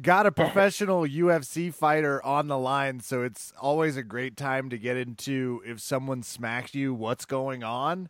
we've 0.00 0.06
got 0.06 0.24
a 0.24 0.32
professional 0.32 1.02
UFC 1.02 1.72
fighter 1.72 2.24
on 2.24 2.48
the 2.48 2.56
line, 2.56 3.00
so 3.00 3.22
it's 3.22 3.52
always 3.60 3.98
a 3.98 4.02
great 4.02 4.34
time 4.34 4.70
to 4.70 4.78
get 4.78 4.96
into 4.96 5.62
if 5.66 5.78
someone 5.78 6.22
smacks 6.22 6.74
you, 6.74 6.94
what's 6.94 7.26
going 7.26 7.62
on. 7.62 8.08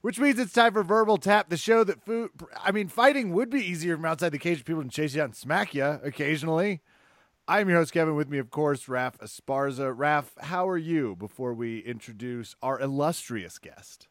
Which 0.00 0.18
means 0.18 0.38
it's 0.38 0.52
time 0.52 0.72
for 0.72 0.82
Verbal 0.82 1.18
Tap, 1.18 1.50
the 1.50 1.56
show 1.58 1.84
that 1.84 2.02
food. 2.04 2.30
I 2.62 2.72
mean, 2.72 2.88
fighting 2.88 3.34
would 3.34 3.50
be 3.50 3.60
easier 3.60 3.96
from 3.96 4.06
outside 4.06 4.30
the 4.30 4.38
cage. 4.38 4.64
People 4.64 4.80
can 4.80 4.88
chase 4.88 5.14
you 5.14 5.20
out 5.20 5.26
and 5.26 5.36
smack 5.36 5.74
you 5.74 5.84
occasionally. 5.84 6.80
I'm 7.48 7.68
your 7.68 7.78
host, 7.78 7.92
Kevin. 7.92 8.14
With 8.14 8.30
me, 8.30 8.38
of 8.38 8.50
course, 8.50 8.88
Raf 8.88 9.18
Esparza. 9.18 9.92
Raf, 9.94 10.32
how 10.38 10.66
are 10.68 10.78
you 10.78 11.16
before 11.16 11.52
we 11.52 11.80
introduce 11.80 12.54
our 12.62 12.80
illustrious 12.80 13.58
guest? 13.58 14.08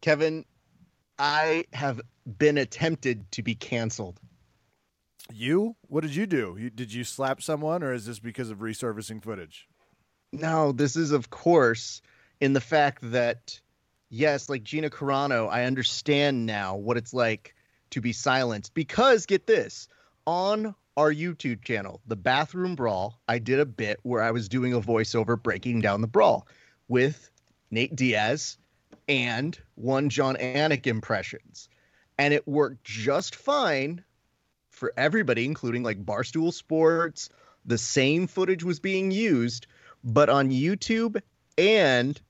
Kevin, 0.00 0.44
I 1.18 1.64
have 1.72 2.00
been 2.38 2.58
attempted 2.58 3.32
to 3.32 3.42
be 3.42 3.54
canceled. 3.54 4.20
You? 5.32 5.76
What 5.88 6.02
did 6.02 6.14
you 6.14 6.26
do? 6.26 6.56
You, 6.58 6.70
did 6.70 6.92
you 6.92 7.04
slap 7.04 7.42
someone, 7.42 7.82
or 7.82 7.92
is 7.92 8.06
this 8.06 8.18
because 8.18 8.50
of 8.50 8.58
resurfacing 8.58 9.22
footage? 9.22 9.68
No, 10.32 10.72
this 10.72 10.96
is, 10.96 11.12
of 11.12 11.30
course, 11.30 12.02
in 12.40 12.52
the 12.52 12.60
fact 12.60 13.10
that, 13.12 13.60
yes, 14.10 14.48
like 14.48 14.64
Gina 14.64 14.90
Carano, 14.90 15.48
I 15.48 15.64
understand 15.64 16.46
now 16.46 16.76
what 16.76 16.96
it's 16.96 17.14
like 17.14 17.54
to 17.90 18.00
be 18.00 18.12
silenced. 18.12 18.74
Because, 18.74 19.26
get 19.26 19.46
this, 19.46 19.88
on 20.26 20.74
our 20.96 21.12
YouTube 21.12 21.64
channel, 21.64 22.00
The 22.06 22.16
Bathroom 22.16 22.74
Brawl, 22.74 23.18
I 23.28 23.38
did 23.38 23.60
a 23.60 23.66
bit 23.66 24.00
where 24.02 24.22
I 24.22 24.30
was 24.30 24.48
doing 24.48 24.74
a 24.74 24.80
voiceover 24.80 25.40
breaking 25.40 25.80
down 25.80 26.00
the 26.00 26.06
brawl 26.06 26.46
with 26.88 27.30
Nate 27.70 27.96
Diaz 27.96 28.58
and 29.08 29.58
one 29.74 30.08
Jon 30.08 30.36
Anik 30.36 30.86
impressions. 30.86 31.68
And 32.18 32.32
it 32.32 32.46
worked 32.46 32.84
just 32.84 33.34
fine 33.34 34.04
for 34.74 34.92
everybody, 34.96 35.44
including 35.44 35.82
like 35.82 36.04
Barstool 36.04 36.52
Sports. 36.52 37.28
The 37.64 37.78
same 37.78 38.26
footage 38.26 38.62
was 38.62 38.78
being 38.78 39.10
used, 39.10 39.66
but 40.02 40.28
on 40.28 40.50
YouTube 40.50 41.20
and 41.56 42.20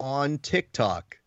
on 0.00 0.38
TikTok, 0.38 1.18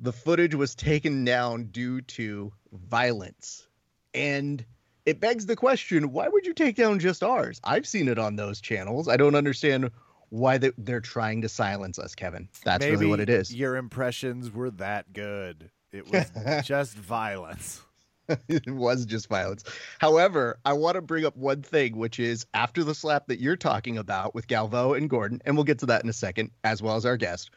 the 0.00 0.12
footage 0.12 0.54
was 0.54 0.74
taken 0.74 1.24
down 1.24 1.64
due 1.66 2.00
to 2.02 2.52
violence. 2.72 3.68
And 4.14 4.64
it 5.04 5.20
begs 5.20 5.46
the 5.46 5.56
question 5.56 6.12
why 6.12 6.28
would 6.28 6.46
you 6.46 6.54
take 6.54 6.76
down 6.76 6.98
just 6.98 7.22
ours? 7.22 7.60
I've 7.64 7.86
seen 7.86 8.08
it 8.08 8.18
on 8.18 8.36
those 8.36 8.60
channels. 8.60 9.08
I 9.08 9.16
don't 9.16 9.34
understand 9.34 9.90
why 10.30 10.58
they, 10.58 10.72
they're 10.78 11.00
trying 11.00 11.42
to 11.42 11.48
silence 11.48 11.98
us, 11.98 12.14
Kevin. 12.14 12.48
That's 12.64 12.80
Maybe 12.80 12.92
really 12.92 13.06
what 13.06 13.20
it 13.20 13.28
is. 13.28 13.54
Your 13.54 13.76
impressions 13.76 14.50
were 14.50 14.70
that 14.72 15.12
good. 15.12 15.70
It 15.92 16.10
was 16.10 16.30
just 16.66 16.94
violence. 16.94 17.82
it 18.48 18.70
was 18.70 19.06
just 19.06 19.28
violence. 19.28 19.64
However, 19.98 20.58
I 20.64 20.72
want 20.72 20.96
to 20.96 21.02
bring 21.02 21.24
up 21.24 21.36
one 21.36 21.62
thing, 21.62 21.96
which 21.96 22.18
is 22.18 22.46
after 22.54 22.84
the 22.84 22.94
slap 22.94 23.26
that 23.28 23.40
you're 23.40 23.56
talking 23.56 23.98
about 23.98 24.34
with 24.34 24.46
Galvão 24.46 24.96
and 24.96 25.08
Gordon, 25.08 25.40
and 25.44 25.56
we'll 25.56 25.64
get 25.64 25.78
to 25.80 25.86
that 25.86 26.02
in 26.02 26.10
a 26.10 26.14
second, 26.14 26.50
as 26.64 26.82
well 26.82 26.96
as 26.96 27.06
our 27.06 27.16
guest. 27.16 27.50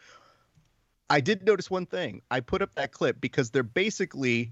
I 1.09 1.21
did 1.21 1.43
notice 1.43 1.71
one 1.71 1.87
thing. 1.87 2.21
I 2.29 2.39
put 2.39 2.61
up 2.61 2.75
that 2.75 2.91
clip 2.91 3.19
because 3.19 3.49
they're 3.49 3.63
basically 3.63 4.51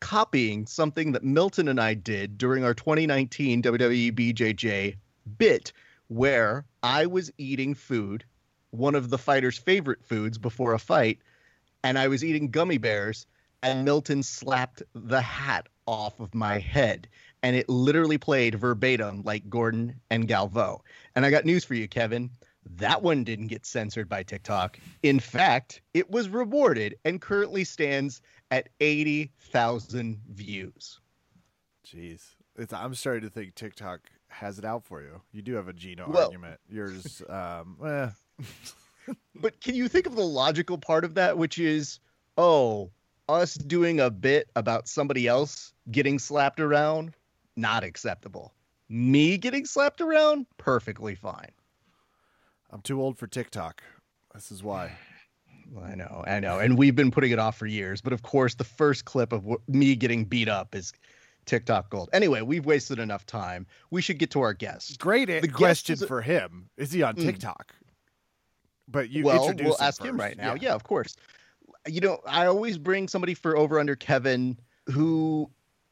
copying 0.00 0.66
something 0.66 1.12
that 1.12 1.24
Milton 1.24 1.68
and 1.68 1.80
I 1.80 1.94
did 1.94 2.36
during 2.36 2.62
our 2.62 2.74
2019 2.74 3.62
WWE 3.62 4.12
BJJ 4.12 4.96
bit, 5.38 5.72
where 6.08 6.66
I 6.82 7.06
was 7.06 7.32
eating 7.38 7.74
food, 7.74 8.24
one 8.70 8.94
of 8.94 9.08
the 9.08 9.16
fighter's 9.16 9.56
favorite 9.56 10.04
foods 10.04 10.36
before 10.36 10.74
a 10.74 10.78
fight, 10.78 11.20
and 11.82 11.98
I 11.98 12.08
was 12.08 12.22
eating 12.22 12.50
gummy 12.50 12.76
bears 12.76 13.26
and 13.64 13.84
Milton 13.84 14.22
slapped 14.22 14.82
the 14.94 15.20
hat 15.20 15.68
off 15.86 16.20
of 16.20 16.34
my 16.34 16.58
head. 16.58 17.08
And 17.42 17.56
it 17.56 17.68
literally 17.68 18.18
played 18.18 18.54
verbatim 18.54 19.22
like 19.22 19.48
Gordon 19.50 20.00
and 20.10 20.28
Galvão. 20.28 20.80
And 21.14 21.26
I 21.26 21.30
got 21.30 21.44
news 21.44 21.64
for 21.64 21.74
you, 21.74 21.88
Kevin. 21.88 22.30
That 22.76 23.02
one 23.02 23.24
didn't 23.24 23.48
get 23.48 23.66
censored 23.66 24.08
by 24.08 24.22
TikTok. 24.22 24.78
In 25.02 25.18
fact, 25.20 25.82
it 25.92 26.10
was 26.10 26.28
rewarded 26.28 26.96
and 27.04 27.20
currently 27.20 27.64
stands 27.64 28.22
at 28.50 28.68
80,000 28.80 30.20
views. 30.30 31.00
Jeez. 31.86 32.22
It's, 32.56 32.72
I'm 32.72 32.94
starting 32.94 33.28
to 33.28 33.30
think 33.30 33.54
TikTok 33.54 34.00
has 34.28 34.58
it 34.58 34.64
out 34.64 34.84
for 34.84 35.02
you. 35.02 35.20
You 35.32 35.42
do 35.42 35.54
have 35.54 35.68
a 35.68 35.72
Gino 35.72 36.08
Well- 36.08 36.26
argument. 36.26 36.60
Yours, 36.68 37.22
um, 37.28 37.76
eh. 37.84 38.08
But 39.34 39.60
can 39.60 39.74
you 39.74 39.86
think 39.86 40.06
of 40.06 40.16
the 40.16 40.24
logical 40.24 40.78
part 40.78 41.04
of 41.04 41.14
that, 41.14 41.36
which 41.36 41.58
is, 41.58 42.00
oh, 42.38 42.90
us 43.28 43.54
doing 43.54 44.00
a 44.00 44.10
bit 44.10 44.50
about 44.56 44.88
somebody 44.88 45.26
else 45.26 45.72
getting 45.90 46.18
slapped 46.18 46.60
around, 46.60 47.14
not 47.56 47.84
acceptable. 47.84 48.52
Me 48.88 49.38
getting 49.38 49.64
slapped 49.64 50.00
around, 50.00 50.46
perfectly 50.58 51.14
fine. 51.14 51.50
I'm 52.70 52.80
too 52.82 53.00
old 53.00 53.18
for 53.18 53.26
TikTok. 53.26 53.82
This 54.34 54.50
is 54.50 54.62
why. 54.62 54.92
I 55.82 55.94
know, 55.94 56.22
I 56.26 56.40
know, 56.40 56.58
and 56.58 56.76
we've 56.76 56.94
been 56.94 57.10
putting 57.10 57.30
it 57.32 57.38
off 57.38 57.56
for 57.56 57.66
years. 57.66 58.00
But 58.02 58.12
of 58.12 58.22
course, 58.22 58.54
the 58.54 58.64
first 58.64 59.06
clip 59.06 59.32
of 59.32 59.44
wh- 59.44 59.68
me 59.68 59.96
getting 59.96 60.24
beat 60.26 60.48
up 60.48 60.74
is 60.74 60.92
TikTok 61.46 61.88
gold. 61.90 62.10
Anyway, 62.12 62.42
we've 62.42 62.66
wasted 62.66 62.98
enough 62.98 63.24
time. 63.26 63.66
We 63.90 64.02
should 64.02 64.18
get 64.18 64.30
to 64.32 64.40
our 64.42 64.52
guest. 64.52 64.98
Great 64.98 65.26
The 65.28 65.48
question 65.48 65.94
is 65.94 66.04
for 66.04 66.20
him. 66.20 66.68
Is 66.76 66.92
he 66.92 67.02
on 67.02 67.16
Mm. 67.16 67.22
TikTok? 67.22 67.74
But 68.86 69.08
you 69.10 69.24
well, 69.24 69.42
introduce 69.42 69.66
we'll 69.66 69.80
ask 69.80 70.02
him 70.02 70.18
right 70.18 70.36
now. 70.36 70.54
Yeah. 70.54 70.74
of 70.74 70.84
course. 70.84 71.16
You 71.86 72.00
know, 72.00 72.20
I 72.26 72.46
always 72.46 72.78
bring 72.78 73.08
somebody 73.08 73.34
for 73.34 73.56
over 73.56 73.78
under 73.78 73.96
Kevin 73.96 74.58
who 74.86 75.50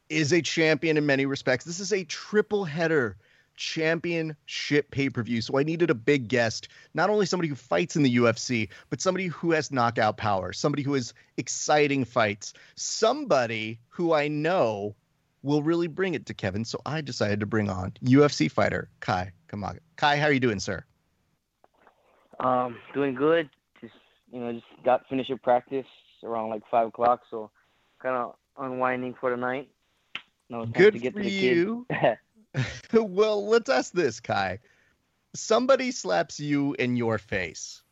is 0.08 0.32
a 0.32 0.42
champion 0.42 0.96
in 0.96 1.06
many 1.06 1.26
respects. 1.26 1.64
This 1.64 1.80
is 1.80 1.92
a 1.92 2.04
triple 2.04 2.64
header 2.64 3.16
championship 3.56 4.90
pay 4.90 5.10
per 5.10 5.22
view. 5.22 5.40
So 5.40 5.58
I 5.58 5.62
needed 5.62 5.90
a 5.90 5.94
big 5.94 6.28
guest, 6.28 6.68
not 6.94 7.10
only 7.10 7.26
somebody 7.26 7.48
who 7.48 7.54
fights 7.54 7.96
in 7.96 8.02
the 8.02 8.16
UFC, 8.16 8.68
but 8.90 9.00
somebody 9.00 9.26
who 9.26 9.52
has 9.52 9.70
knockout 9.70 10.16
power, 10.16 10.52
somebody 10.52 10.82
who 10.82 10.94
has 10.94 11.14
exciting 11.36 12.04
fights, 12.04 12.54
somebody 12.74 13.78
who 13.88 14.12
I 14.12 14.28
know 14.28 14.94
will 15.42 15.62
really 15.62 15.88
bring 15.88 16.14
it 16.14 16.26
to 16.26 16.34
Kevin. 16.34 16.64
So 16.64 16.80
I 16.86 17.00
decided 17.00 17.40
to 17.40 17.46
bring 17.46 17.68
on 17.68 17.92
UFC 18.04 18.50
fighter 18.50 18.88
Kai 19.00 19.32
Kamaka. 19.48 19.78
Kai, 19.96 20.16
how 20.16 20.26
are 20.26 20.32
you 20.32 20.40
doing, 20.40 20.60
sir? 20.60 20.84
Um, 22.40 22.78
doing 22.94 23.14
good. 23.14 23.48
You 24.32 24.40
know, 24.40 24.52
just 24.52 24.64
got 24.84 25.06
finished 25.08 25.30
with 25.30 25.42
practice 25.42 25.86
around 26.24 26.50
like 26.50 26.62
five 26.70 26.88
o'clock, 26.88 27.20
so 27.30 27.50
kind 28.00 28.16
of 28.16 28.34
unwinding 28.58 29.14
for 29.20 29.30
the 29.30 29.36
night. 29.36 29.68
No, 30.48 30.66
Good 30.66 30.94
to 30.94 30.98
get 30.98 31.12
for 31.12 31.20
you. 31.20 31.86
well, 32.92 33.46
let's 33.46 33.70
ask 33.70 33.92
this, 33.92 34.20
Kai. 34.20 34.58
Somebody 35.34 35.90
slaps 35.90 36.40
you 36.40 36.74
in 36.78 36.96
your 36.96 37.18
face. 37.18 37.82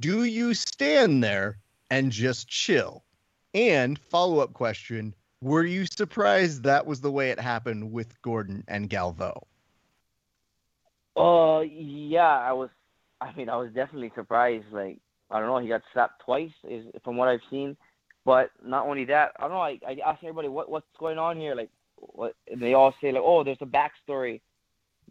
Do 0.00 0.24
you 0.24 0.54
stand 0.54 1.22
there 1.22 1.58
and 1.90 2.10
just 2.10 2.48
chill? 2.48 3.04
And 3.54 3.98
follow 3.98 4.40
up 4.40 4.54
question 4.54 5.14
Were 5.42 5.64
you 5.64 5.86
surprised 5.86 6.62
that 6.64 6.86
was 6.86 7.00
the 7.00 7.12
way 7.12 7.30
it 7.30 7.38
happened 7.38 7.92
with 7.92 8.20
Gordon 8.22 8.64
and 8.66 8.88
Galvão? 8.88 9.42
uh, 11.16 11.60
yeah, 11.60 12.38
I 12.38 12.52
was. 12.52 12.70
I 13.20 13.32
mean, 13.34 13.48
I 13.48 13.56
was 13.56 13.70
definitely 13.72 14.10
surprised. 14.16 14.64
Like, 14.72 14.98
I 15.32 15.38
don't 15.40 15.48
know, 15.48 15.58
he 15.58 15.68
got 15.68 15.82
slapped 15.92 16.22
twice, 16.24 16.50
is 16.68 16.84
from 17.02 17.16
what 17.16 17.28
I've 17.28 17.40
seen. 17.50 17.76
But 18.24 18.50
not 18.64 18.86
only 18.86 19.04
that, 19.06 19.32
I 19.38 19.42
don't 19.42 19.52
know. 19.52 19.60
I, 19.62 19.78
I 19.86 19.96
asked 20.06 20.22
everybody 20.22 20.46
what 20.48 20.70
what's 20.70 20.86
going 20.98 21.18
on 21.18 21.36
here. 21.40 21.54
Like, 21.56 21.70
what? 21.96 22.34
And 22.50 22.60
they 22.60 22.74
all 22.74 22.94
say 23.00 23.10
like, 23.10 23.22
oh, 23.24 23.42
there's 23.42 23.58
a 23.60 23.66
backstory. 23.66 24.40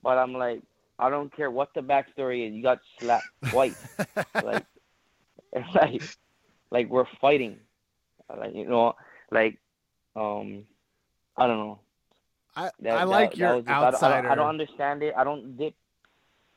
But 0.01 0.17
I'm 0.17 0.33
like, 0.33 0.61
I 0.97 1.09
don't 1.09 1.35
care 1.35 1.51
what 1.51 1.73
the 1.73 1.81
backstory 1.81 2.47
is. 2.47 2.53
You 2.53 2.63
got 2.63 2.79
slapped 2.99 3.25
twice. 3.49 3.75
like, 4.43 4.65
like, 5.75 6.01
like 6.71 6.89
we're 6.89 7.05
fighting. 7.19 7.57
Like 8.35 8.55
you 8.55 8.65
know, 8.69 8.93
like, 9.29 9.57
um, 10.15 10.63
I 11.35 11.47
don't 11.47 11.57
know. 11.57 11.79
I, 12.55 12.69
That- 12.79 12.97
I 12.97 13.03
like 13.03 13.31
that- 13.31 13.37
your 13.37 13.49
that 13.49 13.55
was 13.55 13.65
just- 13.65 13.69
I 13.69 13.81
don't- 13.81 13.93
outsider. 13.93 14.13
I 14.15 14.21
don't, 14.21 14.31
I 14.31 14.35
don't 14.35 14.47
understand 14.47 15.03
it. 15.03 15.13
I 15.17 15.23
don't 15.25 15.57
dip. 15.57 15.73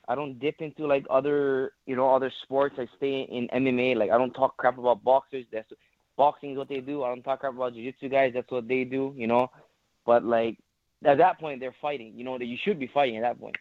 I 0.09 0.15
don't 0.15 0.39
dip 0.39 0.61
into 0.61 0.87
like 0.87 1.07
other, 1.11 1.73
you 1.87 1.97
know, 1.97 2.15
other 2.15 2.33
sports. 2.43 2.77
I 2.79 2.87
stay 2.97 3.23
in 3.23 3.49
MMA. 3.49 3.97
Like 3.97 4.11
I 4.11 4.19
don't 4.19 4.33
talk 4.33 4.57
crap 4.57 4.79
about 4.79 5.03
boxers. 5.05 5.47
That's 5.53 5.71
boxing 6.17 6.53
is 6.53 6.59
what 6.59 6.69
they 6.69 6.81
do. 6.81 7.03
I 7.03 7.09
don't 7.09 7.23
talk 7.23 7.41
crap 7.41 7.55
about 7.55 7.75
jiu-jitsu 7.75 8.09
guys. 8.09 8.33
That's 8.35 8.51
what 8.51 8.69
they 8.69 8.85
do, 8.85 9.15
you 9.17 9.27
know. 9.27 9.51
But 10.07 10.25
like 10.25 10.59
at 11.05 11.19
that 11.19 11.39
point, 11.41 11.61
they're 11.61 11.75
fighting. 11.81 12.13
You 12.17 12.25
know 12.25 12.39
that 12.39 12.47
you 12.47 12.57
should 12.63 12.79
be 12.79 12.91
fighting 12.93 13.17
at 13.17 13.23
that 13.23 13.41
point. 13.41 13.57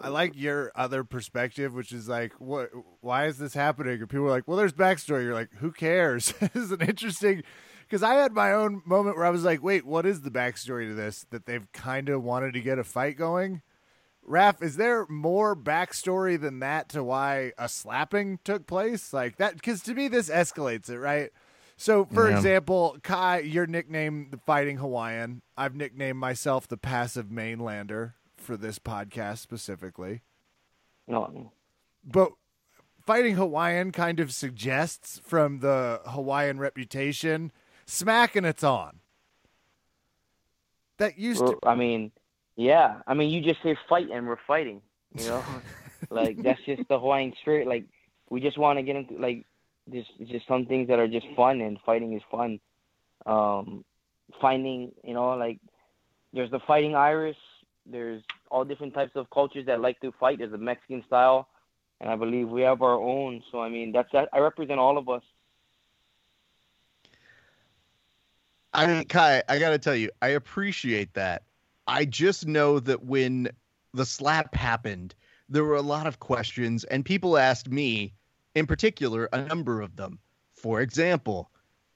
I 0.00 0.08
like 0.08 0.32
your 0.34 0.72
other 0.74 1.04
perspective, 1.04 1.74
which 1.74 1.92
is 1.92 2.08
like, 2.08 2.32
what? 2.40 2.70
Why 3.00 3.26
is 3.26 3.38
this 3.38 3.54
happening? 3.54 4.00
And 4.00 4.08
people 4.08 4.26
are 4.26 4.30
like, 4.30 4.48
well, 4.48 4.56
there's 4.56 4.72
backstory. 4.72 5.22
You're 5.24 5.34
like, 5.34 5.52
who 5.58 5.70
cares? 5.70 6.32
this 6.40 6.56
is 6.56 6.72
an 6.72 6.80
interesting, 6.80 7.42
because 7.82 8.02
I 8.02 8.14
had 8.14 8.32
my 8.32 8.52
own 8.52 8.82
moment 8.84 9.16
where 9.16 9.26
I 9.26 9.30
was 9.30 9.44
like, 9.44 9.62
wait, 9.62 9.86
what 9.86 10.04
is 10.04 10.22
the 10.22 10.30
backstory 10.30 10.88
to 10.88 10.94
this? 10.94 11.24
That 11.30 11.46
they've 11.46 11.70
kind 11.72 12.08
of 12.08 12.24
wanted 12.24 12.54
to 12.54 12.60
get 12.60 12.78
a 12.78 12.84
fight 12.84 13.16
going. 13.16 13.62
Raf, 14.24 14.62
is 14.62 14.76
there 14.76 15.06
more 15.08 15.56
backstory 15.56 16.40
than 16.40 16.60
that 16.60 16.88
to 16.90 17.02
why 17.02 17.52
a 17.58 17.68
slapping 17.68 18.38
took 18.44 18.66
place? 18.66 19.12
Like 19.12 19.36
that, 19.36 19.54
because 19.54 19.82
to 19.82 19.94
me, 19.94 20.08
this 20.08 20.30
escalates 20.30 20.88
it, 20.88 20.98
right? 20.98 21.30
So, 21.76 22.04
for 22.04 22.28
Yeah. 22.28 22.36
example, 22.36 22.98
Kai, 23.02 23.40
your 23.40 23.66
nickname, 23.66 24.28
the 24.30 24.36
Fighting 24.36 24.76
Hawaiian. 24.76 25.42
I've 25.56 25.74
nicknamed 25.74 26.18
myself 26.18 26.68
the 26.68 26.76
Passive 26.76 27.26
Mainlander 27.26 28.14
for 28.36 28.56
this 28.56 28.78
podcast 28.78 29.38
specifically. 29.38 30.22
No, 31.08 31.52
But 32.04 32.32
Fighting 33.04 33.34
Hawaiian 33.34 33.90
kind 33.90 34.20
of 34.20 34.32
suggests 34.32 35.20
from 35.24 35.58
the 35.58 36.00
Hawaiian 36.06 36.60
reputation, 36.60 37.50
smacking 37.84 38.44
it's 38.44 38.62
on. 38.62 39.00
That 40.98 41.18
used 41.18 41.40
to 41.40 41.58
I 41.64 41.74
mean, 41.74 42.12
yeah. 42.56 43.00
I 43.06 43.14
mean, 43.14 43.30
you 43.30 43.40
just 43.40 43.62
say 43.62 43.76
fight 43.88 44.08
and 44.12 44.26
we're 44.26 44.36
fighting. 44.46 44.82
You 45.18 45.26
know, 45.26 45.44
like 46.10 46.42
that's 46.42 46.60
just 46.64 46.82
the 46.88 46.98
Hawaiian 46.98 47.32
spirit. 47.40 47.66
Like 47.66 47.84
we 48.30 48.40
just 48.40 48.58
want 48.58 48.78
to 48.78 48.82
get 48.82 48.96
into 48.96 49.18
like 49.18 49.46
just 49.92 50.10
just 50.26 50.46
some 50.46 50.66
things 50.66 50.88
that 50.88 50.98
are 50.98 51.08
just 51.08 51.26
fun 51.36 51.60
and 51.60 51.78
fighting 51.84 52.14
is 52.14 52.22
fun. 52.30 52.60
Um, 53.26 53.84
finding, 54.40 54.92
you 55.04 55.14
know, 55.14 55.30
like 55.36 55.58
there's 56.32 56.50
the 56.50 56.60
fighting 56.66 56.94
Irish. 56.94 57.36
There's 57.84 58.22
all 58.50 58.64
different 58.64 58.94
types 58.94 59.12
of 59.16 59.28
cultures 59.30 59.66
that 59.66 59.80
like 59.80 60.00
to 60.00 60.12
fight. 60.20 60.38
There's 60.38 60.52
the 60.52 60.58
Mexican 60.58 61.02
style, 61.06 61.48
and 62.00 62.10
I 62.10 62.16
believe 62.16 62.48
we 62.48 62.62
have 62.62 62.82
our 62.82 62.94
own. 62.94 63.42
So 63.50 63.60
I 63.60 63.68
mean, 63.68 63.92
that's 63.92 64.10
that. 64.12 64.28
I 64.32 64.38
represent 64.38 64.78
all 64.78 64.98
of 64.98 65.08
us. 65.08 65.22
I 68.74 68.86
mean, 68.86 69.04
Kai, 69.04 69.42
I 69.48 69.58
gotta 69.58 69.78
tell 69.78 69.96
you, 69.96 70.10
I 70.22 70.28
appreciate 70.28 71.12
that. 71.14 71.42
I 71.92 72.06
just 72.06 72.46
know 72.46 72.80
that 72.80 73.04
when 73.04 73.50
the 73.92 74.06
slap 74.06 74.54
happened, 74.54 75.14
there 75.50 75.62
were 75.62 75.76
a 75.76 75.82
lot 75.82 76.06
of 76.06 76.18
questions, 76.20 76.84
and 76.84 77.04
people 77.04 77.36
asked 77.36 77.68
me, 77.68 78.14
in 78.54 78.66
particular, 78.66 79.28
a 79.34 79.42
number 79.42 79.82
of 79.82 79.94
them. 79.96 80.18
For 80.54 80.80
example, 80.80 81.50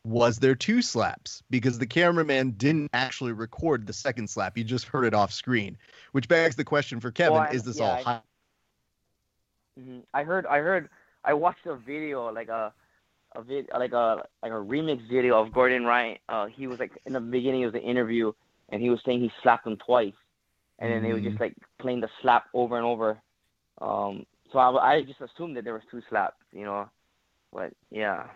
was 0.04 0.38
there 0.38 0.54
two 0.54 0.82
slaps? 0.82 1.42
Because 1.48 1.78
the 1.78 1.86
cameraman 1.86 2.50
didn't 2.58 2.90
actually 2.92 3.32
record 3.32 3.86
the 3.86 3.94
second 3.94 4.28
slap; 4.28 4.58
you 4.58 4.64
just 4.64 4.84
heard 4.86 5.06
it 5.06 5.14
off 5.14 5.32
screen. 5.32 5.78
Which 6.12 6.28
begs 6.28 6.56
the 6.56 6.64
question 6.64 7.00
for 7.00 7.10
Kevin: 7.10 7.32
Well, 7.32 7.42
I- 7.48 7.52
Is 7.52 7.62
this 7.62 7.78
yeah, 7.78 7.84
all 7.84 7.92
I- 7.92 8.02
high? 8.02 8.20
hmm 9.80 9.98
I 10.12 10.24
heard, 10.24 10.44
I 10.44 10.58
heard, 10.58 10.90
I 11.24 11.32
watched 11.32 11.64
a 11.64 11.74
video 11.74 12.30
like 12.30 12.48
a, 12.48 12.70
a 13.34 13.42
vid, 13.42 13.70
like 13.72 13.92
a 13.92 14.26
like 14.42 14.52
a 14.52 14.56
remix 14.56 15.08
video 15.08 15.40
of 15.40 15.54
Gordon 15.54 15.84
Ryan. 15.86 16.18
Uh, 16.28 16.46
he 16.46 16.66
was 16.66 16.78
like 16.80 16.92
in 17.06 17.14
the 17.14 17.20
beginning 17.20 17.64
of 17.64 17.72
the 17.72 17.80
interview, 17.82 18.32
and 18.68 18.82
he 18.82 18.90
was 18.90 19.00
saying 19.04 19.20
he 19.20 19.30
slapped 19.42 19.66
him 19.66 19.76
twice, 19.76 20.14
and 20.78 20.92
then 20.92 21.02
they 21.02 21.12
were 21.12 21.20
just 21.20 21.40
like 21.40 21.54
playing 21.78 22.00
the 22.00 22.08
slap 22.20 22.46
over 22.54 22.76
and 22.76 22.84
over. 22.84 23.18
Um, 23.80 24.26
so 24.52 24.58
I, 24.58 24.94
I 24.94 25.02
just 25.02 25.20
assumed 25.20 25.56
that 25.56 25.64
there 25.64 25.74
was 25.74 25.82
two 25.90 26.02
slaps, 26.08 26.36
you 26.52 26.64
know, 26.64 26.88
but 27.52 27.72
yeah. 27.90 28.28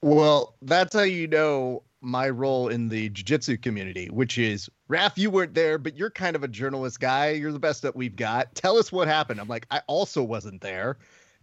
Well, 0.00 0.54
that's 0.62 0.94
how 0.94 1.02
you 1.02 1.28
know 1.28 1.84
my 2.00 2.28
role 2.28 2.68
in 2.68 2.88
the 2.88 3.08
jiu-jitsu 3.10 3.58
community, 3.58 4.08
which 4.10 4.36
is 4.36 4.68
Raph, 4.88 5.16
you 5.16 5.30
weren't 5.30 5.54
there, 5.54 5.78
but 5.78 5.96
you're 5.96 6.10
kind 6.10 6.34
of 6.34 6.42
a 6.42 6.48
journalist 6.48 6.98
guy. 6.98 7.30
You're 7.30 7.52
the 7.52 7.60
best 7.60 7.82
that 7.82 7.94
we've 7.94 8.16
got. 8.16 8.54
Tell 8.56 8.76
us 8.76 8.90
what 8.90 9.06
happened. 9.06 9.40
I'm 9.40 9.48
like, 9.48 9.66
I 9.70 9.80
also 9.86 10.22
wasn't 10.22 10.60
there, 10.60 10.98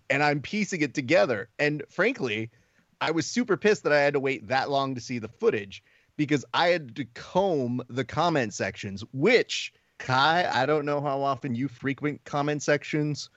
and 0.10 0.22
I'm 0.22 0.42
piecing 0.42 0.82
it 0.82 0.94
together. 0.94 1.50
And 1.58 1.84
frankly, 1.90 2.52
I 3.00 3.12
was 3.12 3.26
super 3.26 3.56
pissed 3.56 3.84
that 3.84 3.94
I 3.94 4.02
had 4.02 4.14
to 4.14 4.20
wait 4.20 4.50
that 4.50 4.70
long 4.70 4.96
to 4.96 5.02
see 5.02 5.20
the 5.20 5.30
footage 5.30 5.82
because 6.20 6.44
I 6.54 6.68
had 6.68 6.98
to 6.98 7.06
comb 7.06 7.82
the 7.88 8.04
comment 8.04 8.54
sections, 8.54 9.06
which 9.14 9.72
Kai, 10.00 10.50
I 10.52 10.66
don't 10.66 10.86
know 10.86 11.00
how 11.00 11.22
often 11.22 11.56
you 11.56 11.70
frequent 11.70 12.26
comment 12.26 12.62
sections, 12.62 13.30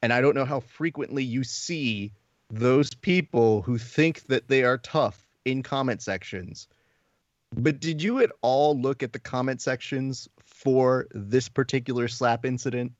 and 0.00 0.14
I 0.14 0.22
don't 0.22 0.34
know 0.34 0.46
how 0.46 0.60
frequently 0.60 1.22
you 1.22 1.44
see 1.44 2.10
those 2.48 2.94
people 2.94 3.60
who 3.60 3.76
think 3.76 4.22
that 4.28 4.48
they 4.48 4.64
are 4.64 4.78
tough 4.78 5.28
in 5.44 5.62
comment 5.62 6.00
sections. 6.00 6.68
But 7.54 7.80
did 7.80 8.02
you 8.02 8.20
at 8.20 8.32
all 8.40 8.80
look 8.80 9.02
at 9.02 9.12
the 9.12 9.18
comment 9.18 9.60
sections 9.60 10.26
for 10.42 11.08
this 11.10 11.50
particular 11.50 12.08
slap 12.08 12.46
incident? 12.46 12.92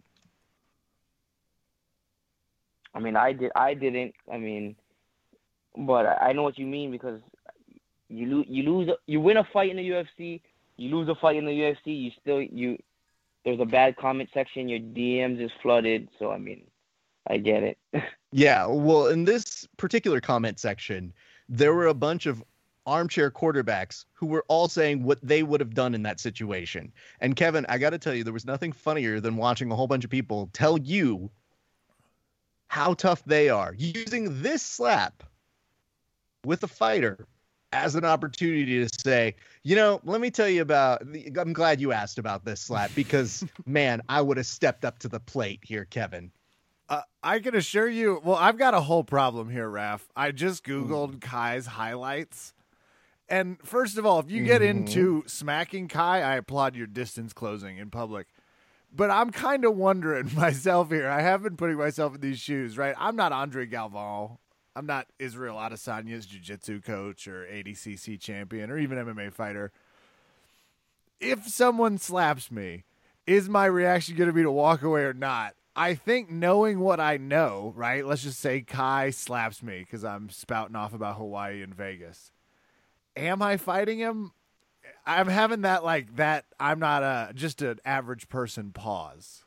I 2.94 3.00
mean, 3.00 3.16
I 3.16 3.32
did, 3.32 3.50
I 3.56 3.72
didn't. 3.72 4.14
I 4.30 4.36
mean, 4.36 4.76
but 5.74 6.04
I 6.20 6.34
know 6.34 6.42
what 6.42 6.58
you 6.58 6.66
mean 6.66 6.90
because 6.90 7.22
you 8.12 8.26
lose, 8.26 8.46
you 8.48 8.62
lose, 8.62 8.90
you 9.06 9.20
win 9.20 9.38
a 9.38 9.44
fight 9.52 9.70
in 9.70 9.76
the 9.76 9.88
UFC, 9.88 10.40
you 10.76 10.94
lose 10.94 11.08
a 11.08 11.14
fight 11.14 11.36
in 11.36 11.46
the 11.46 11.52
UFC, 11.52 11.76
you 11.86 12.10
still 12.20 12.40
you. 12.40 12.78
There's 13.44 13.60
a 13.60 13.64
bad 13.64 13.96
comment 13.96 14.30
section. 14.32 14.68
Your 14.68 14.78
DMs 14.78 15.40
is 15.44 15.50
flooded. 15.62 16.08
So 16.18 16.30
I 16.30 16.38
mean, 16.38 16.64
I 17.26 17.38
get 17.38 17.62
it. 17.62 17.78
Yeah, 18.34 18.64
well, 18.64 19.08
in 19.08 19.26
this 19.26 19.68
particular 19.76 20.18
comment 20.18 20.58
section, 20.58 21.12
there 21.50 21.74
were 21.74 21.88
a 21.88 21.92
bunch 21.92 22.24
of 22.24 22.42
armchair 22.86 23.30
quarterbacks 23.30 24.06
who 24.14 24.24
were 24.24 24.42
all 24.48 24.68
saying 24.68 25.02
what 25.02 25.18
they 25.22 25.42
would 25.42 25.60
have 25.60 25.74
done 25.74 25.94
in 25.94 26.02
that 26.04 26.18
situation. 26.18 26.90
And 27.20 27.36
Kevin, 27.36 27.66
I 27.68 27.76
got 27.76 27.90
to 27.90 27.98
tell 27.98 28.14
you, 28.14 28.24
there 28.24 28.32
was 28.32 28.46
nothing 28.46 28.72
funnier 28.72 29.20
than 29.20 29.36
watching 29.36 29.70
a 29.70 29.76
whole 29.76 29.86
bunch 29.86 30.04
of 30.04 30.10
people 30.10 30.48
tell 30.54 30.78
you 30.78 31.30
how 32.68 32.94
tough 32.94 33.22
they 33.26 33.50
are 33.50 33.74
using 33.76 34.40
this 34.42 34.62
slap 34.62 35.22
with 36.44 36.62
a 36.62 36.68
fighter 36.68 37.26
as 37.72 37.94
an 37.94 38.04
opportunity 38.04 38.86
to 38.86 38.88
say, 39.04 39.34
you 39.62 39.74
know, 39.76 40.00
let 40.04 40.20
me 40.20 40.30
tell 40.30 40.48
you 40.48 40.62
about. 40.62 41.02
I'm 41.38 41.52
glad 41.52 41.80
you 41.80 41.92
asked 41.92 42.18
about 42.18 42.44
this 42.44 42.60
slap 42.60 42.90
because, 42.94 43.44
man, 43.66 44.02
I 44.08 44.20
would 44.20 44.36
have 44.36 44.46
stepped 44.46 44.84
up 44.84 44.98
to 45.00 45.08
the 45.08 45.20
plate 45.20 45.60
here, 45.62 45.84
Kevin. 45.84 46.30
Uh, 46.88 47.02
I 47.22 47.38
can 47.38 47.54
assure 47.54 47.88
you. 47.88 48.20
Well, 48.22 48.36
I've 48.36 48.58
got 48.58 48.74
a 48.74 48.80
whole 48.80 49.04
problem 49.04 49.48
here, 49.48 49.68
Raph. 49.68 50.02
I 50.14 50.32
just 50.32 50.64
googled 50.64 51.20
Kai's 51.20 51.66
highlights, 51.66 52.52
and 53.28 53.56
first 53.64 53.96
of 53.96 54.04
all, 54.04 54.20
if 54.20 54.30
you 54.30 54.44
get 54.44 54.60
into 54.60 55.24
smacking 55.26 55.88
Kai, 55.88 56.20
I 56.20 56.36
applaud 56.36 56.76
your 56.76 56.86
distance 56.86 57.32
closing 57.32 57.78
in 57.78 57.90
public. 57.90 58.26
But 58.94 59.10
I'm 59.10 59.30
kind 59.30 59.64
of 59.64 59.74
wondering 59.74 60.30
myself 60.36 60.90
here. 60.90 61.08
I 61.08 61.22
have 61.22 61.42
been 61.42 61.56
putting 61.56 61.78
myself 61.78 62.14
in 62.14 62.20
these 62.20 62.38
shoes, 62.38 62.76
right? 62.76 62.94
I'm 62.98 63.16
not 63.16 63.32
Andre 63.32 63.66
Galvão. 63.66 64.36
I'm 64.74 64.86
not 64.86 65.06
Israel 65.18 65.56
Adesanya's 65.56 66.26
jiu-jitsu 66.26 66.80
coach 66.80 67.28
or 67.28 67.46
ADCC 67.46 68.18
champion 68.20 68.70
or 68.70 68.78
even 68.78 68.98
MMA 68.98 69.32
fighter. 69.32 69.70
If 71.20 71.46
someone 71.48 71.98
slaps 71.98 72.50
me, 72.50 72.84
is 73.26 73.48
my 73.48 73.66
reaction 73.66 74.16
going 74.16 74.28
to 74.28 74.32
be 74.32 74.42
to 74.42 74.50
walk 74.50 74.82
away 74.82 75.02
or 75.02 75.12
not? 75.12 75.54
I 75.74 75.94
think 75.94 76.30
knowing 76.30 76.80
what 76.80 77.00
I 77.00 77.16
know, 77.16 77.72
right? 77.76 78.04
Let's 78.04 78.22
just 78.22 78.40
say 78.40 78.60
Kai 78.60 79.10
slaps 79.10 79.62
me 79.62 79.80
because 79.80 80.04
I'm 80.04 80.28
spouting 80.28 80.76
off 80.76 80.92
about 80.92 81.16
Hawaii 81.16 81.62
and 81.62 81.74
Vegas. 81.74 82.30
Am 83.16 83.40
I 83.40 83.56
fighting 83.56 83.98
him? 83.98 84.32
I'm 85.06 85.28
having 85.28 85.62
that 85.62 85.84
like 85.84 86.16
that. 86.16 86.44
I'm 86.60 86.78
not 86.78 87.02
a 87.02 87.32
just 87.34 87.62
an 87.62 87.78
average 87.84 88.28
person. 88.28 88.70
Pause. 88.72 89.44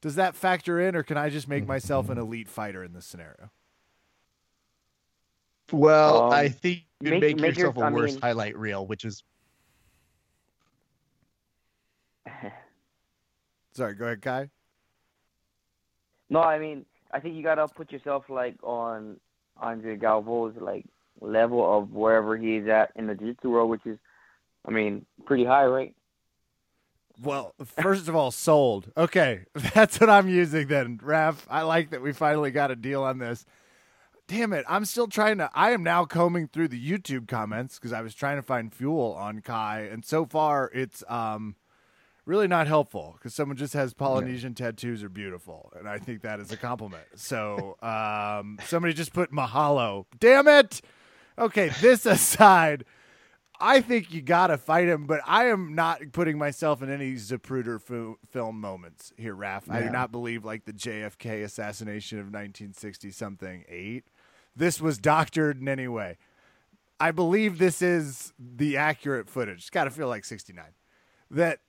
Does 0.00 0.16
that 0.16 0.34
factor 0.36 0.80
in, 0.80 0.94
or 0.94 1.02
can 1.02 1.16
I 1.16 1.30
just 1.30 1.48
make 1.48 1.62
mm-hmm. 1.62 1.72
myself 1.72 2.10
an 2.10 2.18
elite 2.18 2.48
fighter 2.48 2.82
in 2.84 2.92
this 2.92 3.06
scenario? 3.06 3.50
Well, 5.72 6.24
Um, 6.24 6.32
I 6.32 6.48
think 6.48 6.84
you 7.00 7.10
make- 7.10 7.20
make, 7.20 7.36
make 7.40 7.56
your- 7.56 7.68
yourself 7.68 7.76
a 7.84 7.86
I 7.86 7.90
worse 7.90 8.12
mean- 8.12 8.20
highlight 8.22 8.56
reel, 8.56 8.86
which 8.86 9.04
is 9.04 9.22
Sorry, 13.74 13.94
go 13.94 14.06
ahead, 14.06 14.22
Kai. 14.22 14.50
no, 16.30 16.40
I 16.40 16.58
mean, 16.58 16.86
I 17.12 17.20
think 17.20 17.36
you 17.36 17.42
gotta 17.42 17.68
put 17.68 17.92
yourself 17.92 18.24
like 18.28 18.56
on 18.62 19.20
Andre 19.58 19.96
Galvão's 19.96 20.56
like 20.60 20.86
level 21.20 21.78
of 21.78 21.92
wherever 21.92 22.36
he's 22.36 22.66
at 22.68 22.90
in 22.96 23.06
the 23.06 23.14
jiu-jitsu 23.14 23.50
world, 23.50 23.70
which 23.70 23.86
is, 23.86 23.98
I 24.66 24.70
mean, 24.70 25.06
pretty 25.24 25.44
high, 25.44 25.66
right? 25.66 25.94
Well, 27.22 27.54
first 27.64 28.08
of 28.08 28.16
all, 28.16 28.30
sold. 28.30 28.90
Okay, 28.96 29.44
that's 29.74 29.98
what 30.00 30.10
I'm 30.10 30.28
using 30.28 30.66
then, 30.68 30.98
Raph. 30.98 31.44
I 31.48 31.62
like 31.62 31.90
that 31.90 32.02
we 32.02 32.12
finally 32.12 32.50
got 32.50 32.70
a 32.70 32.76
deal 32.76 33.02
on 33.02 33.18
this. 33.18 33.46
Damn 34.28 34.52
it, 34.52 34.64
I'm 34.68 34.84
still 34.84 35.06
trying 35.06 35.38
to. 35.38 35.48
I 35.54 35.70
am 35.70 35.84
now 35.84 36.04
combing 36.04 36.48
through 36.48 36.68
the 36.68 36.84
YouTube 36.90 37.28
comments 37.28 37.78
because 37.78 37.92
I 37.92 38.02
was 38.02 38.14
trying 38.14 38.36
to 38.36 38.42
find 38.42 38.74
fuel 38.74 39.14
on 39.18 39.40
Kai, 39.40 39.82
and 39.90 40.04
so 40.04 40.26
far 40.26 40.70
it's 40.74 41.04
um 41.08 41.54
really 42.24 42.48
not 42.48 42.66
helpful 42.66 43.14
because 43.16 43.34
someone 43.34 43.56
just 43.56 43.72
has 43.74 43.94
Polynesian 43.94 44.52
tattoos 44.54 45.04
are 45.04 45.08
beautiful, 45.08 45.72
and 45.78 45.88
I 45.88 45.98
think 45.98 46.22
that 46.22 46.40
is 46.40 46.50
a 46.50 46.56
compliment. 46.56 47.04
So 47.14 47.76
um, 47.82 48.58
somebody 48.64 48.94
just 48.94 49.12
put 49.12 49.30
mahalo. 49.32 50.06
Damn 50.18 50.48
it. 50.48 50.80
Okay, 51.38 51.70
this 51.80 52.04
aside. 52.06 52.84
I 53.58 53.80
think 53.80 54.12
you 54.12 54.20
gotta 54.20 54.58
fight 54.58 54.86
him, 54.86 55.06
but 55.06 55.20
I 55.26 55.46
am 55.46 55.74
not 55.74 56.02
putting 56.12 56.36
myself 56.36 56.82
in 56.82 56.90
any 56.90 57.14
Zapruder 57.14 57.80
fu- 57.80 58.18
film 58.28 58.60
moments 58.60 59.14
here, 59.16 59.34
Raph. 59.34 59.70
I 59.70 59.80
do 59.82 59.88
not 59.88 60.12
believe 60.12 60.44
like 60.44 60.66
the 60.66 60.74
JFK 60.74 61.42
assassination 61.42 62.18
of 62.18 62.26
1960 62.26 63.10
something 63.12 63.64
eight. 63.68 64.04
This 64.56 64.80
was 64.80 64.98
doctored 64.98 65.60
in 65.60 65.68
any 65.68 65.86
way. 65.86 66.16
I 66.98 67.10
believe 67.10 67.58
this 67.58 67.82
is 67.82 68.32
the 68.38 68.78
accurate 68.78 69.28
footage. 69.28 69.58
It's 69.58 69.70
got 69.70 69.84
to 69.84 69.90
feel 69.90 70.08
like 70.08 70.24
69. 70.24 70.64
That 71.30 71.60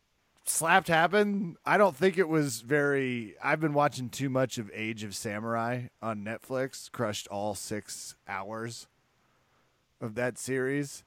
slapped 0.45 0.87
happened. 0.87 1.57
I 1.65 1.77
don't 1.77 1.95
think 1.95 2.17
it 2.17 2.29
was 2.29 2.61
very. 2.61 3.35
I've 3.43 3.59
been 3.59 3.73
watching 3.73 4.09
too 4.09 4.29
much 4.29 4.57
of 4.57 4.71
Age 4.73 5.03
of 5.03 5.15
Samurai 5.15 5.87
on 6.01 6.23
Netflix. 6.23 6.89
Crushed 6.91 7.27
all 7.27 7.55
six 7.55 8.15
hours 8.27 8.87
of 9.99 10.15
that 10.15 10.37
series. 10.37 11.03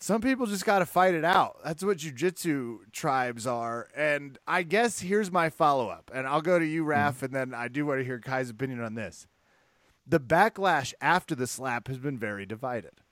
Some 0.00 0.20
people 0.20 0.46
just 0.46 0.64
got 0.64 0.78
to 0.78 0.86
fight 0.86 1.14
it 1.14 1.24
out. 1.24 1.58
That's 1.64 1.82
what 1.82 1.98
jujitsu 1.98 2.92
tribes 2.92 3.48
are. 3.48 3.88
And 3.96 4.38
I 4.46 4.62
guess 4.62 5.00
here's 5.00 5.32
my 5.32 5.50
follow 5.50 5.88
up. 5.88 6.10
And 6.14 6.26
I'll 6.26 6.40
go 6.40 6.58
to 6.58 6.64
you, 6.64 6.84
Raf, 6.84 7.16
mm-hmm. 7.16 7.24
and 7.24 7.34
then 7.34 7.54
I 7.54 7.66
do 7.66 7.84
want 7.84 7.98
to 8.00 8.04
hear 8.04 8.20
Kai's 8.20 8.48
opinion 8.48 8.80
on 8.80 8.94
this. 8.94 9.26
The 10.08 10.20
backlash 10.20 10.94
after 11.00 11.34
the 11.34 11.46
slap 11.46 11.88
has 11.88 11.98
been 11.98 12.18
very 12.18 12.46
divided. 12.46 13.02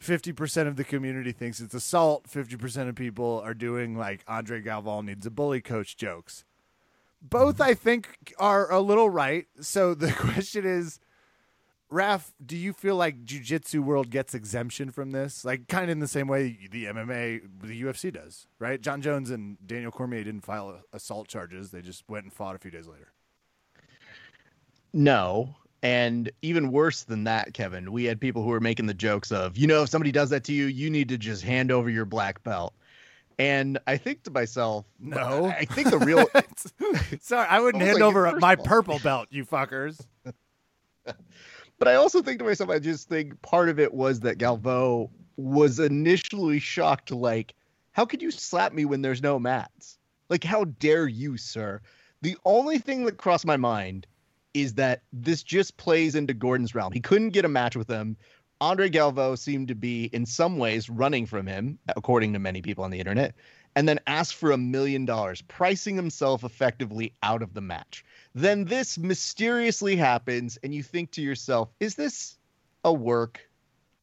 50% 0.00 0.68
of 0.68 0.76
the 0.76 0.84
community 0.84 1.32
thinks 1.32 1.58
it's 1.58 1.74
assault. 1.74 2.28
50% 2.28 2.88
of 2.88 2.94
people 2.94 3.40
are 3.44 3.54
doing 3.54 3.96
like 3.96 4.22
Andre 4.28 4.62
Galvão 4.62 5.04
needs 5.04 5.26
a 5.26 5.30
bully 5.30 5.60
coach 5.60 5.96
jokes. 5.96 6.44
Both, 7.20 7.54
mm-hmm. 7.54 7.70
I 7.70 7.74
think, 7.74 8.34
are 8.38 8.70
a 8.70 8.80
little 8.80 9.10
right. 9.10 9.46
So 9.60 9.94
the 9.94 10.12
question 10.16 10.64
is 10.64 11.00
Raf, 11.88 12.34
do 12.44 12.56
you 12.56 12.72
feel 12.72 12.96
like 12.96 13.24
Jiu-Jitsu 13.24 13.80
world 13.80 14.10
gets 14.10 14.34
exemption 14.34 14.90
from 14.90 15.12
this? 15.12 15.44
Like 15.44 15.68
kind 15.68 15.84
of 15.84 15.90
in 15.90 16.00
the 16.00 16.08
same 16.08 16.26
way 16.26 16.58
the 16.70 16.86
MMA, 16.86 17.42
the 17.62 17.82
UFC 17.82 18.12
does, 18.12 18.48
right? 18.58 18.80
Jon 18.80 19.02
Jones 19.02 19.30
and 19.30 19.56
Daniel 19.64 19.92
Cormier 19.92 20.24
didn't 20.24 20.44
file 20.44 20.80
assault 20.92 21.28
charges. 21.28 21.70
They 21.70 21.82
just 21.82 22.08
went 22.08 22.24
and 22.24 22.32
fought 22.32 22.56
a 22.56 22.58
few 22.58 22.72
days 22.72 22.88
later. 22.88 23.12
No. 24.92 25.56
And 25.82 26.30
even 26.42 26.72
worse 26.72 27.04
than 27.04 27.24
that, 27.24 27.54
Kevin, 27.54 27.92
we 27.92 28.04
had 28.04 28.20
people 28.20 28.42
who 28.42 28.48
were 28.48 28.60
making 28.60 28.86
the 28.86 28.94
jokes 28.94 29.30
of, 29.30 29.56
you 29.56 29.66
know, 29.66 29.82
if 29.82 29.90
somebody 29.90 30.10
does 30.10 30.30
that 30.30 30.44
to 30.44 30.52
you, 30.52 30.66
you 30.66 30.90
need 30.90 31.08
to 31.10 31.18
just 31.18 31.42
hand 31.42 31.70
over 31.70 31.90
your 31.90 32.04
black 32.06 32.42
belt. 32.42 32.74
And 33.38 33.78
I 33.86 33.98
think 33.98 34.22
to 34.24 34.30
myself, 34.30 34.86
no, 34.98 35.46
I 35.46 35.66
think 35.66 35.90
the 35.90 35.98
real. 35.98 36.26
Sorry, 37.20 37.46
I 37.46 37.60
wouldn't 37.60 37.82
oh 37.82 37.86
I 37.86 37.88
hand 37.88 38.00
like, 38.00 38.08
over 38.08 38.36
my 38.38 38.56
purple 38.56 38.98
belt, 38.98 39.28
you 39.30 39.44
fuckers. 39.44 40.04
But 41.78 41.88
I 41.88 41.96
also 41.96 42.22
think 42.22 42.38
to 42.38 42.44
myself, 42.44 42.70
I 42.70 42.78
just 42.78 43.08
think 43.08 43.40
part 43.42 43.68
of 43.68 43.78
it 43.78 43.92
was 43.92 44.20
that 44.20 44.38
Galvão 44.38 45.10
was 45.36 45.78
initially 45.78 46.58
shocked, 46.58 47.10
like, 47.10 47.54
how 47.92 48.06
could 48.06 48.22
you 48.22 48.30
slap 48.30 48.72
me 48.72 48.84
when 48.84 49.02
there's 49.02 49.22
no 49.22 49.38
mats? 49.38 49.98
Like, 50.28 50.42
how 50.42 50.64
dare 50.64 51.06
you, 51.06 51.36
sir? 51.36 51.80
The 52.22 52.36
only 52.44 52.78
thing 52.78 53.04
that 53.04 53.18
crossed 53.18 53.46
my 53.46 53.58
mind 53.58 54.06
is 54.62 54.74
that 54.74 55.02
this 55.12 55.42
just 55.42 55.76
plays 55.76 56.14
into 56.14 56.32
Gordon's 56.32 56.74
realm. 56.74 56.92
He 56.92 57.00
couldn't 57.00 57.30
get 57.30 57.44
a 57.44 57.48
match 57.48 57.76
with 57.76 57.88
him. 57.88 58.16
Andre 58.60 58.88
Galvão 58.88 59.36
seemed 59.38 59.68
to 59.68 59.74
be, 59.74 60.06
in 60.06 60.24
some 60.24 60.56
ways, 60.56 60.88
running 60.88 61.26
from 61.26 61.46
him, 61.46 61.78
according 61.88 62.32
to 62.32 62.38
many 62.38 62.62
people 62.62 62.82
on 62.82 62.90
the 62.90 62.98
internet, 62.98 63.34
and 63.74 63.86
then 63.86 64.00
asked 64.06 64.34
for 64.34 64.52
a 64.52 64.56
million 64.56 65.04
dollars, 65.04 65.42
pricing 65.42 65.94
himself 65.94 66.42
effectively 66.42 67.12
out 67.22 67.42
of 67.42 67.52
the 67.52 67.60
match. 67.60 68.02
Then 68.34 68.64
this 68.64 68.96
mysteriously 68.96 69.94
happens, 69.94 70.58
and 70.62 70.74
you 70.74 70.82
think 70.82 71.10
to 71.12 71.22
yourself, 71.22 71.68
is 71.78 71.94
this 71.94 72.38
a 72.82 72.92
work? 72.92 73.40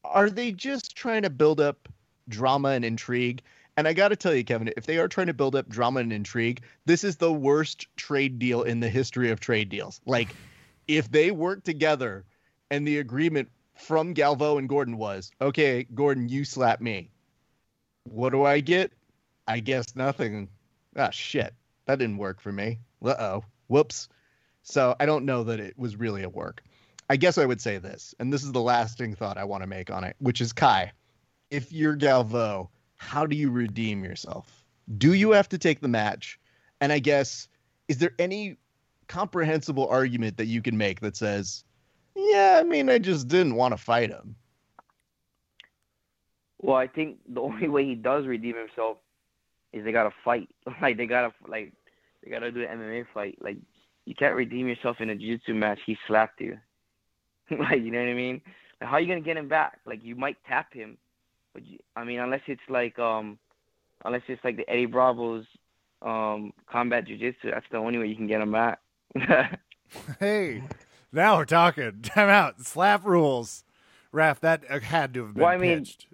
Are 0.03 0.29
they 0.29 0.51
just 0.51 0.95
trying 0.95 1.24
to 1.24 1.31
build 1.31 1.60
up 1.60 1.89
drama 2.29 2.69
and 2.69 2.86
intrigue? 2.86 3.41
And 3.75 3.88
I 3.88 3.94
got 3.94 4.10
to 4.10 4.15
tell 4.15 4.36
you, 4.36 4.44
Kevin, 4.44 4.72
if 4.77 4.86
they 4.86 4.98
are 5.00 5.08
trying 5.08 5.27
to 5.27 5.34
build 5.34 5.56
up 5.56 5.68
drama 5.68 6.01
and 6.01 6.13
intrigue, 6.13 6.62
this 6.86 7.03
is 7.03 7.18
the 7.18 7.34
worst 7.34 7.88
trade 7.96 8.38
deal 8.38 8.62
in 8.62 8.80
the 8.80 8.89
history 8.89 9.32
of 9.32 9.39
trade 9.39 9.70
deals. 9.70 10.00
Like, 10.06 10.30
if 10.88 11.10
they 11.10 11.32
work 11.32 11.63
together 11.63 12.25
and 12.70 12.88
the 12.88 13.00
agreement 13.00 13.50
from 13.75 14.13
Galvão 14.13 14.60
and 14.60 14.70
Gordon 14.70 14.98
was, 14.98 15.32
okay, 15.42 15.88
Gordon, 15.94 16.30
you 16.30 16.46
slap 16.46 16.82
me. 16.82 17.10
What 18.03 18.32
do 18.32 18.44
I 18.44 18.60
get? 18.60 18.92
I 19.48 19.60
guess 19.60 19.96
nothing. 19.96 20.50
Ah, 20.96 21.10
shit. 21.10 21.53
That 21.86 22.00
didn't 22.00 22.18
work 22.18 22.42
for 22.42 22.51
me. 22.51 22.80
Uh 23.03 23.15
oh. 23.18 23.44
Whoops. 23.68 24.08
So 24.62 24.96
I 25.00 25.06
don't 25.06 25.25
know 25.25 25.46
that 25.46 25.60
it 25.60 25.77
was 25.77 25.96
really 25.96 26.24
a 26.24 26.30
work. 26.30 26.62
I 27.10 27.18
guess 27.18 27.38
I 27.38 27.46
would 27.46 27.60
say 27.60 27.80
this, 27.80 28.15
and 28.20 28.32
this 28.32 28.44
is 28.44 28.53
the 28.53 28.62
lasting 28.62 29.15
thought 29.15 29.38
I 29.38 29.44
want 29.44 29.63
to 29.63 29.68
make 29.68 29.92
on 29.92 30.03
it, 30.06 30.15
which 30.20 30.39
is 30.39 30.53
Kai, 30.53 30.94
if 31.51 31.72
you're 31.72 31.98
Galvão, 31.98 32.70
how 33.03 33.25
do 33.25 33.36
you 33.36 33.51
redeem 33.51 34.03
yourself? 34.03 34.65
Do 34.98 35.13
you 35.13 35.31
have 35.31 35.50
to 35.50 35.57
take 35.57 35.81
the 35.81 35.88
match? 35.88 36.39
And 36.81 36.91
I 36.91 37.00
guess, 37.00 37.48
is 37.88 37.98
there 37.98 38.13
any 38.17 38.57
comprehensible 39.07 39.88
argument 39.88 40.38
that 40.38 40.48
you 40.48 40.62
can 40.62 40.77
make 40.77 41.01
that 41.01 41.15
says, 41.15 41.63
yeah, 42.15 42.57
I 42.60 42.63
mean, 42.63 42.89
I 42.89 42.98
just 42.98 43.27
didn't 43.27 43.55
want 43.55 43.74
to 43.74 43.77
fight 43.77 44.10
him? 44.10 44.36
Well, 46.62 46.77
I 46.77 46.88
think 46.88 47.17
the 47.27 47.41
only 47.41 47.67
way 47.67 47.86
he 47.86 47.95
does 47.95 48.25
redeem 48.25 48.55
himself 48.55 48.98
is 49.74 49.83
they 49.83 49.91
gotta 49.91 50.13
fight. 50.24 50.50
Like 50.81 50.98
they 50.98 51.05
gotta 51.05 51.33
like 51.48 51.74
they 52.24 52.31
gotta 52.31 52.51
do 52.51 52.62
an 52.62 52.79
MMA 52.79 53.05
fight. 53.13 53.38
Like 53.41 53.57
you 54.05 54.15
can't 54.15 54.36
redeem 54.36 54.67
yourself 54.67 54.98
in 55.01 55.10
a 55.10 55.15
jiu-jitsu 55.15 55.53
match. 55.53 55.79
He 55.86 55.98
slapped 56.07 56.39
you. 56.39 56.57
like 57.51 57.81
you 57.81 57.91
know 57.91 58.00
what 58.00 58.10
I 58.10 58.13
mean? 58.13 58.41
Like, 58.79 58.89
how 58.89 58.95
are 58.95 59.01
you 59.01 59.07
gonna 59.07 59.22
get 59.22 59.38
him 59.38 59.50
back? 59.50 59.79
Like 59.86 60.03
you 60.03 60.15
might 60.15 60.38
tap 60.48 60.74
him, 60.74 60.98
I 61.95 62.03
mean, 62.03 62.19
unless 62.19 62.41
it's 62.48 62.62
like 62.69 62.98
um, 63.00 63.38
unless 64.05 64.24
it's 64.27 64.43
like 64.43 64.57
the 64.57 64.69
Eddie 64.69 64.86
Bravo's 64.86 65.45
um 66.01 66.51
combat 66.69 67.05
jiu-jitsu, 67.07 67.51
that's 67.51 67.65
the 67.72 67.77
only 67.77 67.98
way 67.98 68.07
you 68.07 68.15
can 68.15 68.27
get 68.27 68.41
him 68.41 68.51
back. 68.51 68.79
hey, 70.19 70.63
now 71.12 71.38
we're 71.38 71.45
talking. 71.45 72.00
Time 72.03 72.29
out. 72.29 72.62
Slap 72.62 73.05
rules. 73.05 73.63
Raf, 74.12 74.39
that 74.41 74.63
had 74.65 75.13
to 75.15 75.25
have 75.25 75.33
been 75.33 75.43
well, 75.43 75.51
I 75.51 75.57
mean, 75.57 75.79
pitched. 75.79 76.07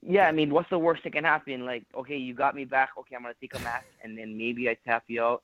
Yeah, 0.00 0.26
I 0.26 0.32
mean, 0.32 0.50
what's 0.50 0.70
the 0.70 0.78
worst 0.78 1.04
that 1.04 1.12
can 1.12 1.24
happen? 1.24 1.64
Like, 1.64 1.84
okay, 1.94 2.16
you 2.16 2.34
got 2.34 2.54
me 2.56 2.64
back. 2.64 2.90
Okay, 2.98 3.14
I'm 3.14 3.22
gonna 3.22 3.34
take 3.40 3.54
a 3.54 3.60
match, 3.60 3.84
and 4.02 4.18
then 4.18 4.36
maybe 4.36 4.68
I 4.68 4.76
tap 4.84 5.04
you 5.06 5.22
out. 5.22 5.42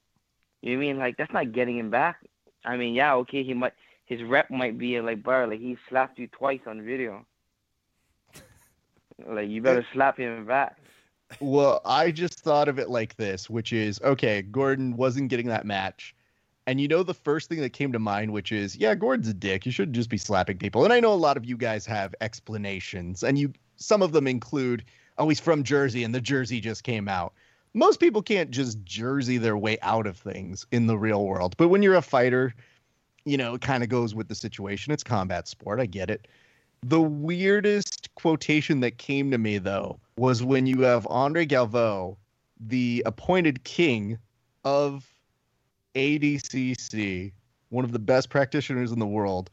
You 0.63 0.73
know 0.73 0.79
what 0.79 0.85
I 0.85 0.87
mean? 0.87 0.99
Like 0.99 1.17
that's 1.17 1.33
not 1.33 1.53
getting 1.53 1.79
him 1.79 1.91
back. 1.91 2.17
I 2.65 2.77
mean, 2.77 2.95
yeah, 2.95 3.15
okay, 3.15 3.45
he 3.45 3.55
might 3.55 3.73
his 4.09 4.23
rep 4.23 4.51
might 4.51 4.79
be 4.79 5.01
like 5.01 5.23
bar, 5.23 5.47
like 5.47 5.61
he 5.61 5.77
slapped 5.89 6.19
you 6.19 6.27
twice 6.29 6.61
on 6.67 6.83
video. 6.83 7.25
Like 9.27 9.49
you 9.49 9.63
better 9.63 9.87
slap 9.93 10.19
him 10.19 10.47
back. 10.47 10.79
Well, 11.41 11.81
I 11.85 12.11
just 12.11 12.41
thought 12.41 12.69
of 12.69 12.79
it 12.79 12.89
like 12.89 13.17
this, 13.17 13.51
which 13.51 13.73
is 13.73 14.01
okay, 14.03 14.43
Gordon 14.43 14.97
wasn't 14.97 15.29
getting 15.29 15.49
that 15.49 15.67
match. 15.67 16.15
And 16.67 16.81
you 16.81 16.89
know 16.89 17.03
the 17.03 17.15
first 17.15 17.49
thing 17.49 17.61
that 17.63 17.71
came 17.71 17.93
to 17.93 17.99
mind, 17.99 18.33
which 18.33 18.53
is, 18.53 18.77
yeah, 18.77 18.95
Gordon's 18.95 19.29
a 19.29 19.35
dick. 19.35 19.65
You 19.65 19.73
shouldn't 19.73 19.97
just 19.97 20.11
be 20.11 20.19
slapping 20.19 20.59
people. 20.59 20.85
And 20.85 20.93
I 20.93 21.01
know 21.01 21.13
a 21.13 21.15
lot 21.15 21.39
of 21.39 21.47
you 21.47 21.57
guys 21.57 21.87
have 21.87 22.15
explanations, 22.21 23.23
and 23.23 23.39
you 23.39 23.53
some 23.77 24.03
of 24.03 24.13
them 24.13 24.27
include, 24.27 24.85
oh, 25.17 25.29
he's 25.29 25.41
from 25.41 25.63
Jersey 25.63 26.05
and 26.05 26.15
the 26.15 26.21
jersey 26.21 26.61
just 26.61 26.85
came 26.85 27.09
out 27.09 27.33
most 27.75 28.01
people 28.01 28.23
can't 28.23 28.51
just 28.51 28.83
jersey 28.85 29.39
their 29.39 29.57
way 29.57 29.79
out 29.83 30.07
of 30.07 30.17
things 30.17 30.67
in 30.73 30.87
the 30.87 30.99
real 30.99 31.25
world. 31.25 31.57
But 31.57 31.69
when 31.69 31.83
you're 31.83 31.95
a 31.95 32.03
fighter, 32.03 32.55
you 33.25 33.37
know, 33.37 33.55
it 33.55 33.61
kind 33.61 33.83
of 33.83 33.89
goes 33.89 34.15
with 34.15 34.29
the 34.29 34.35
situation. 34.35 34.93
It's 34.93 35.05
combat 35.05 35.49
sport. 35.49 35.81
I 35.81 35.87
get 35.87 36.11
it. 36.11 36.29
The 36.83 37.01
weirdest 37.01 38.15
quotation 38.15 38.81
that 38.81 38.99
came 38.99 39.31
to 39.31 39.39
me 39.39 39.59
though 39.59 40.01
was 40.17 40.43
when 40.43 40.67
you 40.67 40.83
have 40.83 41.07
Andre 41.09 41.47
Galvão, 41.47 42.17
the 42.61 43.03
appointed 43.07 43.65
king 43.65 44.19
of 44.65 45.07
ADCC, 45.95 47.33
one 47.71 47.85
of 47.85 47.93
the 47.93 47.99
best 47.99 48.31
practitioners 48.31 48.93
in 48.93 48.99
the 48.99 49.07
world, 49.07 49.51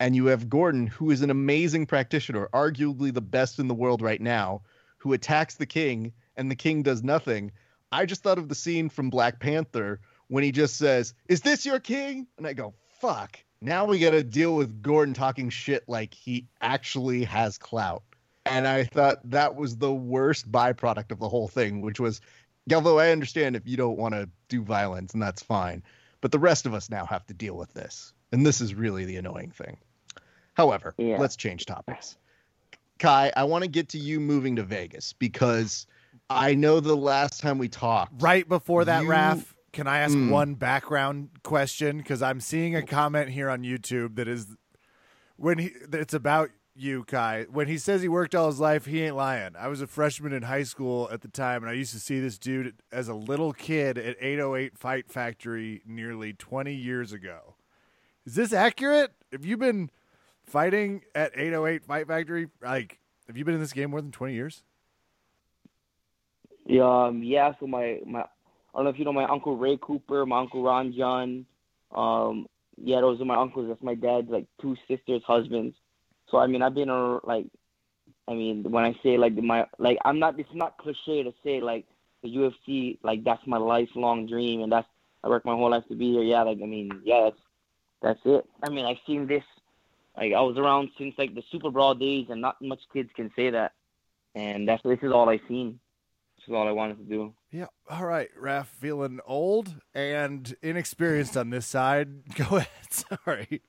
and 0.00 0.16
you 0.16 0.26
have 0.26 0.48
Gordon, 0.48 0.86
who 0.86 1.10
is 1.10 1.22
an 1.22 1.30
amazing 1.30 1.86
practitioner, 1.86 2.48
arguably 2.52 3.12
the 3.12 3.20
best 3.20 3.58
in 3.58 3.68
the 3.68 3.74
world 3.74 4.02
right 4.02 4.20
now, 4.20 4.62
who 4.98 5.12
attacks 5.12 5.54
the 5.54 5.66
king 5.66 6.12
and 6.36 6.50
the 6.50 6.56
king 6.56 6.82
does 6.82 7.02
nothing. 7.02 7.52
I 7.92 8.06
just 8.06 8.22
thought 8.22 8.38
of 8.38 8.48
the 8.48 8.54
scene 8.54 8.88
from 8.88 9.10
Black 9.10 9.38
Panther 9.38 10.00
when 10.28 10.42
he 10.42 10.50
just 10.50 10.76
says, 10.76 11.14
Is 11.28 11.42
this 11.42 11.64
your 11.64 11.78
king? 11.78 12.26
And 12.38 12.46
I 12.46 12.54
go, 12.54 12.74
Fuck. 13.00 13.38
Now 13.64 13.86
we 13.86 13.98
got 13.98 14.10
to 14.10 14.22
deal 14.22 14.54
with 14.54 14.82
Gordon 14.82 15.14
talking 15.14 15.48
shit 15.48 15.84
like 15.88 16.12
he 16.12 16.46
actually 16.60 17.24
has 17.24 17.56
clout. 17.56 18.02
And 18.44 18.68
I 18.68 18.84
thought 18.84 19.18
that 19.30 19.56
was 19.56 19.78
the 19.78 19.92
worst 19.92 20.52
byproduct 20.52 21.10
of 21.10 21.18
the 21.18 21.30
whole 21.30 21.48
thing, 21.48 21.80
which 21.80 21.98
was 21.98 22.20
Galvão, 22.68 23.00
I 23.00 23.10
understand 23.10 23.56
if 23.56 23.66
you 23.66 23.78
don't 23.78 23.96
want 23.96 24.12
to 24.12 24.28
do 24.48 24.62
violence, 24.62 25.14
and 25.14 25.22
that's 25.22 25.42
fine. 25.42 25.82
But 26.20 26.30
the 26.30 26.38
rest 26.38 26.66
of 26.66 26.74
us 26.74 26.90
now 26.90 27.06
have 27.06 27.26
to 27.26 27.34
deal 27.34 27.54
with 27.54 27.72
this. 27.72 28.12
And 28.32 28.44
this 28.44 28.60
is 28.60 28.74
really 28.74 29.06
the 29.06 29.16
annoying 29.16 29.50
thing. 29.50 29.78
However, 30.52 30.94
yeah. 30.98 31.16
let's 31.18 31.36
change 31.36 31.64
topics. 31.64 32.18
Kai, 32.98 33.32
I 33.34 33.44
want 33.44 33.64
to 33.64 33.70
get 33.70 33.88
to 33.90 33.98
you 33.98 34.20
moving 34.20 34.56
to 34.56 34.62
Vegas 34.62 35.14
because 35.14 35.86
I 36.28 36.54
know 36.54 36.80
the 36.80 36.96
last 36.96 37.40
time 37.40 37.56
we 37.56 37.68
talked. 37.68 38.22
Right 38.22 38.46
before 38.46 38.84
that, 38.84 39.04
you... 39.04 39.08
Raf, 39.08 39.53
can 39.74 39.86
I 39.86 39.98
ask 39.98 40.16
mm. 40.16 40.30
one 40.30 40.54
background 40.54 41.30
question? 41.42 41.98
Because 41.98 42.22
I'm 42.22 42.40
seeing 42.40 42.74
a 42.74 42.82
comment 42.82 43.30
here 43.30 43.50
on 43.50 43.62
YouTube 43.62 44.16
that 44.16 44.28
is 44.28 44.46
when 45.36 45.58
he 45.58 45.72
it's 45.92 46.14
about 46.14 46.50
you, 46.76 47.04
Kai. 47.04 47.46
When 47.50 47.66
he 47.66 47.76
says 47.76 48.00
he 48.00 48.08
worked 48.08 48.34
all 48.34 48.46
his 48.46 48.60
life, 48.60 48.86
he 48.86 49.02
ain't 49.02 49.16
lying. 49.16 49.54
I 49.58 49.68
was 49.68 49.80
a 49.80 49.86
freshman 49.86 50.32
in 50.32 50.44
high 50.44 50.62
school 50.62 51.08
at 51.12 51.20
the 51.20 51.28
time, 51.28 51.62
and 51.62 51.70
I 51.70 51.74
used 51.74 51.92
to 51.92 52.00
see 52.00 52.20
this 52.20 52.38
dude 52.38 52.76
as 52.92 53.08
a 53.08 53.14
little 53.14 53.52
kid 53.52 53.98
at 53.98 54.16
808 54.20 54.78
Fight 54.78 55.10
Factory 55.10 55.82
nearly 55.84 56.32
20 56.32 56.72
years 56.72 57.12
ago. 57.12 57.56
Is 58.24 58.36
this 58.36 58.52
accurate? 58.52 59.12
Have 59.32 59.44
you 59.44 59.56
been 59.56 59.90
fighting 60.44 61.02
at 61.14 61.32
808 61.34 61.84
Fight 61.84 62.06
Factory? 62.06 62.46
Like, 62.62 63.00
have 63.26 63.36
you 63.36 63.44
been 63.44 63.54
in 63.54 63.60
this 63.60 63.72
game 63.72 63.90
more 63.90 64.00
than 64.00 64.12
20 64.12 64.34
years? 64.34 64.62
Yeah, 66.66 67.06
um, 67.06 67.22
yeah. 67.22 67.52
So 67.60 67.66
my 67.66 68.00
my, 68.06 68.24
I 68.74 68.78
don't 68.78 68.84
know 68.84 68.90
if 68.90 68.98
you 68.98 69.04
know 69.04 69.12
my 69.12 69.24
uncle 69.24 69.56
Ray 69.56 69.78
Cooper, 69.80 70.26
my 70.26 70.40
uncle 70.40 70.62
Ron 70.62 70.92
John. 70.96 71.46
Um, 71.94 72.46
yeah, 72.76 73.00
those 73.00 73.20
are 73.20 73.24
my 73.24 73.36
uncles. 73.36 73.68
That's 73.68 73.82
my 73.82 73.94
dad's 73.94 74.28
like 74.28 74.46
two 74.60 74.76
sisters' 74.88 75.22
husbands. 75.24 75.76
So 76.30 76.38
I 76.38 76.48
mean, 76.48 76.60
I've 76.60 76.74
been 76.74 76.88
a 76.88 77.24
like, 77.24 77.46
I 78.26 78.34
mean, 78.34 78.64
when 78.70 78.84
I 78.84 78.94
say 79.02 79.16
like 79.16 79.34
my 79.34 79.66
like, 79.78 79.98
I'm 80.04 80.18
not. 80.18 80.38
It's 80.40 80.48
not 80.52 80.78
cliche 80.78 81.22
to 81.22 81.32
say 81.44 81.60
like 81.60 81.86
the 82.22 82.34
UFC 82.34 82.98
like 83.04 83.22
that's 83.22 83.46
my 83.46 83.58
lifelong 83.58 84.26
dream 84.26 84.62
and 84.62 84.72
that's 84.72 84.88
I 85.22 85.28
worked 85.28 85.46
my 85.46 85.54
whole 85.54 85.70
life 85.70 85.84
to 85.88 85.94
be 85.94 86.12
here. 86.12 86.22
Yeah, 86.22 86.42
like 86.42 86.58
I 86.62 86.66
mean, 86.66 87.00
yeah, 87.04 87.22
that's 87.24 87.40
that's 88.02 88.20
it. 88.24 88.44
I 88.62 88.70
mean, 88.70 88.84
I've 88.84 88.98
seen 89.06 89.26
this. 89.26 89.44
Like 90.16 90.32
I 90.32 90.40
was 90.40 90.56
around 90.58 90.90
since 90.98 91.14
like 91.16 91.34
the 91.34 91.42
Super 91.50 91.70
Brawl 91.70 91.94
days, 91.94 92.26
and 92.28 92.40
not 92.40 92.60
much 92.60 92.80
kids 92.92 93.10
can 93.14 93.30
say 93.36 93.50
that. 93.50 93.72
And 94.34 94.68
that's 94.68 94.82
this 94.82 94.98
is 95.02 95.12
all 95.12 95.28
I've 95.28 95.40
seen. 95.48 95.78
This 96.44 96.52
is 96.52 96.56
all 96.56 96.68
I 96.68 96.72
wanted 96.72 96.98
to 96.98 97.04
do. 97.04 97.32
Yeah. 97.52 97.68
All 97.88 98.04
right, 98.04 98.28
Raph, 98.38 98.66
feeling 98.66 99.18
old 99.24 99.74
and 99.94 100.54
inexperienced 100.60 101.38
on 101.38 101.48
this 101.48 101.66
side. 101.66 102.34
Go 102.34 102.56
ahead. 102.56 102.68
Sorry. 102.90 103.62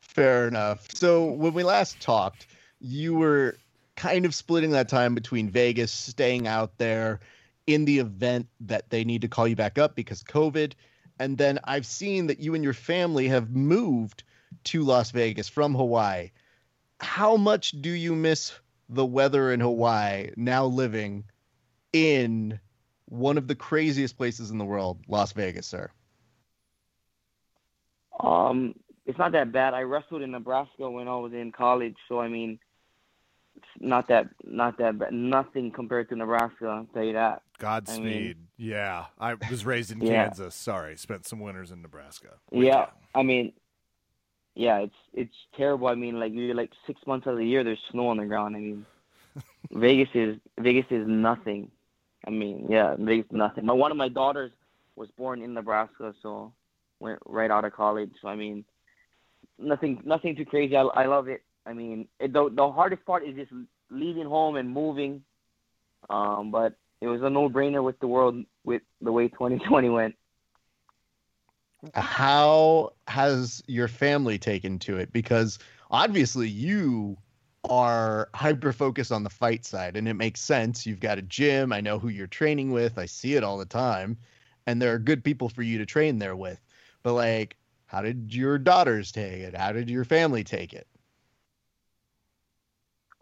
Fair 0.00 0.48
enough. 0.48 0.88
So 0.94 1.26
when 1.26 1.52
we 1.52 1.64
last 1.64 2.00
talked, 2.00 2.46
you 2.80 3.14
were 3.14 3.58
kind 3.96 4.24
of 4.24 4.34
splitting 4.34 4.70
that 4.70 4.88
time 4.88 5.14
between 5.14 5.50
Vegas, 5.50 5.92
staying 5.92 6.48
out 6.48 6.78
there 6.78 7.20
in 7.66 7.84
the 7.84 7.98
event 7.98 8.46
that 8.60 8.88
they 8.88 9.04
need 9.04 9.20
to 9.20 9.28
call 9.28 9.46
you 9.46 9.56
back 9.56 9.76
up 9.76 9.94
because 9.94 10.22
COVID. 10.22 10.72
And 11.18 11.36
then 11.36 11.58
I've 11.64 11.84
seen 11.84 12.28
that 12.28 12.40
you 12.40 12.54
and 12.54 12.64
your 12.64 12.72
family 12.72 13.28
have 13.28 13.50
moved 13.50 14.24
to 14.64 14.82
Las 14.82 15.10
Vegas 15.10 15.50
from 15.50 15.74
Hawaii. 15.74 16.30
How 17.00 17.36
much 17.36 17.72
do 17.82 17.90
you 17.90 18.14
miss 18.14 18.54
the 18.88 19.04
weather 19.04 19.52
in 19.52 19.60
Hawaii 19.60 20.30
now 20.36 20.64
living 20.64 21.24
in 21.94 22.58
one 23.06 23.38
of 23.38 23.46
the 23.46 23.54
craziest 23.54 24.18
places 24.18 24.50
in 24.50 24.58
the 24.58 24.64
world, 24.64 24.98
Las 25.08 25.32
Vegas, 25.32 25.66
sir? 25.66 25.90
Um, 28.20 28.74
it's 29.06 29.18
not 29.18 29.32
that 29.32 29.52
bad. 29.52 29.74
I 29.74 29.82
wrestled 29.82 30.22
in 30.22 30.32
Nebraska 30.32 30.90
when 30.90 31.08
I 31.08 31.16
was 31.16 31.32
in 31.32 31.52
college, 31.52 31.96
so 32.08 32.20
I 32.20 32.28
mean, 32.28 32.58
it's 33.56 33.66
not 33.78 34.08
that 34.08 34.28
not 34.44 34.78
that 34.78 34.98
bad. 34.98 35.12
Nothing 35.12 35.70
compared 35.70 36.08
to 36.08 36.16
Nebraska. 36.16 36.66
I'll 36.66 36.88
tell 36.92 37.04
you 37.04 37.12
that. 37.12 37.42
Godspeed. 37.58 38.00
I 38.00 38.04
mean, 38.04 38.34
yeah, 38.56 39.06
I 39.18 39.34
was 39.50 39.64
raised 39.64 39.92
in 39.92 40.00
yeah. 40.02 40.24
Kansas. 40.24 40.54
Sorry, 40.54 40.96
spent 40.96 41.26
some 41.26 41.40
winters 41.40 41.70
in 41.70 41.82
Nebraska. 41.82 42.38
yeah, 42.50 42.86
I 43.14 43.22
mean, 43.22 43.52
yeah, 44.54 44.78
it's 44.78 44.96
it's 45.12 45.36
terrible. 45.56 45.88
I 45.88 45.94
mean, 45.94 46.18
like 46.18 46.32
you're 46.32 46.54
like 46.54 46.70
six 46.86 47.00
months 47.06 47.26
of 47.26 47.36
the 47.36 47.44
year 47.44 47.62
there's 47.62 47.78
snow 47.90 48.08
on 48.08 48.16
the 48.16 48.26
ground. 48.26 48.56
I 48.56 48.60
mean, 48.60 48.86
Vegas 49.70 50.08
is 50.14 50.38
Vegas 50.58 50.86
is 50.90 51.06
nothing. 51.06 51.70
I 52.26 52.30
mean, 52.30 52.66
yeah, 52.68 52.96
Vegas 52.98 53.26
nothing. 53.30 53.66
My 53.66 53.72
one 53.72 53.90
of 53.90 53.96
my 53.96 54.08
daughters 54.08 54.52
was 54.96 55.08
born 55.16 55.42
in 55.42 55.54
Nebraska, 55.54 56.14
so 56.22 56.52
went 57.00 57.18
right 57.26 57.50
out 57.50 57.64
of 57.64 57.72
college. 57.72 58.10
So 58.22 58.28
I 58.28 58.36
mean, 58.36 58.64
nothing 59.58 60.00
nothing 60.04 60.36
too 60.36 60.44
crazy. 60.44 60.76
I, 60.76 60.82
I 60.82 61.06
love 61.06 61.28
it. 61.28 61.42
I 61.66 61.72
mean, 61.72 62.08
it, 62.20 62.32
the 62.32 62.50
the 62.50 62.70
hardest 62.70 63.04
part 63.04 63.26
is 63.26 63.34
just 63.34 63.52
leaving 63.90 64.26
home 64.26 64.56
and 64.56 64.70
moving. 64.70 65.22
Um, 66.10 66.50
but 66.50 66.74
it 67.00 67.06
was 67.06 67.22
a 67.22 67.30
no 67.30 67.48
brainer 67.48 67.82
with 67.82 67.98
the 68.00 68.06
world 68.06 68.44
with 68.64 68.82
the 69.00 69.12
way 69.12 69.28
2020 69.28 69.88
went. 69.90 70.14
How 71.92 72.92
has 73.08 73.62
your 73.66 73.88
family 73.88 74.38
taken 74.38 74.78
to 74.80 74.96
it? 74.96 75.12
Because 75.12 75.58
obviously 75.90 76.48
you 76.48 77.18
are 77.68 78.28
hyper 78.34 78.72
focused 78.72 79.12
on 79.12 79.22
the 79.22 79.30
fight 79.30 79.64
side, 79.64 79.96
and 79.96 80.08
it 80.08 80.14
makes 80.14 80.40
sense. 80.40 80.86
You've 80.86 81.00
got 81.00 81.18
a 81.18 81.22
gym. 81.22 81.72
I 81.72 81.80
know 81.80 81.98
who 81.98 82.08
you're 82.08 82.26
training 82.26 82.72
with. 82.72 82.98
I 82.98 83.06
see 83.06 83.34
it 83.34 83.44
all 83.44 83.58
the 83.58 83.64
time, 83.64 84.16
and 84.66 84.80
there 84.80 84.94
are 84.94 84.98
good 84.98 85.24
people 85.24 85.48
for 85.48 85.62
you 85.62 85.78
to 85.78 85.86
train 85.86 86.18
there 86.18 86.36
with. 86.36 86.60
But 87.02 87.14
like, 87.14 87.56
how 87.86 88.02
did 88.02 88.34
your 88.34 88.58
daughters 88.58 89.12
take 89.12 89.40
it? 89.40 89.56
How 89.56 89.72
did 89.72 89.88
your 89.88 90.04
family 90.04 90.44
take 90.44 90.72
it? 90.72 90.86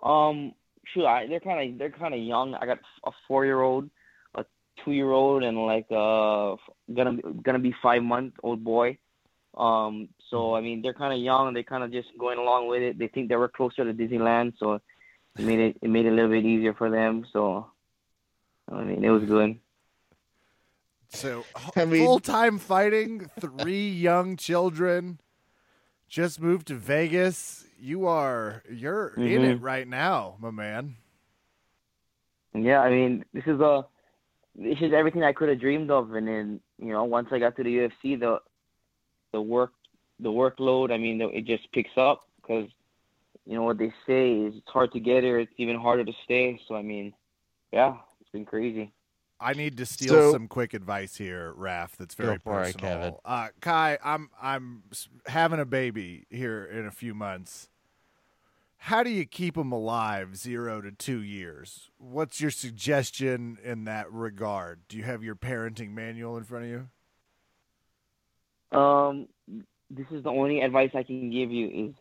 Um, 0.02 0.52
shoot, 0.92 1.06
I, 1.06 1.26
they're 1.26 1.40
kind 1.40 1.72
of 1.72 1.78
they're 1.78 1.90
kind 1.90 2.14
of 2.14 2.20
young. 2.20 2.54
I 2.54 2.66
got 2.66 2.78
a 3.04 3.12
four 3.28 3.44
year 3.44 3.60
old, 3.60 3.90
a 4.34 4.44
two 4.84 4.92
year 4.92 5.10
old, 5.10 5.42
and 5.42 5.58
like 5.64 5.86
uh 5.90 6.56
gonna 6.92 7.18
gonna 7.42 7.58
be 7.58 7.74
five 7.82 8.02
month 8.02 8.34
old 8.42 8.64
boy. 8.64 8.98
Um, 9.56 10.08
so 10.32 10.38
mm-hmm. 10.38 10.54
I 10.56 10.60
mean 10.62 10.82
they're 10.82 10.94
kind 10.94 11.12
of 11.12 11.20
young. 11.20 11.48
And 11.48 11.56
They 11.56 11.62
kind 11.62 11.84
of 11.84 11.92
just 11.92 12.08
going 12.18 12.38
along 12.38 12.66
with 12.66 12.82
it. 12.82 12.98
They 12.98 13.08
think 13.08 13.28
they 13.28 13.36
were 13.36 13.48
closer 13.48 13.84
to 13.84 13.92
Disneyland, 13.92 14.54
so 14.58 14.74
it 14.74 14.82
made 15.38 15.60
it 15.60 15.76
it 15.82 15.90
made 15.90 16.06
it 16.06 16.12
a 16.12 16.12
little 16.12 16.30
bit 16.30 16.44
easier 16.44 16.74
for 16.74 16.90
them. 16.90 17.24
So 17.32 17.66
I 18.70 18.82
mean 18.82 19.04
it 19.04 19.10
was 19.10 19.24
good. 19.24 19.60
So 21.10 21.44
I 21.76 21.84
mean, 21.84 22.04
full 22.04 22.18
time 22.18 22.58
fighting, 22.58 23.30
three 23.38 23.88
young 24.08 24.36
children, 24.36 25.20
just 26.08 26.40
moved 26.40 26.68
to 26.68 26.74
Vegas 26.74 27.66
you 27.78 28.06
are 28.06 28.62
you're 28.70 29.10
mm-hmm. 29.10 29.22
in 29.22 29.44
it 29.44 29.56
mm-hmm. 29.56 29.64
right 29.64 29.88
now, 29.88 30.36
my 30.40 30.50
man. 30.50 30.96
Yeah, 32.54 32.80
I 32.80 32.90
mean, 32.90 33.24
this 33.34 33.44
is 33.46 33.60
a 33.60 33.84
this 34.54 34.78
is 34.80 34.92
everything 34.92 35.24
I 35.24 35.32
could 35.32 35.48
have 35.48 35.60
dreamed 35.60 35.90
of, 35.90 36.14
and 36.14 36.26
then 36.26 36.60
you 36.78 36.92
know, 36.92 37.04
once 37.04 37.28
I 37.32 37.38
got 37.38 37.56
to 37.56 37.62
the 37.62 37.76
UFC, 37.76 38.18
the 38.18 38.40
the 39.32 39.40
work 39.40 39.72
the 40.22 40.30
workload, 40.30 40.92
I 40.92 40.98
mean, 40.98 41.20
it 41.20 41.44
just 41.44 41.70
picks 41.72 41.96
up 41.96 42.28
because 42.36 42.68
you 43.46 43.54
know 43.54 43.64
what 43.64 43.78
they 43.78 43.92
say 44.06 44.32
is 44.32 44.54
it's 44.56 44.68
hard 44.68 44.92
to 44.92 45.00
get 45.00 45.24
here, 45.24 45.38
it's 45.40 45.52
even 45.56 45.78
harder 45.78 46.04
to 46.04 46.12
stay. 46.24 46.60
So 46.68 46.74
I 46.74 46.82
mean, 46.82 47.12
yeah, 47.72 47.96
it's 48.20 48.30
been 48.30 48.44
crazy. 48.44 48.92
I 49.40 49.54
need 49.54 49.76
to 49.78 49.86
steal 49.86 50.14
so, 50.14 50.32
some 50.32 50.46
quick 50.46 50.72
advice 50.72 51.16
here, 51.16 51.52
Raph. 51.58 51.96
That's 51.98 52.14
very 52.14 52.38
personal. 52.38 53.02
It, 53.02 53.14
uh, 53.24 53.48
Kai, 53.60 53.98
I'm 54.04 54.30
I'm 54.40 54.84
having 55.26 55.58
a 55.58 55.66
baby 55.66 56.26
here 56.30 56.64
in 56.64 56.86
a 56.86 56.92
few 56.92 57.14
months 57.14 57.68
how 58.86 59.04
do 59.04 59.10
you 59.10 59.24
keep 59.24 59.54
them 59.54 59.70
alive 59.70 60.36
zero 60.36 60.80
to 60.80 60.90
two 60.90 61.22
years? 61.22 61.88
What's 61.98 62.40
your 62.40 62.50
suggestion 62.50 63.56
in 63.62 63.84
that 63.84 64.10
regard? 64.10 64.80
Do 64.88 64.96
you 64.96 65.04
have 65.04 65.22
your 65.22 65.36
parenting 65.36 65.90
manual 65.90 66.36
in 66.36 66.42
front 66.42 66.64
of 66.64 66.70
you? 68.72 68.76
Um, 68.76 69.28
this 69.96 70.06
is 70.10 70.24
the 70.24 70.30
only 70.30 70.60
advice 70.60 70.90
I 70.94 71.02
can 71.02 71.30
give 71.30 71.50
you 71.50 71.88
is 71.88 71.94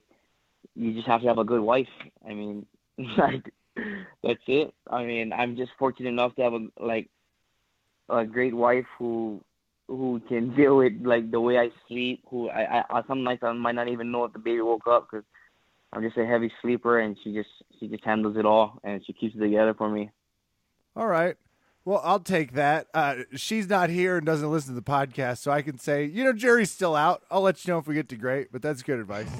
you 0.75 0.93
just 0.93 1.08
have 1.08 1.21
to 1.21 1.27
have 1.27 1.38
a 1.38 1.43
good 1.43 1.62
wife. 1.62 1.88
I 2.27 2.34
mean, 2.34 2.65
like 3.17 3.54
that's 4.23 4.39
it. 4.47 4.73
I 4.89 5.04
mean, 5.04 5.34
I'm 5.34 5.56
just 5.56 5.71
fortunate 5.77 6.10
enough 6.10 6.36
to 6.36 6.41
have 6.43 6.54
a 6.54 6.67
like 6.80 7.10
a 8.10 8.25
great 8.25 8.54
wife 8.54 8.86
who 8.97 9.43
who 9.88 10.21
can 10.27 10.56
deal 10.56 10.77
with 10.77 10.93
like 11.04 11.32
the 11.32 11.39
way 11.39 11.58
I 11.58 11.69
sleep. 11.88 12.23
Who 12.30 12.49
I, 12.49 12.84
I 12.89 13.01
some 13.08 13.23
nights 13.23 13.43
I 13.43 13.51
might 13.51 13.75
not 13.75 13.89
even 13.89 14.12
know 14.12 14.25
if 14.25 14.34
the 14.34 14.39
baby 14.39 14.62
woke 14.62 14.88
up 14.88 15.08
because 15.10 15.25
I'm 15.93 16.01
just 16.01 16.17
a 16.17 16.25
heavy 16.25 16.51
sleeper, 16.62 16.99
and 16.99 17.17
she 17.23 17.34
just 17.34 17.49
she 17.80 17.88
just 17.88 18.06
handles 18.06 18.38
it 18.38 18.45
all, 18.45 18.80
and 18.84 19.06
she 19.06 19.13
keeps 19.13 19.36
it 19.36 19.39
together 19.39 19.73
for 19.73 19.89
me. 19.89 20.10
All 20.95 21.08
right. 21.08 21.36
Well, 21.84 22.02
I'll 22.04 22.20
take 22.20 22.54
that. 22.54 22.88
Uh, 22.94 23.15
she's 23.36 23.67
not 23.67 23.89
here 23.89 24.17
and 24.17 24.26
doesn't 24.26 24.52
listen 24.52 24.76
to 24.76 24.80
the 24.80 24.86
podcast, 24.86 25.39
so 25.39 25.52
I 25.52 25.62
can 25.62 25.80
say, 25.80 26.06
you 26.06 26.24
know, 26.24 26.34
Jerry's 26.34 26.72
still 26.72 26.96
out. 26.96 27.24
I'll 27.32 27.41
let 27.41 27.65
you 27.65 27.74
know 27.74 27.80
if 27.80 27.88
we 27.88 27.96
get 27.96 28.10
to 28.10 28.15
great, 28.15 28.52
but 28.52 28.62
that's 28.62 28.84
good 28.84 29.00
advice. 29.00 29.32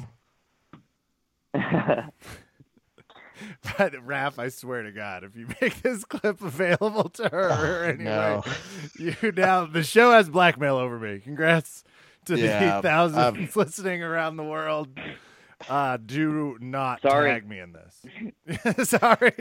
but 3.78 3.94
Raph, 3.94 4.40
I 4.40 4.50
swear 4.50 4.84
to 4.84 4.92
God, 4.92 5.24
if 5.24 5.36
you 5.36 5.48
make 5.62 5.82
this 5.82 6.04
clip 6.06 6.42
available 6.42 7.10
to 7.10 7.30
her 7.30 7.84
anyway, 7.90 8.04
no. 8.04 8.44
you 8.98 9.16
now 9.32 9.66
the 9.66 9.84
show 9.84 10.12
has 10.12 10.30
blackmail 10.30 10.78
over 10.78 11.00
me. 11.00 11.20
Congrats 11.20 11.84
to 12.26 12.38
yeah, 12.38 12.78
the 12.78 12.82
thousands 12.82 13.38
um, 13.38 13.50
listening 13.56 14.04
around 14.04 14.38
the 14.38 14.44
world. 14.44 14.90
Uh, 15.70 15.98
do 15.98 16.58
not 16.60 17.02
Sorry. 17.02 17.30
tag 17.30 17.48
me 17.48 17.60
in 17.60 17.74
this. 17.74 18.90
Sorry. 18.90 19.34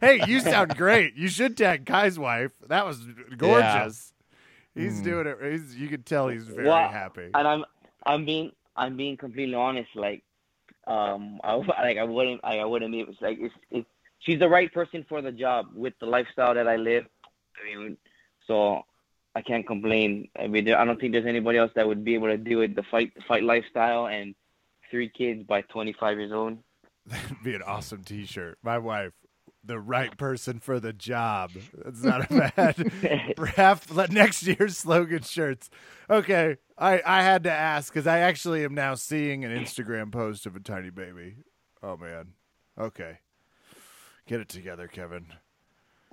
hey, 0.00 0.20
you 0.26 0.40
sound 0.40 0.76
great. 0.76 1.14
You 1.14 1.28
should 1.28 1.56
tag 1.56 1.86
Kai's 1.86 2.18
wife. 2.18 2.52
That 2.68 2.86
was 2.86 3.00
gorgeous. 3.36 4.12
Yeah. 4.74 4.82
He's 4.82 5.00
mm. 5.00 5.04
doing 5.04 5.26
it. 5.26 5.38
He's, 5.52 5.76
you 5.76 5.88
can 5.88 6.02
tell 6.02 6.28
he's 6.28 6.44
very 6.44 6.66
well, 6.66 6.88
happy. 6.88 7.30
And 7.32 7.46
I'm, 7.48 7.64
I'm 8.04 8.24
being, 8.24 8.52
I'm 8.76 8.96
being 8.96 9.16
completely 9.16 9.54
honest. 9.54 9.90
Like, 9.94 10.22
um, 10.86 11.40
I 11.42 11.54
like 11.82 11.98
I 11.98 12.04
wouldn't, 12.04 12.40
I, 12.44 12.58
I 12.58 12.64
wouldn't 12.64 12.92
be. 12.92 13.00
It's 13.00 13.20
like 13.20 13.38
it's, 13.40 13.54
it's, 13.70 13.86
she's 14.18 14.38
the 14.38 14.48
right 14.48 14.72
person 14.72 15.04
for 15.08 15.22
the 15.22 15.32
job 15.32 15.66
with 15.74 15.94
the 16.00 16.06
lifestyle 16.06 16.54
that 16.54 16.68
I 16.68 16.76
live. 16.76 17.06
I 17.60 17.76
mean, 17.76 17.96
so 18.46 18.82
I 19.34 19.42
can't 19.42 19.66
complain. 19.66 20.28
I 20.38 20.46
mean, 20.46 20.72
I 20.72 20.84
don't 20.84 21.00
think 21.00 21.12
there's 21.12 21.26
anybody 21.26 21.58
else 21.58 21.72
that 21.76 21.86
would 21.86 22.04
be 22.04 22.14
able 22.14 22.28
to 22.28 22.36
do 22.36 22.60
it. 22.60 22.74
The 22.74 22.82
fight, 22.90 23.12
fight 23.26 23.42
lifestyle 23.42 24.06
and 24.06 24.34
three 24.94 25.08
kids 25.08 25.42
by 25.42 25.60
25 25.62 26.18
years 26.18 26.30
old. 26.30 26.56
That'd 27.06 27.42
be 27.42 27.56
an 27.56 27.62
awesome 27.62 28.04
T-shirt. 28.04 28.58
My 28.62 28.78
wife, 28.78 29.12
the 29.64 29.80
right 29.80 30.16
person 30.16 30.60
for 30.60 30.78
the 30.78 30.92
job. 30.92 31.50
That's 31.84 32.04
not 32.04 32.30
a 32.30 32.52
bad. 32.54 33.34
Perhaps 33.36 33.92
next 34.10 34.44
year's 34.44 34.76
slogan 34.76 35.22
shirts. 35.22 35.68
Okay, 36.08 36.58
I 36.78 37.02
I 37.04 37.22
had 37.24 37.42
to 37.44 37.50
ask 37.50 37.92
because 37.92 38.06
I 38.06 38.20
actually 38.20 38.64
am 38.64 38.74
now 38.74 38.94
seeing 38.94 39.44
an 39.44 39.50
Instagram 39.50 40.12
post 40.12 40.46
of 40.46 40.54
a 40.54 40.60
tiny 40.60 40.90
baby. 40.90 41.38
Oh 41.82 41.96
man. 41.96 42.28
Okay, 42.78 43.18
get 44.28 44.40
it 44.40 44.48
together, 44.48 44.86
Kevin. 44.86 45.26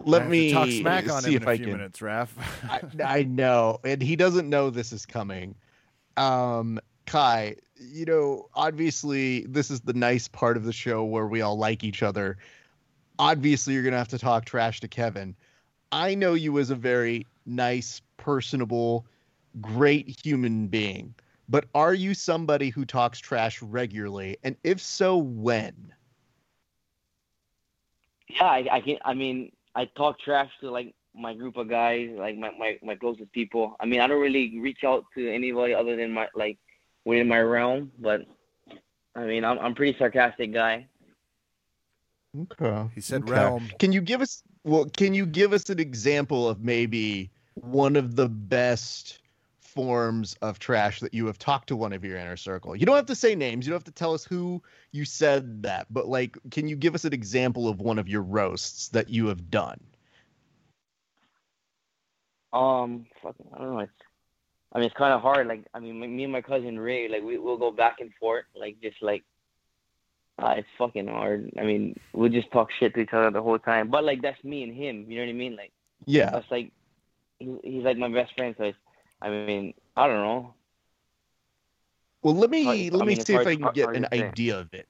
Let 0.03 0.27
me 0.27 0.51
talk 0.51 0.69
smack 0.69 1.07
on 1.07 1.23
him 1.23 1.35
in 1.35 1.47
a 1.47 1.55
few 1.55 1.65
can. 1.65 1.73
minutes, 1.73 1.99
Raph. 1.99 2.29
I, 2.67 3.19
I 3.19 3.23
know, 3.23 3.77
and 3.83 4.01
he 4.01 4.15
doesn't 4.15 4.49
know 4.49 4.71
this 4.71 4.91
is 4.91 5.05
coming. 5.05 5.53
Um, 6.17 6.79
Kai, 7.11 7.57
you 7.75 8.05
know, 8.05 8.47
obviously 8.53 9.41
this 9.41 9.69
is 9.69 9.81
the 9.81 9.91
nice 9.91 10.29
part 10.29 10.55
of 10.55 10.63
the 10.63 10.71
show 10.71 11.03
where 11.03 11.27
we 11.27 11.41
all 11.41 11.57
like 11.57 11.83
each 11.83 12.03
other. 12.03 12.37
Obviously, 13.19 13.73
you're 13.73 13.83
gonna 13.83 13.97
have 13.97 14.07
to 14.07 14.17
talk 14.17 14.45
trash 14.45 14.79
to 14.79 14.87
Kevin. 14.87 15.35
I 15.91 16.15
know 16.15 16.35
you 16.35 16.57
as 16.57 16.69
a 16.69 16.75
very 16.75 17.27
nice, 17.45 18.01
personable, 18.15 19.05
great 19.59 20.23
human 20.23 20.67
being, 20.67 21.13
but 21.49 21.65
are 21.75 21.93
you 21.93 22.13
somebody 22.13 22.69
who 22.69 22.85
talks 22.85 23.19
trash 23.19 23.61
regularly? 23.61 24.37
And 24.45 24.55
if 24.63 24.79
so, 24.79 25.17
when? 25.17 25.93
Yeah, 28.29 28.45
I, 28.45 28.67
I 28.71 28.79
can. 28.79 28.99
I 29.03 29.15
mean, 29.15 29.51
I 29.75 29.83
talk 29.97 30.17
trash 30.17 30.49
to 30.61 30.71
like 30.71 30.95
my 31.13 31.33
group 31.33 31.57
of 31.57 31.67
guys, 31.67 32.09
like 32.13 32.37
my, 32.37 32.51
my, 32.57 32.79
my 32.81 32.95
closest 32.95 33.33
people. 33.33 33.75
I 33.81 33.85
mean, 33.85 33.99
I 33.99 34.07
don't 34.07 34.21
really 34.21 34.61
reach 34.61 34.85
out 34.85 35.03
to 35.15 35.29
anybody 35.29 35.73
other 35.73 35.97
than 35.97 36.13
my 36.13 36.29
like 36.33 36.57
within 37.05 37.27
my 37.27 37.39
realm, 37.39 37.91
but 37.99 38.21
I 39.15 39.25
mean, 39.25 39.43
I'm 39.43 39.59
I'm 39.59 39.75
pretty 39.75 39.97
sarcastic 39.97 40.53
guy. 40.53 40.87
Okay. 42.39 42.89
He 42.95 43.01
said 43.01 43.23
Okay. 43.23 43.31
realm. 43.31 43.69
Can 43.79 43.91
you 43.91 44.01
give 44.01 44.21
us 44.21 44.43
well, 44.63 44.85
can 44.85 45.13
you 45.13 45.25
give 45.25 45.53
us 45.53 45.69
an 45.69 45.79
example 45.79 46.47
of 46.47 46.61
maybe 46.61 47.31
one 47.55 47.95
of 47.95 48.15
the 48.15 48.29
best 48.29 49.19
forms 49.59 50.35
of 50.41 50.59
trash 50.59 50.99
that 50.99 51.13
you 51.13 51.25
have 51.25 51.37
talked 51.37 51.67
to 51.69 51.75
one 51.75 51.93
of 51.93 52.05
your 52.05 52.17
inner 52.17 52.37
circle? 52.37 52.75
You 52.75 52.85
don't 52.85 52.95
have 52.95 53.07
to 53.07 53.15
say 53.15 53.35
names, 53.35 53.65
you 53.65 53.71
don't 53.71 53.77
have 53.77 53.83
to 53.85 53.91
tell 53.91 54.13
us 54.13 54.23
who 54.23 54.61
you 54.91 55.03
said 55.03 55.63
that, 55.63 55.87
but 55.89 56.07
like 56.07 56.37
can 56.51 56.67
you 56.67 56.75
give 56.75 56.95
us 56.95 57.05
an 57.05 57.13
example 57.13 57.67
of 57.67 57.81
one 57.81 57.99
of 57.99 58.07
your 58.07 58.21
roasts 58.21 58.89
that 58.89 59.09
you 59.09 59.27
have 59.27 59.49
done? 59.49 59.79
Um, 62.53 63.05
fucking, 63.21 63.47
I 63.53 63.57
don't 63.59 63.77
know. 63.77 63.87
It's, 64.71 64.75
I 64.75 64.79
mean, 64.79 64.85
it's 64.87 64.95
kind 64.97 65.13
of 65.13 65.21
hard. 65.21 65.47
Like, 65.47 65.65
I 65.73 65.79
mean, 65.79 65.99
me 65.99 66.23
and 66.23 66.31
my 66.33 66.41
cousin 66.41 66.79
Ray, 66.79 67.07
like, 67.07 67.23
we 67.23 67.37
we'll 67.37 67.57
go 67.57 67.71
back 67.71 67.99
and 67.99 68.11
forth, 68.19 68.45
like, 68.55 68.77
just 68.81 69.01
like, 69.01 69.23
uh, 70.39 70.55
it's 70.57 70.67
fucking 70.77 71.07
hard. 71.07 71.51
I 71.59 71.63
mean, 71.63 71.99
we'll 72.13 72.31
just 72.31 72.51
talk 72.51 72.69
shit 72.79 72.93
to 72.95 73.01
each 73.01 73.13
other 73.13 73.29
the 73.31 73.41
whole 73.41 73.59
time. 73.59 73.89
But 73.89 74.03
like, 74.03 74.21
that's 74.21 74.43
me 74.43 74.63
and 74.63 74.73
him. 74.73 75.05
You 75.07 75.17
know 75.17 75.23
what 75.25 75.29
I 75.29 75.33
mean? 75.33 75.55
Like, 75.55 75.71
Yeah. 76.05 76.31
that's 76.31 76.49
like, 76.49 76.71
he, 77.39 77.55
he's 77.63 77.83
like 77.83 77.97
my 77.97 78.09
best 78.09 78.33
friend. 78.35 78.55
So 78.57 78.63
it's, 78.65 78.77
I 79.21 79.29
mean, 79.29 79.73
I 79.95 80.07
don't 80.07 80.17
know. 80.17 80.53
Well, 82.23 82.35
let 82.35 82.49
me 82.49 82.63
Hard- 82.63 82.93
let 82.93 83.01
I 83.01 83.05
me 83.05 83.09
mean, 83.09 83.17
it's 83.17 83.27
see 83.27 83.33
if 83.35 83.45
I 83.45 83.53
can 83.55 83.63
hard- 83.63 83.75
get 83.75 83.95
an 83.95 84.07
idea 84.13 84.59
of 84.59 84.73
it. 84.73 84.87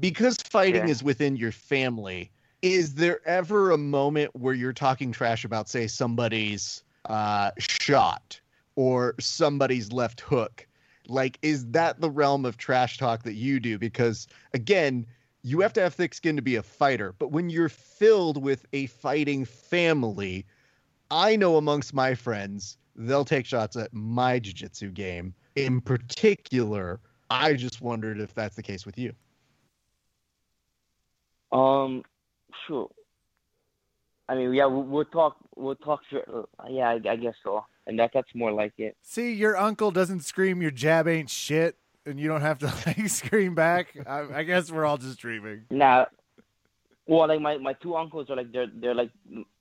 Because 0.00 0.36
fighting 0.36 0.86
Yeah. 0.86 0.90
is 0.92 1.02
within 1.02 1.36
your 1.36 1.52
family, 1.52 2.30
is 2.62 2.94
there 2.94 3.26
ever 3.26 3.70
a 3.72 3.78
moment 3.78 4.34
where 4.36 4.54
you're 4.54 4.72
talking 4.72 5.12
trash 5.12 5.44
about, 5.44 5.68
say, 5.68 5.86
somebody's 5.86 6.82
uh, 7.06 7.50
shot 7.58 8.40
or 8.76 9.14
somebody's 9.18 9.92
left 9.92 10.20
hook? 10.20 10.66
Like, 11.08 11.38
is 11.42 11.66
that 11.70 12.00
the 12.00 12.10
realm 12.10 12.44
of 12.44 12.56
trash 12.56 12.98
talk 12.98 13.22
that 13.24 13.34
you 13.34 13.60
do? 13.60 13.78
Because 13.78 14.26
again, 14.54 15.06
you 15.42 15.60
have 15.60 15.72
to 15.74 15.80
have 15.80 15.94
thick 15.94 16.14
skin 16.14 16.34
to 16.36 16.42
be 16.42 16.56
a 16.56 16.62
fighter, 16.62 17.14
but 17.18 17.30
when 17.30 17.50
you're 17.50 17.68
filled 17.68 18.42
with 18.42 18.66
a 18.72 18.86
fighting 18.86 19.44
family, 19.44 20.44
I 21.10 21.36
know 21.36 21.56
amongst 21.56 21.94
my 21.94 22.14
friends, 22.14 22.78
they'll 22.96 23.24
take 23.24 23.46
shots 23.46 23.76
at 23.76 23.92
my 23.92 24.40
jiu-jitsu 24.40 24.90
game. 24.90 25.34
In 25.54 25.80
particular, 25.80 27.00
I 27.30 27.54
just 27.54 27.80
wondered 27.80 28.18
if 28.18 28.34
that's 28.34 28.56
the 28.56 28.62
case 28.62 28.84
with 28.84 28.98
you. 28.98 29.12
Um, 31.52 32.02
sure. 32.66 32.90
I 34.28 34.34
mean, 34.34 34.52
yeah, 34.52 34.66
we'll, 34.66 34.82
we'll 34.82 35.04
talk. 35.04 35.36
We'll 35.54 35.76
talk. 35.76 36.00
sure- 36.10 36.48
Yeah, 36.68 36.88
I, 36.90 36.94
I 37.08 37.16
guess 37.16 37.34
so. 37.44 37.64
And 37.86 37.98
that 37.98 38.10
that's 38.12 38.34
more 38.34 38.52
like 38.52 38.74
it. 38.78 38.96
See, 39.02 39.32
your 39.32 39.56
uncle 39.56 39.90
doesn't 39.90 40.20
scream 40.20 40.60
your 40.60 40.70
jab 40.70 41.06
ain't 41.06 41.30
shit, 41.30 41.76
and 42.04 42.18
you 42.18 42.28
don't 42.28 42.40
have 42.40 42.58
to 42.58 42.66
like 42.86 43.08
scream 43.08 43.54
back. 43.54 43.96
I, 44.06 44.38
I 44.38 44.42
guess 44.42 44.70
we're 44.70 44.84
all 44.84 44.98
just 44.98 45.18
dreaming. 45.18 45.64
Nah. 45.70 46.06
Well, 47.06 47.28
like 47.28 47.40
my, 47.40 47.58
my 47.58 47.72
two 47.74 47.94
uncles 47.94 48.28
are 48.30 48.36
like 48.36 48.50
they're 48.52 48.66
they're 48.66 48.94
like 48.94 49.10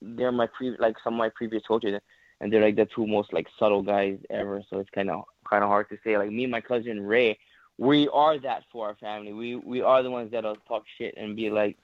they're 0.01 0.31
my 0.31 0.47
pre 0.47 0.75
like 0.79 0.95
some 1.03 1.13
of 1.13 1.17
my 1.19 1.29
previous 1.29 1.63
coaches, 1.67 1.99
and 2.41 2.51
they're 2.51 2.61
like 2.61 2.75
the 2.75 2.88
two 2.88 3.05
most 3.05 3.31
like 3.31 3.47
subtle 3.59 3.83
guys 3.83 4.17
ever. 4.31 4.63
So 4.69 4.79
it's 4.79 4.89
kind 4.89 5.11
of 5.11 5.25
kind 5.47 5.63
of 5.63 5.69
hard 5.69 5.89
to 5.89 5.97
say. 6.03 6.17
Like 6.17 6.31
me 6.31 6.45
and 6.45 6.51
my 6.51 6.61
cousin 6.61 7.05
Ray, 7.05 7.38
we 7.77 8.07
are 8.09 8.39
that 8.39 8.63
for 8.71 8.88
our 8.88 8.95
family. 8.95 9.33
We 9.33 9.55
we 9.57 9.81
are 9.81 10.01
the 10.01 10.09
ones 10.09 10.31
that'll 10.31 10.55
talk 10.67 10.83
shit 10.97 11.13
and 11.17 11.35
be 11.35 11.51
like, 11.51 11.77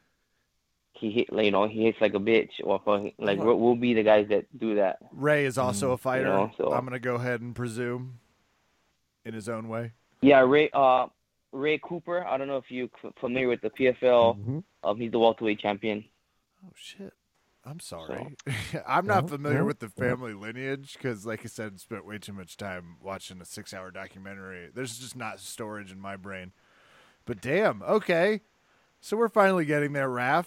he 0.93 1.09
hit 1.11 1.27
you 1.31 1.51
know 1.51 1.67
he 1.67 1.85
hits 1.85 1.97
like 2.01 2.13
a 2.13 2.19
bitch 2.19 2.51
or 2.63 2.79
fucking- 2.85 3.13
like 3.17 3.39
we'll, 3.39 3.57
we'll 3.59 3.75
be 3.75 3.93
the 3.93 4.03
guys 4.03 4.27
that 4.29 4.45
do 4.59 4.75
that. 4.75 4.97
Ray 5.11 5.45
is 5.45 5.57
also 5.57 5.91
a 5.91 5.97
fighter. 5.97 6.25
know, 6.25 6.51
so- 6.57 6.71
I'm 6.73 6.83
gonna 6.85 6.99
go 6.99 7.15
ahead 7.15 7.41
and 7.41 7.55
presume, 7.55 8.19
in 9.25 9.33
his 9.33 9.47
own 9.49 9.67
way. 9.69 9.93
Yeah, 10.21 10.41
Ray 10.41 10.69
uh 10.73 11.07
Ray 11.51 11.79
Cooper. 11.83 12.25
I 12.25 12.37
don't 12.37 12.47
know 12.47 12.57
if 12.57 12.69
you 12.71 12.89
are 13.03 13.11
familiar 13.19 13.47
with 13.47 13.61
the 13.61 13.69
PFL. 13.69 14.37
Mhm. 14.39 14.63
Um, 14.83 14.97
he's 14.97 15.11
the 15.11 15.19
welterweight 15.19 15.59
champion. 15.59 16.05
Oh 16.65 16.71
shit. 16.75 17.13
I'm 17.63 17.79
sorry. 17.79 18.35
I'm 18.87 19.05
not 19.05 19.25
No, 19.25 19.27
familiar 19.29 19.59
no, 19.59 19.65
with 19.65 19.77
the 19.79 19.89
family 19.89 20.33
lineage 20.33 20.93
because, 20.93 21.27
like 21.27 21.41
I 21.43 21.47
said, 21.47 21.79
spent 21.79 22.05
way 22.07 22.17
too 22.17 22.33
much 22.33 22.57
time 22.57 22.95
watching 22.99 23.39
a 23.39 23.45
six-hour 23.45 23.91
documentary. 23.91 24.69
There's 24.73 24.97
just 24.97 25.15
not 25.15 25.39
storage 25.39 25.91
in 25.91 25.99
my 25.99 26.15
brain. 26.15 26.53
But 27.25 27.39
damn, 27.39 27.83
okay. 27.83 28.41
So 28.99 29.15
we're 29.15 29.29
finally 29.29 29.65
getting 29.65 29.93
there, 29.93 30.09
Raph. 30.09 30.45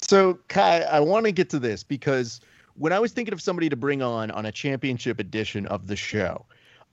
So, 0.00 0.38
Kai, 0.48 0.80
I 0.80 1.00
want 1.00 1.26
to 1.26 1.32
get 1.32 1.50
to 1.50 1.58
this 1.58 1.84
because 1.84 2.40
when 2.74 2.92
I 2.92 2.98
was 2.98 3.12
thinking 3.12 3.32
of 3.32 3.40
somebody 3.40 3.68
to 3.68 3.76
bring 3.76 4.02
on 4.02 4.30
on 4.30 4.46
a 4.46 4.52
championship 4.52 5.20
edition 5.20 5.66
of 5.66 5.86
the 5.86 5.96
show, 5.96 6.46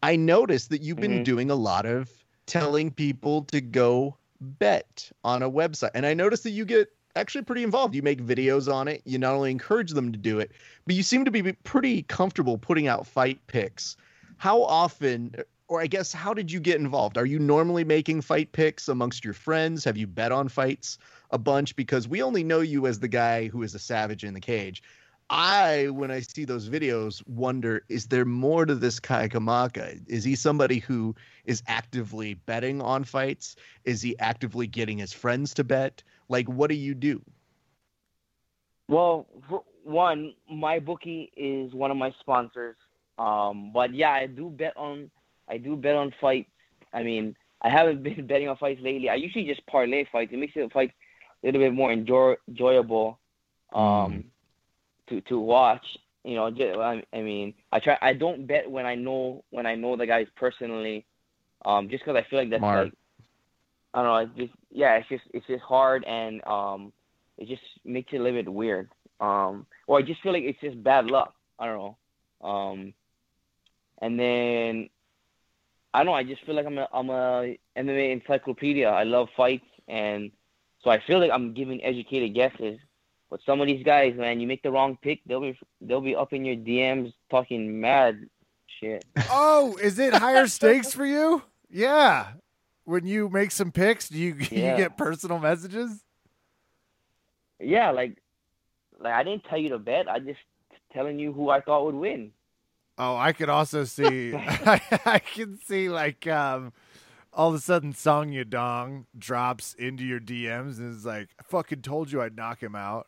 I 0.04 0.16
noticed 0.16 0.70
that 0.70 0.82
you've 0.82 1.00
been 1.00 1.22
Mhm. 1.22 1.24
doing 1.24 1.52
a 1.52 1.56
lot 1.56 1.86
of 1.86 2.10
telling 2.46 2.92
people 2.92 3.44
to 3.46 3.62
go 3.62 4.18
bet 4.40 5.12
on 5.24 5.44
a 5.44 5.50
website. 5.50 5.92
And 5.94 6.06
I 6.06 6.14
noticed 6.14 6.44
that 6.44 6.52
you 6.52 6.66
get 6.66 6.92
actually 7.16 7.44
pretty 7.44 7.64
involved. 7.64 7.94
You 7.94 8.02
make 8.02 8.22
videos 8.22 8.72
on 8.72 8.88
it. 8.88 9.02
You 9.06 9.18
not 9.18 9.34
only 9.34 9.52
encourage 9.52 9.92
them 9.92 10.12
to 10.12 10.18
do 10.18 10.40
it, 10.40 10.52
but 10.86 10.96
you 10.96 11.04
seem 11.04 11.26
to 11.26 11.32
be 11.32 11.54
pretty 11.54 12.04
comfortable 12.04 12.58
putting 12.58 12.88
out 12.88 13.06
fight 13.06 13.40
picks. 13.48 13.98
How 14.38 14.64
often, 14.64 15.36
or 15.68 15.82
I 15.82 15.88
guess, 15.88 16.14
how 16.14 16.34
did 16.34 16.52
you 16.52 16.60
get 16.60 16.80
involved? 16.80 17.18
Are 17.18 17.26
you 17.26 17.38
normally 17.38 17.84
making 17.84 18.22
fight 18.22 18.52
picks 18.54 18.88
amongst 18.88 19.24
your 19.24 19.34
friends? 19.34 19.84
Have 19.84 19.98
you 19.98 20.08
bet 20.08 20.32
on 20.32 20.48
fights 20.48 20.98
a 21.32 21.38
bunch? 21.38 21.76
Because 21.76 22.08
we 22.08 22.22
only 22.22 22.44
know 22.44 22.60
you 22.60 22.88
as 22.88 23.00
the 23.00 23.08
guy 23.08 23.48
who 23.48 23.64
is 23.64 23.76
a 23.76 23.80
savage 23.80 24.24
in 24.24 24.34
the 24.34 24.40
cage. 24.40 24.84
I, 25.30 25.88
when 25.88 26.12
I 26.12 26.20
see 26.20 26.44
those 26.44 26.68
videos, 26.68 27.26
wonder 27.26 27.86
is 27.88 28.08
there 28.08 28.26
more 28.26 28.66
to 28.66 28.76
this 28.76 29.00
Kai 29.00 29.30
Kamaka? 29.30 30.02
Is 30.08 30.26
he 30.26 30.36
somebody 30.36 30.80
who 30.80 31.16
is 31.46 31.64
actively 31.68 32.34
betting 32.34 32.82
on 32.82 33.06
fights? 33.06 33.56
Is 33.86 34.02
he 34.02 34.20
actively 34.20 34.68
getting 34.68 34.98
his 34.98 35.14
friends 35.14 35.54
to 35.54 35.64
bet? 35.64 36.04
Like, 36.28 36.50
what 36.50 36.70
do 36.70 36.76
you 36.76 36.94
do? 36.94 37.22
Well, 38.90 39.26
one, 39.84 40.34
my 40.52 40.80
bookie 40.80 41.32
is 41.38 41.74
one 41.74 41.92
of 41.92 41.98
my 41.98 42.14
sponsors. 42.20 42.76
Um, 43.18 43.72
but 43.74 43.94
yeah, 43.94 44.12
I 44.12 44.26
do 44.26 44.50
bet 44.50 44.76
on 44.76 45.10
I 45.48 45.58
do 45.58 45.78
bet 45.78 45.96
on 45.96 46.14
fights. 46.20 46.50
I 46.94 47.04
mean, 47.04 47.38
I 47.62 47.70
haven't 47.70 48.04
been 48.04 48.28
betting 48.28 48.50
on 48.50 48.58
fights 48.58 48.82
lately. 48.82 49.10
I 49.10 49.16
usually 49.16 49.46
just 49.46 49.66
parlay 49.68 50.06
fights. 50.12 50.34
It 50.34 50.40
makes 50.40 50.56
the 50.56 50.68
fights 50.74 50.94
a 51.44 51.48
little 51.48 51.62
bit 51.62 51.74
more 51.74 51.92
enjoy, 51.92 52.36
enjoyable 52.48 53.20
um, 53.74 54.26
to 55.10 55.22
to 55.22 55.40
watch. 55.40 55.86
You 56.24 56.36
know, 56.36 56.52
just, 56.52 56.78
I, 56.78 57.04
I 57.14 57.22
mean, 57.22 57.54
I 57.72 57.80
try. 57.80 57.98
I 58.02 58.14
don't 58.14 58.46
bet 58.46 58.70
when 58.70 58.86
I 58.86 58.96
know 58.96 59.44
when 59.50 59.66
I 59.66 59.76
know 59.76 59.96
the 59.96 60.06
guys 60.06 60.28
personally, 60.36 61.06
um, 61.66 61.90
just 61.90 62.04
because 62.04 62.22
I 62.22 62.30
feel 62.30 62.40
like 62.40 62.50
that's 62.50 62.62
Smart. 62.62 62.86
like 62.86 62.94
I 63.94 64.04
don't 64.04 64.06
know. 64.06 64.18
It's 64.18 64.38
just 64.38 64.60
yeah, 64.72 64.96
it's 64.96 65.10
just 65.10 65.24
it's 65.34 65.48
just 65.48 65.64
hard 65.64 66.04
and 66.06 66.46
um, 66.48 66.94
it 67.38 67.48
just 67.48 67.62
makes 67.84 68.14
it 68.14 68.18
a 68.18 68.24
little 68.24 68.42
bit 68.44 68.54
weird. 68.54 68.90
Um, 69.20 69.66
or 69.88 70.00
I 70.00 70.02
just 70.02 70.22
feel 70.22 70.34
like 70.34 70.44
it's 70.44 70.62
just 70.62 70.82
bad 70.84 71.06
luck. 71.06 71.34
I 71.60 71.66
don't 71.66 71.78
know. 71.78 72.48
Um, 72.48 72.94
and 74.02 74.20
then 74.20 74.90
I 75.94 76.00
don't 76.00 76.08
know. 76.08 76.14
I 76.14 76.24
just 76.24 76.44
feel 76.46 76.56
like 76.56 76.66
I'm 76.66 76.78
a 76.78 76.88
I'm 76.94 77.10
a 77.10 77.58
MMA 77.78 78.14
encyclopedia. 78.14 78.90
I 78.90 79.04
love 79.04 79.28
fights, 79.36 79.66
and 79.88 80.32
so 80.84 80.90
I 80.90 81.00
feel 81.06 81.20
like 81.20 81.32
I'm 81.32 81.54
giving 81.54 81.84
educated 81.84 82.34
guesses. 82.34 82.80
But 83.30 83.40
some 83.46 83.62
of 83.62 83.68
these 83.68 83.84
guys, 83.84 84.16
man, 84.18 84.40
you 84.42 84.48
make 84.48 84.62
the 84.62 84.72
wrong 84.72 84.98
pick, 85.02 85.22
they'll 85.26 85.40
be 85.42 85.58
they'll 85.80 86.02
be 86.02 86.16
up 86.16 86.34
in 86.34 86.44
your 86.44 86.58
DMs 86.58 87.14
talking 87.30 87.80
mad 87.80 88.28
shit. 88.80 89.06
Oh, 89.30 89.78
is 89.82 90.00
it 90.00 90.14
higher 90.14 90.48
stakes 90.48 90.94
for 90.94 91.06
you? 91.06 91.42
Yeah. 91.70 92.34
When 92.84 93.06
you 93.06 93.30
make 93.30 93.52
some 93.52 93.72
picks, 93.72 94.10
do 94.10 94.18
you 94.18 94.36
Yeah. 94.52 94.72
you 94.72 94.78
get 94.78 94.98
personal 94.98 95.40
messages? 95.40 96.04
Yeah, 97.60 97.92
like 97.92 98.18
like 99.00 99.14
I 99.14 99.24
didn't 99.24 99.46
tell 99.46 99.58
you 99.58 99.70
to 99.70 99.80
bet. 99.80 100.10
I 100.10 100.20
just 100.20 100.40
telling 100.94 101.20
you 101.20 101.32
who 101.32 101.50
I 101.50 101.62
thought 101.62 101.86
would 101.86 101.96
win. 101.96 102.32
Oh, 102.98 103.16
I 103.16 103.32
could 103.34 103.50
also 103.50 103.84
see 103.86 104.34
I, 104.36 104.82
I 105.06 105.20
can 105.20 105.58
see 105.66 105.90
like 105.90 106.28
um 106.28 106.74
all 107.34 107.50
of 107.50 107.56
a 107.56 107.60
sudden 107.60 107.94
Song 107.94 108.32
Yadong 108.32 109.06
drops 109.18 109.74
into 109.74 110.04
your 110.04 110.20
DMs 110.20 110.80
and 110.80 110.96
is 110.96 111.06
like, 111.06 111.30
I 111.40 111.44
fucking 111.44 111.82
told 111.82 112.12
you 112.12 112.22
I'd 112.22 112.36
knock 112.36 112.62
him 112.62 112.76
out. 112.76 113.08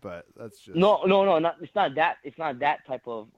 But 0.00 0.26
that's 0.36 0.58
just 0.60 0.76
No, 0.76 1.02
no, 1.06 1.24
no, 1.24 1.38
not 1.38 1.56
it's 1.60 1.74
not 1.74 1.94
that. 1.94 2.16
It's 2.24 2.36
not 2.38 2.58
that 2.60 2.86
type 2.86 3.02
of 3.06 3.28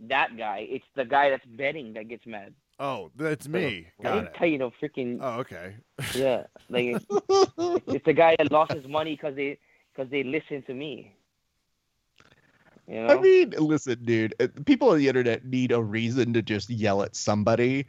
that 0.00 0.36
guy. 0.36 0.66
It's 0.68 0.84
the 0.94 1.04
guy 1.04 1.30
that's 1.30 1.44
betting 1.46 1.94
that 1.94 2.08
gets 2.08 2.26
mad. 2.26 2.54
Oh, 2.78 3.10
that's 3.16 3.48
me. 3.48 3.88
I 3.98 4.02
Got 4.02 4.14
didn't 4.14 4.26
it. 4.28 4.34
tell 4.34 4.46
you 4.46 4.58
no 4.58 4.70
freaking 4.82 5.18
Oh, 5.20 5.40
okay. 5.40 5.74
yeah. 6.14 6.44
Like 6.68 6.84
it's, 6.96 7.06
it's 7.86 8.04
the 8.04 8.12
guy 8.12 8.36
that 8.38 8.50
lost 8.52 8.72
his 8.72 8.86
money 8.86 9.14
because 9.16 9.36
they 9.36 9.58
because 9.94 10.10
they 10.10 10.22
listened 10.22 10.66
to 10.66 10.74
me. 10.74 11.14
You 12.86 13.02
know. 13.02 13.06
I 13.08 13.20
mean, 13.20 13.50
listen, 13.58 14.02
dude. 14.04 14.34
uh, 14.40 14.48
People 14.66 14.90
on 14.90 14.98
the 14.98 15.08
internet 15.08 15.44
need 15.44 15.72
a 15.72 15.80
reason 15.82 16.32
to 16.34 16.42
just 16.42 16.70
yell 16.70 17.02
at 17.02 17.14
somebody. 17.14 17.86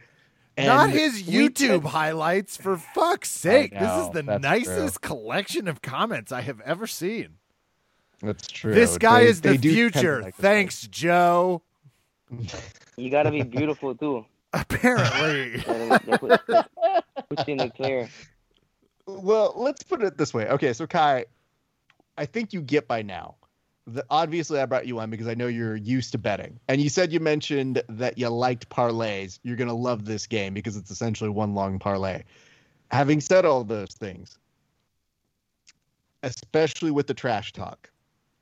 And 0.58 0.68
Not 0.68 0.90
his 0.90 1.24
YouTube 1.24 1.56
tend- 1.56 1.86
highlights, 1.86 2.58
for 2.58 2.78
fuck's 2.96 3.30
sake. 3.32 3.72
this 3.72 3.82
is 4.04 4.10
the 4.10 4.22
that's 4.24 4.44
nicest 4.44 5.02
collection 5.02 5.68
of 5.68 5.82
comments 5.82 6.32
I 6.32 6.42
have 6.42 6.60
ever 6.62 6.86
seen. 6.88 7.36
That's 8.22 8.48
true. 8.48 8.74
This 8.74 8.98
guy 8.98 9.22
They- 9.24 9.30
is 9.30 9.42
the 9.42 9.50
they 9.52 9.58
do 9.58 9.74
future. 9.74 10.22
like 10.22 10.36
this 10.36 10.42
Thanks, 10.42 10.88
Joe. 10.88 11.62
you 12.98 13.10
gotta 13.10 13.32
be 13.32 13.44
beautiful 13.44 13.96
too. 13.96 14.26
Apparently. 14.54 15.58
Gotta 15.64 16.00
be- 16.06 16.18
put, 16.18 16.42
put 17.30 17.48
you 17.48 17.52
in 17.54 17.58
the 17.58 17.70
clear. 17.70 18.10
Well, 19.08 19.54
let's 19.56 19.84
put 19.84 20.04
it 20.04 20.18
this 20.18 20.34
way. 20.34 20.48
Okay, 20.50 20.74
so 20.74 20.86
Kai, 20.86 21.26
I 22.18 22.26
think 22.26 22.54
you 22.54 22.62
get 22.62 22.88
by 22.88 23.02
now. 23.02 23.36
The, 23.94 24.06
obviously, 24.10 24.60
I 24.60 24.66
brought 24.66 24.88
you 24.88 25.00
on 25.00 25.10
because 25.10 25.28
I 25.28 25.34
know 25.34 25.48
you're 25.48 25.76
used 25.76 26.14
to 26.14 26.18
betting, 26.18 26.60
and 26.70 26.80
you 26.82 26.88
said 26.90 27.12
you 27.12 27.20
mentioned 27.20 27.84
that 27.90 28.18
you 28.18 28.30
liked 28.30 28.70
parlays. 28.70 29.40
You're 29.44 29.58
gonna 29.58 29.74
love 29.74 30.06
this 30.06 30.28
game 30.28 30.54
because 30.54 30.78
it's 30.78 30.92
essentially 30.92 31.30
one 31.30 31.54
long 31.54 31.78
parlay. 31.78 32.24
Having 32.92 33.22
said 33.22 33.44
all 33.44 33.64
those 33.64 33.94
things, 33.94 34.38
especially 36.24 36.92
with 36.92 37.08
the 37.08 37.14
trash 37.14 37.52
talk, 37.52 37.90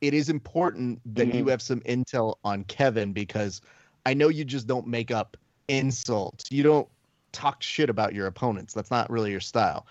it 0.02 0.14
is 0.14 0.30
important 0.30 1.02
that 1.16 1.34
you 1.34 1.46
Mhm. 1.46 1.50
have 1.50 1.62
some 1.62 1.80
intel 1.82 2.36
on 2.44 2.64
Kevin 2.66 3.12
because 3.12 3.62
I 4.06 4.14
know 4.14 4.30
you 4.30 4.46
just 4.46 4.68
don't 4.68 4.88
make 4.88 5.10
up 5.12 5.36
insults. 5.68 6.52
You 6.52 6.64
don't 6.64 6.88
talk 7.32 7.64
shit 7.64 7.90
about 7.90 8.14
your 8.14 8.28
opponents. 8.28 8.74
That's 8.74 8.92
not 8.92 9.10
really 9.10 9.32
your 9.32 9.40
style. 9.40 9.88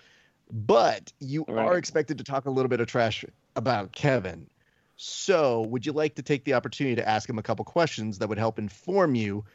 But 0.51 1.11
you 1.19 1.45
are 1.47 1.77
expected 1.77 2.17
to 2.17 2.23
talk 2.23 2.45
a 2.45 2.49
little 2.49 2.69
bit 2.69 2.79
of 2.79 2.87
trash 2.87 3.25
about 3.55 3.91
Kevin. 3.91 4.49
So, 5.01 5.61
would 5.61 5.85
you 5.85 5.93
like 5.93 6.15
to 6.15 6.21
take 6.21 6.43
the 6.43 6.55
opportunity 6.55 6.97
to 6.97 7.07
ask 7.07 7.29
him 7.29 7.39
a 7.39 7.41
couple 7.41 7.63
questions 7.63 8.17
that 8.19 8.27
would 8.27 8.37
help 8.37 8.59
inform 8.59 9.15
you 9.15 9.45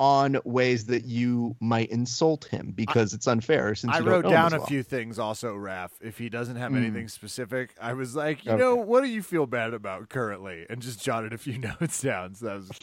on 0.00 0.38
ways 0.44 0.86
that 0.86 1.04
you 1.04 1.54
might 1.60 1.88
insult 1.90 2.46
him 2.46 2.72
because 2.74 3.14
it's 3.14 3.28
unfair 3.28 3.76
since 3.76 3.94
I 3.94 4.00
you 4.00 4.06
wrote 4.06 4.28
down 4.28 4.46
as 4.46 4.54
a 4.54 4.58
well. 4.58 4.66
few 4.66 4.82
things 4.82 5.20
also, 5.20 5.54
Raph. 5.54 5.90
If 6.00 6.18
he 6.18 6.28
doesn't 6.28 6.56
have 6.56 6.72
Mm. 6.72 6.78
anything 6.78 7.06
specific, 7.08 7.76
I 7.80 7.92
was 7.92 8.16
like, 8.16 8.44
you 8.44 8.50
Okay. 8.50 8.60
know, 8.60 8.74
what 8.74 9.02
do 9.04 9.08
you 9.08 9.22
feel 9.22 9.46
bad 9.46 9.72
about 9.72 10.08
currently? 10.08 10.66
And 10.68 10.82
just 10.82 11.00
jotted 11.00 11.32
a 11.32 11.38
few 11.38 11.58
notes 11.80 12.02
down. 12.02 12.34
So 12.34 12.46
that 12.46 12.56
was, 12.56 12.70
it 12.70 12.76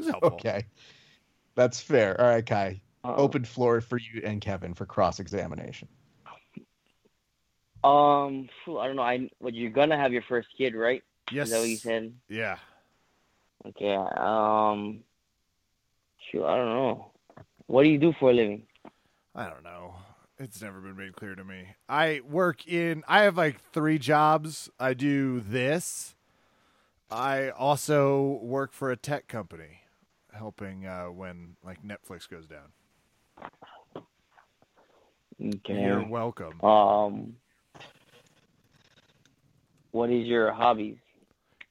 was 0.00 0.08
helpful. 0.08 0.34
Okay. 0.34 0.66
That's 1.54 1.80
fair. 1.80 2.20
All 2.20 2.26
right, 2.28 2.44
Kai. 2.44 2.82
Uh, 3.02 3.14
Open 3.16 3.46
floor 3.46 3.80
for 3.80 3.96
you 3.96 4.20
and 4.22 4.42
Kevin 4.42 4.74
for 4.74 4.84
cross 4.84 5.18
examination. 5.18 5.88
Um, 7.82 8.50
I 8.66 8.86
don't 8.86 8.96
know. 8.96 9.02
I 9.02 9.30
well, 9.40 9.54
you're 9.54 9.70
gonna 9.70 9.96
have 9.96 10.12
your 10.12 10.24
first 10.28 10.48
kid, 10.58 10.74
right? 10.74 11.02
Yes. 11.30 11.46
Is 11.48 11.52
that 11.52 11.58
what 11.60 11.68
you 11.68 11.76
said? 11.76 12.14
Yeah. 12.28 12.56
Okay. 13.66 13.94
Um, 13.94 15.00
shoot, 16.30 16.44
I 16.44 16.56
don't 16.56 16.68
know. 16.68 17.12
What 17.66 17.82
do 17.82 17.90
you 17.90 17.98
do 17.98 18.14
for 18.18 18.30
a 18.30 18.34
living? 18.34 18.62
I 19.34 19.48
don't 19.48 19.62
know. 19.62 19.94
It's 20.38 20.62
never 20.62 20.80
been 20.80 20.96
made 20.96 21.16
clear 21.16 21.34
to 21.34 21.44
me. 21.44 21.66
I 21.88 22.20
work 22.28 22.66
in 22.66 23.02
I 23.08 23.22
have 23.22 23.36
like 23.36 23.60
3 23.72 23.98
jobs. 23.98 24.70
I 24.78 24.94
do 24.94 25.40
this. 25.40 26.14
I 27.10 27.50
also 27.50 28.38
work 28.42 28.72
for 28.72 28.90
a 28.90 28.96
tech 28.96 29.28
company 29.28 29.80
helping 30.32 30.86
uh, 30.86 31.06
when 31.06 31.56
like 31.64 31.82
Netflix 31.82 32.28
goes 32.28 32.46
down. 32.46 32.72
Okay. 35.40 35.82
You're 35.84 36.06
welcome. 36.06 36.60
Um, 36.62 37.36
what 39.90 40.10
is 40.10 40.26
your 40.26 40.52
hobbies? 40.52 40.98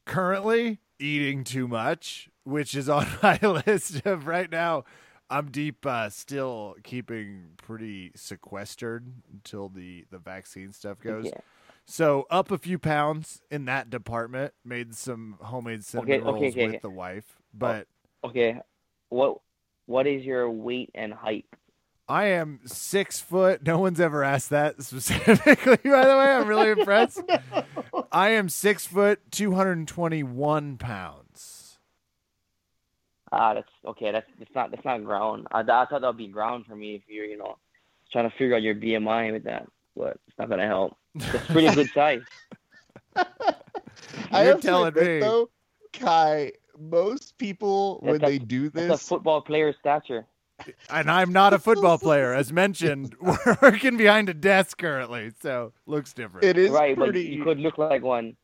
Currently 0.08 0.80
eating 1.00 1.44
too 1.44 1.68
much, 1.68 2.30
which 2.44 2.76
is 2.76 2.90
on 2.90 3.06
my 3.24 3.40
list 3.42 4.06
of 4.06 4.26
right 4.26 4.52
now. 4.52 4.86
I'm 5.30 5.52
deep 5.52 5.86
uh, 5.86 6.10
still 6.10 6.76
keeping 6.84 7.50
pretty 7.58 8.12
sequestered 8.16 9.12
until 9.32 9.68
the 9.70 10.06
the 10.10 10.18
vaccine 10.18 10.72
stuff 10.72 11.00
goes. 11.02 11.26
Yeah. 11.26 11.40
So 11.86 12.26
up 12.30 12.52
a 12.52 12.58
few 12.58 12.80
pounds 12.80 13.42
in 13.52 13.66
that 13.66 13.90
department. 13.90 14.54
Made 14.64 14.96
some 14.96 15.38
homemade 15.42 15.84
cinnamon 15.84 16.14
Okay, 16.14 16.24
rolls 16.24 16.38
okay, 16.38 16.66
with 16.66 16.76
okay. 16.76 16.80
the 16.82 16.90
wife. 16.90 17.38
But 17.54 17.88
Okay. 18.24 18.60
What 19.10 19.40
What 19.86 20.08
is 20.08 20.26
your 20.26 20.50
weight 20.50 20.92
and 20.96 21.14
height? 21.14 21.46
I 22.10 22.28
am 22.28 22.62
six 22.66 23.20
foot. 23.20 23.66
No 23.66 23.80
one's 23.80 24.00
ever 24.00 24.24
asked 24.24 24.50
that 24.52 24.82
specifically. 24.82 25.78
By 25.84 26.06
the 26.06 26.18
way, 26.18 26.32
I'm 26.32 26.48
really 26.48 26.70
impressed. 26.70 27.22
I 28.12 28.30
am 28.30 28.50
six 28.50 28.86
foot, 28.88 29.20
two 29.32 29.54
hundred 29.54 29.78
and 29.78 29.88
twenty-one 29.88 30.78
pounds. 30.78 31.80
Ah, 33.32 33.54
that's 33.54 33.70
okay. 33.86 34.12
That's 34.12 34.28
that's 34.40 34.54
not 34.56 34.72
that's 34.72 34.86
not 34.86 35.04
ground. 35.04 35.48
I, 35.52 35.60
I 35.62 35.64
thought 35.64 35.90
that 35.92 36.04
would 36.04 36.18
be 36.18 36.28
ground 36.28 36.66
for 36.68 36.76
me 36.76 36.96
if 36.96 37.02
you're 37.08 37.26
you 37.26 37.38
know 37.38 37.58
trying 38.12 38.30
to 38.30 38.36
figure 38.38 38.56
out 38.56 38.62
your 38.62 38.76
BMI 38.76 39.34
with 39.34 39.44
that, 39.44 39.68
but 39.96 40.20
it's 40.28 40.38
not 40.40 40.50
gonna 40.50 40.68
help. 40.68 40.96
It's 41.16 41.46
pretty 41.48 41.74
good 41.76 41.90
size. 41.94 42.22
I 44.32 44.44
You're 44.46 44.58
telling 44.60 44.90
admit, 44.90 45.14
me. 45.14 45.20
though, 45.20 45.50
Kai, 45.94 46.54
most 46.80 47.38
people 47.38 48.00
when 48.02 48.16
a- 48.24 48.26
they 48.26 48.40
do 48.40 48.70
That's 48.70 48.88
a 48.88 48.92
this, 48.94 49.08
football 49.10 49.42
player 49.42 49.74
stature. 49.80 50.26
And 50.90 51.10
I'm 51.10 51.32
not 51.32 51.54
a 51.54 51.60
football 51.60 51.98
player, 52.00 52.34
as 52.34 52.52
mentioned. 52.52 53.16
We're 53.20 53.58
working 53.62 53.98
behind 53.98 54.30
a 54.30 54.34
desk 54.34 54.78
currently, 54.78 55.32
so 55.42 55.74
looks 55.86 56.14
different. 56.14 56.46
it 56.46 56.58
is 56.58 56.72
right, 56.72 56.98
but 56.98 57.06
pretty. 57.06 57.24
you 57.26 57.44
could 57.44 57.60
look 57.60 57.78
like 57.78 58.02
one. 58.02 58.36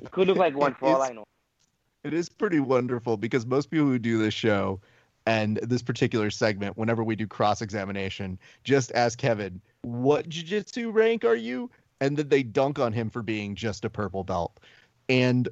You 0.00 0.08
could 0.10 0.28
look 0.28 0.38
like 0.38 0.54
one 0.56 0.74
for 0.74 0.86
all 0.86 0.94
It's- 0.96 1.10
I 1.10 1.14
know. 1.14 1.24
It 2.04 2.14
is 2.14 2.28
pretty 2.28 2.60
wonderful 2.60 3.16
because 3.16 3.44
most 3.44 3.70
people 3.70 3.86
who 3.86 3.98
do 3.98 4.18
this 4.18 4.32
show 4.32 4.80
and 5.26 5.56
this 5.62 5.82
particular 5.82 6.30
segment, 6.30 6.78
whenever 6.78 7.02
we 7.02 7.16
do 7.16 7.26
cross 7.26 7.60
examination, 7.60 8.38
just 8.62 8.92
ask 8.94 9.18
Kevin, 9.18 9.60
what 9.82 10.28
jujitsu 10.28 10.94
rank 10.94 11.24
are 11.24 11.34
you? 11.34 11.68
And 12.00 12.16
then 12.16 12.28
they 12.28 12.44
dunk 12.44 12.78
on 12.78 12.92
him 12.92 13.10
for 13.10 13.20
being 13.20 13.56
just 13.56 13.84
a 13.84 13.90
purple 13.90 14.22
belt. 14.22 14.60
And 15.08 15.48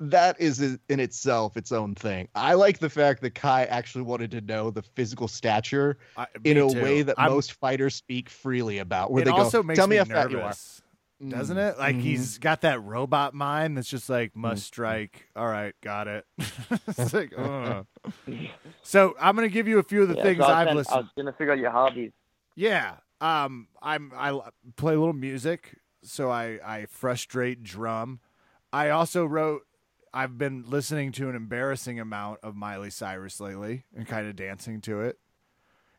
that 0.00 0.40
is 0.40 0.60
in 0.60 1.00
itself 1.00 1.56
its 1.56 1.72
own 1.72 1.94
thing. 1.94 2.28
I 2.34 2.54
like 2.54 2.78
the 2.78 2.90
fact 2.90 3.20
that 3.22 3.34
Kai 3.34 3.64
actually 3.64 4.02
wanted 4.02 4.30
to 4.32 4.40
know 4.40 4.70
the 4.70 4.82
physical 4.82 5.28
stature 5.28 5.98
I, 6.16 6.26
in 6.44 6.58
a 6.58 6.68
too. 6.68 6.80
way 6.80 7.02
that 7.02 7.18
I'm- 7.18 7.30
most 7.30 7.52
fighters 7.52 7.94
speak 7.94 8.28
freely 8.28 8.78
about, 8.78 9.10
where 9.12 9.22
it 9.22 9.26
they 9.26 9.30
also 9.30 9.62
go, 9.62 9.66
makes 9.68 9.78
"Tell 9.78 9.86
me 9.86 9.94
me 9.96 9.98
how 9.98 10.04
fat 10.04 10.30
you 10.30 10.40
are." 10.40 10.54
doesn't 11.26 11.56
Mm, 11.56 11.70
it? 11.70 11.78
Like 11.78 11.96
mhm. 11.96 12.00
he's 12.00 12.38
got 12.38 12.60
that 12.62 12.82
robot 12.82 13.32
mind 13.34 13.76
that's 13.78 13.88
just 13.88 14.10
like 14.10 14.34
must 14.36 14.62
Mm. 14.62 14.66
strike. 14.66 15.28
All 15.36 15.46
right, 15.46 15.74
got 15.80 16.06
it. 16.08 16.26
it's 16.88 17.14
like, 17.14 17.32
ugh. 17.38 17.86
so 18.82 19.14
I'm 19.20 19.34
gonna 19.36 19.48
give 19.48 19.68
you 19.68 19.78
a 19.78 19.82
few 19.82 20.02
of 20.02 20.08
the 20.08 20.16
Yeah, 20.16 20.22
things 20.22 20.38
so 20.38 20.44
I 20.44 20.48
was 20.48 20.56
I've 20.58 20.66
I 20.68 20.74
listened. 20.74 20.96
was 21.02 21.10
gonna 21.16 21.32
figure 21.32 21.52
out 21.52 21.58
your 21.58 21.70
hobbies. 21.70 22.12
Yeah. 22.56 22.96
Um 23.20 23.68
I'm 23.80 24.12
I 24.16 24.28
l- 24.30 24.52
play 24.76 24.94
a 24.94 24.98
little 24.98 25.14
music, 25.14 25.78
so 26.02 26.30
I 26.30 26.58
I 26.64 26.86
frustrate 26.86 27.62
drum. 27.62 28.20
I 28.72 28.90
also 28.90 29.24
wrote 29.24 29.62
I've 30.14 30.38
been 30.38 30.64
listening 30.68 31.10
to 31.12 31.28
an 31.28 31.34
embarrassing 31.34 31.98
amount 31.98 32.38
of 32.44 32.54
Miley 32.54 32.88
Cyrus 32.90 33.40
lately 33.40 33.84
and 33.96 34.06
kind 34.06 34.28
of 34.28 34.36
dancing 34.36 34.80
to 34.82 35.00
it. 35.00 35.18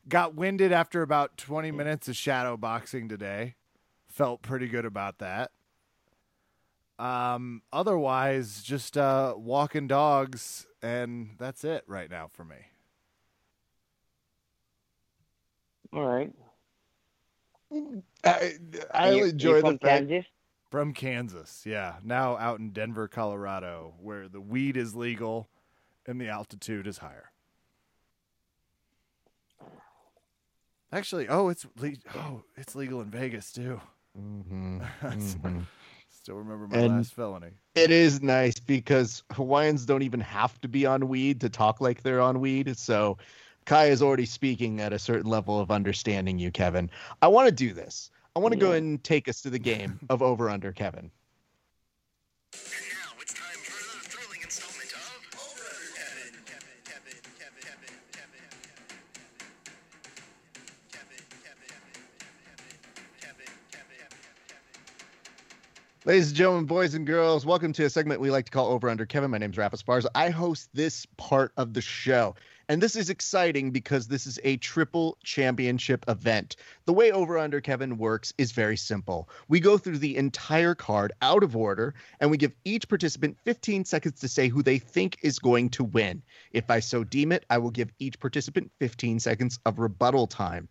Got 0.07 0.35
winded 0.35 0.71
after 0.71 1.01
about 1.01 1.35
20 1.35 1.71
minutes 1.71 2.07
of 2.07 2.15
shadow 2.15 2.55
boxing 2.55 3.09
today. 3.09 3.55
Felt 4.07 4.41
pretty 4.41 4.67
good 4.69 4.85
about 4.85 5.17
that. 5.19 5.51
Um 6.97 7.61
otherwise 7.73 8.63
just 8.63 8.97
uh 8.97 9.33
walking 9.35 9.85
dogs 9.85 10.65
and 10.81 11.31
that's 11.37 11.65
it 11.65 11.83
right 11.85 12.09
now 12.09 12.29
for 12.31 12.45
me. 12.45 12.55
All 15.91 16.07
right. 16.07 16.31
I, 18.23 18.53
I 18.93 19.09
And 19.09 19.31
enjoy 19.31 19.49
you're 19.49 19.61
the 19.61 19.61
from 19.61 19.79
fact 19.79 20.07
Kansas. 20.07 20.25
From 20.75 20.91
Kansas, 20.93 21.63
yeah. 21.65 21.95
Now 22.03 22.35
out 22.35 22.59
in 22.59 22.71
Denver, 22.71 23.07
Colorado, 23.07 23.93
where 24.01 24.27
the 24.27 24.41
weed 24.41 24.75
is 24.75 24.93
legal 24.93 25.47
and 26.05 26.19
the 26.19 26.27
altitude 26.27 26.85
is 26.85 26.97
higher. 26.97 27.31
Actually, 30.91 31.29
oh, 31.29 31.47
it's 31.47 31.65
le- 31.77 31.93
oh, 32.15 32.43
it's 32.57 32.75
legal 32.75 32.99
in 32.99 33.09
Vegas 33.09 33.53
too. 33.53 33.79
Mhm, 34.19 34.79
That's- 35.01 35.35
mhm. 35.35 35.65
Still 36.09 36.35
remember 36.35 36.67
my 36.67 36.77
And- 36.83 36.97
last 36.97 37.13
felony. 37.13 37.51
It 37.75 37.89
is 37.89 38.21
nice 38.21 38.59
because 38.59 39.23
Hawaiians 39.31 39.85
don't 39.85 40.01
even 40.03 40.19
have 40.19 40.59
to 40.59 40.67
be 40.67 40.85
on 40.85 41.07
weed 41.07 41.39
to 41.39 41.49
talk 41.49 41.79
like 41.79 42.01
they're 42.01 42.19
on 42.19 42.41
weed. 42.41 42.77
So 42.77 43.17
Kai 43.63 43.85
is 43.85 44.01
already 44.01 44.25
speaking 44.25 44.81
at 44.81 44.91
a 44.91 44.99
certain 44.99 45.31
level 45.31 45.57
of 45.57 45.71
understanding 45.71 46.37
you, 46.37 46.51
Kevin. 46.51 46.91
I 47.21 47.29
want 47.29 47.47
to 47.47 47.55
do 47.55 47.73
this. 47.73 48.11
I 48.35 48.39
want 48.39 48.53
to 48.53 48.59
yeah. 48.59 48.65
go 48.65 48.71
and 48.73 49.01
take 49.01 49.29
us 49.29 49.41
to 49.43 49.49
the 49.49 49.59
game 49.59 49.97
of 50.09 50.21
Over 50.21 50.49
Under, 50.49 50.73
Kevin. 50.73 51.09
Ladies 66.03 66.27
and 66.27 66.35
gentlemen, 66.35 66.65
boys 66.65 66.93
and 66.93 67.07
girls, 67.07 67.47
welcome 67.47 67.73
to 67.73 67.85
a 67.85 67.89
segment 67.89 68.21
we 68.21 68.29
like 68.29 68.45
to 68.45 68.51
call 68.51 68.67
Over 68.67 68.91
Under 68.91 69.07
Kevin. 69.07 69.31
My 69.31 69.39
name 69.39 69.49
is 69.49 69.57
Raf 69.57 69.71
Esparza. 69.71 70.05
I 70.13 70.29
host 70.29 70.69
this 70.71 71.07
part 71.17 71.51
of 71.57 71.73
the 71.73 71.81
show. 71.81 72.35
And 72.67 72.81
this 72.81 72.95
is 72.95 73.11
exciting 73.11 73.69
because 73.69 74.07
this 74.07 74.25
is 74.25 74.39
a 74.43 74.57
triple 74.57 75.17
championship 75.23 76.03
event. 76.07 76.55
The 76.85 76.93
way 76.93 77.11
Over 77.11 77.37
Under 77.37 77.61
Kevin 77.61 77.97
works 77.97 78.33
is 78.39 78.51
very 78.53 78.75
simple. 78.75 79.29
We 79.47 79.59
go 79.59 79.77
through 79.77 79.99
the 79.99 80.17
entire 80.17 80.73
card 80.73 81.13
out 81.21 81.43
of 81.43 81.55
order, 81.55 81.93
and 82.19 82.31
we 82.31 82.37
give 82.37 82.55
each 82.65 82.89
participant 82.89 83.37
15 83.43 83.85
seconds 83.85 84.19
to 84.21 84.27
say 84.27 84.47
who 84.47 84.63
they 84.63 84.79
think 84.79 85.17
is 85.21 85.37
going 85.37 85.69
to 85.71 85.83
win. 85.83 86.23
If 86.51 86.71
I 86.71 86.79
so 86.79 87.03
deem 87.03 87.31
it, 87.31 87.45
I 87.49 87.59
will 87.59 87.71
give 87.71 87.91
each 87.99 88.19
participant 88.19 88.71
15 88.79 89.19
seconds 89.19 89.59
of 89.65 89.77
rebuttal 89.77 90.25
time. 90.25 90.67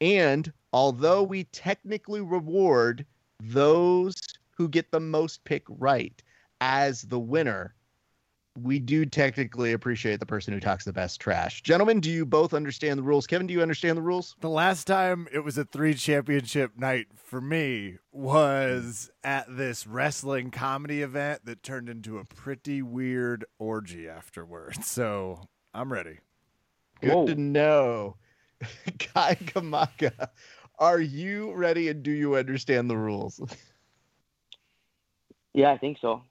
And 0.00 0.52
although 0.72 1.22
we 1.22 1.44
technically 1.44 2.20
reward 2.20 3.06
those 3.40 4.16
who 4.50 4.68
get 4.68 4.90
the 4.90 5.00
most 5.00 5.44
pick 5.44 5.62
right 5.68 6.22
as 6.60 7.02
the 7.02 7.18
winner, 7.18 7.74
we 8.62 8.78
do 8.78 9.04
technically 9.04 9.72
appreciate 9.72 10.20
the 10.20 10.26
person 10.26 10.52
who 10.54 10.60
talks 10.60 10.84
the 10.84 10.92
best 10.92 11.20
trash. 11.20 11.62
Gentlemen, 11.62 12.00
do 12.00 12.10
you 12.10 12.24
both 12.26 12.54
understand 12.54 12.98
the 12.98 13.02
rules? 13.02 13.26
Kevin, 13.26 13.46
do 13.46 13.54
you 13.54 13.62
understand 13.62 13.96
the 13.96 14.02
rules? 14.02 14.36
The 14.40 14.48
last 14.48 14.86
time 14.86 15.28
it 15.32 15.40
was 15.40 15.58
a 15.58 15.64
three 15.64 15.94
championship 15.94 16.72
night 16.76 17.06
for 17.14 17.40
me 17.40 17.96
was 18.12 19.10
at 19.22 19.46
this 19.48 19.86
wrestling 19.86 20.50
comedy 20.50 21.02
event 21.02 21.44
that 21.44 21.62
turned 21.62 21.88
into 21.88 22.18
a 22.18 22.24
pretty 22.24 22.82
weird 22.82 23.44
orgy 23.58 24.08
afterwards. 24.08 24.86
So 24.86 25.40
I'm 25.74 25.92
ready. 25.92 26.18
Good 27.00 27.12
Whoa. 27.12 27.26
to 27.26 27.34
know. 27.34 28.16
Kai 28.98 29.34
Kamaka, 29.36 30.28
are 30.78 31.00
you 31.00 31.52
ready 31.52 31.88
and 31.88 32.02
do 32.02 32.10
you 32.10 32.36
understand 32.36 32.90
the 32.90 32.96
rules? 32.96 33.40
Yeah, 35.54 35.72
I 35.72 35.78
think 35.78 35.98
so. 36.00 36.22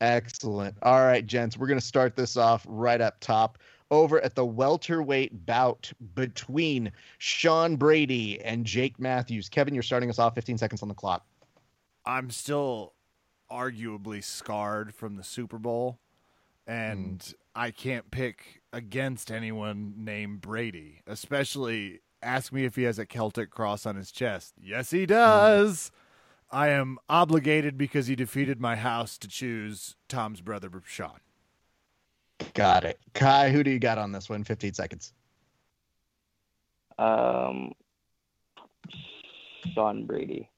Excellent. 0.00 0.76
All 0.82 1.04
right, 1.04 1.26
gents, 1.26 1.56
we're 1.56 1.66
going 1.66 1.80
to 1.80 1.84
start 1.84 2.16
this 2.16 2.36
off 2.36 2.66
right 2.68 3.00
up 3.00 3.18
top 3.20 3.58
over 3.90 4.20
at 4.20 4.34
the 4.34 4.44
welterweight 4.44 5.46
bout 5.46 5.90
between 6.14 6.90
Sean 7.18 7.76
Brady 7.76 8.40
and 8.42 8.66
Jake 8.66 8.98
Matthews. 8.98 9.48
Kevin, 9.48 9.74
you're 9.74 9.82
starting 9.82 10.10
us 10.10 10.18
off 10.18 10.34
15 10.34 10.58
seconds 10.58 10.82
on 10.82 10.88
the 10.88 10.94
clock. 10.94 11.24
I'm 12.04 12.30
still 12.30 12.92
arguably 13.50 14.22
scarred 14.22 14.94
from 14.94 15.16
the 15.16 15.24
Super 15.24 15.58
Bowl, 15.58 15.98
and 16.66 17.22
hmm. 17.22 17.60
I 17.60 17.70
can't 17.70 18.10
pick 18.10 18.60
against 18.72 19.30
anyone 19.30 19.94
named 19.96 20.40
Brady, 20.40 21.00
especially 21.06 22.00
ask 22.22 22.52
me 22.52 22.64
if 22.64 22.76
he 22.76 22.82
has 22.82 22.98
a 22.98 23.06
Celtic 23.06 23.50
cross 23.50 23.86
on 23.86 23.96
his 23.96 24.10
chest. 24.10 24.54
Yes, 24.60 24.90
he 24.90 25.00
hmm. 25.00 25.06
does. 25.06 25.90
I 26.50 26.68
am 26.68 26.98
obligated 27.08 27.76
because 27.76 28.06
he 28.06 28.14
defeated 28.16 28.60
my 28.60 28.76
house 28.76 29.18
to 29.18 29.28
choose 29.28 29.96
Tom's 30.08 30.40
brother, 30.40 30.70
Sean. 30.84 31.18
Got 32.54 32.84
it. 32.84 32.98
Kai, 33.14 33.50
who 33.50 33.62
do 33.64 33.70
you 33.70 33.78
got 33.78 33.98
on 33.98 34.12
this 34.12 34.28
one? 34.28 34.44
15 34.44 34.74
seconds. 34.74 35.12
Um, 36.98 37.72
Sean 39.74 40.06
Brady. 40.06 40.48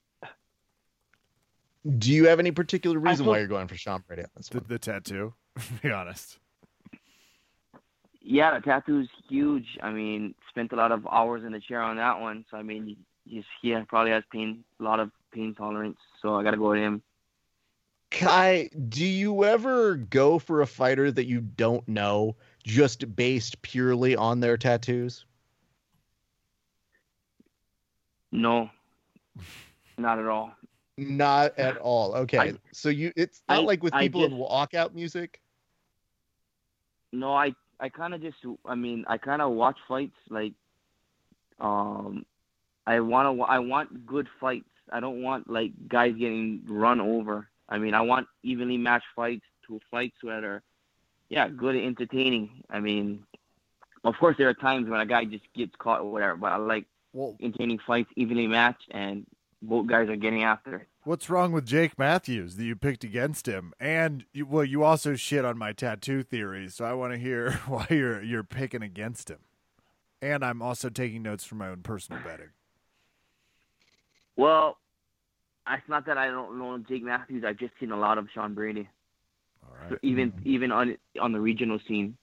Do 1.98 2.12
you 2.12 2.26
have 2.26 2.38
any 2.38 2.50
particular 2.50 2.98
reason 2.98 3.24
feel- 3.24 3.32
why 3.32 3.38
you're 3.38 3.46
going 3.48 3.68
for 3.68 3.76
Sean 3.76 4.02
Brady 4.06 4.22
on 4.22 4.28
this 4.36 4.48
The, 4.48 4.58
one? 4.58 4.66
the 4.68 4.78
tattoo, 4.78 5.34
be 5.82 5.90
honest. 5.90 6.38
Yeah, 8.20 8.58
the 8.58 8.60
tattoo's 8.60 9.08
huge. 9.28 9.78
I 9.82 9.90
mean, 9.90 10.34
spent 10.50 10.72
a 10.72 10.76
lot 10.76 10.92
of 10.92 11.06
hours 11.10 11.44
in 11.44 11.52
the 11.52 11.60
chair 11.60 11.80
on 11.80 11.96
that 11.96 12.20
one. 12.20 12.44
So 12.50 12.58
I 12.58 12.62
mean, 12.62 12.96
he's 13.24 13.44
he 13.62 13.74
probably 13.88 14.10
has 14.12 14.22
pain, 14.30 14.64
a 14.80 14.82
lot 14.82 15.00
of 15.00 15.10
pain 15.32 15.54
tolerance. 15.54 15.98
So 16.20 16.34
I 16.36 16.42
got 16.42 16.52
to 16.52 16.56
go 16.56 16.70
with 16.70 16.80
him. 16.80 17.02
Kai, 18.10 18.70
do 18.88 19.04
you 19.04 19.44
ever 19.44 19.96
go 19.96 20.38
for 20.38 20.62
a 20.62 20.66
fighter 20.66 21.12
that 21.12 21.26
you 21.26 21.40
don't 21.40 21.86
know 21.86 22.36
just 22.64 23.14
based 23.14 23.60
purely 23.62 24.16
on 24.16 24.40
their 24.40 24.56
tattoos? 24.56 25.26
No, 28.32 28.70
not 29.96 30.18
at 30.18 30.26
all. 30.26 30.52
Not 30.96 31.58
at 31.58 31.76
all. 31.78 32.14
Okay. 32.14 32.38
I- 32.38 32.54
so 32.72 32.88
you 32.88 33.12
it's 33.16 33.42
not 33.48 33.58
I- 33.60 33.64
like 33.64 33.82
with 33.82 33.94
people 33.94 34.24
in 34.24 34.32
walkout 34.32 34.94
music. 34.94 35.40
No, 37.12 37.34
I 37.34 37.54
I 37.80 37.88
kind 37.88 38.14
of 38.14 38.20
just 38.20 38.36
I 38.64 38.74
mean 38.74 39.04
I 39.06 39.18
kind 39.18 39.40
of 39.40 39.52
watch 39.52 39.78
fights 39.86 40.16
like 40.28 40.52
um 41.60 42.26
I 42.86 43.00
want 43.00 43.36
to 43.38 43.42
I 43.44 43.58
want 43.60 44.06
good 44.06 44.28
fights. 44.40 44.68
I 44.92 45.00
don't 45.00 45.22
want 45.22 45.50
like 45.50 45.72
guys 45.88 46.14
getting 46.14 46.62
run 46.66 47.00
over. 47.00 47.48
I 47.68 47.78
mean 47.78 47.94
I 47.94 48.00
want 48.02 48.26
evenly 48.42 48.76
matched 48.78 49.06
fights 49.14 49.44
to 49.66 49.80
fights 49.90 50.16
that 50.22 50.44
are 50.44 50.62
yeah 51.28 51.48
good 51.48 51.74
and 51.74 51.84
entertaining. 51.86 52.64
I 52.70 52.80
mean 52.80 53.24
of 54.04 54.14
course 54.18 54.36
there 54.38 54.48
are 54.48 54.54
times 54.54 54.88
when 54.88 55.00
a 55.00 55.06
guy 55.06 55.24
just 55.24 55.44
gets 55.54 55.74
caught 55.78 56.00
or 56.00 56.10
whatever, 56.10 56.36
but 56.36 56.52
I 56.52 56.56
like 56.56 56.86
Well, 57.12 57.36
entertaining 57.40 57.80
fights 57.86 58.10
evenly 58.16 58.46
matched 58.46 58.86
and 58.90 59.26
both 59.60 59.86
guys 59.88 60.08
are 60.08 60.16
getting 60.16 60.44
after 60.44 60.76
it. 60.76 60.88
what's 61.02 61.28
wrong 61.28 61.50
with 61.50 61.66
Jake 61.66 61.98
Matthews 61.98 62.54
that 62.56 62.64
you 62.64 62.76
picked 62.76 63.02
against 63.02 63.46
him? 63.48 63.72
And 63.80 64.24
you, 64.32 64.46
well, 64.46 64.62
you 64.62 64.84
also 64.84 65.16
shit 65.16 65.44
on 65.44 65.58
my 65.58 65.72
tattoo 65.72 66.22
theory, 66.22 66.68
so 66.68 66.84
I 66.84 66.92
want 66.92 67.12
to 67.12 67.18
hear 67.18 67.52
why 67.66 67.86
you're 67.90 68.22
you're 68.22 68.44
picking 68.44 68.82
against 68.82 69.28
him. 69.30 69.38
And 70.22 70.44
I'm 70.44 70.62
also 70.62 70.90
taking 70.90 71.22
notes 71.22 71.44
for 71.44 71.54
my 71.56 71.68
own 71.68 71.82
personal 71.82 72.22
betting. 72.22 72.50
Well, 74.38 74.78
it's 75.68 75.88
not 75.88 76.06
that 76.06 76.16
I 76.16 76.28
don't 76.28 76.58
know 76.58 76.78
Jake 76.78 77.02
Matthews. 77.02 77.44
I've 77.44 77.58
just 77.58 77.74
seen 77.78 77.90
a 77.90 77.98
lot 77.98 78.16
of 78.16 78.28
Sean 78.32 78.54
Brady. 78.54 78.88
All 79.62 79.90
right. 79.90 79.98
even 80.02 80.32
even 80.44 80.72
on 80.72 80.96
on 81.20 81.32
the 81.32 81.40
regional 81.40 81.78
scene. 81.86 82.16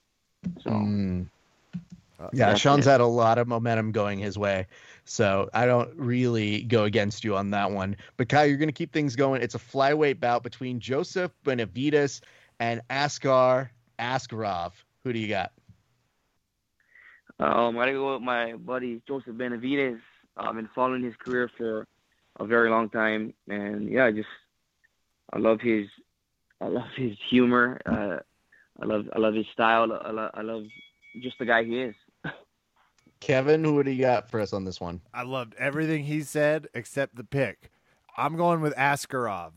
So 0.63 0.71
Mm. 0.71 1.28
Uh, 2.17 2.30
Yeah, 2.32 2.54
Sean's 2.56 2.88
it. 2.88 2.91
had 2.91 3.01
a 3.01 3.06
lot 3.06 3.38
of 3.38 3.47
momentum 3.47 3.91
going 3.91 4.19
his 4.19 4.38
way. 4.38 4.67
So 5.04 5.49
I 5.54 5.65
don't 5.65 5.93
really 5.97 6.63
go 6.63 6.86
against 6.86 7.25
you 7.25 7.36
on 7.36 7.51
that 7.51 7.69
one. 7.69 7.97
But 8.15 8.30
Kai, 8.30 8.45
you're 8.45 8.58
going 8.58 8.69
to 8.69 8.73
keep 8.73 8.93
things 8.93 9.17
going. 9.17 9.41
It's 9.41 9.54
a 9.54 9.60
flyweight 9.60 10.21
bout 10.21 10.41
between 10.41 10.80
Joseph 10.80 11.34
Benavidez 11.43 12.21
and 12.62 12.82
Askar 12.89 13.69
Askarov. 13.99 14.71
Who 15.04 15.12
do 15.12 15.19
you 15.19 15.28
got? 15.28 15.51
um, 17.39 17.78
I 17.78 17.82
gotta 17.82 17.91
go 17.91 18.13
with 18.13 18.21
my 18.23 18.54
buddy 18.54 19.01
Joseph 19.06 19.36
Benavidez. 19.36 19.99
I've 20.38 20.56
been 20.56 20.69
following 20.73 21.04
his 21.04 21.15
career 21.17 21.49
for 21.58 21.86
a 22.39 22.45
very 22.45 22.69
long 22.69 22.89
time, 22.89 23.33
and 23.47 23.89
yeah, 23.89 24.05
I 24.05 24.11
just 24.11 24.27
I 25.33 25.39
love 25.39 25.61
his 25.61 25.87
I 26.61 26.67
love 26.67 26.89
his 26.95 27.17
humor. 27.29 27.79
Uh, 27.85 28.17
I 28.81 28.85
love 28.85 29.05
I 29.15 29.19
love 29.19 29.33
his 29.33 29.45
style. 29.53 29.91
I 29.91 30.11
love, 30.11 30.31
I 30.33 30.41
love 30.41 30.63
just 31.21 31.37
the 31.39 31.45
guy 31.45 31.63
he 31.63 31.81
is. 31.81 31.95
Kevin, 33.19 33.63
who 33.63 33.83
do 33.83 33.91
you 33.91 34.01
got 34.01 34.29
for 34.29 34.39
us 34.39 34.53
on 34.53 34.65
this 34.65 34.79
one? 34.79 35.01
I 35.13 35.23
loved 35.23 35.55
everything 35.57 36.03
he 36.03 36.21
said 36.21 36.67
except 36.73 37.15
the 37.15 37.23
pick. 37.23 37.71
I'm 38.17 38.35
going 38.35 38.61
with 38.61 38.75
Askarov, 38.75 39.53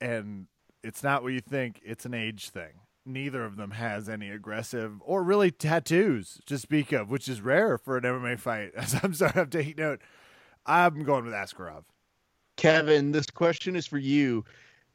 and 0.00 0.46
it's 0.82 1.02
not 1.02 1.22
what 1.22 1.32
you 1.32 1.40
think. 1.40 1.80
It's 1.84 2.04
an 2.04 2.14
age 2.14 2.50
thing. 2.50 2.80
Neither 3.06 3.44
of 3.44 3.56
them 3.56 3.72
has 3.72 4.08
any 4.08 4.30
aggressive 4.30 5.00
or 5.04 5.22
really 5.22 5.50
tattoos 5.50 6.40
to 6.46 6.58
speak 6.58 6.92
of, 6.92 7.10
which 7.10 7.28
is 7.28 7.40
rare 7.40 7.78
for 7.78 7.96
an 7.96 8.04
MMA 8.04 8.38
fight. 8.38 8.72
I'm 9.02 9.14
sorry, 9.14 9.32
I'm 9.36 9.50
taking 9.50 9.76
note. 9.76 10.00
I'm 10.66 11.02
going 11.02 11.24
with 11.24 11.34
Askarov. 11.34 11.84
Kevin, 12.56 13.12
this 13.12 13.26
question 13.26 13.76
is 13.76 13.86
for 13.86 13.98
you. 13.98 14.44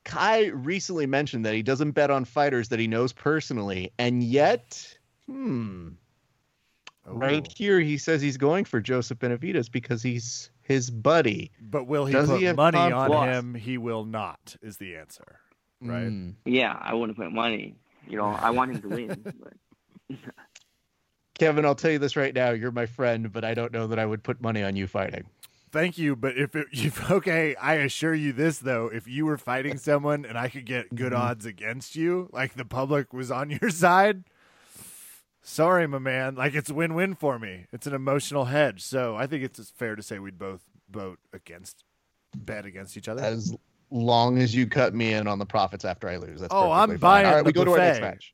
Kai 0.03 0.45
recently 0.47 1.07
mentioned 1.07 1.45
that 1.45 1.55
he 1.55 1.63
doesn't 1.63 1.91
bet 1.91 2.11
on 2.11 2.26
fighters 2.26 2.70
that 2.70 2.80
he 2.80 2.88
knows 2.88 3.11
personally, 3.11 3.91
and 3.97 4.24
yet, 4.24 4.95
hmm, 5.26 5.89
right 7.07 7.47
here 7.55 7.80
he 7.80 7.97
says 7.97 8.22
he's 8.22 8.38
going 8.38 8.66
for 8.66 8.80
Joseph 8.80 9.18
Benavidez 9.18 9.72
because 9.72 10.03
he's 10.03 10.51
his 10.61 10.91
buddy. 10.91 11.51
But 11.59 11.86
will 11.88 12.05
he 12.05 12.13
Does 12.13 12.30
put 12.30 12.39
he 12.39 12.53
money 12.53 12.78
on 12.78 13.07
Floss? 13.07 13.36
him? 13.36 13.55
He 13.55 13.80
will 13.80 14.05
not, 14.05 14.55
is 14.61 14.78
the 14.78 14.95
answer. 14.95 15.39
Right. 15.82 16.07
Hmm. 16.07 16.32
Yeah, 16.45 16.78
I 16.80 16.93
wouldn't 16.93 17.18
put 17.18 17.32
money. 17.32 17.76
You 18.07 18.18
know, 18.18 18.28
I 18.28 18.51
want 18.51 18.72
him 18.76 18.82
to 18.82 18.88
win. 18.89 19.34
But 20.07 20.34
Kevin, 21.39 21.66
I'll 21.66 21.76
tell 21.76 21.91
you 21.91 21.99
this 21.99 22.16
right 22.16 22.34
now. 22.34 22.51
You're 22.51 22.72
my 22.72 22.86
friend, 22.86 23.32
but 23.32 23.43
I 23.43 23.53
don't 23.53 23.74
know 23.74 23.88
that 23.88 23.99
I 23.99 24.05
would 24.05 24.24
put 24.24 24.39
money 24.39 24.63
on 24.63 24.76
you 24.76 24.88
fighting. 24.88 25.26
Thank 25.76 25.98
you, 25.98 26.16
but 26.16 26.38
if 26.38 26.56
it, 26.56 26.68
if 26.72 27.12
okay, 27.12 27.54
I 27.56 27.74
assure 27.76 28.16
you 28.16 28.32
this 28.32 28.60
though: 28.60 28.88
if 28.88 29.10
you 29.10 29.26
were 29.26 29.38
fighting 29.38 29.78
someone 29.78 30.24
and 30.24 30.38
I 30.38 30.48
could 30.48 30.66
get 30.66 30.96
good 30.96 31.12
Mhm. 31.12 31.18
odds 31.18 31.46
against 31.46 31.98
you, 31.98 32.30
like 32.32 32.54
the 32.54 32.64
public 32.64 33.12
was 33.12 33.30
on 33.30 33.50
your 33.62 33.70
side, 33.70 34.24
sorry, 35.42 35.86
my 35.86 36.00
man, 36.00 36.36
like 36.36 36.56
it's 36.56 36.72
win-win 36.72 37.14
for 37.16 37.38
me. 37.38 37.66
It's 37.74 37.86
an 37.88 37.94
emotional 37.94 38.46
hedge, 38.46 38.84
so 38.84 39.18
I 39.18 39.28
think 39.28 39.44
it's 39.44 39.70
fair 39.72 39.98
to 39.98 40.02
say 40.02 40.18
we'd 40.18 40.40
both 40.40 40.62
vote 40.90 41.20
against, 41.34 41.84
bet 42.34 42.66
against 42.66 42.96
each 42.96 43.10
other. 43.10 43.22
As 43.22 43.54
long 43.92 44.38
as 44.38 44.56
you 44.56 44.68
cut 44.68 44.96
me 44.96 45.12
in 45.12 45.28
on 45.28 45.40
the 45.40 45.46
profits 45.46 45.84
after 45.84 46.08
I 46.08 46.16
lose. 46.16 46.40
That's 46.40 46.54
Oh, 46.54 46.72
I'm 46.72 46.92
fine. 46.92 47.00
buying 47.00 47.26
All 47.26 47.34
right, 47.34 47.44
we 47.44 47.52
go 47.52 47.66
to 47.66 47.72
our 47.72 47.80
next 47.80 48.00
match. 48.00 48.34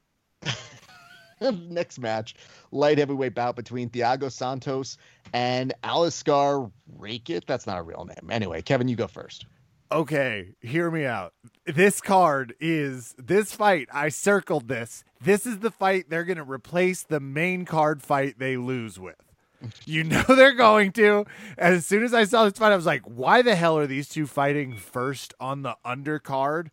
next 1.69 1.99
match, 1.99 2.35
light 2.71 2.99
heavyweight 2.99 3.33
bout 3.33 3.55
between 3.55 3.89
Thiago 3.89 4.31
Santos 4.31 4.99
and 5.33 5.73
Aliscar 5.83 6.71
Rakit. 6.99 7.45
That's 7.45 7.67
not 7.67 7.77
a 7.79 7.83
real 7.83 8.05
name. 8.05 8.29
Anyway, 8.29 8.61
Kevin, 8.61 8.87
you 8.87 8.95
go 8.95 9.07
first. 9.07 9.45
Okay, 9.91 10.53
hear 10.61 10.89
me 10.89 11.05
out. 11.05 11.33
This 11.65 11.99
card 11.99 12.53
is 12.61 13.13
this 13.17 13.53
fight. 13.53 13.89
I 13.91 14.07
circled 14.09 14.67
this. 14.69 15.03
This 15.19 15.45
is 15.45 15.59
the 15.59 15.71
fight 15.71 16.05
they're 16.09 16.23
going 16.23 16.37
to 16.37 16.43
replace 16.49 17.03
the 17.03 17.19
main 17.19 17.65
card 17.65 18.01
fight 18.01 18.39
they 18.39 18.57
lose 18.57 18.99
with. 18.99 19.15
You 19.85 20.03
know 20.03 20.23
they're 20.23 20.53
going 20.55 20.91
to. 20.93 21.25
And 21.55 21.75
as 21.75 21.85
soon 21.85 22.03
as 22.03 22.15
I 22.15 22.23
saw 22.23 22.45
this 22.45 22.57
fight, 22.57 22.71
I 22.71 22.75
was 22.75 22.87
like, 22.87 23.03
why 23.03 23.43
the 23.43 23.53
hell 23.55 23.77
are 23.77 23.85
these 23.85 24.09
two 24.09 24.25
fighting 24.25 24.75
first 24.75 25.35
on 25.39 25.61
the 25.61 25.75
undercard? 25.85 26.69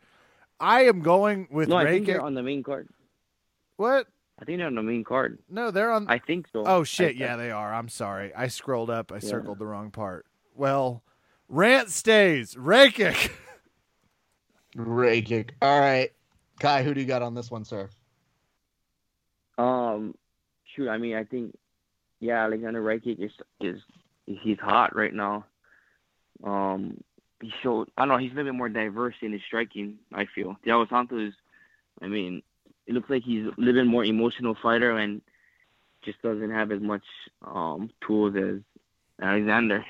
I 0.59 0.85
am 0.85 1.03
going 1.03 1.49
with 1.51 1.69
No, 1.69 1.77
I 1.77 1.85
think 1.85 2.05
Reiki. 2.05 2.07
they're 2.07 2.23
on 2.23 2.33
the 2.35 2.43
main 2.43 2.63
card. 2.63 2.89
What? 3.77 4.07
I 4.41 4.45
think 4.45 4.59
they're 4.59 4.67
on 4.69 4.75
the 4.77 4.83
main 4.83 5.03
card. 5.05 5.39
No, 5.51 5.71
they're 5.71 5.91
on. 5.91 6.07
I 6.09 6.19
think 6.19 6.47
so. 6.53 6.63
Oh 6.67 6.85
shit, 6.85 7.17
I- 7.17 7.19
yeah, 7.19 7.37
they 7.37 7.51
are. 7.51 7.73
I'm 7.75 7.89
sorry. 7.89 8.33
I 8.35 8.49
scrolled 8.49 8.91
up. 8.91 9.11
I 9.11 9.17
Yeah. 9.17 9.21
circled 9.21 9.59
the 9.59 9.67
wrong 9.67 9.91
part. 9.91 10.27
Well, 10.55 11.03
rant 11.49 11.91
stays. 11.91 12.55
Rakic. 12.55 13.33
Ray 14.77 15.23
kick. 15.23 15.55
All 15.61 15.81
right. 15.81 16.11
Kai, 16.61 16.83
who 16.85 16.95
do 16.95 17.01
you 17.01 17.07
got 17.07 17.23
on 17.23 17.35
this 17.35 17.51
one, 17.51 17.65
sir? 17.65 17.89
Um, 19.57 20.15
shoot. 20.75 20.89
I 20.89 20.99
mean, 20.99 21.17
I 21.17 21.25
think, 21.25 21.57
yeah, 22.21 22.45
Alexander 22.45 22.83
Rakic 22.83 23.19
is 23.21 23.33
is 23.61 23.81
he's 24.27 24.59
hot 24.59 24.95
right 24.95 25.13
now. 25.15 25.47
Um, 26.45 27.03
he 27.41 27.53
showed. 27.63 27.89
I 27.97 28.03
don't 28.03 28.09
know. 28.09 28.19
He's 28.19 28.33
a 28.33 28.35
little 28.35 28.53
bit 28.53 28.57
more 28.59 28.69
diverse 28.69 29.15
in 29.23 29.33
his 29.33 29.41
striking. 29.47 29.99
I 30.13 30.27
feel 30.35 30.57
Thiago 30.65 30.89
Santos 30.89 31.29
is. 31.31 31.35
I 32.01 32.07
mean, 32.07 32.43
it 32.89 32.95
looks 32.95 33.09
like 33.09 33.23
he's 33.23 33.47
a 33.47 33.53
little 33.57 33.75
bit 33.75 33.87
more 33.87 34.05
emotional 34.05 34.57
fighter 34.61 34.97
and 34.99 35.23
just 36.05 36.21
doesn't 36.23 36.51
have 36.51 36.73
as 36.73 36.81
much 36.81 37.05
um 37.47 37.91
tools 38.05 38.35
as 38.35 38.61
Alexander. 39.23 39.85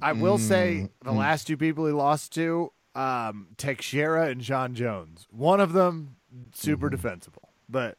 I 0.00 0.12
will 0.12 0.38
say 0.38 0.88
the 1.02 1.10
Mm, 1.10 1.14
mm. 1.14 1.18
last 1.18 1.46
two 1.48 1.56
people 1.56 1.86
he 1.86 1.92
lost 1.92 2.32
to, 2.34 2.72
um, 2.94 3.48
Teixeira 3.56 4.26
and 4.28 4.40
Jon 4.40 4.74
Jones. 4.74 5.26
One 5.30 5.60
of 5.60 5.72
them 5.72 6.16
super 6.52 6.88
Mhm. 6.88 6.92
defensible, 6.92 7.48
but 7.68 7.96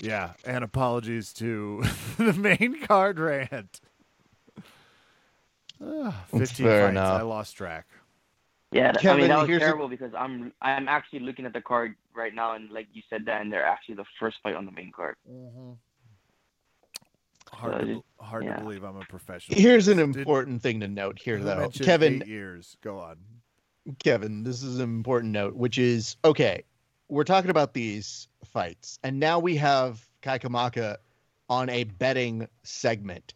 yeah. 0.00 0.32
And 0.44 0.64
apologies 0.64 1.32
to 1.34 1.82
the 2.18 2.32
main 2.32 2.80
card 2.82 3.18
rant. 3.20 3.80
That's 5.78 6.30
Fifteen 6.30 6.66
fair 6.66 6.84
fights. 6.86 6.90
enough. 6.92 7.20
I 7.20 7.22
lost 7.22 7.56
track. 7.56 7.86
Yeah, 8.72 8.92
th- 8.92 9.06
I 9.06 9.16
mean 9.16 9.28
that 9.28 9.38
was 9.38 9.48
here's 9.48 9.62
a- 9.62 9.64
terrible 9.64 9.88
because 9.88 10.12
I'm 10.16 10.52
I'm 10.60 10.88
actually 10.88 11.20
looking 11.20 11.46
at 11.46 11.52
the 11.52 11.60
card 11.60 11.94
right 12.14 12.34
now 12.34 12.54
and 12.54 12.70
like 12.70 12.88
you 12.92 13.02
said 13.08 13.24
that 13.26 13.40
and 13.40 13.52
they're 13.52 13.64
actually 13.64 13.94
the 13.94 14.04
first 14.18 14.38
fight 14.42 14.54
on 14.56 14.66
the 14.66 14.72
main 14.72 14.90
card. 14.92 15.16
Hard, 17.52 17.74
Uh, 17.74 17.78
to, 17.78 17.86
be- 17.86 18.02
hard 18.20 18.44
yeah. 18.44 18.56
to 18.56 18.62
believe 18.62 18.82
I'm 18.82 18.96
a 18.96 19.04
professional. 19.04 19.58
Here's 19.58 19.88
an 19.88 19.98
Did- 19.98 20.16
important 20.16 20.62
thing 20.62 20.80
to 20.80 20.88
note 20.88 21.18
here, 21.18 21.38
who 21.38 21.44
though. 21.44 21.68
Kevin, 21.70 22.22
eight 22.22 22.28
years. 22.28 22.76
Go 22.82 22.98
on. 22.98 23.16
Kevin, 24.00 24.42
this 24.42 24.62
is 24.64 24.76
an 24.78 24.82
important 24.84 25.32
note, 25.32 25.54
which 25.54 25.78
is 25.78 26.16
okay. 26.24 26.64
We're 27.08 27.22
talking 27.24 27.50
about 27.50 27.72
these 27.72 28.26
fights, 28.44 28.98
and 29.04 29.20
now 29.20 29.38
we 29.38 29.54
have 29.56 30.04
Kai 30.22 30.40
Kamaka 30.40 30.96
on 31.48 31.68
a 31.70 31.84
betting 31.84 32.48
segment. 32.64 33.32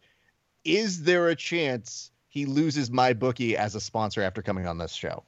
Is 0.65 1.03
there 1.03 1.29
a 1.29 1.35
chance 1.35 2.10
he 2.31 2.45
loses 2.45 2.89
my 2.89 3.11
bookie 3.11 3.57
as 3.57 3.75
a 3.75 3.81
sponsor 3.81 4.21
after 4.21 4.41
coming 4.41 4.65
on 4.65 4.77
this 4.77 4.93
show? 4.93 5.23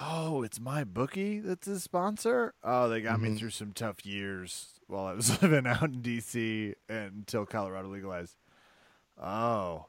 Oh, 0.00 0.42
it's 0.42 0.58
my 0.58 0.82
bookie 0.84 1.40
that's 1.40 1.66
his 1.66 1.82
sponsor. 1.82 2.54
Oh, 2.64 2.88
they 2.88 3.00
got 3.02 3.20
me 3.20 3.28
Mhm. 3.28 3.38
through 3.38 3.50
some 3.50 3.72
tough 3.72 4.06
years 4.06 4.80
while 4.86 5.04
I 5.04 5.12
was 5.12 5.28
living 5.42 5.66
out 5.66 5.82
in 5.82 6.00
DC 6.00 6.74
until 6.88 7.44
Colorado 7.44 7.88
legalized. 7.88 8.36
Oh, 9.22 9.86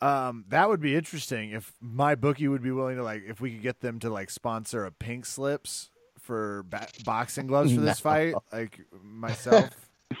um, 0.00 0.44
that 0.48 0.68
would 0.68 0.80
be 0.80 0.94
interesting 0.94 1.50
if 1.50 1.72
my 1.80 2.14
bookie 2.14 2.46
would 2.46 2.62
be 2.62 2.70
willing 2.70 2.96
to 2.96 3.02
like 3.02 3.24
if 3.26 3.40
we 3.40 3.50
could 3.52 3.62
get 3.62 3.80
them 3.80 3.98
to 4.00 4.10
like 4.10 4.30
sponsor 4.30 4.84
a 4.84 4.92
pink 4.92 5.26
slips 5.26 5.90
for 6.20 6.62
ba- 6.68 6.86
boxing 7.04 7.46
gloves 7.48 7.74
for 7.74 7.80
this 7.80 7.98
No. 8.04 8.10
fight, 8.10 8.34
like 8.52 8.78
myself. 9.02 9.70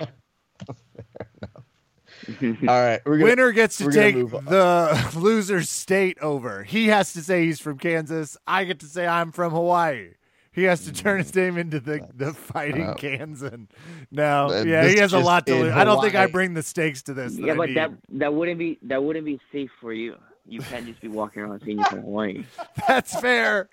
All 2.28 2.66
right, 2.66 3.00
we're 3.04 3.18
gonna 3.18 3.30
Winner 3.30 3.52
gets 3.52 3.78
to 3.78 3.86
we're 3.86 3.92
take 3.92 4.14
the 4.16 5.12
loser's 5.16 5.70
state 5.70 6.18
over. 6.20 6.64
He 6.64 6.88
has 6.88 7.12
to 7.14 7.22
say 7.22 7.44
he's 7.44 7.60
from 7.60 7.78
Kansas. 7.78 8.36
I 8.46 8.64
get 8.64 8.80
to 8.80 8.86
say 8.86 9.06
I'm 9.06 9.32
from 9.32 9.52
Hawaii. 9.52 10.10
He 10.56 10.64
has 10.64 10.86
to 10.86 10.92
turn 10.92 11.18
his 11.18 11.34
name 11.34 11.58
into 11.58 11.80
the, 11.80 12.08
the 12.14 12.32
fighting 12.32 12.86
uh, 12.88 12.94
Kansan. 12.94 13.68
No, 14.10 14.48
uh, 14.48 14.62
yeah, 14.62 14.88
he 14.88 14.96
has 14.96 15.12
a 15.12 15.18
lot 15.18 15.46
to 15.48 15.54
in 15.54 15.62
lose. 15.64 15.72
I 15.74 15.84
don't 15.84 16.00
think 16.00 16.14
I 16.14 16.26
bring 16.28 16.54
the 16.54 16.62
stakes 16.62 17.02
to 17.02 17.14
this. 17.14 17.36
yeah, 17.36 17.52
I 17.52 17.56
but 17.56 17.74
that 17.74 17.90
that 18.12 18.34
wouldn't 18.34 18.58
be 18.58 18.78
that 18.82 19.04
wouldn't 19.04 19.26
be 19.26 19.38
safe 19.52 19.70
for 19.80 19.92
you. 19.92 20.16
You 20.48 20.60
can't 20.60 20.86
just 20.86 21.00
be 21.00 21.08
walking 21.08 21.42
around 21.42 21.60
saying 21.64 21.78
you're 21.78 21.86
from 21.86 22.02
Hawaii. 22.02 22.44
that's 22.88 23.18
fair. 23.20 23.68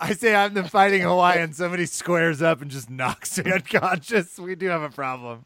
I 0.00 0.14
say 0.14 0.34
I'm 0.34 0.54
the 0.54 0.64
fighting 0.64 1.02
Hawaiian. 1.02 1.52
Somebody 1.52 1.86
squares 1.86 2.40
up 2.42 2.62
and 2.62 2.70
just 2.70 2.88
knocks 2.88 3.38
me 3.38 3.52
unconscious. 3.52 4.38
We 4.38 4.54
do 4.56 4.66
have 4.66 4.82
a 4.82 4.90
problem. 4.90 5.44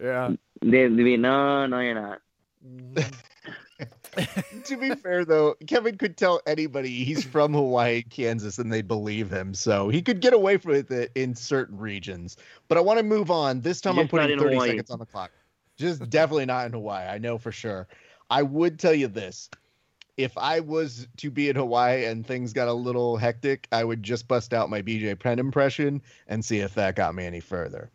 Yeah. 0.00 0.32
They 0.62 0.88
no 0.88 1.66
no 1.66 1.80
you're 1.80 1.94
not. 1.94 2.20
to 4.64 4.76
be 4.76 4.94
fair 4.94 5.24
though, 5.24 5.56
Kevin 5.66 5.98
could 5.98 6.16
tell 6.16 6.40
anybody 6.46 7.04
he's 7.04 7.24
from 7.24 7.52
Hawaii, 7.52 8.02
Kansas, 8.02 8.58
and 8.58 8.72
they'd 8.72 8.86
believe 8.86 9.30
him. 9.30 9.54
So 9.54 9.88
he 9.88 10.02
could 10.02 10.20
get 10.20 10.32
away 10.32 10.56
with 10.58 10.92
it 10.92 11.10
in 11.14 11.34
certain 11.34 11.78
regions. 11.78 12.36
But 12.68 12.78
I 12.78 12.80
want 12.80 12.98
to 12.98 13.04
move 13.04 13.30
on. 13.30 13.60
This 13.60 13.80
time 13.80 13.98
I'm 13.98 14.08
putting 14.08 14.38
30 14.38 14.54
Hawaii. 14.54 14.68
seconds 14.70 14.90
on 14.90 14.98
the 14.98 15.06
clock. 15.06 15.32
Just 15.76 16.08
definitely 16.10 16.46
not 16.46 16.66
in 16.66 16.72
Hawaii. 16.72 17.08
I 17.08 17.18
know 17.18 17.38
for 17.38 17.50
sure. 17.50 17.88
I 18.30 18.42
would 18.42 18.78
tell 18.78 18.94
you 18.94 19.08
this. 19.08 19.50
If 20.18 20.36
I 20.36 20.60
was 20.60 21.08
to 21.16 21.30
be 21.30 21.48
in 21.48 21.56
Hawaii 21.56 22.04
and 22.04 22.24
things 22.24 22.52
got 22.52 22.68
a 22.68 22.72
little 22.72 23.16
hectic, 23.16 23.66
I 23.72 23.82
would 23.82 24.02
just 24.02 24.28
bust 24.28 24.52
out 24.52 24.68
my 24.68 24.82
BJ 24.82 25.18
Penn 25.18 25.38
impression 25.38 26.02
and 26.28 26.44
see 26.44 26.58
if 26.58 26.74
that 26.74 26.96
got 26.96 27.14
me 27.14 27.24
any 27.24 27.40
further. 27.40 27.90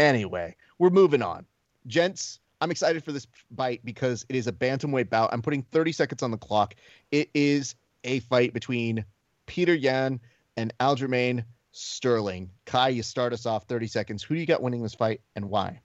Anyway, 0.00 0.56
we're 0.78 0.90
moving 0.90 1.22
on. 1.22 1.46
Gents, 1.86 2.40
I'm 2.60 2.70
excited 2.70 3.04
for 3.04 3.12
this 3.12 3.26
fight 3.56 3.80
because 3.84 4.24
it 4.28 4.36
is 4.36 4.46
a 4.46 4.52
bantamweight 4.52 5.10
bout. 5.10 5.30
I'm 5.32 5.42
putting 5.42 5.62
30 5.62 5.92
seconds 5.92 6.22
on 6.22 6.30
the 6.30 6.38
clock. 6.38 6.74
It 7.10 7.28
is 7.34 7.74
a 8.04 8.20
fight 8.20 8.52
between 8.52 9.04
Peter 9.46 9.74
Yan 9.74 10.20
and 10.56 10.72
Aljamain 10.78 11.44
Sterling. 11.72 12.50
Kai, 12.66 12.90
you 12.90 13.02
start 13.02 13.32
us 13.32 13.46
off 13.46 13.64
30 13.64 13.86
seconds. 13.86 14.22
Who 14.22 14.34
do 14.34 14.40
you 14.40 14.46
got 14.46 14.62
winning 14.62 14.82
this 14.82 14.94
fight 14.94 15.20
and 15.34 15.48
why? 15.48 15.80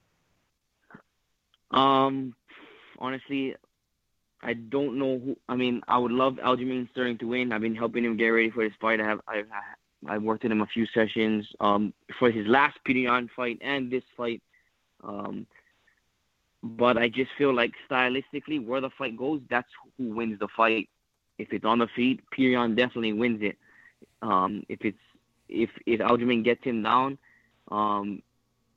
Um, 1.72 2.36
honestly, 3.00 3.56
I 4.42 4.54
don't 4.54 5.00
know 5.00 5.20
who. 5.20 5.38
I 5.50 5.56
mean, 5.56 5.82
I 5.88 5.98
would 5.98 6.12
love 6.12 6.36
Aljamain 6.36 6.90
Sterling 6.92 7.18
to 7.20 7.28
win. 7.28 7.52
I've 7.52 7.62
been 7.62 7.76
helping 7.76 8.06
him 8.06 8.18
get 8.18 8.28
ready 8.28 8.52
for 8.52 8.64
this 8.64 8.78
fight. 8.80 9.02
I 9.02 9.06
have 9.06 9.22
I've 9.28 9.48
I've 10.08 10.22
worked 10.22 10.44
with 10.44 10.52
him 10.52 10.62
a 10.62 10.68
few 10.68 10.86
sessions. 10.94 11.48
Um, 11.60 11.94
for 12.20 12.30
his 12.30 12.46
last 12.46 12.78
Pidion 12.88 13.30
fight 13.36 13.58
and 13.62 13.92
this 13.92 14.04
fight. 14.16 14.42
Um, 15.04 15.48
but 16.64 16.98
I 16.98 17.10
just 17.10 17.32
feel 17.38 17.54
like 17.54 17.72
stylistically, 17.90 18.66
where 18.66 18.82
the 18.82 18.90
fight 18.98 19.18
goes, 19.18 19.42
that's 19.50 19.70
who 19.98 20.16
wins 20.16 20.40
the 20.40 20.48
fight. 20.56 20.90
If 21.38 21.54
it's 21.54 21.66
on 21.66 21.80
the 21.80 21.88
feet, 21.96 22.22
Pirion 22.36 22.76
definitely 22.76 23.14
wins 23.14 23.42
it. 23.42 23.58
Um, 24.22 24.64
if 24.70 24.84
it's 24.84 24.98
if 25.50 25.70
if 25.86 26.00
Aljamain 26.00 26.44
gets 26.44 26.64
him 26.64 26.84
down, 26.84 27.18
um, 27.70 28.22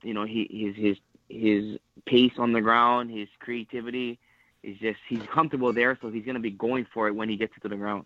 you 0.03 0.13
know, 0.13 0.25
he 0.25 0.47
his 0.51 0.75
his 0.75 0.97
his 1.29 1.79
pace 2.05 2.33
on 2.37 2.53
the 2.53 2.61
ground, 2.61 3.09
his 3.11 3.27
creativity 3.39 4.19
is 4.63 4.77
just 4.77 4.99
he's 5.09 5.25
comfortable 5.33 5.73
there, 5.73 5.97
so 6.01 6.09
he's 6.09 6.25
gonna 6.25 6.39
be 6.39 6.51
going 6.51 6.85
for 6.93 7.07
it 7.07 7.15
when 7.15 7.29
he 7.29 7.35
gets 7.35 7.53
it 7.57 7.61
to 7.61 7.69
the 7.69 7.75
ground. 7.75 8.05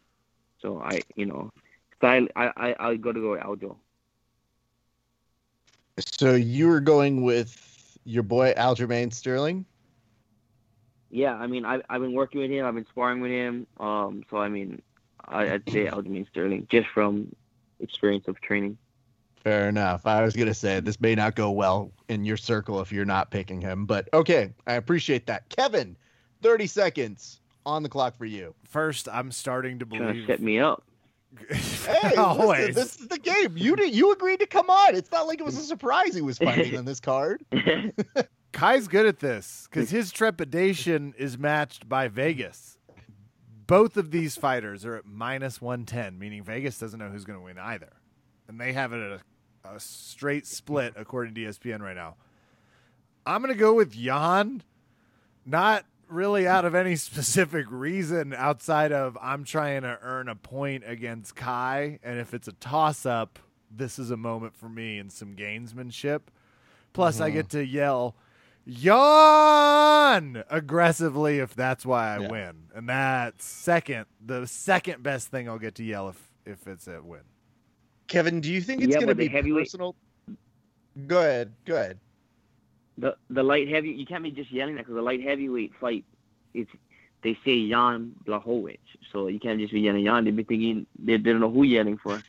So 0.62 0.82
I, 0.82 1.04
you 1.16 1.26
know, 1.26 1.52
style 1.98 2.28
I 2.36 2.52
I 2.56 2.76
I'll 2.80 2.98
go 2.98 3.12
to 3.12 3.20
go 3.20 3.38
Aljo. 3.38 3.76
So 6.18 6.36
you 6.36 6.68
were 6.68 6.82
going 6.82 7.24
with 7.24 7.75
your 8.06 8.24
boy 8.24 8.54
Aljamain 8.56 9.12
Sterling? 9.14 9.66
Yeah, 11.10 11.36
I 11.36 11.48
mean 11.48 11.66
I 11.66 11.82
I've 11.90 12.02
been 12.02 12.14
working 12.14 12.42
with 12.42 12.50
him, 12.52 12.66
I've 12.66 12.76
been 12.76 12.86
sparring 12.88 13.22
with 13.22 13.32
him. 13.32 13.68
Um, 13.80 14.24
so 14.30 14.38
I 14.38 14.48
mean, 14.50 14.82
I, 15.28 15.54
I'd 15.54 15.70
say 15.70 15.86
Aljamain 15.86 16.28
Sterling 16.30 16.68
just 16.70 16.88
from 16.90 17.34
experience 17.80 18.28
of 18.28 18.40
training. 18.42 18.78
Fair 19.44 19.70
enough. 19.70 20.08
I 20.08 20.24
was 20.24 20.36
going 20.36 20.48
to 20.48 20.56
say 20.56 20.80
this 20.80 21.00
may 21.00 21.14
not 21.14 21.36
go 21.36 21.52
well 21.52 21.92
in 22.10 22.26
your 22.26 22.38
circle 22.38 22.82
if 22.82 22.92
you're 22.92 23.06
not 23.06 23.30
picking 23.30 23.62
him, 23.62 23.86
but 23.86 24.10
okay, 24.12 24.52
I 24.66 24.74
appreciate 24.74 25.28
that. 25.28 25.48
Kevin, 25.50 25.96
30 26.42 26.66
seconds 26.66 27.42
on 27.64 27.84
the 27.84 27.90
clock 27.90 28.18
for 28.18 28.26
you. 28.26 28.56
First, 28.64 29.08
I'm 29.08 29.32
starting 29.32 29.78
to 29.80 29.86
Trying 29.86 30.02
to 30.02 30.08
believe. 30.14 30.26
set 30.28 30.42
me 30.42 30.60
up. 30.60 30.84
Hey, 31.50 32.16
Always. 32.18 32.60
listen, 32.60 32.74
this 32.76 33.00
is 33.00 33.08
the 33.08 33.20
game. 33.20 33.58
You 33.58 33.76
did, 33.76 33.94
you 33.94 34.12
agreed 34.12 34.40
to 34.40 34.48
come 34.48 34.70
on. 34.70 34.96
It's 34.96 35.12
not 35.12 35.28
like 35.28 35.40
it 35.40 35.46
was 35.46 35.58
a 35.58 35.64
surprise 35.64 36.16
he 36.16 36.22
was 36.22 36.38
fighting 36.38 36.78
on 36.78 36.86
this 36.86 37.00
card. 37.00 37.44
Kai's 38.54 38.88
good 38.88 39.06
at 39.06 39.20
this 39.20 39.68
because 39.70 39.90
his 39.90 40.12
trepidation 40.12 41.14
is 41.18 41.38
matched 41.38 41.90
by 41.90 42.08
Vegas. 42.08 42.78
Both 43.68 43.98
of 43.98 44.12
these 44.12 44.38
fighters 44.38 44.86
are 44.86 44.96
at 44.96 45.06
minus 45.06 45.60
110, 45.60 46.18
meaning 46.20 46.44
Vegas 46.44 46.78
doesn't 46.78 47.00
know 47.00 47.10
who's 47.10 47.26
going 47.26 47.40
to 47.40 47.44
win 47.44 47.58
either. 47.58 47.94
And 48.48 48.62
they 48.62 48.74
have 48.74 48.94
it 48.94 48.98
at 49.02 49.20
a, 49.66 49.76
a 49.76 49.80
straight 49.80 50.46
split, 50.46 50.94
according 50.96 51.34
to 51.36 51.42
ESPN 51.42 51.82
right 51.82 51.96
now. 51.96 52.16
I'm 53.26 53.42
going 53.42 53.54
to 53.54 53.60
go 53.60 53.74
with 53.74 53.96
Yan, 53.96 54.62
not 55.46 55.86
really 56.08 56.48
out 56.48 56.66
of 56.66 56.76
any 56.76 56.96
specific 56.98 57.66
reason 57.70 58.34
outside 58.34 58.92
of 58.92 59.18
I'm 59.22 59.44
trying 59.44 59.82
to 59.84 59.98
earn 60.02 60.30
a 60.30 60.36
point 60.36 60.84
against 60.86 61.36
Kai, 61.36 62.00
and 62.04 62.20
if 62.20 62.34
it's 62.34 62.48
a 62.48 62.54
toss 62.54 63.06
up, 63.06 63.40
this 63.70 64.00
is 64.00 64.12
a 64.12 64.18
moment 64.18 64.56
for 64.56 64.70
me 64.70 64.98
and 64.98 65.12
some 65.12 65.36
gamesmanship. 65.36 66.22
Plus, 66.94 67.20
I 67.20 67.28
mm-hmm. 67.28 67.38
get 67.38 67.50
to 67.50 67.66
yell 67.66 68.16
yawn 68.68 70.44
aggressively 70.50 71.38
if 71.40 71.54
that's 71.56 71.86
why 71.86 72.16
I 72.16 72.20
Yeah. 72.20 72.32
win, 72.32 72.56
and 72.74 72.90
that's 72.90 73.46
second 73.46 74.06
the 74.26 74.48
second 74.48 75.04
best 75.04 75.28
thing 75.28 75.48
I'll 75.48 75.60
get 75.60 75.76
to 75.76 75.84
yell 75.84 76.10
if 76.10 76.30
if 76.46 76.68
it's 76.68 76.88
a 76.88 77.02
win. 77.02 77.22
Kevin, 78.08 78.40
do 78.42 78.52
you 78.52 78.62
think 78.62 78.82
it's 78.82 78.92
Yeah, 78.92 78.98
going 78.98 79.08
to 79.08 79.16
but 79.16 79.18
the 79.18 79.28
be 79.28 79.34
heavyweight- 79.34 79.66
personal? 79.66 79.96
Go 81.08 81.20
ahead. 81.20 82.00
Go 83.00 83.08
ahead. 83.08 83.18
The 83.30 83.34
the 83.34 83.44
light 83.44 83.68
heavy 83.68 83.90
you 83.90 84.06
can't 84.06 84.24
be 84.24 84.32
just 84.32 84.52
yelling 84.52 84.76
that 84.76 84.82
because 84.82 84.96
the 84.96 85.02
light 85.02 85.22
heavyweight 85.22 85.74
fight, 85.80 86.06
it's 86.54 86.72
they 87.24 87.38
say 87.44 87.68
Jan 87.70 88.14
Blachowicz, 88.26 88.78
so 89.12 89.28
you 89.28 89.40
can't 89.40 89.60
just 89.60 89.74
be 89.74 89.82
yelling 89.82 90.06
Jan. 90.06 90.26
They 90.26 90.32
be 90.32 90.44
thinking 90.44 90.86
they, 91.00 91.18
they 91.18 91.32
don't 91.32 91.42
know 91.42 91.50
who 91.52 91.64
you're 91.64 91.78
yelling 91.84 91.98
for. 91.98 92.22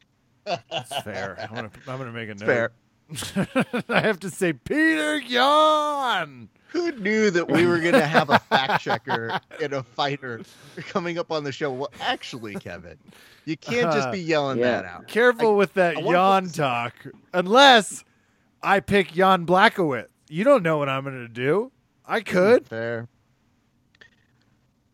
It's 0.46 1.02
fair. 1.02 1.36
I'm 1.48 1.54
gonna 1.54 1.70
I'm 1.88 1.98
gonna 1.98 2.12
make 2.12 2.28
a 2.28 2.32
It's 2.32 2.40
note. 2.42 2.46
fair. 2.46 2.72
I 3.88 4.00
have 4.00 4.18
to 4.20 4.30
say 4.30 4.52
Peter 4.52 5.18
Yawn. 5.18 6.48
Who 6.70 6.90
knew 6.92 7.30
that 7.30 7.48
we 7.48 7.64
were 7.66 7.78
going 7.78 7.94
to 7.94 8.04
have 8.06 8.28
a 8.28 8.38
fact 8.38 8.82
checker 8.82 9.40
and 9.62 9.72
a 9.72 9.82
fighter 9.84 10.42
coming 10.88 11.16
up 11.16 11.30
on 11.32 11.44
the 11.44 11.52
show? 11.52 11.70
Well, 11.72 11.90
actually, 12.00 12.56
Kevin, 12.56 12.98
you 13.44 13.56
can't 13.56 13.92
just 13.92 14.10
be 14.12 14.18
yelling 14.20 14.58
Yeah. 14.58 14.82
that 14.82 14.84
out. 14.84 15.08
Careful 15.08 15.56
with 15.56 15.72
that 15.74 15.96
I 15.96 16.00
wanna 16.00 16.10
yawn 16.18 16.42
put 16.42 16.48
this- 16.48 16.56
talk. 16.56 16.94
Unless 17.32 18.04
I 18.62 18.80
pick 18.80 19.12
Jan 19.12 19.46
Blachowicz. 19.46 20.08
You 20.28 20.44
don't 20.44 20.62
know 20.62 20.78
what 20.78 20.88
I'm 20.88 21.04
gonna 21.04 21.28
do. 21.28 21.70
I 22.04 22.20
could. 22.20 22.64
Mm, 22.64 22.68
fair. 22.68 23.08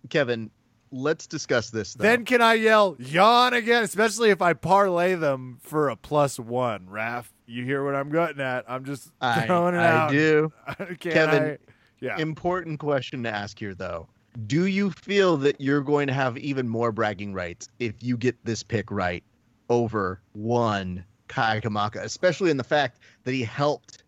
Kevin, 0.08 0.50
let's 0.90 1.26
discuss 1.26 1.70
this. 1.70 1.94
Though. 1.94 2.02
Then 2.02 2.24
can 2.24 2.42
I 2.42 2.54
yell 2.54 2.96
yawn 2.98 3.54
again? 3.54 3.82
Especially 3.82 4.30
if 4.30 4.42
I 4.42 4.52
parlay 4.52 5.14
them 5.14 5.58
for 5.62 5.88
a 5.88 5.96
plus 5.96 6.38
one. 6.38 6.88
Raf, 6.88 7.32
you 7.46 7.64
hear 7.64 7.84
what 7.84 7.94
I'm 7.94 8.10
getting 8.10 8.40
at? 8.40 8.64
I'm 8.68 8.84
just 8.84 9.10
I, 9.20 9.46
throwing 9.46 9.74
it 9.74 9.78
I 9.78 9.86
out. 9.88 10.10
do. 10.10 10.52
Kevin, 11.00 11.42
I? 11.42 11.58
Yeah. 12.00 12.18
Important 12.18 12.78
question 12.80 13.22
to 13.22 13.30
ask 13.30 13.58
here, 13.58 13.74
though. 13.74 14.08
Do 14.46 14.66
you 14.66 14.90
feel 14.90 15.36
that 15.38 15.60
you're 15.60 15.82
going 15.82 16.06
to 16.06 16.12
have 16.12 16.38
even 16.38 16.68
more 16.68 16.90
bragging 16.90 17.34
rights 17.34 17.68
if 17.78 17.94
you 18.02 18.16
get 18.16 18.36
this 18.44 18.62
pick 18.62 18.90
right 18.90 19.22
over 19.68 20.20
one 20.32 21.04
Kai 21.28 21.60
Kamaka, 21.60 22.02
especially 22.02 22.50
in 22.50 22.56
the 22.56 22.64
fact 22.64 22.98
that 23.24 23.32
he 23.32 23.42
helped 23.42 24.01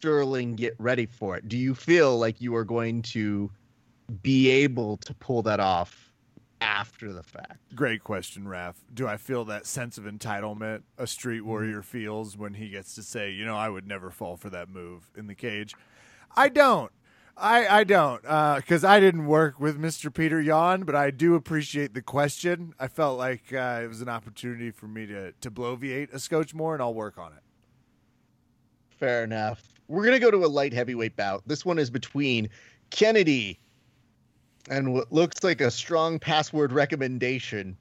Sterling 0.00 0.56
get 0.56 0.74
ready 0.78 1.04
for 1.04 1.36
it? 1.36 1.46
Do 1.46 1.58
you 1.58 1.74
feel 1.74 2.18
like 2.18 2.40
you 2.40 2.56
are 2.56 2.64
going 2.64 3.02
to 3.02 3.50
be 4.22 4.48
able 4.48 4.96
to 4.96 5.12
pull 5.12 5.42
that 5.42 5.60
off 5.60 6.14
after 6.62 7.12
the 7.12 7.22
fact? 7.22 7.58
Great 7.74 8.02
question, 8.02 8.48
Raf. 8.48 8.80
Do 8.94 9.06
I 9.06 9.18
feel 9.18 9.44
that 9.44 9.66
sense 9.66 9.98
of 9.98 10.04
entitlement 10.04 10.84
a 10.96 11.06
street 11.06 11.42
warrior 11.42 11.82
feels 11.82 12.34
when 12.34 12.54
he 12.54 12.70
gets 12.70 12.94
to 12.94 13.02
say, 13.02 13.30
you 13.30 13.44
know, 13.44 13.56
I 13.56 13.68
would 13.68 13.86
never 13.86 14.10
fall 14.10 14.38
for 14.38 14.48
that 14.48 14.70
move 14.70 15.10
in 15.14 15.26
the 15.26 15.34
cage? 15.34 15.74
I 16.34 16.48
don't. 16.48 16.90
I, 17.36 17.80
I 17.80 17.84
don't, 17.84 18.22
because 18.22 18.84
I 18.84 19.00
didn't 19.00 19.26
work 19.26 19.60
with 19.60 19.78
Mr. 19.78 20.12
Peter 20.12 20.40
Yawn, 20.40 20.84
but 20.84 20.94
I 20.94 21.10
do 21.10 21.34
appreciate 21.34 21.92
the 21.92 22.00
question. 22.02 22.72
I 22.80 22.88
felt 22.88 23.18
like 23.18 23.52
uh, 23.52 23.80
it 23.84 23.88
was 23.88 24.00
an 24.00 24.08
opportunity 24.08 24.70
for 24.70 24.86
me 24.86 25.04
to, 25.06 25.32
to 25.32 25.50
bloviate 25.50 26.10
a 26.14 26.18
scotch 26.18 26.54
more, 26.54 26.72
and 26.72 26.82
I'll 26.82 26.94
work 26.94 27.18
on 27.18 27.32
it. 27.32 27.42
Fair 28.98 29.24
enough. 29.24 29.79
We're 29.90 30.04
going 30.04 30.14
to 30.14 30.20
go 30.20 30.30
to 30.30 30.44
a 30.44 30.46
light 30.46 30.72
heavyweight 30.72 31.16
bout. 31.16 31.42
This 31.46 31.64
one 31.64 31.76
is 31.76 31.90
between 31.90 32.48
Kennedy 32.90 33.58
and 34.70 34.94
what 34.94 35.10
looks 35.12 35.42
like 35.42 35.60
a 35.60 35.68
strong 35.68 36.20
password 36.20 36.70
recommendation, 36.70 37.76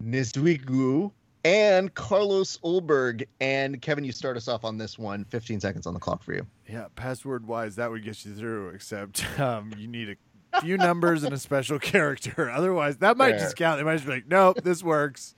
Nizwigu, 0.00 1.10
and 1.44 1.92
Carlos 1.94 2.58
Ulberg. 2.58 3.26
And 3.40 3.82
Kevin, 3.82 4.04
you 4.04 4.12
start 4.12 4.36
us 4.36 4.46
off 4.46 4.64
on 4.64 4.78
this 4.78 4.96
one. 4.96 5.24
15 5.24 5.58
seconds 5.58 5.88
on 5.88 5.94
the 5.94 6.00
clock 6.00 6.22
for 6.22 6.32
you. 6.32 6.46
Yeah, 6.68 6.86
password 6.94 7.44
wise, 7.44 7.74
that 7.74 7.90
would 7.90 8.04
get 8.04 8.24
you 8.24 8.32
through, 8.32 8.68
except 8.68 9.24
um, 9.40 9.72
you 9.76 9.88
need 9.88 10.16
a 10.52 10.60
few 10.60 10.76
numbers 10.76 11.24
and 11.24 11.34
a 11.34 11.38
special 11.38 11.78
character. 11.80 12.48
Otherwise, 12.48 12.98
that 12.98 13.16
might 13.16 13.32
Fair. 13.32 13.40
just 13.40 13.56
count. 13.56 13.78
They 13.80 13.84
might 13.84 13.94
just 13.94 14.06
be 14.06 14.12
like, 14.12 14.28
nope, 14.28 14.62
this 14.62 14.80
works. 14.84 15.34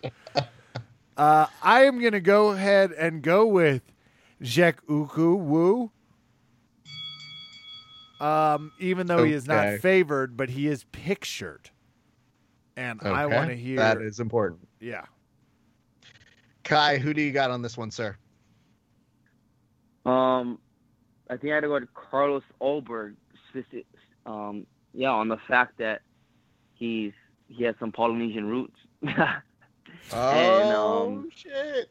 uh, 1.17 1.47
I 1.63 1.85
am 1.85 1.99
going 1.99 2.13
to 2.13 2.21
go 2.21 2.49
ahead 2.49 2.93
and 2.93 3.23
go 3.23 3.47
with 3.47 3.81
Jek 4.43 4.77
Uku 4.89 5.35
Wu. 5.37 5.91
Um, 8.21 8.73
even 8.81 9.07
though 9.07 9.25
he 9.25 9.33
is 9.33 9.47
not 9.47 9.79
favored, 9.81 10.37
but 10.37 10.49
he 10.49 10.69
is 10.69 10.85
pictured. 10.93 11.71
And 12.77 13.01
I 13.03 13.27
want 13.27 13.51
to 13.51 13.57
hear. 13.57 13.77
That 13.77 14.01
is 14.01 14.21
important. 14.21 14.67
yeah. 14.81 15.03
Kai, 16.65 16.99
who 16.99 17.15
do 17.15 17.23
you 17.23 17.31
got 17.31 17.51
on 17.53 17.63
this 17.63 17.77
one, 17.77 17.91
sir? 17.93 18.17
Um, 20.05 20.59
I 21.31 21.37
think 21.37 21.53
I 21.53 21.57
had 21.57 21.61
to 21.61 21.69
go 21.69 21.79
to 21.79 21.87
Carlos 21.95 22.43
Ulberg. 22.61 23.15
Um, 24.27 24.67
yeah, 24.93 25.11
on 25.11 25.29
the 25.29 25.37
fact 25.49 25.79
that 25.79 26.03
he's 26.75 27.13
he 27.49 27.65
has 27.65 27.75
some 27.79 27.93
Polynesian 27.93 28.47
roots, 28.47 28.77
Oh, 30.13 31.07
um, 31.07 31.29
shit. 31.35 31.91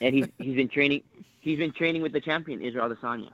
and 0.00 0.14
he's 0.14 0.28
he's 0.38 0.54
been 0.54 0.68
training. 0.68 1.02
He's 1.40 1.58
been 1.58 1.72
training 1.72 2.02
with 2.02 2.12
the 2.12 2.20
champion 2.20 2.60
Israel 2.62 2.90
Adesanya. 2.90 3.32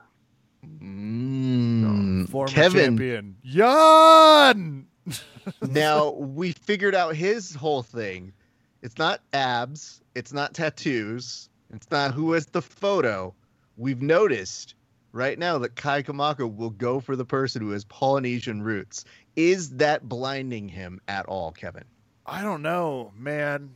Mm, 0.81 2.27
Former 2.29 2.51
Kevin, 2.51 2.97
champion. 2.97 3.35
Jan! 3.43 4.87
now 5.61 6.11
we 6.11 6.53
figured 6.53 6.95
out 6.95 7.15
his 7.15 7.53
whole 7.53 7.83
thing. 7.83 8.33
It's 8.81 8.97
not 8.97 9.21
abs. 9.33 10.01
It's 10.15 10.33
not 10.33 10.53
tattoos. 10.53 11.49
It's 11.73 11.89
not 11.91 12.13
who 12.13 12.31
has 12.31 12.45
the 12.47 12.61
photo. 12.61 13.33
We've 13.75 14.01
noticed 14.01 14.75
right 15.11 15.37
now 15.37 15.57
that 15.59 15.75
Kai 15.75 16.03
Kamaka 16.03 16.53
will 16.53 16.69
go 16.69 16.99
for 16.99 17.15
the 17.15 17.25
person 17.25 17.61
who 17.61 17.71
has 17.71 17.83
Polynesian 17.85 18.61
roots. 18.61 19.03
Is 19.35 19.71
that 19.77 20.07
blinding 20.07 20.69
him 20.69 21.01
at 21.07 21.25
all, 21.25 21.51
Kevin? 21.51 21.83
I 22.25 22.41
don't 22.41 22.61
know, 22.61 23.11
man. 23.15 23.73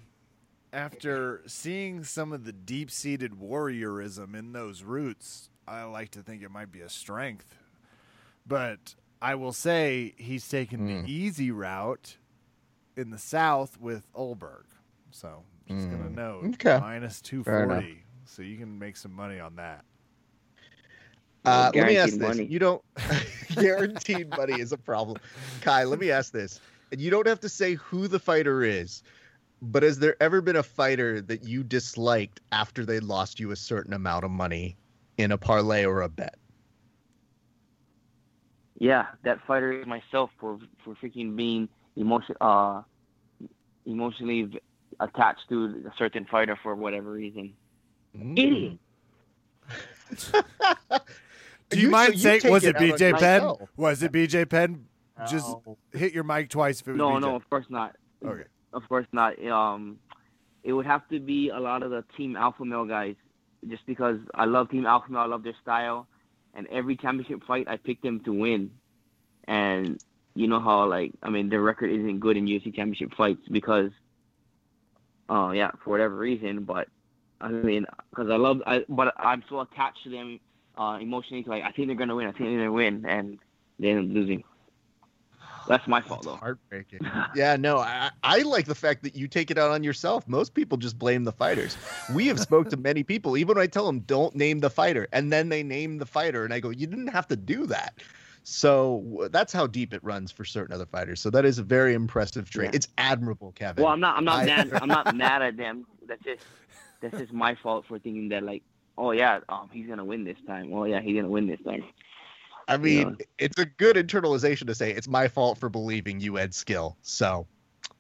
After 0.73 1.41
seeing 1.47 2.03
some 2.03 2.31
of 2.31 2.45
the 2.45 2.53
deep 2.53 2.89
seated 2.91 3.33
warriorism 3.33 4.35
in 4.35 4.53
those 4.53 4.83
roots, 4.83 5.49
I 5.67 5.83
like 5.83 6.11
to 6.11 6.19
think 6.21 6.43
it 6.43 6.51
might 6.51 6.71
be 6.71 6.79
a 6.81 6.89
strength. 6.89 7.57
But 8.47 8.95
I 9.21 9.35
will 9.35 9.53
say 9.53 10.13
he's 10.17 10.47
taken 10.47 10.79
Mm. 10.87 11.05
the 11.05 11.11
easy 11.11 11.51
route 11.51 12.17
in 12.95 13.09
the 13.09 13.17
South 13.17 13.79
with 13.79 14.11
Ulberg. 14.13 14.63
So 15.11 15.43
just 15.67 15.89
going 15.89 16.03
to 16.03 16.09
Mm. 16.09 16.15
note 16.15 16.45
Okay. 16.55 16.79
minus 16.79 17.19
Fair 17.19 17.63
enough. 17.63 17.83
240. 17.83 18.03
So 18.25 18.41
you 18.41 18.57
can 18.57 18.79
make 18.79 18.95
some 18.95 19.11
money 19.13 19.39
on 19.39 19.57
that. 19.57 19.83
Uh, 21.43 21.71
let 21.75 21.87
me 21.87 21.97
ask 21.97 22.11
this. 22.13 22.19
money. 22.21 22.45
You 22.45 22.59
don't 22.59 22.81
guaranteed 23.55 24.29
money 24.37 24.59
is 24.59 24.71
a 24.71 24.77
problem. 24.77 25.17
Kai, 25.59 25.83
let 25.83 25.99
me 25.99 26.11
ask 26.11 26.31
this. 26.31 26.61
And 26.91 27.01
you 27.01 27.09
don't 27.09 27.27
have 27.27 27.39
to 27.41 27.49
say 27.49 27.73
who 27.75 28.07
the 28.07 28.19
fighter 28.19 28.63
is, 28.63 29.01
but 29.61 29.83
has 29.83 29.99
there 29.99 30.15
ever 30.21 30.41
been 30.41 30.55
a 30.55 30.63
fighter 30.63 31.21
that 31.21 31.43
you 31.43 31.63
disliked 31.63 32.41
after 32.51 32.85
they 32.85 32.99
lost 32.99 33.39
you 33.39 33.51
a 33.51 33.55
certain 33.55 33.93
amount 33.93 34.25
of 34.25 34.31
money 34.31 34.77
in 35.17 35.31
a 35.31 35.37
parlay 35.37 35.85
or 35.85 36.01
a 36.01 36.09
bet? 36.09 36.35
Yeah, 38.79 39.05
that 39.23 39.39
fighter 39.45 39.71
is 39.71 39.85
myself 39.85 40.31
for 40.39 40.57
for 40.83 40.95
freaking 40.95 41.35
being 41.35 41.69
emotion 41.95 42.35
uh 42.41 42.81
emotionally 43.85 44.59
attached 44.99 45.47
to 45.49 45.83
a 45.87 45.93
certain 45.97 46.25
fighter 46.25 46.57
for 46.63 46.75
whatever 46.75 47.11
reason. 47.11 47.53
Mm. 48.17 48.39
Idiot. 48.39 48.79
Do 51.69 51.79
you, 51.79 51.85
so 51.85 51.91
mind 51.91 52.19
saying, 52.19 52.41
was 52.45 52.65
it 52.65 52.75
out 52.75 52.81
on 52.81 52.89
BJ 52.89 53.19
Penn? 53.19 53.53
Was 53.77 54.03
it 54.03 54.11
BJ 54.11 54.49
Penn? 54.49 54.87
Just 55.29 55.55
hit 55.93 56.11
your 56.13 56.23
mic 56.23 56.49
twice 56.49 56.81
if 56.81 56.87
it 56.87 56.91
was 56.91 56.97
No, 56.97 57.11
BJ. 57.11 57.21
no, 57.21 57.35
of 57.35 57.49
course 57.49 57.65
not. 57.69 57.95
Okay. 58.25 58.43
Of 58.73 58.87
course 58.87 59.07
not. 59.11 59.43
Um, 59.45 59.97
it 60.63 60.73
would 60.73 60.85
have 60.85 61.07
to 61.09 61.19
be 61.19 61.49
a 61.49 61.59
lot 61.59 61.83
of 61.83 61.91
the 61.91 62.03
Team 62.15 62.35
Alpha 62.35 62.63
Male 62.63 62.85
guys, 62.85 63.15
just 63.67 63.85
because 63.85 64.17
I 64.33 64.45
love 64.45 64.69
Team 64.69 64.85
Alpha 64.85 65.11
Male. 65.11 65.21
I 65.21 65.25
love 65.25 65.43
their 65.43 65.55
style, 65.61 66.07
and 66.53 66.67
every 66.67 66.95
championship 66.95 67.43
fight 67.45 67.67
I 67.67 67.77
pick 67.77 68.01
them 68.01 68.21
to 68.21 68.33
win. 68.33 68.71
And 69.47 70.01
you 70.35 70.47
know 70.47 70.59
how 70.59 70.85
like 70.87 71.11
I 71.23 71.29
mean 71.29 71.49
their 71.49 71.61
record 71.61 71.91
isn't 71.91 72.19
good 72.19 72.37
in 72.37 72.45
UFC 72.45 72.73
championship 72.73 73.13
fights 73.15 73.41
because, 73.51 73.91
oh 75.29 75.51
yeah, 75.51 75.71
for 75.83 75.89
whatever 75.89 76.15
reason. 76.15 76.63
But 76.63 76.87
I 77.41 77.49
mean, 77.49 77.85
because 78.09 78.29
I 78.29 78.37
love, 78.37 78.61
I 78.65 78.85
but 78.87 79.13
I'm 79.17 79.43
so 79.49 79.61
attached 79.61 80.03
to 80.03 80.09
them 80.09 80.39
uh, 80.77 80.99
emotionally. 81.01 81.43
Like 81.45 81.63
I 81.63 81.71
think 81.71 81.87
they're 81.87 81.97
gonna 81.97 82.15
win. 82.15 82.27
I 82.27 82.31
think 82.31 82.45
they're 82.45 82.57
gonna 82.57 82.71
win, 82.71 83.05
and 83.05 83.39
they 83.79 83.89
end 83.89 84.09
up 84.09 84.15
losing. 84.15 84.43
That's 85.67 85.87
my 85.87 86.01
fault 86.01 86.23
though. 86.23 86.35
Heartbreaking. 86.35 86.99
yeah, 87.35 87.55
no, 87.55 87.77
I, 87.77 88.11
I 88.23 88.39
like 88.39 88.65
the 88.65 88.75
fact 88.75 89.03
that 89.03 89.15
you 89.15 89.27
take 89.27 89.51
it 89.51 89.57
out 89.57 89.71
on 89.71 89.83
yourself. 89.83 90.27
Most 90.27 90.53
people 90.53 90.77
just 90.77 90.97
blame 90.97 91.23
the 91.23 91.31
fighters. 91.31 91.77
We 92.13 92.27
have 92.27 92.39
spoke 92.39 92.69
to 92.69 92.77
many 92.77 93.03
people, 93.03 93.37
even 93.37 93.55
when 93.55 93.63
I 93.63 93.67
tell 93.67 93.85
them 93.85 94.01
don't 94.01 94.35
name 94.35 94.59
the 94.59 94.69
fighter, 94.69 95.07
and 95.13 95.31
then 95.31 95.49
they 95.49 95.63
name 95.63 95.97
the 95.97 96.05
fighter, 96.05 96.43
and 96.43 96.53
I 96.53 96.59
go, 96.59 96.69
you 96.69 96.87
didn't 96.87 97.07
have 97.07 97.27
to 97.29 97.35
do 97.35 97.65
that. 97.67 98.01
So 98.43 99.27
that's 99.31 99.53
how 99.53 99.67
deep 99.67 99.93
it 99.93 100.03
runs 100.03 100.31
for 100.31 100.45
certain 100.45 100.73
other 100.73 100.85
fighters. 100.85 101.21
So 101.21 101.29
that 101.29 101.45
is 101.45 101.59
a 101.59 101.63
very 101.63 101.93
impressive 101.93 102.49
trait. 102.49 102.69
Yeah. 102.71 102.75
It's 102.75 102.87
admirable, 102.97 103.51
Kevin. 103.51 103.83
Well, 103.83 103.93
I'm 103.93 103.99
not. 103.99 104.17
I'm 104.17 104.25
not 104.25 104.39
I- 104.39 104.45
mad. 104.45 104.73
I'm 104.81 104.87
not 104.87 105.15
mad 105.15 105.41
at 105.41 105.57
them. 105.57 105.85
That's 106.07 106.23
just. 106.23 106.43
That's 107.01 107.17
just 107.17 107.33
my 107.33 107.55
fault 107.55 107.85
for 107.87 107.97
thinking 107.97 108.29
that 108.29 108.43
like, 108.43 108.61
oh 108.95 109.09
yeah, 109.09 109.39
um, 109.49 109.69
he's 109.71 109.87
gonna 109.87 110.05
win 110.05 110.23
this 110.23 110.37
time. 110.45 110.71
Oh 110.71 110.83
yeah, 110.83 111.01
he's 111.01 111.15
gonna 111.15 111.29
win 111.29 111.47
this 111.47 111.59
time. 111.65 111.83
I 112.73 112.77
mean, 112.77 113.17
it's 113.37 113.59
a 113.59 113.65
good 113.65 113.95
internalization 113.95 114.67
to 114.67 114.75
say 114.75 114.91
it's 114.91 115.07
my 115.07 115.27
fault 115.27 115.57
for 115.57 115.69
believing 115.69 116.19
you 116.19 116.35
had 116.35 116.53
skill. 116.53 116.97
So, 117.01 117.47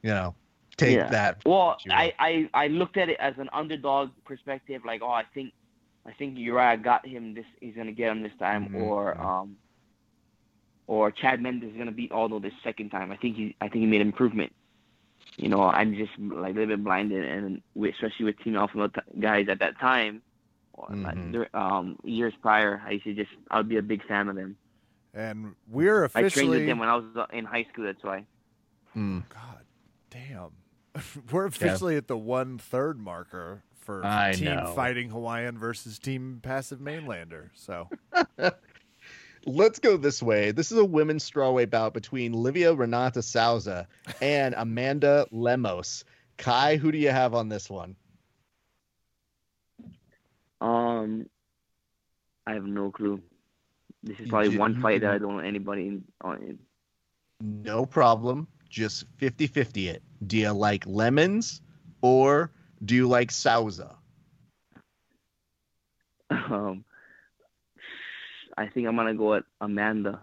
you 0.01 0.09
know, 0.11 0.35
take 0.77 0.95
Yeah. 0.95 1.09
that. 1.09 1.41
Well, 1.45 1.77
I, 1.89 2.13
I 2.19 2.49
I 2.53 2.67
looked 2.67 2.97
at 2.97 3.09
it 3.09 3.17
as 3.19 3.37
an 3.37 3.49
underdog 3.53 4.11
perspective. 4.25 4.83
Like, 4.85 5.01
oh, 5.01 5.09
I 5.09 5.23
think, 5.33 5.53
I 6.05 6.13
think 6.13 6.37
Uriah 6.37 6.77
got 6.77 7.05
him. 7.05 7.33
This 7.33 7.45
he's 7.59 7.75
gonna 7.75 7.91
get 7.91 8.11
him 8.11 8.23
this 8.23 8.31
time, 8.39 8.69
Mhm. 8.69 8.75
or 8.81 9.19
um, 9.19 9.57
or 10.87 11.11
Chad 11.11 11.41
Mendes 11.41 11.71
is 11.71 11.77
gonna 11.77 11.91
beat 11.91 12.11
Aldo 12.11 12.39
this 12.39 12.53
second 12.63 12.89
time. 12.89 13.11
I 13.11 13.17
think 13.17 13.35
he 13.35 13.55
I 13.61 13.67
think 13.67 13.81
he 13.81 13.87
made 13.87 14.01
improvement. 14.01 14.53
You 15.37 15.49
know, 15.49 15.61
I'm 15.61 15.95
just 15.95 16.11
like 16.17 16.51
a 16.55 16.59
little 16.59 16.75
bit 16.75 16.83
blinded, 16.83 17.23
and 17.25 17.61
especially 17.89 18.25
with 18.25 18.39
Team 18.39 18.55
Alpha 18.55 18.91
guys 19.19 19.47
at 19.49 19.59
that 19.59 19.79
time, 19.79 20.21
or 20.73 20.87
like, 20.89 21.15
Mhm. 21.15 21.31
dur- 21.31 21.49
um, 21.53 21.97
years 22.03 22.33
prior, 22.41 22.81
I 22.85 22.91
used 22.91 23.05
to 23.05 23.13
just 23.13 23.31
I'd 23.49 23.69
be 23.69 23.77
a 23.77 23.81
big 23.81 24.03
fan 24.07 24.27
of 24.29 24.35
them. 24.35 24.57
And 25.13 25.55
we're 25.69 26.05
officially. 26.05 26.25
I 26.25 26.29
trained 26.29 26.31
officially 26.31 26.57
with 26.59 26.67
them 26.67 26.79
when 26.79 26.89
I 26.89 26.95
was 26.95 27.05
uh, 27.15 27.25
in 27.33 27.45
high 27.45 27.67
school. 27.71 27.85
That's 27.85 28.03
why. 28.03 28.25
Mm. 28.95 29.23
God 29.29 29.65
damn. 30.09 30.51
We're 31.31 31.45
officially 31.45 31.95
at 31.95 32.07
the 32.07 32.17
one 32.17 32.57
third 32.57 32.99
marker 32.99 33.63
for 33.79 34.05
I 34.05 34.33
Team 34.33 34.55
know. 34.55 34.73
Fighting 34.75 35.09
Hawaiian 35.09 35.57
versus 35.57 35.97
Team 35.99 36.39
Passive 36.43 36.79
Mainlander. 36.79 37.49
So 37.53 37.87
Let's 39.45 39.79
go 39.79 39.97
this 39.97 40.21
way. 40.21 40.51
This 40.51 40.71
is 40.71 40.77
a 40.77 40.85
women's 40.85 41.29
strawweight 41.29 41.71
bout 41.71 41.93
between 41.93 42.33
Livia 42.33 42.73
Renata 42.75 43.23
Souza 43.23 43.87
and 44.21 44.53
Amanda 44.55 45.25
Lemos. 45.31 46.05
Kai, 46.37 46.77
who 46.77 46.91
do 46.91 46.99
you 46.99 47.09
have 47.09 47.33
on 47.33 47.49
this 47.49 47.67
one? 47.69 47.95
Um, 50.59 51.25
I 52.45 52.53
have 52.53 52.65
no 52.65 52.91
clue. 52.91 53.21
This 54.03 54.19
is 54.19 54.29
probably 54.29 54.51
ju- 54.51 54.59
one 54.59 54.75
you 54.75 54.81
fight 54.81 55.01
that 55.01 55.11
I 55.11 55.17
don't 55.17 55.37
know 55.37 55.43
anybody 55.43 55.87
in. 55.87 56.03
On. 56.21 56.37
In. 56.41 56.59
No 57.41 57.85
problem. 57.85 58.47
Just 58.69 59.05
50 59.17 59.47
50 59.47 59.89
it. 59.89 60.03
Do 60.25 60.37
you 60.37 60.51
like 60.51 60.85
lemons 60.87 61.61
or 62.01 62.51
do 62.83 62.95
you 62.95 63.07
like 63.07 63.31
Souza? 63.31 63.95
Um, 66.29 66.85
I 68.57 68.67
think 68.67 68.87
I'm 68.87 68.95
gonna 68.95 69.13
go 69.13 69.35
at 69.35 69.43
Amanda. 69.59 70.21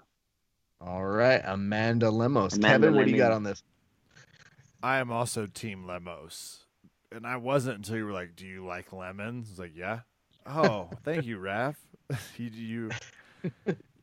All 0.80 1.04
right, 1.04 1.42
Amanda 1.44 2.10
Lemos. 2.10 2.56
Amanda 2.56 2.86
Kevin, 2.86 2.94
what 2.96 3.06
do 3.06 3.10
you 3.10 3.16
got 3.16 3.32
on 3.32 3.42
this? 3.42 3.62
I 4.82 4.98
am 4.98 5.10
also 5.10 5.46
Team 5.46 5.86
Lemos. 5.86 6.64
And 7.10 7.26
I 7.26 7.36
wasn't 7.36 7.78
until 7.78 7.96
you 7.96 8.04
were 8.04 8.12
like, 8.12 8.36
Do 8.36 8.46
you 8.46 8.64
like 8.64 8.92
lemons? 8.92 9.48
I 9.48 9.50
was 9.52 9.58
like, 9.58 9.76
Yeah. 9.76 10.00
Oh, 10.46 10.88
thank 11.04 11.26
you, 11.26 11.38
Raf. 11.38 11.76
you 12.38 12.46
you 12.50 12.90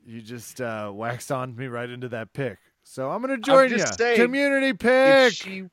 you 0.05 0.21
just 0.21 0.61
uh, 0.61 0.91
waxed 0.93 1.31
on 1.31 1.55
me 1.55 1.67
right 1.67 1.89
into 1.89 2.09
that 2.09 2.33
pick. 2.33 2.57
So 2.83 3.09
I'm 3.09 3.21
gonna 3.21 3.37
join 3.37 3.71
you. 3.71 3.79
saying, 3.79 4.17
Community 4.17 4.67
If 4.69 4.79
pick. 4.79 5.33
she 5.33 5.63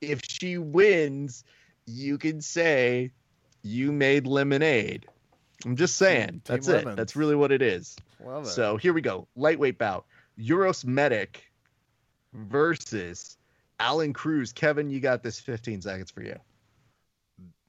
if 0.00 0.20
she 0.26 0.58
wins, 0.58 1.44
you 1.86 2.18
can 2.18 2.40
say 2.40 3.10
you 3.62 3.92
made 3.92 4.26
lemonade. 4.26 5.06
I'm 5.64 5.76
just 5.76 5.96
saying. 5.96 6.28
Team 6.30 6.40
That's 6.44 6.68
Lemons. 6.68 6.94
it. 6.94 6.96
That's 6.96 7.14
really 7.14 7.36
what 7.36 7.52
it 7.52 7.62
is. 7.62 7.94
Love 8.24 8.44
it. 8.44 8.48
So 8.48 8.76
here 8.76 8.92
we 8.92 9.00
go. 9.00 9.28
Lightweight 9.36 9.78
bout. 9.78 10.06
Uros 10.36 10.84
Medic 10.84 11.44
versus 12.32 13.36
Aalon 13.78 14.12
Cruz. 14.14 14.52
Kevin, 14.52 14.90
you 14.90 14.98
got 15.00 15.22
this 15.22 15.38
15 15.38 15.82
seconds 15.82 16.10
for 16.10 16.22
you. 16.22 16.36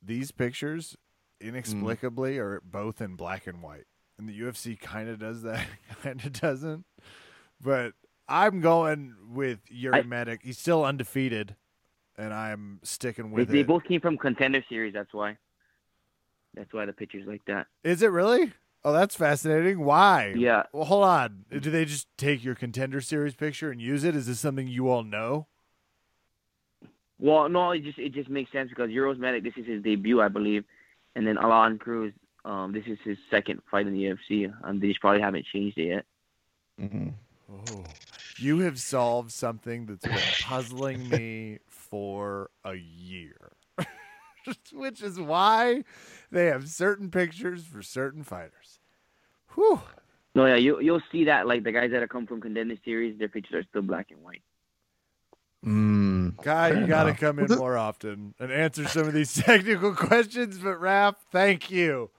these 0.04 0.32
pictures 0.32 0.98
inexplicably 1.40 2.38
are 2.40 2.62
both 2.66 3.02
in 3.02 3.16
black 3.16 3.48
and 3.48 3.62
white 3.62 3.86
and 4.18 4.28
the 4.30 4.40
ufc 4.42 4.80
kind 4.80 5.10
of 5.10 5.20
does 5.20 5.42
that 5.44 5.66
kind 6.04 6.24
of 6.24 6.34
doesn't 6.34 6.86
but 7.62 7.94
i'm 8.28 8.62
going 8.62 9.16
with 9.30 9.60
yuri 9.70 10.00
I- 10.00 10.04
medic 10.04 10.42
he's 10.44 10.58
still 10.58 10.84
undefeated 10.86 11.56
and 12.18 12.34
i'm 12.34 12.80
sticking 12.84 13.32
with 13.32 13.50
they 13.50 13.60
it 13.62 13.68
both 13.68 13.84
came 13.86 14.02
from 14.02 14.18
contender 14.18 14.64
series. 14.70 14.94
That's 14.94 15.14
why. 15.14 15.38
That's 16.54 16.72
why 16.72 16.86
the 16.86 16.94
pictures 16.94 17.26
like 17.28 17.44
that. 17.46 17.66
is 17.84 18.04
it 18.04 18.12
really 18.12 18.54
oh 18.86 18.94
that's 18.94 19.16
fascinating 19.16 19.80
why 19.84 20.34
Yeah. 20.38 20.64
well 20.72 20.86
hold 20.86 21.04
on 21.06 21.46
do 21.50 21.72
they 21.72 21.86
just 21.86 22.08
take 22.18 22.44
your 22.44 22.54
contender 22.54 23.02
series 23.02 23.34
picture 23.34 23.72
and 23.72 23.82
use 23.82 24.04
it 24.04 24.16
is 24.16 24.28
this 24.28 24.40
something 24.40 24.68
you 24.68 24.90
all 24.90 25.04
know 25.04 25.48
Well, 27.20 27.48
no, 27.50 27.72
it 27.72 27.84
just 27.84 27.98
it 27.98 28.14
just 28.14 28.30
makes 28.30 28.52
sense 28.52 28.70
because 28.70 28.90
Uros 28.92 29.18
Medic. 29.18 29.44
This 29.44 29.54
is 29.56 29.66
his 29.66 29.82
debut, 29.82 30.20
I 30.22 30.28
believe, 30.28 30.66
and 31.16 31.26
then 31.26 31.38
Aalon 31.38 31.80
Cruz. 31.80 32.12
Um, 32.46 32.74
this 32.74 32.84
is 32.88 32.98
his 33.04 33.18
second 33.32 33.62
fight 33.72 33.88
in 33.88 33.94
the 33.94 34.04
UFC, 34.04 34.54
and 34.64 34.82
they 34.82 34.88
just 34.90 35.00
probably 35.00 35.22
haven't 35.22 35.46
changed 35.46 35.78
it 35.78 35.88
yet. 35.88 36.06
Oh, 37.50 37.84
you 38.38 38.60
have 38.60 38.80
solved 38.80 39.32
something 39.32 39.86
that's 39.86 40.06
been 40.06 40.18
puzzling 40.42 41.10
me 41.10 41.60
for 41.68 42.50
a 42.66 42.76
year. 42.76 43.54
Which 44.74 45.02
is 45.02 45.20
why 45.20 45.84
they 46.32 46.48
have 46.48 46.70
certain 46.70 47.12
pictures 47.12 47.64
for 47.64 47.82
certain 47.82 48.24
fighters. 48.24 48.80
Whew. 49.56 49.82
No, 50.36 50.46
yeah, 50.48 50.56
you 50.56 50.82
you'll 50.82 51.02
see 51.12 51.26
that 51.26 51.48
like 51.48 51.64
the 51.64 51.72
guys 51.72 51.92
that 51.92 52.02
have 52.02 52.10
come 52.10 52.26
from 52.26 52.42
contender 52.42 52.76
series, 52.84 53.18
their 53.20 53.30
pictures 53.30 53.64
are 53.64 53.68
still 53.70 53.84
black 53.84 54.08
and 54.10 54.22
white. 54.22 54.42
Mm. 55.64 56.42
Guy, 56.44 56.70
you 56.70 56.74
Fair 56.76 56.88
got 56.88 57.04
to 57.04 57.14
come 57.14 57.40
in 57.40 57.48
more 57.56 57.78
often 57.78 58.34
and 58.40 58.52
answer 58.52 58.86
some 58.86 59.08
of 59.08 59.14
these 59.14 59.34
technical 59.44 59.94
questions. 59.94 60.58
But, 60.58 60.80
Raf, 60.82 61.16
thank 61.32 61.72
you. 61.72 62.10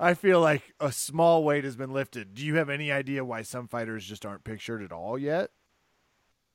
I 0.00 0.14
feel 0.14 0.40
like 0.40 0.74
a 0.78 0.92
small 0.92 1.42
weight 1.44 1.64
has 1.64 1.76
been 1.76 1.92
lifted. 1.92 2.34
Do 2.34 2.44
you 2.44 2.56
have 2.56 2.70
any 2.70 2.92
idea 2.92 3.24
why 3.24 3.42
some 3.42 3.66
fighters 3.66 4.06
just 4.06 4.24
aren't 4.24 4.44
pictured 4.44 4.82
at 4.82 4.92
all 4.92 5.18
yet? 5.18 5.50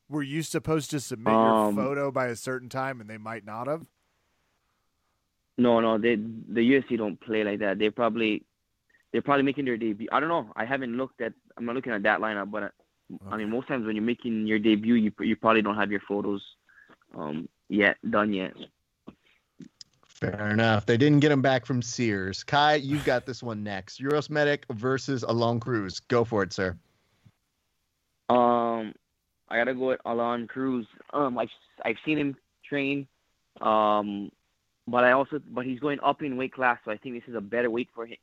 Were 0.10 0.24
you 0.24 0.44
supposed 0.44 0.92
to 0.92 1.00
submit 1.00 1.34
Um, 1.34 1.76
your 1.76 1.86
photo 1.86 2.12
by 2.12 2.28
a 2.28 2.36
certain 2.36 2.70
time 2.70 3.02
and 3.02 3.10
they 3.10 3.18
might 3.18 3.46
not 3.46 3.68
have? 3.68 3.86
No, 5.58 5.80
no, 5.82 5.98
they 5.98 6.16
the 6.16 6.62
UFC 6.62 6.98
don't 6.98 7.20
play 7.20 7.44
like 7.44 7.60
that. 7.60 7.80
They 7.80 7.90
probably 7.90 8.44
they're 9.12 9.22
probably 9.22 9.44
making 9.44 9.66
their 9.66 9.78
debut. 9.78 10.08
I 10.12 10.20
don't 10.20 10.30
know. 10.30 10.52
I 10.56 10.66
haven't 10.66 10.98
looked 10.98 11.22
at. 11.22 11.34
I'm 11.56 11.66
not 11.66 11.76
looking 11.76 11.94
at 11.94 12.04
that 12.04 12.20
lineup, 12.20 12.50
but 12.50 12.64
uh, 12.64 12.70
I 13.30 13.38
mean, 13.38 13.50
most 13.50 13.68
times 13.68 13.86
when 13.86 13.96
you're 13.96 14.04
making 14.06 14.48
your 14.48 14.58
debut, 14.60 14.96
you 14.96 15.12
you 15.20 15.36
probably 15.36 15.62
don't 15.62 15.76
have 15.76 15.92
your 15.92 16.02
photos 16.08 16.42
um 17.16 17.48
yet 17.70 17.98
done 18.10 18.34
yet. 18.34 18.54
Fair 20.24 20.52
enough. 20.52 20.86
They 20.86 20.96
didn't 20.96 21.20
get 21.20 21.34
him 21.34 21.42
back 21.42 21.66
from 21.66 21.82
Sears. 21.82 22.46
Kai, 22.46 22.76
you've 22.76 23.04
got 23.04 23.26
this 23.26 23.44
one 23.44 23.62
next. 23.62 24.00
Uros 24.00 24.30
Medic 24.30 24.64
versus 24.72 25.26
Aalon 25.26 25.60
Cruz. 25.60 26.00
Go 26.00 26.24
for 26.24 26.44
it, 26.44 26.54
sir. 26.54 26.78
Um, 28.30 28.94
I 29.50 29.58
gotta 29.58 29.74
go 29.74 29.90
with 29.90 30.00
Aalon 30.06 30.48
Cruz. 30.48 30.88
Um, 31.12 31.38
I've 31.38 31.50
I've 31.84 31.98
seen 32.06 32.18
him 32.18 32.38
train, 32.64 33.06
um, 33.60 34.32
but 34.88 35.04
I 35.04 35.12
also 35.12 35.42
but 35.46 35.66
he's 35.66 35.82
going 35.82 36.00
up 36.02 36.22
in 36.22 36.38
weight 36.38 36.54
class, 36.54 36.80
so 36.86 36.92
I 36.92 36.96
think 36.96 37.16
this 37.16 37.28
is 37.28 37.36
a 37.36 37.42
better 37.42 37.70
weight 37.70 37.90
for 37.94 38.06
him. 38.06 38.18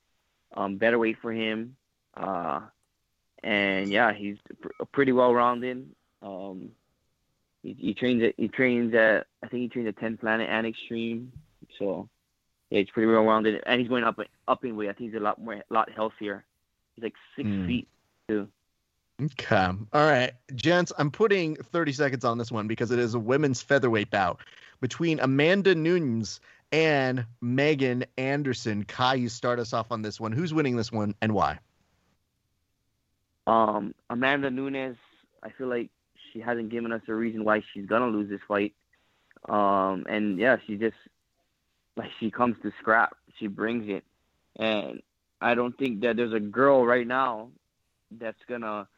Um, 0.57 0.77
better 0.77 0.99
weight 0.99 1.19
for 1.21 1.33
him. 1.33 1.77
Uh, 2.17 2.61
and 3.45 3.91
yeah, 3.91 4.15
he's 4.15 4.39
pr- 4.59 4.85
pretty 4.91 5.13
well 5.13 5.35
rounded. 5.35 5.87
Um, 6.23 6.71
he, 7.63 7.77
he 7.79 7.93
trains 7.93 8.23
at 8.23 8.35
he 8.39 8.49
trains 8.49 8.95
at 8.95 9.27
I 9.43 9.49
think 9.49 9.65
he 9.65 9.69
trains 9.69 9.89
at 9.89 9.99
Ten 9.99 10.17
Planet 10.17 10.49
and 10.49 10.67
Extreme. 10.67 11.31
So 11.81 12.09
yeah, 12.71 12.79
he's 12.79 12.91
pretty 12.91 13.11
well 13.11 13.25
rounded, 13.25 13.61
and 13.67 13.81
he's 13.81 13.89
going 13.89 14.05
up 14.05 14.21
up 14.47 14.65
in 14.65 14.77
weight. 14.77 14.89
I 14.89 14.93
think 14.93 15.11
he's 15.11 15.21
a 15.21 15.25
lot 15.25 15.43
more 15.43 15.65
lot 15.71 15.91
healthier. 15.91 16.45
He's 16.95 17.03
like 17.03 17.15
six 17.35 17.49
Hmm. 17.49 17.67
feet 17.67 17.89
too. 18.29 18.49
Okay. 19.21 19.57
All 19.57 19.79
right. 19.93 20.33
Gents, 20.55 20.93
I'm 20.97 21.11
putting 21.11 21.57
30 21.57 21.93
seconds 21.93 22.25
on 22.25 22.39
this 22.39 22.53
one 22.53 22.69
because 22.69 22.91
it 22.91 22.99
is 22.99 23.15
a 23.15 23.19
women's 23.19 23.61
featherweight 23.61 24.11
bout 24.11 24.41
between 24.81 25.21
Amanda 25.21 25.75
Nunes 25.75 26.41
and 26.73 27.27
Megan 27.43 28.05
Anderson. 28.17 28.85
Kai, 28.85 29.15
you 29.17 29.29
start 29.29 29.59
us 29.59 29.75
off 29.75 29.91
on 29.93 30.01
this 30.03 30.21
one. 30.21 30.33
Who's 30.33 30.55
winning 30.55 30.77
this 30.77 30.91
one 30.93 31.15
and 31.21 31.35
why? 31.35 31.59
Um, 33.47 33.95
Amanda 34.09 34.51
Nunes, 34.51 34.97
I 35.43 35.51
feel 35.51 35.67
like 35.67 35.91
she 36.33 36.41
hasn't 36.41 36.71
given 36.71 36.93
us 36.93 37.03
a 37.09 37.15
reason 37.15 37.45
why 37.45 37.63
she's 37.75 37.87
gonna 37.87 38.07
lose 38.07 38.31
this 38.31 38.41
fight. 38.47 38.75
Um, 39.49 40.07
and 40.09 40.39
yeah, 40.39 40.57
she 40.67 40.77
just 40.77 40.97
like 41.97 42.11
she 42.19 42.31
comes 42.31 42.57
to 42.63 42.73
scrap, 42.81 43.17
she 43.39 43.47
brings 43.47 43.89
it, 43.89 44.05
and 44.57 45.01
I 45.41 45.55
don't 45.55 45.77
think 45.79 46.01
that 46.03 46.17
there's 46.17 46.33
a 46.33 46.41
girl 46.41 46.85
right 46.85 47.07
now 47.07 47.49
that's 48.11 48.39
gonna 48.49 48.89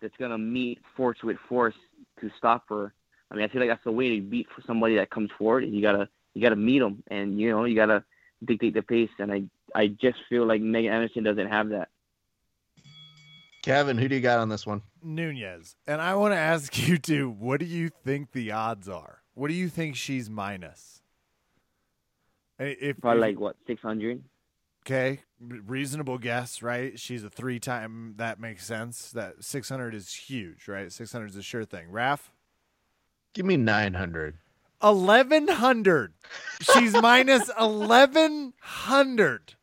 that's 0.00 0.16
gonna 0.18 0.38
meet 0.38 0.80
force 0.96 1.18
with 1.22 1.36
force 1.48 1.74
to 2.20 2.30
stop 2.36 2.68
her. 2.68 2.92
I 3.30 3.34
mean, 3.34 3.44
I 3.44 3.48
feel 3.48 3.60
like 3.60 3.70
that's 3.70 3.84
the 3.84 3.92
way 3.92 4.16
to 4.16 4.22
beat 4.22 4.48
for 4.54 4.62
somebody 4.66 4.96
that 4.96 5.10
comes 5.10 5.30
forward. 5.38 5.64
You 5.64 5.80
gotta 5.80 6.08
you 6.34 6.42
gotta 6.42 6.56
meet 6.56 6.80
them, 6.80 7.02
and 7.08 7.40
you 7.40 7.50
know 7.50 7.64
you 7.64 7.76
gotta 7.76 8.04
dictate 8.44 8.74
the 8.74 8.82
pace. 8.82 9.10
And 9.18 9.32
I 9.32 9.42
I 9.74 9.88
just 9.88 10.18
feel 10.28 10.46
like 10.46 10.60
Megan 10.60 10.92
Anderson 10.92 11.24
doesn't 11.24 11.48
have 11.48 11.70
that. 11.70 11.88
Kevin, 13.62 13.96
who 13.96 14.08
do 14.08 14.16
you 14.16 14.20
got 14.20 14.40
on 14.40 14.48
this 14.48 14.66
one? 14.66 14.82
Nunes. 15.02 15.76
And 15.86 16.02
I 16.02 16.16
want 16.16 16.34
to 16.34 16.38
ask 16.38 16.76
you 16.88 16.98
too, 16.98 17.30
what 17.30 17.60
do 17.60 17.66
you 17.66 17.90
think 18.04 18.32
the 18.32 18.52
odds 18.52 18.88
are? 18.88 19.22
What 19.34 19.48
do 19.48 19.54
you 19.54 19.68
think 19.68 19.96
she's 19.96 20.28
minus? 20.28 21.01
If 22.70 23.00
Probably 23.00 23.18
if- 23.18 23.22
like 23.22 23.40
what 23.40 23.56
six 23.66 23.80
hundred. 23.82 24.22
okay, 24.84 25.20
reasonable 25.40 26.18
guess, 26.18 26.62
right? 26.62 26.98
She's 26.98 27.22
a 27.24 27.30
three-time. 27.30 28.14
That 28.16 28.38
makes 28.40 28.64
sense. 28.66 29.10
That 29.12 29.42
600 29.44 29.94
is 29.94 30.12
huge, 30.12 30.66
right? 30.68 30.90
600 30.92 31.26
is 31.30 31.36
a 31.36 31.42
sure 31.42 31.64
thing. 31.64 31.90
Raf, 31.90 32.30
Give 33.34 33.46
me 33.46 33.56
900. 33.56 34.36
1100. 34.80 36.12
She's 36.60 36.92
minus 37.00 37.48
1100. 37.56 39.54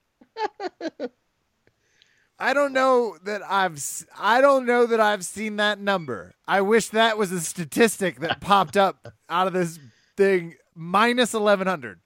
I 2.42 2.54
don't 2.54 2.72
know 2.72 3.18
that 3.26 3.42
I've 3.48 3.84
I 4.18 4.40
don't 4.40 4.66
know 4.66 4.86
that 4.86 5.00
I've 5.02 5.26
seen 5.26 5.58
that 5.58 5.80
number. 5.80 6.34
I 6.48 6.62
wish 6.62 6.88
that 6.90 7.18
was 7.18 7.32
a 7.34 7.42
statistic 7.42 8.22
that 8.22 8.40
popped 8.40 8.78
up 8.78 9.14
out 9.30 9.48
of 9.48 9.54
this 9.54 9.78
thing 10.16 10.56
minus 10.74 11.34
1100. 11.34 12.00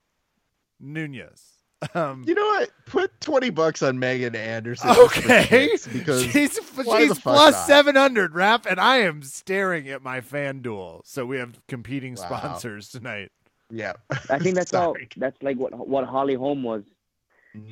Nunes. 0.84 1.50
Um, 1.96 2.24
You 2.26 2.34
know 2.34 2.46
what? 2.46 2.70
Put 2.86 3.20
20 3.22 3.50
bucks 3.50 3.82
on 3.84 4.00
Megan 4.00 4.36
Anderson. 4.36 4.92
okay. 4.92 5.70
Because 5.92 6.24
she's 6.24 6.32
she's 6.32 6.56
the 6.56 6.62
fuck 6.62 6.86
plus 7.24 7.54
not? 7.54 7.68
700, 7.68 8.34
Raf, 8.36 8.66
and 8.66 8.80
I 8.80 8.98
am 9.00 9.22
staring 9.22 9.90
at 9.90 10.02
my 10.02 10.22
FanDuel. 10.22 11.02
So 11.06 11.26
we 11.26 11.38
have 11.40 11.60
competing 11.68 12.16
Wow. 12.16 12.22
sponsors 12.38 12.90
tonight. 12.90 13.32
yeah. 13.70 13.94
I 14.30 14.40
think 14.40 14.56
that's 14.56 14.74
all. 14.80 14.96
That's 15.18 15.36
like 15.42 15.58
what 15.58 15.74
what 15.88 16.06
Holly 16.06 16.36
Holm 16.36 16.64
was. 16.64 16.84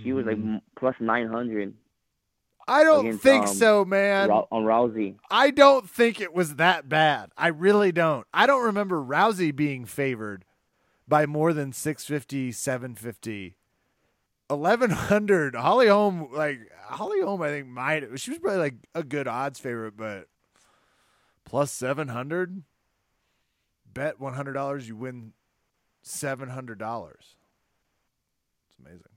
She 0.03 0.11
was 0.13 0.25
like 0.25 0.37
Mm. 0.37 0.61
plus 0.77 0.95
nine 0.99 1.27
hundred 1.29 1.73
I 2.67 2.83
don't 2.83 3.07
Against, 3.07 3.23
think 3.23 3.47
um, 3.47 3.53
so, 3.55 3.83
man. 3.85 4.29
on 4.29 4.63
Rousey. 4.63 5.15
I 5.31 5.49
don't 5.49 5.89
think 5.89 6.21
it 6.21 6.31
was 6.33 6.55
that 6.57 6.87
bad. 6.87 7.31
I 7.35 7.47
really 7.47 7.91
don't. 7.91 8.25
I 8.33 8.45
don't 8.45 8.63
remember 8.65 9.01
Rousey 9.03 9.53
being 9.55 9.85
favored 9.85 10.45
by 11.11 11.25
more 11.25 11.51
than 11.51 11.73
650, 11.73 12.53
750. 12.53 13.57
1100 14.47 15.55
Holly 15.55 15.87
Holm 15.87 16.29
like 16.33 16.59
Holly 16.83 17.21
Holm 17.21 17.41
I 17.41 17.49
think 17.49 17.67
might 17.67 18.19
she 18.19 18.31
was 18.31 18.39
probably 18.39 18.59
like 18.59 18.75
a 18.93 19.01
good 19.01 19.25
odds 19.25 19.59
favorite 19.59 19.95
but 19.95 20.27
plus 21.45 21.71
700 21.71 22.63
bet 23.93 24.19
$100 24.19 24.87
you 24.87 24.97
win 24.97 25.31
$700 26.05 27.11
it's 27.13 27.29
amazing 28.77 29.10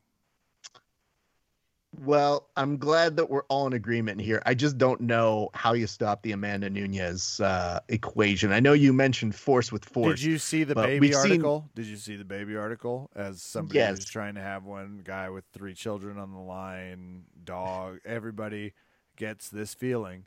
Well, 2.02 2.48
I'm 2.56 2.76
glad 2.78 3.16
that 3.16 3.30
we're 3.30 3.44
all 3.44 3.66
in 3.66 3.72
agreement 3.72 4.20
here. 4.20 4.42
I 4.46 4.54
just 4.54 4.78
don't 4.78 5.00
know 5.02 5.50
how 5.54 5.72
you 5.74 5.86
stop 5.86 6.22
the 6.22 6.32
Amanda 6.32 6.68
Nunes 6.70 7.40
uh, 7.40 7.80
equation. 7.88 8.52
I 8.52 8.60
know 8.60 8.72
you 8.72 8.92
mentioned 8.92 9.34
force 9.34 9.70
with 9.70 9.84
force. 9.84 10.20
Did 10.20 10.26
you 10.26 10.38
see 10.38 10.64
the 10.64 10.74
baby 10.74 11.00
we've 11.08 11.14
seen- 11.14 11.30
article? 11.32 11.70
Did 11.74 11.86
you 11.86 11.96
see 11.96 12.16
the 12.16 12.24
baby 12.24 12.56
article? 12.56 13.10
As 13.14 13.42
somebody 13.42 13.78
Yes. 13.78 13.96
who's 13.98 14.04
trying 14.06 14.34
to 14.34 14.40
have 14.40 14.64
one 14.64 15.02
guy 15.04 15.30
with 15.30 15.44
three 15.52 15.74
children 15.74 16.18
on 16.18 16.32
the 16.32 16.38
line, 16.40 17.24
dog, 17.44 17.98
everybody 18.04 18.72
gets 19.16 19.48
this 19.48 19.74
feeling. 19.74 20.26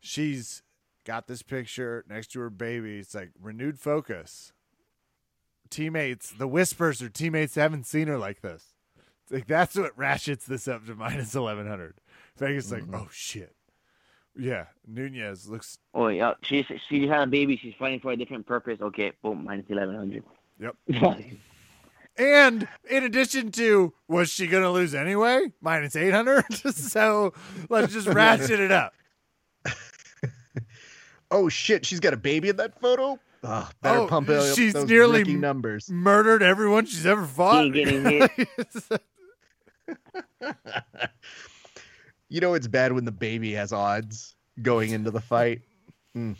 She's 0.00 0.62
got 1.04 1.26
this 1.26 1.42
picture 1.42 2.04
next 2.08 2.28
to 2.32 2.40
her 2.40 2.50
baby. 2.50 2.98
It's 2.98 3.14
like 3.14 3.30
renewed 3.40 3.78
focus. 3.78 4.52
Teammates, 5.70 6.30
the 6.30 6.48
whispers 6.48 7.00
her 7.00 7.08
teammates 7.08 7.54
haven't 7.54 7.84
seen 7.86 8.08
her 8.08 8.16
like 8.18 8.40
this. 8.40 8.74
It's 9.28 9.32
like 9.34 9.46
that's 9.46 9.76
what 9.76 9.96
ratchets 9.98 10.46
this 10.46 10.66
up 10.68 10.86
to 10.86 10.94
minus 10.94 11.34
eleven 11.34 11.66
hundred. 11.66 11.94
Vegas 12.38 12.72
like, 12.72 12.84
Mhm. 12.84 12.94
oh 12.94 13.08
shit. 13.12 13.54
Yeah, 14.34 14.66
Nunes 14.86 15.48
looks 15.48 15.78
Oh 15.92 16.08
yeah, 16.08 16.32
she 16.42 16.64
she 16.88 17.06
had 17.06 17.22
a 17.24 17.26
baby. 17.26 17.56
She's 17.56 17.74
fighting 17.78 18.00
for 18.00 18.12
a 18.12 18.16
different 18.16 18.46
purpose. 18.46 18.80
Okay, 18.80 19.12
boom, 19.22 19.44
minus 19.44 19.66
eleven 19.68 19.94
hundred. 19.96 20.24
Yep. 20.60 20.76
And 22.16 22.66
in 22.90 23.04
addition 23.04 23.52
to, 23.52 23.94
was 24.08 24.28
she 24.28 24.48
going 24.48 24.64
to 24.64 24.70
lose 24.70 24.92
anyway? 24.92 25.52
Minus 25.60 25.94
800. 25.94 26.44
so 26.74 27.32
let's 27.68 27.92
just 27.92 28.08
ratchet 28.08 28.58
it 28.58 28.72
up. 28.72 28.92
oh 31.30 31.48
shit, 31.48 31.86
she's 31.86 32.00
got 32.00 32.14
a 32.14 32.16
baby 32.16 32.48
in 32.48 32.56
that 32.56 32.80
photo. 32.80 33.20
Oh, 33.44 33.70
better 33.82 34.00
Oh, 34.00 34.06
pump 34.08 34.30
out 34.30 34.56
she's 34.56 34.72
those 34.72 34.88
nearly 34.88 35.22
numbers. 35.22 35.88
Murdered 35.92 36.42
everyone 36.42 36.86
she's 36.86 37.06
ever 37.06 37.24
fought. 37.24 37.72
Ain't 39.88 39.98
getting 40.12 40.54
hit. 40.94 41.10
You 42.30 42.40
know 42.40 42.52
it's 42.54 42.66
bad 42.66 42.92
when 42.92 43.04
the 43.06 43.12
baby 43.12 43.52
has 43.54 43.72
odds 43.72 44.34
going 44.60 44.90
into 44.90 45.10
the 45.10 45.20
fight. 45.20 45.62
Hmm. 46.12 46.32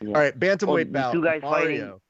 Yeah. 0.00 0.08
All 0.08 0.14
right, 0.14 0.38
bantamweight 0.38 0.88
Oh, 0.88 0.92
bout. 0.92 1.12
two 1.12 1.24
guys 1.24 1.42
Mario. 1.42 2.00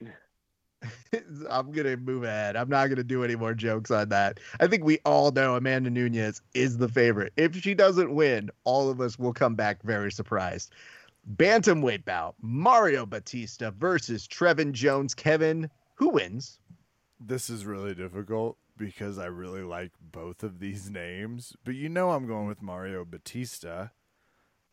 I'm 1.50 1.72
gonna 1.72 1.96
move 1.96 2.22
ahead. 2.24 2.54
I'm 2.56 2.68
not 2.68 2.86
gonna 2.88 3.02
do 3.04 3.24
any 3.24 3.34
more 3.36 3.54
jokes 3.54 3.90
on 3.90 4.08
that. 4.10 4.38
I 4.60 4.66
think 4.66 4.84
we 4.84 4.98
all 5.04 5.30
know 5.30 5.56
Amanda 5.56 5.90
Nunes 5.90 6.40
is 6.54 6.78
the 6.78 6.88
favorite. 6.88 7.32
If 7.36 7.56
she 7.60 7.74
doesn't 7.74 8.14
win, 8.14 8.50
all 8.64 8.88
of 8.90 9.00
us 9.00 9.18
will 9.18 9.32
come 9.32 9.54
back 9.54 9.82
very 9.82 10.12
surprised. 10.12 10.72
Bantamweight 11.36 12.04
bout: 12.04 12.34
Mario 12.40 13.04
Bautista 13.06 13.72
versus 13.72 14.26
Trevin 14.28 14.72
Jones. 14.72 15.14
Kevin, 15.14 15.68
who 15.96 16.10
wins? 16.10 16.58
this 17.20 17.50
is 17.50 17.66
really 17.66 17.94
difficult 17.96 18.56
because 18.78 19.18
I 19.18 19.26
really 19.26 19.62
like 19.62 19.92
both 20.00 20.42
of 20.42 20.60
these 20.60 20.88
names. 20.90 21.54
But 21.64 21.74
you 21.74 21.88
know 21.88 22.10
I'm 22.12 22.26
going 22.26 22.46
with 22.46 22.62
Mario 22.62 23.04
Bautista. 23.04 23.92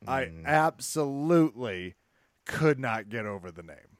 I 0.08 0.26
Mm. 0.26 0.45
absolutely 0.45 1.95
could 2.45 2.80
not 2.80 3.10
get 3.10 3.26
over 3.26 3.51
the 3.51 3.64
name. 3.64 3.97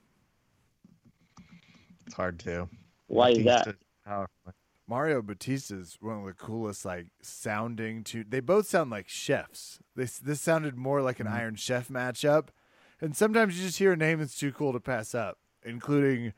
It's 2.06 2.16
hard 2.16 2.40
to. 2.42 2.70
Why 3.08 3.32
is 3.32 3.44
that? 3.46 3.76
Powerful. 4.06 4.54
Mario 4.88 5.24
Bautista 5.24 5.78
is 5.78 5.98
one 6.00 6.20
of 6.20 6.26
the 6.26 6.34
coolest, 6.34 6.86
like 6.86 7.08
sounding 7.22 8.04
to. 8.06 8.24
They 8.24 8.40
both 8.40 8.68
sound 8.68 8.92
like 8.92 9.10
chefs. 9.10 9.80
This 9.96 10.20
this 10.20 10.42
sounded 10.42 10.76
more 10.78 11.02
like 11.02 11.20
an 11.20 11.26
Mhm. 11.26 11.32
Iron 11.34 11.56
Chef 11.56 11.88
matchup, 11.88 12.50
and 13.02 13.18
sometimes 13.18 13.58
you 13.60 13.66
just 13.66 13.80
hear 13.80 13.94
a 13.94 13.98
name 13.98 14.20
that's 14.20 14.38
too 14.38 14.52
cool 14.54 14.74
to 14.74 14.80
pass 14.80 15.16
up, 15.16 15.40
including 15.64 16.34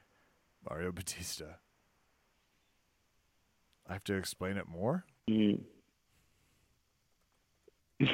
Mario 0.69 0.93
Bautista. 0.93 1.59
I 3.87 3.93
have 3.93 4.03
to 4.05 4.15
explain 4.15 4.57
it 4.57 4.67
more. 4.67 5.05
Mm. 5.29 5.61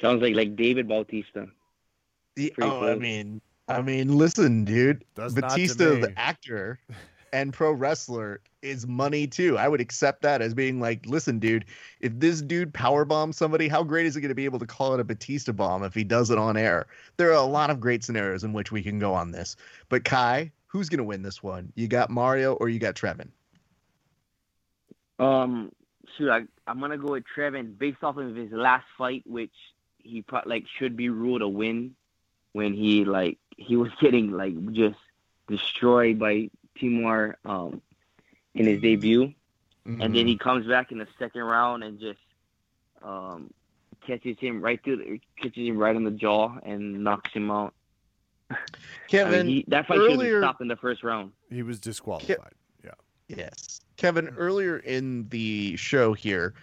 Sounds 0.00 0.22
like 0.22 0.34
like 0.34 0.56
David 0.56 0.88
Bautista. 0.88 1.48
Yeah, 2.36 2.50
Pretty 2.54 2.70
oh, 2.70 2.88
I 2.88 2.94
mean, 2.94 3.40
I 3.68 3.82
mean, 3.82 4.16
listen, 4.16 4.64
dude. 4.64 5.04
Does 5.14 5.36
not 5.36 5.50
Batista, 5.50 6.00
the 6.00 6.12
actor 6.16 6.80
and 7.32 7.52
pro 7.52 7.72
wrestler, 7.72 8.40
is 8.62 8.86
money 8.86 9.26
too. 9.26 9.58
I 9.58 9.68
would 9.68 9.80
accept 9.80 10.22
that 10.22 10.40
as 10.40 10.54
being 10.54 10.80
like, 10.80 11.04
listen, 11.06 11.38
dude, 11.38 11.64
if 12.00 12.12
this 12.18 12.40
dude 12.40 12.72
power 12.72 13.04
bombs 13.04 13.36
somebody, 13.36 13.68
how 13.68 13.82
great 13.82 14.06
is 14.06 14.14
he 14.14 14.20
going 14.20 14.28
to 14.28 14.34
be 14.34 14.44
able 14.44 14.58
to 14.60 14.66
call 14.66 14.94
it 14.94 15.00
a 15.00 15.04
Batista 15.04 15.52
bomb 15.52 15.82
if 15.82 15.94
he 15.94 16.04
does 16.04 16.30
it 16.30 16.38
on 16.38 16.56
air? 16.56 16.86
There 17.16 17.30
are 17.30 17.32
a 17.32 17.42
lot 17.42 17.70
of 17.70 17.80
great 17.80 18.04
scenarios 18.04 18.44
in 18.44 18.52
which 18.52 18.72
we 18.72 18.82
can 18.82 18.98
go 18.98 19.12
on 19.14 19.30
this. 19.30 19.56
But 19.88 20.04
Kai, 20.04 20.52
who's 20.66 20.88
going 20.88 20.98
to 20.98 21.04
win 21.04 21.22
this 21.22 21.42
one? 21.42 21.72
You 21.74 21.88
got 21.88 22.08
Mario 22.08 22.54
or 22.54 22.68
you 22.68 22.78
got 22.78 22.94
Trevin? 22.94 23.28
Um, 25.18 25.72
shoot, 26.16 26.30
I, 26.30 26.42
I'm 26.66 26.80
gonna 26.80 26.98
go 26.98 27.12
with 27.12 27.24
Trevin 27.36 27.76
based 27.78 28.02
off 28.02 28.16
of 28.16 28.34
his 28.34 28.50
last 28.52 28.86
fight, 28.98 29.22
which 29.26 29.52
he 29.98 30.22
pro- 30.22 30.42
like 30.46 30.64
should 30.78 30.96
be 30.96 31.08
ruled 31.10 31.42
a 31.42 31.48
win 31.48 31.94
when 32.52 32.74
he 32.74 33.04
like 33.04 33.38
he 33.56 33.76
was 33.76 33.90
getting 34.00 34.32
like 34.32 34.54
just 34.72 34.98
destroyed 35.48 36.18
by 36.18 36.50
Timur 36.78 37.36
um 37.44 37.80
in 38.54 38.66
his 38.66 38.80
debut, 38.80 39.22
and 39.22 39.34
Mm-hmm. 40.00 40.14
then 40.14 40.26
he 40.28 40.38
comes 40.38 40.66
back 40.66 40.92
in 40.92 40.98
the 40.98 41.08
second 41.18 41.42
round 41.42 41.82
and 41.82 41.98
just 41.98 42.20
um 43.02 43.52
catches 44.06 44.38
him 44.38 44.60
right 44.60 44.82
through 44.82 44.96
the, 44.96 45.20
catches 45.40 45.66
him 45.66 45.76
right 45.78 45.94
on 45.94 46.04
the 46.04 46.10
jaw 46.10 46.56
and 46.64 47.02
knocks 47.04 47.32
him 47.32 47.50
out. 47.50 47.72
I 48.50 48.56
Kevin, 49.08 49.46
mean, 49.46 49.56
he, 49.56 49.64
that 49.68 49.86
fight 49.86 49.96
should 49.98 50.10
have 50.10 50.18
been 50.20 50.40
stopped 50.40 50.60
in 50.60 50.68
the 50.68 50.76
first 50.76 51.02
round. 51.04 51.32
He 51.50 51.62
was 51.62 51.78
disqualified. 51.80 52.28
Yeah. 52.28 52.48
Yes. 53.28 53.80
Kevin, 53.96 54.28
earlier 54.36 54.78
in 54.78 55.28
the 55.28 55.76
show 55.76 56.12
here, 56.12 56.54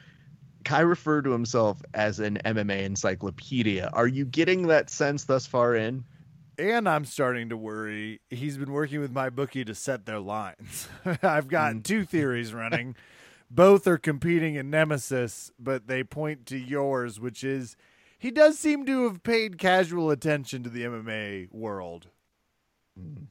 Kai 0.65 0.81
referred 0.81 1.23
to 1.23 1.31
himself 1.31 1.81
as 1.93 2.19
an 2.19 2.37
MMA 2.45 2.83
encyclopedia. 2.83 3.89
Are 3.93 4.07
you 4.07 4.25
getting 4.25 4.67
that 4.67 4.89
sense 4.89 5.23
thus 5.23 5.45
far 5.45 5.75
in? 5.75 6.03
And 6.57 6.89
I'm 6.89 7.05
starting 7.05 7.47
to 7.49 7.57
worry. 7.57 8.19
He's 8.29 8.57
been 8.57 8.73
working 8.73 8.99
with 8.99 9.13
my 9.13 9.29
bookie 9.29 9.63
to 9.63 9.73
set 9.73 10.05
their 10.05 10.19
lines. 10.19 10.89
I've 11.23 11.47
gotten 11.47 11.79
Mm. 11.79 11.83
two 11.85 12.03
theories 12.05 12.53
running. 12.53 12.95
Both 13.49 13.87
are 13.87 13.97
competing 13.97 14.55
in 14.55 14.69
Nemesis, 14.69 15.51
but 15.57 15.87
they 15.87 16.03
point 16.03 16.45
to 16.47 16.57
yours, 16.57 17.19
which 17.19 17.43
is 17.43 17.77
he 18.19 18.29
does 18.29 18.59
seem 18.59 18.85
to 18.85 19.05
have 19.05 19.23
paid 19.23 19.57
casual 19.57 20.11
attention 20.11 20.61
to 20.63 20.69
the 20.69 20.83
MMA 20.83 21.49
world. 21.51 22.07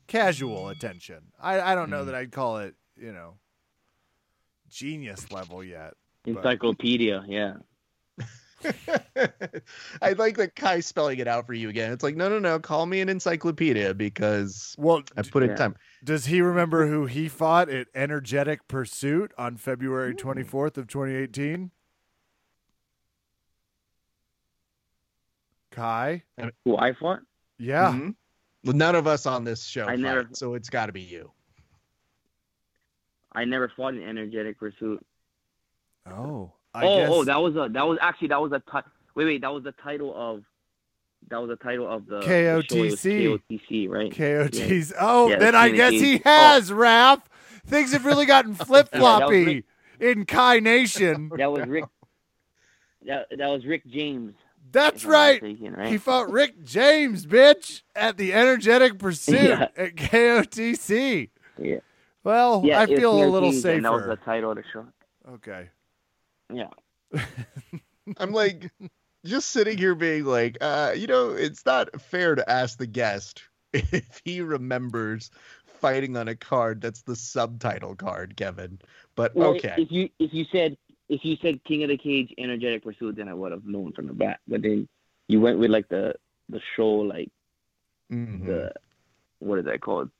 Casual 0.06 0.70
attention. 0.70 1.24
I, 1.40 1.60
I 1.60 1.74
don't 1.74 1.90
know 1.90 2.02
Mm. 2.02 2.06
that 2.06 2.14
I'd 2.14 2.32
call 2.32 2.58
it, 2.58 2.74
you 3.00 3.12
know, 3.12 3.34
genius 4.68 5.30
level 5.32 5.62
yet. 5.64 5.94
But- 6.24 6.36
Encyclopedia, 6.38 7.24
yeah. 7.26 7.54
I 10.02 10.14
like 10.14 10.36
that 10.38 10.56
Kai 10.56 10.80
spelling 10.80 11.20
it 11.20 11.28
out 11.28 11.46
for 11.46 11.54
you 11.54 11.68
again. 11.68 11.92
It's 11.92 12.02
like, 12.02 12.16
no, 12.16 12.28
no, 12.28 12.40
no. 12.40 12.58
Call 12.58 12.86
me 12.86 13.00
an 13.00 13.08
encyclopedia 13.08 13.94
because 13.94 14.74
Well, 14.76 15.02
I 15.16 15.22
put 15.22 15.44
in 15.44 15.50
Yeah. 15.50 15.54
time. 15.56 15.76
does 16.02 16.26
he 16.26 16.40
remember 16.40 16.86
who 16.88 17.06
he 17.06 17.28
fought 17.28 17.68
at 17.68 17.86
Energetic 17.94 18.66
Pursuit 18.66 19.32
on 19.38 19.56
February 19.56 20.12
24th 20.14 20.76
of 20.76 20.88
2018? 20.88 21.70
Kai? 25.70 26.24
Who 26.64 26.76
I 26.76 26.92
fought? 26.94 27.20
Yeah. 27.58 27.92
Mhm. 27.92 28.14
Well, 28.64 28.74
none 28.76 28.96
of 28.96 29.06
us 29.06 29.24
on 29.26 29.44
this 29.44 29.64
show, 29.64 29.84
I 29.84 29.90
fight, 29.90 30.00
never- 30.00 30.28
so 30.32 30.54
it's 30.54 30.68
got 30.68 30.86
to 30.86 30.92
be 30.92 31.02
you. 31.02 31.30
I 33.32 33.44
never 33.44 33.70
fought 33.76 33.94
in 33.94 34.02
Energetic 34.02 34.58
Pursuit. 34.58 35.04
Oh. 36.06 36.52
I 36.74 36.84
oh, 36.84 36.98
guess 36.98 37.08
oh, 37.10 37.24
that 37.24 37.40
was 37.40 37.56
a 37.56 37.68
that 37.72 37.86
was 37.86 37.98
actually 38.00 38.28
that 38.28 38.40
was 38.40 38.52
a 38.52 38.60
ti- 38.60 38.88
wait 39.14 39.24
wait 39.24 39.40
that 39.40 39.52
was 39.52 39.64
the 39.64 39.72
title 39.72 40.12
of 40.14 40.44
that 41.28 41.38
was 41.38 41.48
the 41.48 41.56
title 41.56 41.88
of 41.88 42.06
the 42.06 42.20
the. 42.20 42.32
It 42.32 42.54
was 42.54 42.64
KOTC. 42.66 43.40
KOTC, 43.50 43.88
right? 43.88 44.10
KOT's. 44.14 44.92
Oh, 44.98 45.28
Yeah, 45.28 45.38
then 45.38 45.54
I 45.54 45.70
guess 45.70 45.92
he 45.92 45.98
communication. 46.18 46.22
has, 46.24 46.72
Raf. 46.72 47.28
Things 47.66 47.92
have 47.92 48.04
really 48.04 48.26
gotten 48.26 48.54
flip 48.66 48.88
floppy 48.92 49.44
Rick. 49.44 49.64
in 50.00 50.24
Kai 50.26 50.60
Nation. 50.60 51.30
That 51.36 51.50
was 51.52 51.66
Rick. 51.66 51.84
That 53.06 53.26
that 53.36 53.48
was 53.48 53.66
Rick 53.66 53.86
James. 53.86 54.34
That's 54.70 55.02
if 55.02 55.06
I'm 55.06 55.12
not 55.12 55.18
right. 55.18 55.42
mistaken, 55.42 55.74
right? 55.74 55.88
He 55.88 55.98
fought 55.98 56.30
Rick 56.30 56.62
James, 56.64 57.26
bitch, 57.26 57.82
at 57.96 58.16
the 58.16 58.32
Energetic 58.34 58.98
Pursuit 58.98 59.40
Yeah. 59.40 59.68
at 59.76 59.96
KOTC. 59.96 61.30
Yeah. 61.58 61.78
Well, 62.24 62.62
yeah, 62.64 62.80
I 62.80 62.86
feel 62.86 63.12
a 63.22 63.26
KOTC, 63.26 63.30
little 63.30 63.48
and 63.50 63.84
That 63.84 63.92
was 63.92 64.02
the 64.04 64.16
safer. 64.16 64.24
title 64.24 64.50
of 64.50 64.56
the 64.56 64.64
show. 64.72 64.86
Okay. 65.30 65.68
Yeah. 66.52 66.68
I'm 68.18 68.32
like, 68.32 68.70
just 69.24 69.50
sitting 69.50 69.78
here 69.78 69.94
being 69.94 70.24
like, 70.24 70.58
uh, 70.60 70.94
you 70.96 71.06
know, 71.06 71.30
it's 71.30 71.64
not 71.64 72.00
fair 72.00 72.34
to 72.34 72.50
ask 72.50 72.78
the 72.78 72.86
guest 72.86 73.42
if 73.72 74.20
he 74.24 74.40
remembers 74.40 75.30
fighting 75.66 76.16
on 76.16 76.28
a 76.28 76.34
card 76.34 76.80
that's 76.80 77.02
the 77.02 77.16
subtitle 77.16 77.94
card, 77.94 78.36
Kevin. 78.36 78.78
But 79.14 79.34
Well, 79.34 79.50
okay. 79.50 79.74
If 79.78 79.92
you 79.92 80.08
if 80.18 80.34
you 80.34 80.44
said 80.50 80.76
if 81.08 81.24
you 81.24 81.36
said 81.40 81.62
King 81.64 81.84
of 81.84 81.88
the 81.88 81.96
Cage, 81.96 82.34
Energetic 82.38 82.82
Pursuit, 82.84 83.16
then 83.16 83.28
I 83.28 83.34
would 83.34 83.52
have 83.52 83.64
known 83.64 83.92
from 83.92 84.06
the 84.06 84.12
bat. 84.12 84.40
But 84.48 84.62
then 84.62 84.88
you 85.28 85.40
went 85.40 85.58
with 85.58 85.70
like 85.70 85.88
the 85.88 86.14
the 86.48 86.60
show 86.76 86.88
like 86.88 87.30
Mhm. 88.10 88.46
the 88.46 88.72
what 89.38 89.58
is 89.58 89.64
that 89.66 89.80
called? 89.80 90.10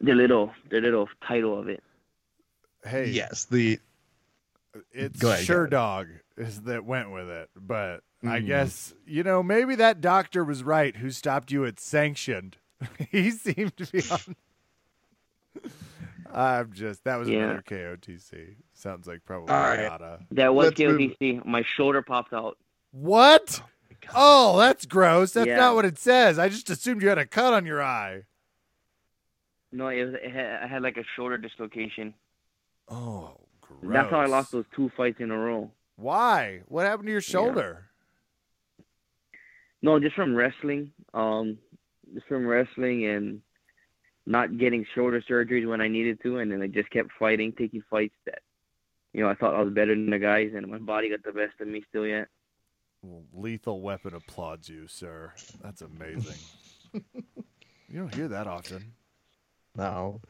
The 0.00 0.14
little 0.14 0.52
the 0.70 0.80
little 0.80 1.08
title 1.26 1.58
of 1.58 1.68
it. 1.68 1.82
Hey, 2.84 3.08
Yes, 3.10 3.44
the 3.46 3.78
it's 4.92 5.22
ahead, 5.22 5.44
Sure. 5.44 5.66
Dog 5.66 6.08
is 6.36 6.62
that 6.62 6.84
went 6.84 7.10
with 7.10 7.28
it. 7.28 7.50
But 7.56 8.02
I 8.22 8.40
Mhm. 8.40 8.46
guess, 8.46 8.94
you 9.06 9.22
know, 9.24 9.42
maybe 9.42 9.74
that 9.76 10.00
doctor 10.00 10.44
was 10.44 10.62
right 10.62 10.96
who 10.96 11.10
stopped 11.10 11.50
you 11.50 11.64
at 11.64 11.80
sanctioned. 11.80 12.56
he 13.10 13.30
seemed 13.32 13.76
to 13.76 13.86
be 13.90 14.02
on. 14.10 14.36
I'm 16.32 16.72
just, 16.72 17.04
that 17.04 17.16
was 17.16 17.28
Yeah. 17.28 17.38
another 17.44 17.62
KOTC. 17.62 18.56
Sounds 18.74 19.06
like 19.06 19.24
probably 19.24 19.52
All 19.52 19.60
right. 19.62 19.80
not 19.82 20.02
a. 20.02 20.20
That 20.32 20.54
was 20.54 20.66
Let's 20.68 20.78
move- 20.80 21.00
KOTC. 21.18 21.44
My 21.44 21.62
shoulder 21.76 22.02
popped 22.02 22.32
out. 22.32 22.58
What? 22.92 23.62
Oh, 24.14 24.58
that's 24.58 24.86
gross. 24.86 25.32
That's 25.32 25.48
Yeah. 25.48 25.56
not 25.56 25.74
what 25.74 25.84
it 25.84 25.98
says. 25.98 26.38
I 26.38 26.48
just 26.48 26.70
assumed 26.70 27.02
you 27.02 27.08
had 27.08 27.18
a 27.18 27.26
cut 27.26 27.52
on 27.54 27.66
your 27.66 27.82
eye. 27.82 28.24
No, 29.72 29.88
it 29.88 30.04
was 30.04 30.14
it 30.22 30.30
had, 30.32 30.62
I 30.62 30.66
had 30.66 30.82
like 30.82 30.96
a 30.96 31.04
shoulder 31.16 31.38
dislocation. 31.38 32.14
Oh, 32.88 33.36
gross. 33.60 33.92
That's 33.92 34.10
how 34.10 34.20
I 34.20 34.26
lost 34.26 34.52
those 34.52 34.64
two 34.74 34.90
fights 34.96 35.20
in 35.20 35.30
a 35.30 35.36
row. 35.36 35.70
Why? 35.96 36.62
What 36.66 36.86
happened 36.86 37.06
to 37.06 37.12
your 37.12 37.20
shoulder? 37.20 37.84
No, 39.82 40.00
just 40.00 40.14
from 40.16 40.34
wrestling. 40.34 40.92
Um, 41.12 41.58
just 42.14 42.26
from 42.26 42.46
wrestling 42.46 43.06
and 43.06 43.42
not 44.26 44.58
getting 44.58 44.86
shoulder 44.94 45.22
surgeries 45.28 45.68
when 45.68 45.80
I 45.80 45.88
needed 45.88 46.20
to, 46.22 46.38
and 46.38 46.50
then 46.50 46.62
I 46.62 46.66
just 46.66 46.90
kept 46.90 47.10
fighting, 47.18 47.52
taking 47.52 47.82
fights 47.90 48.14
that, 48.26 48.40
you 49.12 49.22
know, 49.22 49.30
I 49.30 49.34
thought 49.34 49.54
I 49.54 49.62
was 49.62 49.72
better 49.72 49.94
than 49.94 50.10
the 50.10 50.18
guys, 50.18 50.52
and 50.54 50.66
my 50.68 50.78
body 50.78 51.10
got 51.10 51.22
the 51.24 51.32
best 51.32 51.60
of 51.60 51.68
me 51.68 51.82
still 51.88 52.06
yet. 52.06 52.28
Lethal 53.32 53.80
Weapon 53.80 54.14
applauds 54.14 54.68
you, 54.68 54.86
sir. 54.86 55.32
That's 55.62 55.82
amazing. 55.82 56.38
you 56.92 58.00
don't 58.00 58.14
hear 58.14 58.28
that 58.28 58.46
often. 58.46 58.92
No. 59.78 60.20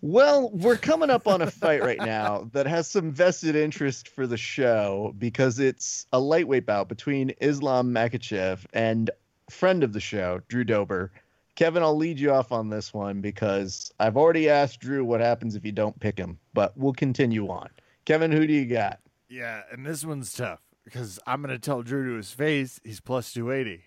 Well, 0.00 0.50
we're 0.50 0.76
coming 0.76 1.10
up 1.10 1.26
on 1.26 1.42
a 1.42 1.50
fight 1.50 1.82
right 1.82 1.98
now 1.98 2.48
that 2.52 2.66
has 2.66 2.88
some 2.88 3.12
vested 3.12 3.54
interest 3.54 4.08
for 4.08 4.26
the 4.26 4.36
show 4.36 5.14
because 5.18 5.58
it's 5.58 6.06
a 6.12 6.18
lightweight 6.18 6.66
bout 6.66 6.88
between 6.88 7.34
Islam 7.40 7.92
Makhachev 7.92 8.64
and 8.72 9.10
friend 9.50 9.84
of 9.84 9.92
the 9.92 10.00
show, 10.00 10.40
Drew 10.48 10.64
Dober. 10.64 11.12
Kevin, 11.54 11.82
I'll 11.82 11.96
lead 11.96 12.18
you 12.18 12.32
off 12.32 12.50
on 12.50 12.70
this 12.70 12.94
one 12.94 13.20
because 13.20 13.92
I've 14.00 14.16
already 14.16 14.48
asked 14.48 14.80
Drew 14.80 15.04
what 15.04 15.20
happens 15.20 15.54
if 15.54 15.64
you 15.64 15.72
don't 15.72 15.98
pick 16.00 16.18
him, 16.18 16.38
but 16.54 16.76
we'll 16.76 16.94
continue 16.94 17.48
on. 17.48 17.68
Kevin, 18.04 18.32
who 18.32 18.46
do 18.46 18.52
you 18.52 18.66
got? 18.66 19.00
Yeah, 19.28 19.62
and 19.70 19.84
this 19.84 20.04
one's 20.04 20.32
tough 20.32 20.60
because 20.84 21.20
I'm 21.26 21.42
going 21.42 21.54
to 21.54 21.60
tell 21.60 21.82
Drew 21.82 22.10
to 22.10 22.16
his 22.16 22.32
face 22.32 22.80
he's 22.82 23.00
plus 23.00 23.32
280. 23.32 23.84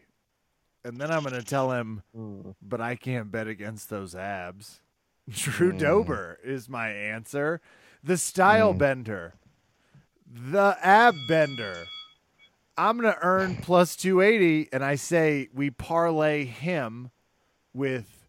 And 0.86 1.02
then 1.02 1.12
I'm 1.12 1.24
going 1.24 1.34
to 1.34 1.44
tell 1.44 1.72
him, 1.72 2.04
but 2.62 2.80
I 2.80 2.96
can't 2.96 3.32
bet 3.32 3.48
against 3.48 3.90
those 3.90 4.14
abs. 4.16 4.82
Drew 5.30 5.74
Mm. 5.74 5.80
Dober 5.80 6.40
is 6.44 6.70
my 6.70 6.90
answer. 6.90 7.60
The 8.04 8.18
style 8.18 8.74
Mm. 8.74 8.78
bender, 8.78 9.34
the 10.32 10.78
ab 10.82 11.16
bender. 11.28 11.88
I'm 12.78 13.00
going 13.00 13.12
to 13.12 13.20
earn 13.22 13.56
plus 13.56 13.96
280, 13.96 14.70
and 14.72 14.84
I 14.84 14.96
say 14.96 15.48
we 15.54 15.72
parlay 15.72 16.46
him 16.46 17.10
with 17.74 18.28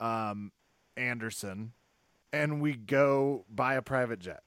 um, 0.00 0.50
Anderson, 0.96 1.72
and 2.32 2.60
we 2.60 2.72
go 2.74 3.44
buy 3.54 3.74
a 3.74 3.82
private 3.82 4.18
jet. 4.18 4.42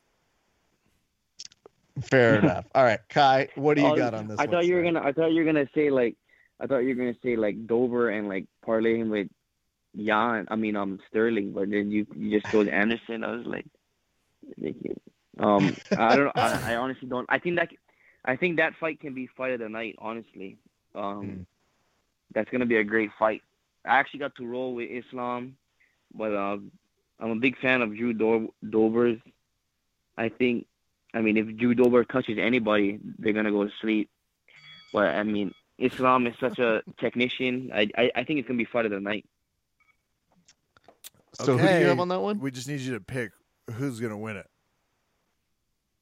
Fair 2.02 2.40
enough. 2.40 2.66
All 2.76 2.84
right, 2.84 3.00
Kai, 3.10 3.50
what 3.56 3.76
do 3.76 3.82
you 3.82 3.92
Oh, 3.92 3.96
got 3.98 4.14
on 4.14 4.28
this? 4.28 4.38
I 4.40 4.46
one, 4.46 4.52
thought 4.52 4.66
you 4.66 4.76
were 4.76 4.82
sir? 4.82 4.86
gonna. 4.92 5.02
I 5.02 5.12
thought 5.14 5.32
you 5.32 5.40
were 5.46 5.46
gonna 5.46 5.68
say 5.76 5.90
like. 5.90 6.16
I 6.60 6.68
thought 6.68 6.80
you 6.80 6.90
were 6.90 6.96
gonna 6.96 7.16
say 7.24 7.36
like 7.36 7.68
Dover 7.68 8.10
and 8.10 8.28
like 8.28 8.46
parlay 8.66 8.98
him 8.98 9.10
with 9.10 9.28
Jan. 9.96 10.48
I 10.50 10.56
mean, 10.56 10.76
um, 10.76 11.00
Sterling. 11.10 11.52
But 11.54 11.70
then 11.70 11.92
you 11.92 12.06
you 12.16 12.40
just 12.40 12.52
chose 12.52 12.68
Anderson. 12.72 13.24
I 13.24 13.32
was 13.32 13.46
like, 13.46 13.66
thank 14.62 14.78
you. 14.84 14.96
Um, 15.40 15.76
I 15.98 16.16
don't. 16.16 16.26
know. 16.26 16.32
I, 16.36 16.60
I 16.74 16.76
honestly 16.76 17.08
don't. 17.08 17.26
I 17.30 17.40
think 17.40 17.56
that. 17.58 17.70
I 18.26 18.36
think 18.36 18.58
that 18.58 18.74
fight 18.80 19.00
can 19.00 19.14
be 19.14 19.28
fight 19.38 19.54
of 19.54 19.60
the 19.62 19.70
night. 19.70 19.96
Honestly, 20.00 20.58
um, 20.96 21.22
Hmm. 21.26 21.42
that's 22.34 22.50
gonna 22.50 22.66
be 22.66 22.76
a 22.78 22.84
great 22.84 23.12
fight. 23.18 23.42
I 23.86 23.98
actually 23.98 24.20
got 24.20 24.36
to 24.36 24.46
roll 24.46 24.76
with 24.76 24.90
Islam, 24.92 25.56
but 26.14 26.36
um, 26.36 26.72
I'm 27.20 27.32
a 27.32 27.36
big 27.36 27.58
fan 27.60 27.82
of 27.82 27.96
Drew 27.96 28.14
Do- 28.14 28.54
Dober's. 28.70 29.20
I 30.18 30.28
think, 30.28 30.66
I 31.14 31.22
mean, 31.22 31.38
if 31.38 31.56
Drew 31.56 31.74
Dober 31.74 32.04
touches 32.04 32.38
anybody, 32.38 33.00
they're 33.18 33.32
gonna 33.32 33.52
go 33.52 33.64
to 33.64 33.72
sleep. 33.80 34.10
But 34.92 35.08
I 35.16 35.24
mean, 35.24 35.54
Islam 35.80 36.28
is 36.28 36.36
such 36.40 36.60
a 36.60 36.82
technician. 37.00 37.72
I 37.74 37.90
I, 37.98 38.12
I 38.16 38.24
think 38.24 38.40
it's 38.40 38.48
gonna 38.48 38.58
be 38.58 38.66
fight 38.66 38.86
of 38.86 38.92
the 38.92 39.00
night. 39.00 39.26
So 41.34 41.58
who 41.58 41.68
do 41.68 41.80
you 41.80 41.86
have 41.88 42.00
on 42.00 42.10
that 42.10 42.22
one? 42.22 42.40
We 42.40 42.52
just 42.52 42.68
need 42.68 42.82
you 42.82 42.94
to 42.94 43.00
pick 43.00 43.32
who's 43.74 44.00
going 44.00 44.10
to 44.12 44.18
win 44.18 44.36
it. 44.36 44.48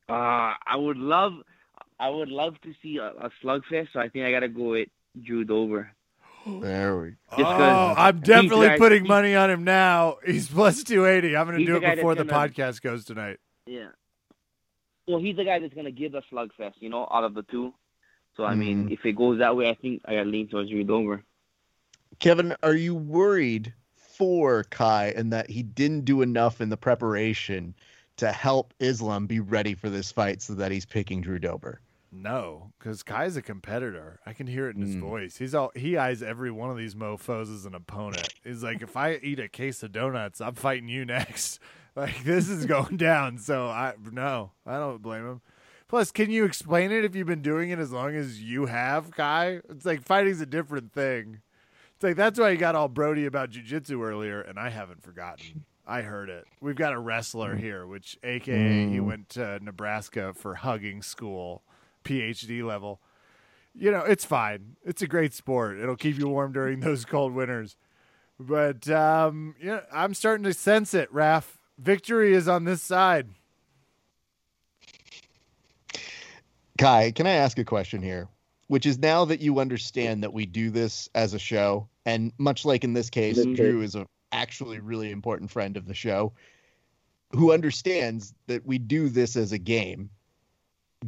Uh, 0.09 0.53
I 0.65 0.75
would 0.75 0.97
love, 0.97 1.33
I 1.99 2.09
would 2.09 2.29
love 2.29 2.59
to 2.61 2.73
see 2.81 2.97
a, 2.97 3.07
a 3.09 3.29
slugfest. 3.43 3.89
So 3.93 3.99
I 3.99 4.07
think 4.09 4.25
I 4.25 4.31
gotta 4.31 4.47
go 4.47 4.69
with 4.71 4.89
Drew 5.21 5.43
Dober. 5.43 5.91
There 6.47 6.97
we 7.01 7.09
Just 7.31 7.41
'cause 7.43 7.45
oh, 7.45 7.93
I'm 8.01 8.21
definitely 8.21 8.67
guy- 8.67 8.77
putting 8.77 9.05
money 9.05 9.35
on 9.35 9.49
him 9.51 9.65
now. 9.65 10.15
He's 10.25 10.47
plus 10.47 10.81
280. 10.83 11.35
I'm 11.35 11.45
going 11.45 11.59
to 11.59 11.65
do 11.65 11.75
it 11.75 11.95
before 11.95 12.15
the 12.15 12.23
gonna- 12.23 12.47
podcast 12.49 12.81
goes 12.81 13.03
tonight. 13.03 13.37
Yeah. 13.65 13.89
Well, 15.09 15.19
he's 15.19 15.35
the 15.35 15.43
guy 15.43 15.59
that's 15.59 15.73
gonna 15.73 15.91
give 15.91 16.13
the 16.13 16.21
slugfest. 16.31 16.75
You 16.79 16.89
know, 16.89 17.05
out 17.11 17.25
of 17.25 17.33
the 17.33 17.43
two. 17.43 17.73
So 18.37 18.45
I 18.45 18.53
mean, 18.53 18.85
Mhm. 18.87 18.91
if 18.91 19.03
it 19.05 19.13
goes 19.13 19.39
that 19.39 19.55
way, 19.57 19.67
I 19.67 19.73
think 19.73 20.03
I 20.05 20.15
gotta 20.15 20.29
lean 20.29 20.47
towards 20.47 20.69
Drew 20.69 20.83
Dober. 20.83 21.23
Kevin, 22.19 22.55
are 22.63 22.75
you 22.75 22.95
worried 22.95 23.73
for 23.95 24.63
Kai 24.63 25.07
and 25.15 25.33
that 25.33 25.49
he 25.49 25.63
didn't 25.63 26.05
do 26.05 26.21
enough 26.21 26.61
in 26.61 26.69
the 26.69 26.77
preparation 26.77 27.75
to 28.17 28.31
help 28.31 28.73
Islam 28.79 29.25
be 29.27 29.39
ready 29.39 29.73
for 29.73 29.89
this 29.89 30.11
fight 30.11 30.41
so 30.41 30.53
that 30.53 30.71
he's 30.71 30.85
picking 30.85 31.21
Drew 31.21 31.39
Dober? 31.39 31.81
No, 32.11 32.71
because 32.79 33.03
Kai's 33.03 33.35
a 33.37 33.41
competitor. 33.41 34.19
I 34.25 34.33
can 34.33 34.47
hear 34.47 34.69
it 34.69 34.75
in 34.75 34.81
his 34.81 34.95
Mm. 34.95 35.01
voice. 35.01 35.37
He's 35.37 35.53
all 35.53 35.71
he 35.75 35.97
eyes 35.97 36.23
every 36.23 36.51
one 36.51 36.69
of 36.71 36.77
these 36.77 36.95
mofo's 36.95 37.49
as 37.49 37.65
an 37.65 37.75
opponent. 37.75 38.29
He's 38.43 38.63
like, 38.63 38.81
if 38.81 38.95
I 38.95 39.15
eat 39.15 39.39
a 39.39 39.49
case 39.49 39.83
of 39.83 39.91
donuts, 39.91 40.39
I'm 40.39 40.55
fighting 40.55 40.89
you 40.89 41.05
next. 41.05 41.59
Like 41.97 42.23
this 42.23 42.47
is 42.47 42.67
going 42.67 42.97
down. 42.97 43.39
So 43.39 43.65
I 43.69 43.95
no, 44.11 44.51
I 44.67 44.77
don't 44.77 45.01
blame 45.01 45.25
him. 45.25 45.41
Plus, 45.87 46.11
can 46.11 46.29
you 46.29 46.43
explain 46.43 46.91
it 46.91 47.05
if 47.05 47.15
you've 47.15 47.27
been 47.27 47.41
doing 47.41 47.69
it 47.69 47.79
as 47.79 47.91
long 47.91 48.13
as 48.15 48.41
you 48.41 48.65
have, 48.65 49.11
Kai? 49.11 49.61
It's 49.69 49.85
like 49.85 50.03
fighting's 50.03 50.41
a 50.41 50.45
different 50.45 50.91
thing. 50.91 51.41
It's 51.95 52.03
like 52.03 52.15
that's 52.17 52.37
why 52.39 52.49
you 52.49 52.57
got 52.57 52.75
all 52.75 52.89
Brody 52.89 53.25
about 53.25 53.51
jujitsu 53.51 54.01
earlier, 54.05 54.41
and 54.41 54.59
I 54.59 54.69
haven't 54.69 55.01
forgotten. 55.01 55.63
I 55.87 56.01
heard 56.01 56.29
it. 56.29 56.45
We've 56.59 56.75
got 56.75 56.91
a 56.93 56.99
wrestler 56.99 57.55
here, 57.55 57.87
which 57.87 58.17
AKA 58.21 58.89
he 58.89 58.97
Mm. 58.97 59.05
went 59.05 59.29
to 59.29 59.59
Nebraska 59.63 60.33
for 60.33 60.55
hugging 60.55 61.01
school 61.01 61.63
PhD 62.03 62.61
level. 62.61 62.99
You 63.73 63.91
know, 63.91 64.01
it's 64.01 64.25
fine. 64.25 64.75
It's 64.83 65.01
a 65.01 65.07
great 65.07 65.33
sport. 65.33 65.79
It'll 65.79 65.95
keep 65.95 66.17
you 66.19 66.27
warm 66.27 66.51
during 66.51 66.81
those 66.81 67.05
cold 67.05 67.33
winters. 67.33 67.77
But 68.39 68.89
um, 68.89 69.55
yeah, 69.61 69.81
I'm 69.91 70.13
starting 70.13 70.43
to 70.43 70.53
sense 70.53 70.93
it, 70.93 71.11
Raf. 71.13 71.57
Victory 71.79 72.33
is 72.33 72.47
on 72.49 72.65
this 72.65 72.81
side. 72.81 73.29
Kai, 76.77 77.11
can 77.11 77.27
I 77.27 77.31
ask 77.31 77.57
a 77.57 77.65
question 77.65 78.01
here? 78.01 78.27
Which 78.67 78.85
is 78.85 78.99
now 78.99 79.25
that 79.25 79.39
you 79.39 79.59
understand 79.59 80.23
that 80.23 80.33
we 80.33 80.45
do 80.45 80.69
this 80.69 81.09
as 81.15 81.33
a 81.33 81.39
show, 81.39 81.87
and 82.05 82.31
much 82.37 82.65
like 82.65 82.83
in 82.83 82.93
this 82.93 83.09
case, 83.09 83.37
Mhm. 83.39 83.55
Drew 83.55 83.81
is 83.81 83.95
a 83.95 84.05
actually 84.31 84.79
really 84.79 85.11
important 85.11 85.49
friend 85.49 85.77
of 85.77 85.85
the 85.85 85.93
show 85.93 86.33
who 87.31 87.51
understands 87.51 88.33
that 88.47 88.65
we 88.65 88.77
do 88.77 89.09
this 89.09 89.35
as 89.35 89.51
a 89.51 89.57
game. 89.57 90.09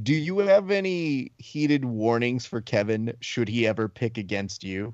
Do 0.01 0.13
you 0.13 0.39
have 0.39 0.71
any 0.71 1.31
heated 1.37 1.83
warnings 1.83 2.45
for 2.45 2.61
Kevin 2.61 3.13
should 3.19 3.49
he 3.49 3.67
ever 3.67 3.89
pick 3.89 4.17
against 4.17 4.63
you? 4.63 4.93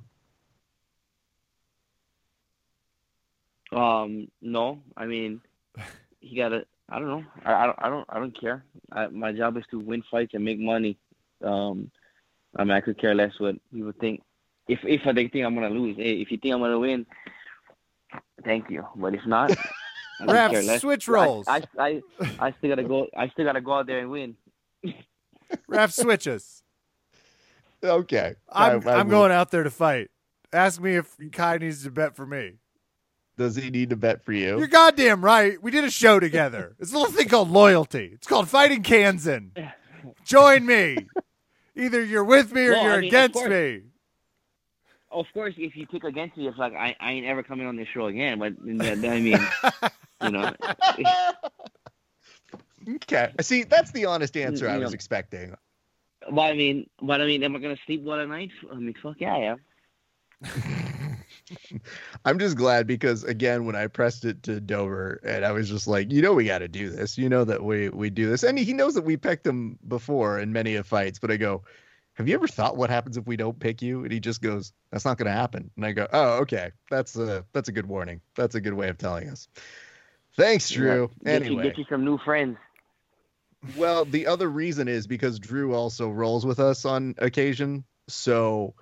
Um, 3.72 4.32
no, 4.42 4.82
I 4.96 5.06
mean, 5.06 5.42
he 6.20 6.36
got 6.36 6.50
to. 6.50 6.66
I 6.90 7.00
don't 7.00 7.08
know. 7.08 7.24
I, 7.44 7.54
I 7.54 7.66
don't. 7.66 7.80
I 7.80 7.90
don't. 7.90 8.06
I 8.10 8.20
don't 8.20 8.40
care. 8.40 8.64
I, 8.92 9.08
my 9.08 9.32
job 9.32 9.58
is 9.58 9.64
to 9.72 9.80
win 9.80 10.04
fights 10.12 10.34
and 10.34 10.46
make 10.46 10.60
money. 10.60 10.98
Um, 11.44 11.90
I 12.56 12.64
mean, 12.64 12.72
I 12.72 12.82
could 12.82 13.00
care 13.00 13.16
less 13.16 13.32
what 13.40 13.56
people 13.74 13.92
think. 14.00 14.22
If 14.68 14.80
if 14.84 15.02
they 15.04 15.28
think 15.28 15.46
I'm 15.46 15.56
gonna 15.56 15.70
lose, 15.70 15.96
hey, 15.98 16.22
if 16.22 16.32
you 16.32 16.38
think 16.38 16.54
I'm 16.54 16.62
gonna 16.62 16.80
win, 16.80 17.06
thank 18.44 18.70
you. 18.70 18.86
But 18.96 19.16
if 19.16 19.26
not, 19.26 19.52
I 20.22 20.26
don't 20.26 20.52
care 20.52 20.64
less. 20.64 20.82
switch 20.82 21.10
I- 21.10 21.12
roles. 21.12 21.48
I, 21.48 21.64
I, 21.78 22.02
I 22.40 22.52
still 22.58 22.70
gotta 22.70 22.84
go. 22.84 23.08
I 23.18 23.30
still 23.30 23.46
gotta 23.46 23.62
go 23.62 23.74
out 23.74 23.88
there 23.88 24.00
and 24.00 24.10
win. 24.12 24.36
Raf 25.68 25.92
switches. 25.92 26.62
Okay. 27.84 28.36
I'm 28.50 28.88
I- 28.88 28.92
I 28.92 29.00
I'm 29.00 29.08
will- 29.08 29.12
going 29.12 29.32
out 29.32 29.52
there 29.52 29.64
to 29.64 29.72
fight. 29.72 30.10
Ask 30.54 30.80
me 30.82 30.96
if 30.96 31.16
Kai 31.34 31.58
needs 31.58 31.84
to 31.84 31.92
bet 31.92 32.16
for 32.16 32.26
me. 32.26 32.54
Does 33.38 33.56
he 33.56 33.70
need 33.70 33.90
to 33.90 33.96
bet 33.98 34.24
for 34.24 34.32
you? 34.32 34.58
You're 34.58 34.68
goddamn 34.68 35.24
right. 35.24 35.62
We 35.62 35.70
did 35.72 35.84
a 35.84 35.92
show 35.92 36.20
together. 36.20 36.76
It's 36.80 36.94
a 36.94 36.98
little 36.98 37.12
thing 37.14 37.28
called 37.28 37.50
loyalty. 37.52 38.12
It's 38.14 38.28
called 38.28 38.48
fighting 38.50 38.82
Kansan. 38.84 39.52
Join 40.26 40.66
me. 40.66 41.08
Either 41.76 42.02
you're 42.04 42.24
with 42.24 42.54
me 42.54 42.68
or 42.68 42.72
Well, 42.72 42.84
you're 42.84 42.92
mean, 43.02 43.08
of 43.08 43.08
against 43.10 43.34
course. 43.34 43.50
me. 43.50 43.82
Of 45.12 45.26
course, 45.34 45.54
if 45.58 45.76
you 45.76 45.86
pick 45.88 46.04
against 46.04 46.38
me, 46.38 46.48
it's 46.48 46.58
like 46.58 46.74
I, 46.74 46.96
I 47.00 47.12
ain't 47.14 47.26
ever 47.26 47.44
coming 47.44 47.68
on 47.68 47.76
this 47.76 47.88
show 47.94 48.06
again. 48.08 48.40
But 48.40 48.54
that, 48.60 49.02
that- 49.02 49.12
I 49.12 49.20
mean, 49.20 49.40
you 50.22 50.30
know, 50.32 50.54
okay. 52.96 53.32
See, 53.42 53.64
that's 53.64 53.92
the 53.92 54.06
honest 54.06 54.36
answer 54.38 54.70
I 54.70 54.78
was 54.78 54.92
know. 54.92 54.94
expecting. 54.96 55.54
but 56.32 56.42
I 56.42 56.54
mean, 56.54 56.90
but 57.02 57.22
I 57.22 57.26
mean, 57.26 57.44
am 57.44 57.56
I 57.56 57.60
gonna 57.60 57.78
sleep 57.86 58.04
well 58.04 58.20
at 58.20 58.28
night? 58.30 58.52
I 58.72 58.76
mean, 58.76 58.94
fuck 59.02 59.16
yeah, 59.20 59.34
I 59.36 59.40
am. 59.54 59.58
I'm 62.26 62.40
just 62.40 62.58
glad 62.58 62.88
because 62.88 63.24
again, 63.24 63.66
when 63.66 63.76
I 63.76 63.88
pressed 63.88 64.26
it 64.26 64.44
to 64.44 64.60
Dober, 64.60 65.20
and 65.24 65.46
I 65.46 65.52
was 65.52 65.70
just 65.70 65.88
like, 65.88 66.12
you 66.12 66.22
know, 66.22 66.34
we 66.34 66.46
got 66.46 66.60
to 66.60 66.68
do 66.68 66.90
this. 66.90 67.18
You 67.18 67.30
know 67.30 67.44
that 67.44 67.64
we 67.64 67.90
we 67.90 68.10
do 68.10 68.30
this, 68.30 68.44
and 68.44 68.58
he 68.58 68.74
knows 68.74 68.96
that 68.96 69.04
we 69.04 69.18
picked 69.18 69.46
him 69.46 69.78
before 69.88 70.40
in 70.40 70.54
many 70.54 70.76
of 70.76 70.88
fights. 70.88 71.20
But 71.20 71.32
I 71.32 71.38
go, 71.38 71.64
have 72.14 72.28
you 72.28 72.36
ever 72.36 72.48
thought 72.48 72.78
what 72.78 72.90
happens 72.90 73.18
if 73.18 73.28
we 73.28 73.38
don't 73.38 73.60
pick 73.60 73.82
you? 73.82 74.04
And 74.04 74.12
he 74.12 74.20
just 74.20 74.42
goes, 74.42 74.74
that's 74.92 75.06
not 75.06 75.18
going 75.18 75.28
to 75.28 75.32
happen. 75.38 75.70
And 75.76 75.86
I 75.86 75.92
go, 75.92 76.08
oh, 76.12 76.38
okay, 76.42 76.72
that's 76.90 77.16
a 77.18 77.46
that's 77.54 77.70
a 77.70 77.72
good 77.72 77.86
warning. 77.88 78.22
That's 78.36 78.56
a 78.56 78.62
good 78.62 78.74
way 78.74 78.90
of 78.90 78.98
telling 78.98 79.30
us. 79.30 79.48
Thanks, 80.38 80.70
Drew. 80.70 81.10
Get 81.24 81.26
you, 81.26 81.48
Anyway, 81.48 81.64
get 81.64 81.78
you 81.78 81.86
some 81.90 82.04
new 82.04 82.18
friends. 82.18 82.58
well, 83.78 84.06
the 84.06 84.28
other 84.28 84.50
reason 84.50 84.88
is 84.88 85.08
because 85.08 85.40
Drew 85.40 85.74
also 85.74 86.10
rolls 86.10 86.46
with 86.46 86.60
us 86.60 86.86
on 86.86 87.16
occasion. 87.18 87.84
So 88.08 88.76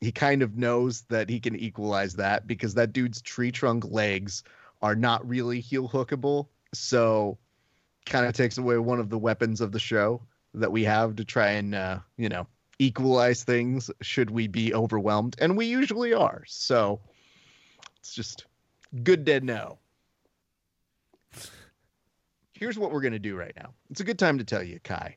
he 0.00 0.12
kind 0.12 0.42
of 0.42 0.56
knows 0.56 1.02
that 1.02 1.28
he 1.28 1.40
can 1.40 1.56
equalize 1.56 2.14
that 2.14 2.46
because 2.46 2.74
that 2.74 2.92
dude's 2.92 3.20
tree 3.20 3.50
trunk 3.50 3.84
legs 3.90 4.44
are 4.80 4.94
not 4.94 5.28
really 5.28 5.60
heel 5.60 5.88
hookable. 5.88 6.48
So 6.72 7.38
kind 8.06 8.26
of 8.26 8.32
takes 8.32 8.58
away 8.58 8.78
one 8.78 9.00
of 9.00 9.10
the 9.10 9.18
weapons 9.18 9.60
of 9.60 9.72
the 9.72 9.80
show 9.80 10.22
that 10.54 10.72
we 10.72 10.84
have 10.84 11.16
to 11.16 11.24
try 11.24 11.50
and, 11.50 11.74
uh, 11.74 11.98
you 12.16 12.28
know, 12.28 12.46
equalize 12.78 13.42
things 13.42 13.90
should 14.00 14.30
we 14.30 14.46
be 14.46 14.72
overwhelmed. 14.72 15.36
And 15.40 15.56
we 15.56 15.66
usually 15.66 16.14
are. 16.14 16.44
So 16.46 17.00
it's 17.98 18.14
just 18.14 18.46
good 19.02 19.26
to 19.26 19.40
know. 19.40 19.78
Here's 22.52 22.78
what 22.78 22.92
we're 22.92 23.00
going 23.00 23.12
to 23.12 23.18
do 23.18 23.36
right 23.36 23.54
now. 23.56 23.74
It's 23.90 24.00
a 24.00 24.04
good 24.04 24.18
time 24.18 24.38
to 24.38 24.44
tell 24.44 24.62
you, 24.62 24.80
Kai. 24.82 25.16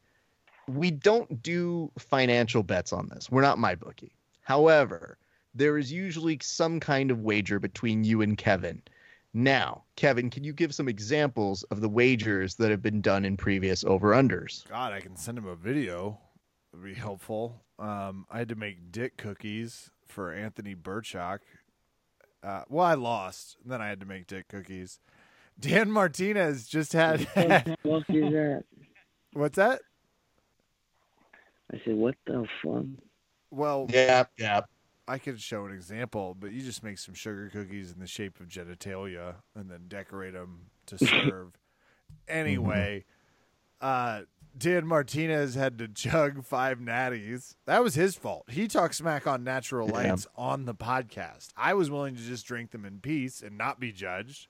We 0.68 0.92
don't 0.92 1.42
do 1.42 1.92
financial 1.98 2.64
bets 2.64 2.94
on 2.94 3.10
this. 3.10 3.32
We're 3.32 3.42
not 3.42 3.58
my 3.58 3.76
bookie. 3.76 4.14
However, 4.52 5.18
there 5.56 5.78
is 5.78 5.94
usually 5.94 6.38
some 6.42 6.82
kind 6.82 7.10
of 7.10 7.22
wager 7.22 7.58
between 7.58 8.04
you 8.04 8.22
and 8.22 8.38
Kevin. 8.38 8.82
Now, 9.34 9.86
Kevin, 9.96 10.30
can 10.30 10.44
you 10.44 10.52
give 10.52 10.76
some 10.76 10.90
examples 10.90 11.64
of 11.72 11.80
the 11.80 11.88
wagers 11.88 12.56
that 12.56 12.70
have 12.70 12.82
been 12.82 13.00
done 13.00 13.24
in 13.24 13.38
previous 13.38 13.86
over 13.86 14.12
unders? 14.12 14.68
God, 14.68 14.92
I 14.92 15.00
can 15.00 15.16
send 15.16 15.38
him 15.38 15.46
a 15.46 15.56
video. 15.56 16.20
It'd 16.74 16.84
be 16.84 16.94
helpful. 16.94 17.62
Um, 17.80 18.26
I 18.30 18.40
had 18.40 18.50
to 18.50 18.56
make 18.56 18.92
dick 18.92 19.16
cookies 19.16 19.90
for 20.06 20.34
Anthony 20.34 20.76
Birchak. 20.76 21.40
Uh, 22.44 22.64
well, 22.68 22.86
I 22.86 22.96
lost. 22.96 23.56
Then 23.64 23.82
I 23.82 23.88
had 23.88 24.02
to 24.02 24.06
make 24.06 24.28
dick 24.28 24.50
cookies. 24.50 25.00
Dan 25.58 25.90
Martinez 25.90 26.68
just 26.68 26.92
had. 26.92 27.22
What 27.22 27.48
the 27.64 27.78
fuck 27.84 28.04
is 28.10 28.34
that? 28.34 28.64
What's 29.32 29.56
that? 29.56 29.82
I 31.74 31.80
said, 31.86 31.96
what 31.96 32.16
the 32.26 32.46
fuck? 32.62 32.84
Well, 33.52 33.88
Yeah, 33.90 34.24
yeah. 34.38 34.62
I 35.08 35.18
could 35.18 35.42
show 35.42 35.66
an 35.66 35.74
example, 35.74 36.36
but 36.40 36.52
you 36.52 36.62
just 36.62 36.84
make 36.84 36.98
some 36.98 37.14
sugar 37.14 37.50
cookies 37.52 37.92
in 37.92 38.00
the 38.00 38.08
shape 38.08 38.40
of 38.40 38.48
genitalia 38.48 39.36
and 39.56 39.70
then 39.70 39.86
decorate 39.88 40.34
them 40.34 40.68
to 40.88 40.98
serve. 41.06 41.52
anyway, 42.28 43.06
uh, 43.82 44.22
Dan 44.58 44.86
Martinez 44.86 45.56
had 45.56 45.78
to 45.80 45.88
chug 45.88 46.44
five 46.46 46.80
natties. 46.80 47.56
That 47.66 47.84
was 47.84 47.96
his 47.96 48.16
fault. 48.16 48.46
He 48.50 48.68
talked 48.68 48.96
smack 48.96 49.26
on 49.28 49.44
natural 49.44 49.88
Yeah. 49.88 49.94
lights 50.12 50.28
on 50.36 50.66
the 50.66 50.76
podcast. 50.76 51.50
I 51.58 51.74
was 51.74 51.90
willing 51.90 52.16
to 52.16 52.22
just 52.22 52.46
drink 52.46 52.72
them 52.72 52.86
in 52.86 53.00
peace 53.00 53.42
and 53.42 53.58
not 53.58 53.80
be 53.80 53.92
judged. 53.92 54.48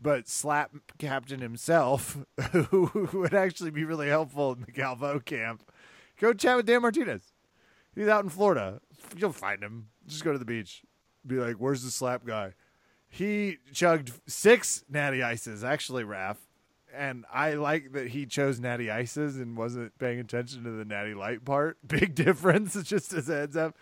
But 0.00 0.28
Slap 0.28 0.70
Captain 0.98 1.40
himself, 1.40 2.18
who 2.52 3.08
would 3.14 3.34
actually 3.34 3.70
be 3.72 3.84
really 3.84 4.08
helpful 4.08 4.52
in 4.52 4.60
the 4.60 4.70
Galvão 4.70 5.24
camp, 5.24 5.68
go 6.20 6.32
chat 6.32 6.56
with 6.56 6.66
Dan 6.66 6.82
Martinez. 6.82 7.32
He's 7.98 8.06
out 8.06 8.22
in 8.22 8.30
Florida. 8.30 8.80
You'll 9.16 9.32
find 9.32 9.60
him. 9.60 9.88
Just 10.06 10.22
go 10.22 10.30
to 10.30 10.38
the 10.38 10.44
beach. 10.44 10.82
Be 11.26 11.34
like, 11.34 11.56
where's 11.56 11.82
the 11.82 11.90
slap 11.90 12.24
guy? 12.24 12.52
He 13.08 13.56
chugged 13.72 14.12
six 14.28 14.84
natty 14.88 15.20
ices, 15.20 15.64
actually, 15.64 16.04
Raf. 16.04 16.38
And 16.94 17.24
I 17.32 17.54
like 17.54 17.92
that 17.94 18.06
he 18.08 18.24
chose 18.24 18.60
natty 18.60 18.88
ices 18.88 19.36
and 19.36 19.56
wasn't 19.56 19.98
paying 19.98 20.20
attention 20.20 20.62
to 20.62 20.70
the 20.70 20.84
natty 20.84 21.14
light 21.14 21.44
part. 21.44 21.76
Big 21.88 22.14
difference, 22.14 22.80
just 22.84 23.12
as 23.12 23.26
heads 23.26 23.56
up. 23.56 23.76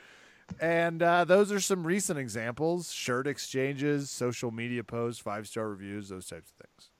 And 0.60 1.02
uh, 1.02 1.24
those 1.24 1.52
are 1.52 1.60
some 1.60 1.86
recent 1.86 2.18
examples 2.18 2.90
shirt 2.90 3.26
exchanges, 3.26 4.10
social 4.10 4.50
media 4.50 4.82
posts, 4.82 5.20
five 5.20 5.46
star 5.46 5.68
reviews, 5.68 6.08
those 6.08 6.26
types 6.26 6.52
of 6.52 6.66
things. 6.66 6.90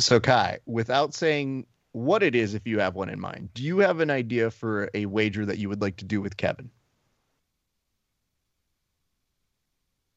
So, 0.00 0.20
Kai, 0.20 0.58
without 0.66 1.14
saying 1.14 1.66
what 1.92 2.22
it 2.22 2.34
is, 2.34 2.54
if 2.54 2.66
you 2.66 2.78
have 2.80 2.94
one 2.94 3.08
in 3.08 3.20
mind, 3.20 3.50
do 3.54 3.62
you 3.62 3.78
have 3.78 4.00
an 4.00 4.10
idea 4.10 4.50
for 4.50 4.88
a 4.94 5.06
wager 5.06 5.44
that 5.46 5.58
you 5.58 5.68
would 5.68 5.80
like 5.82 5.96
to 5.96 6.04
do 6.04 6.20
with 6.20 6.36
Kevin? 6.36 6.70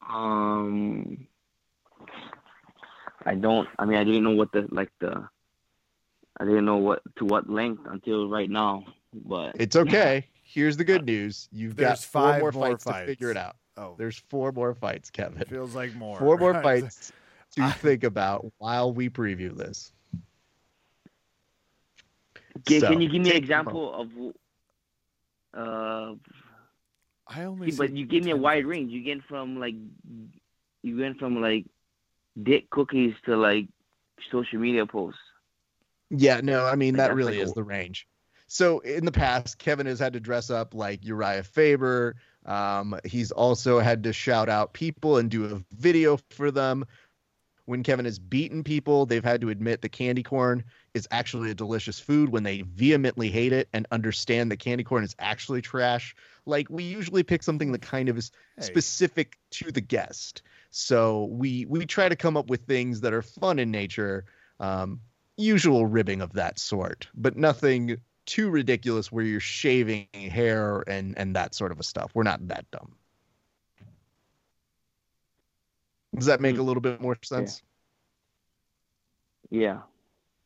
Um, 0.08 1.26
I 3.24 3.34
don't. 3.34 3.68
I 3.78 3.84
mean, 3.84 3.96
I 3.98 4.04
didn't 4.04 4.24
know 4.24 4.30
what 4.34 4.52
the 4.52 4.66
like 4.70 4.90
the. 5.00 5.28
I 6.40 6.44
didn't 6.44 6.64
know 6.64 6.76
what 6.76 7.00
to 7.16 7.24
what 7.24 7.48
length 7.48 7.82
until 7.86 8.28
right 8.28 8.50
now, 8.50 8.84
but 9.12 9.56
It's 9.58 9.76
okay. 9.76 10.26
Here's 10.42 10.76
the 10.76 10.84
good 10.84 11.06
news. 11.06 11.48
You've 11.52 11.76
got 11.76 11.86
There's 11.86 12.04
four 12.04 12.22
five 12.22 12.40
more, 12.40 12.52
more 12.52 12.62
fights, 12.70 12.84
to 12.84 13.06
figure 13.06 13.30
it 13.30 13.36
out. 13.36 13.56
Oh, 13.76 13.94
There's 13.96 14.18
four 14.28 14.52
more 14.52 14.74
fights, 14.74 15.10
Kevin. 15.10 15.42
feels 15.48 15.74
like 15.74 15.94
more. 15.94 16.18
Four 16.18 16.36
more 16.36 16.54
fights 16.62 17.12
to 17.56 17.62
I- 17.62 17.70
think 17.72 18.04
about 18.04 18.52
while 18.58 18.92
we 18.92 19.08
preview 19.08 19.56
this. 19.56 19.92
Can, 22.66 22.80
So, 22.80 22.88
can 22.88 23.00
you 23.00 23.08
give 23.08 23.22
me 23.22 23.28
an 23.30 23.34
take 23.34 23.34
a 23.34 23.38
example 23.44 23.94
of? 23.94 24.08
Uh, 25.56 26.14
I 27.26 27.44
only. 27.44 27.70
see, 27.70 27.76
but 27.76 27.96
you 27.96 28.06
give 28.06 28.24
me 28.24 28.32
a 28.32 28.36
wide 28.36 28.66
range. 28.66 28.92
You 28.92 29.02
get 29.02 29.22
from 29.24 29.58
like, 29.58 29.74
you 30.82 30.96
went 30.96 31.18
from 31.18 31.40
like, 31.40 31.66
dick 32.42 32.68
cookies 32.70 33.14
to 33.26 33.36
like, 33.36 33.68
social 34.30 34.58
media 34.58 34.86
posts. 34.86 35.20
Yeah, 36.10 36.40
no, 36.42 36.64
I 36.66 36.76
mean 36.76 36.94
Like, 36.94 37.08
that 37.08 37.14
really 37.14 37.38
like 37.38 37.42
is 37.42 37.52
the 37.54 37.62
range. 37.62 38.06
So 38.46 38.80
in 38.80 39.04
the 39.04 39.12
past, 39.12 39.58
Kevin 39.58 39.86
has 39.86 39.98
had 39.98 40.12
to 40.12 40.20
dress 40.20 40.50
up 40.50 40.74
like 40.74 41.00
Urijah 41.00 41.44
Faber. 41.46 42.16
Um, 42.46 42.98
he's 43.04 43.32
also 43.32 43.80
had 43.80 44.04
to 44.04 44.12
shout 44.12 44.48
out 44.48 44.74
people 44.74 45.16
and 45.16 45.30
do 45.30 45.46
a 45.46 45.64
video 45.74 46.18
for 46.30 46.50
them. 46.50 46.84
When 47.64 47.82
Kevin 47.82 48.04
has 48.04 48.18
beaten 48.18 48.62
people, 48.62 49.06
they've 49.06 49.24
had 49.24 49.40
to 49.40 49.48
admit 49.48 49.80
the 49.80 49.88
candy 49.88 50.22
corn 50.22 50.64
is 50.94 51.08
actually 51.10 51.50
a 51.50 51.54
delicious 51.54 51.98
food 51.98 52.28
when 52.28 52.44
they 52.44 52.62
vehemently 52.62 53.28
hate 53.28 53.52
it 53.52 53.68
and 53.72 53.86
understand 53.90 54.50
that 54.50 54.58
candy 54.60 54.84
corn 54.84 55.02
is 55.02 55.14
actually 55.18 55.60
trash. 55.60 56.14
Like 56.46 56.68
we 56.70 56.84
usually 56.84 57.24
pick 57.24 57.42
something 57.42 57.72
that 57.72 57.82
kind 57.82 58.08
of 58.08 58.16
is 58.16 58.30
Hey. 58.56 58.62
specific 58.62 59.36
to 59.50 59.72
the 59.72 59.80
guest. 59.80 60.42
So 60.70 61.24
we 61.24 61.66
we 61.66 61.84
try 61.84 62.08
to 62.08 62.14
come 62.16 62.36
up 62.36 62.48
with 62.48 62.62
things 62.66 63.00
that 63.00 63.12
are 63.12 63.22
fun 63.22 63.58
in 63.58 63.72
nature, 63.72 64.24
um, 64.60 65.00
usual 65.36 65.86
ribbing 65.86 66.20
of 66.20 66.32
that 66.34 66.60
sort, 66.60 67.08
but 67.14 67.36
nothing 67.36 67.96
too 68.26 68.48
ridiculous 68.48 69.10
where 69.10 69.24
you're 69.24 69.40
shaving 69.40 70.06
hair 70.12 70.84
and 70.86 71.18
and 71.18 71.34
that 71.34 71.54
sort 71.54 71.72
of 71.72 71.80
a 71.80 71.82
stuff. 71.82 72.12
We're 72.14 72.22
not 72.22 72.46
that 72.48 72.70
dumb. 72.70 72.94
Does 76.14 76.26
that 76.26 76.40
make 76.40 76.58
a 76.58 76.62
little 76.62 76.80
bit 76.80 77.00
more 77.00 77.18
sense? 77.24 77.62
Yeah. 79.50 79.80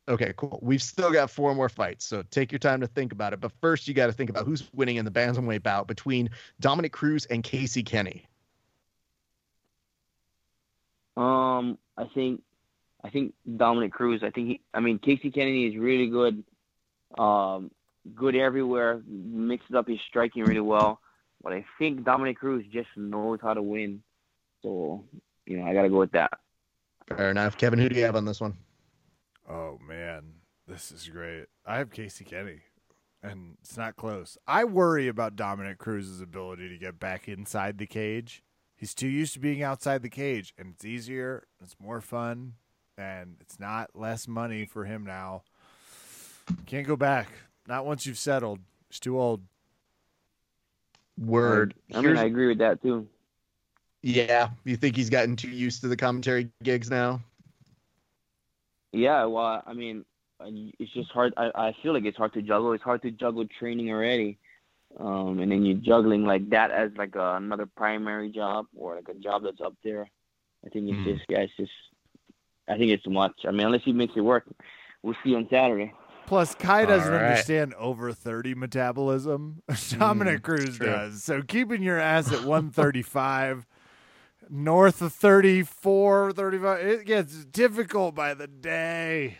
Okay, 0.09 0.33
cool. 0.37 0.57
We've 0.63 0.81
still 0.81 1.11
got 1.11 1.29
four 1.29 1.53
more 1.53 1.69
fights, 1.69 2.03
so 2.03 2.23
take 2.31 2.51
your 2.51 2.57
time 2.57 2.81
to 2.81 2.87
think 2.87 3.11
about 3.11 3.31
it. 3.31 3.39
But 3.39 3.51
first, 3.61 3.87
you 3.87 3.93
got 3.93 4.07
to 4.07 4.11
think 4.11 4.31
about 4.31 4.45
who's 4.45 4.67
winning 4.73 4.95
in 4.95 5.05
the 5.05 5.11
bantamweight 5.11 5.61
bout 5.61 5.87
between 5.87 6.31
Dominick 6.59 6.91
Cruz 6.91 7.25
and 7.25 7.43
Casey 7.43 7.83
Kenny. 7.83 8.25
Um, 11.15 11.77
I 11.95 12.05
think, 12.05 12.41
I 13.03 13.11
think 13.11 13.35
Dominick 13.55 13.91
Cruz. 13.91 14.23
I 14.23 14.31
think 14.31 14.47
he. 14.47 14.61
I 14.73 14.79
mean, 14.79 14.97
Casey 14.97 15.29
Kennedy 15.29 15.67
is 15.67 15.77
really 15.77 16.07
good. 16.07 16.43
Um, 17.15 17.69
good 18.15 18.35
everywhere. 18.35 19.03
Mixes 19.05 19.75
up 19.75 19.87
his 19.87 19.99
striking 20.07 20.43
really 20.43 20.59
well. 20.59 21.01
But 21.43 21.53
I 21.53 21.65
think 21.77 22.03
Dominick 22.03 22.39
Cruz 22.39 22.65
just 22.71 22.89
knows 22.95 23.39
how 23.43 23.53
to 23.53 23.61
win. 23.61 24.01
So, 24.63 25.03
you 25.45 25.57
know, 25.57 25.67
I 25.67 25.73
got 25.73 25.83
to 25.83 25.89
go 25.89 25.99
with 25.99 26.11
that. 26.13 26.31
Fair 27.07 27.29
enough. 27.29 27.57
Kevin, 27.57 27.77
who 27.77 27.89
do 27.89 27.95
you 27.95 28.05
have 28.05 28.15
on 28.15 28.25
this 28.25 28.41
one? 28.41 28.57
Oh 29.49 29.79
man, 29.85 30.33
this 30.67 30.91
is 30.91 31.07
great. 31.07 31.45
I 31.65 31.77
have 31.79 31.89
Casey 31.89 32.23
Kenny, 32.23 32.61
and 33.23 33.57
it's 33.61 33.75
not 33.77 33.95
close. 33.95 34.37
I 34.47 34.63
worry 34.63 35.07
about 35.07 35.35
Dominick 35.35 35.79
Cruz's 35.79 36.21
ability 36.21 36.69
to 36.69 36.77
get 36.77 36.99
back 36.99 37.27
inside 37.27 37.79
the 37.79 37.87
cage. 37.87 38.43
He's 38.75 38.93
too 38.93 39.07
used 39.07 39.33
to 39.33 39.39
being 39.39 39.63
outside 39.63 40.03
the 40.03 40.09
cage, 40.09 40.53
and 40.57 40.73
it's 40.75 40.85
easier, 40.85 41.47
it's 41.61 41.75
more 41.81 41.99
fun, 41.99 42.53
and 42.97 43.37
it's 43.41 43.59
not 43.59 43.89
less 43.95 44.27
money 44.27 44.65
for 44.65 44.85
him 44.85 45.03
now. 45.03 45.41
Can't 46.65 46.87
go 46.87 46.95
back. 46.95 47.27
Not 47.67 47.85
once 47.85 48.05
you've 48.05 48.17
settled. 48.17 48.59
He's 48.89 48.99
too 48.99 49.19
old. 49.19 49.41
Word. 51.17 51.73
I 51.93 52.01
mean, 52.01 52.17
I 52.17 52.23
agree 52.25 52.47
with 52.47 52.59
that 52.59 52.81
too. 52.81 53.07
yeah, 54.01 54.49
you 54.63 54.77
think 54.77 54.95
he's 54.95 55.09
gotten 55.09 55.35
too 55.35 55.49
used 55.49 55.81
to 55.81 55.87
the 55.87 55.97
commentary 55.97 56.49
gigs 56.63 56.89
now? 56.89 57.19
Yeah, 58.91 59.25
well, 59.25 59.63
I 59.65 59.73
mean, 59.73 60.05
it's 60.41 60.91
just 60.93 61.11
hard. 61.11 61.33
I, 61.37 61.51
I 61.53 61.75
feel 61.83 61.93
like 61.93 62.05
it's 62.05 62.17
hard 62.17 62.33
to 62.33 62.41
juggle. 62.41 62.73
It's 62.73 62.83
hard 62.83 63.01
to 63.03 63.11
juggle 63.11 63.45
training 63.59 63.91
already, 63.91 64.37
um, 64.99 65.39
and 65.39 65.51
then 65.51 65.65
you're 65.65 65.77
juggling 65.77 66.25
like 66.25 66.49
that 66.49 66.71
as 66.71 66.91
like 66.97 67.15
a, 67.15 67.35
another 67.35 67.67
primary 67.77 68.29
job 68.31 68.65
or 68.75 68.95
like 68.95 69.09
a 69.09 69.13
job 69.19 69.43
that's 69.43 69.61
up 69.61 69.75
there. 69.83 70.09
I 70.65 70.69
think 70.69 70.89
it's 70.89 70.99
Mhm. 70.99 71.15
just, 71.17 71.25
yeah, 71.29 71.39
it's 71.39 71.53
just. 71.57 71.71
I 72.67 72.77
think 72.77 72.91
it's 72.91 73.03
too 73.03 73.09
much. 73.09 73.33
I 73.47 73.51
mean, 73.51 73.65
unless 73.65 73.81
he 73.83 73.91
makes 73.93 74.13
it 74.15 74.21
work, 74.21 74.45
we'll 75.01 75.15
see 75.23 75.33
on 75.33 75.47
Saturday. 75.49 75.91
Plus, 76.27 76.53
Kai 76.53 76.85
doesn't 76.85 77.11
All 77.11 77.19
right. 77.19 77.29
understand 77.29 77.73
over 77.73 78.13
30 78.13 78.53
metabolism. 78.53 79.63
Dominick 79.97 80.43
Cruz 80.43 80.77
true. 80.77 80.85
does. 80.85 81.23
So 81.23 81.41
keeping 81.41 81.81
your 81.81 81.97
ass 81.97 82.31
at 82.31 82.43
135, 82.43 83.65
north 84.49 85.01
of 85.01 85.13
34, 85.13 86.33
35, 86.33 86.85
it 86.85 87.05
gets 87.05 87.45
difficult 87.45 88.15
by 88.15 88.33
the 88.33 88.47
day. 88.47 89.37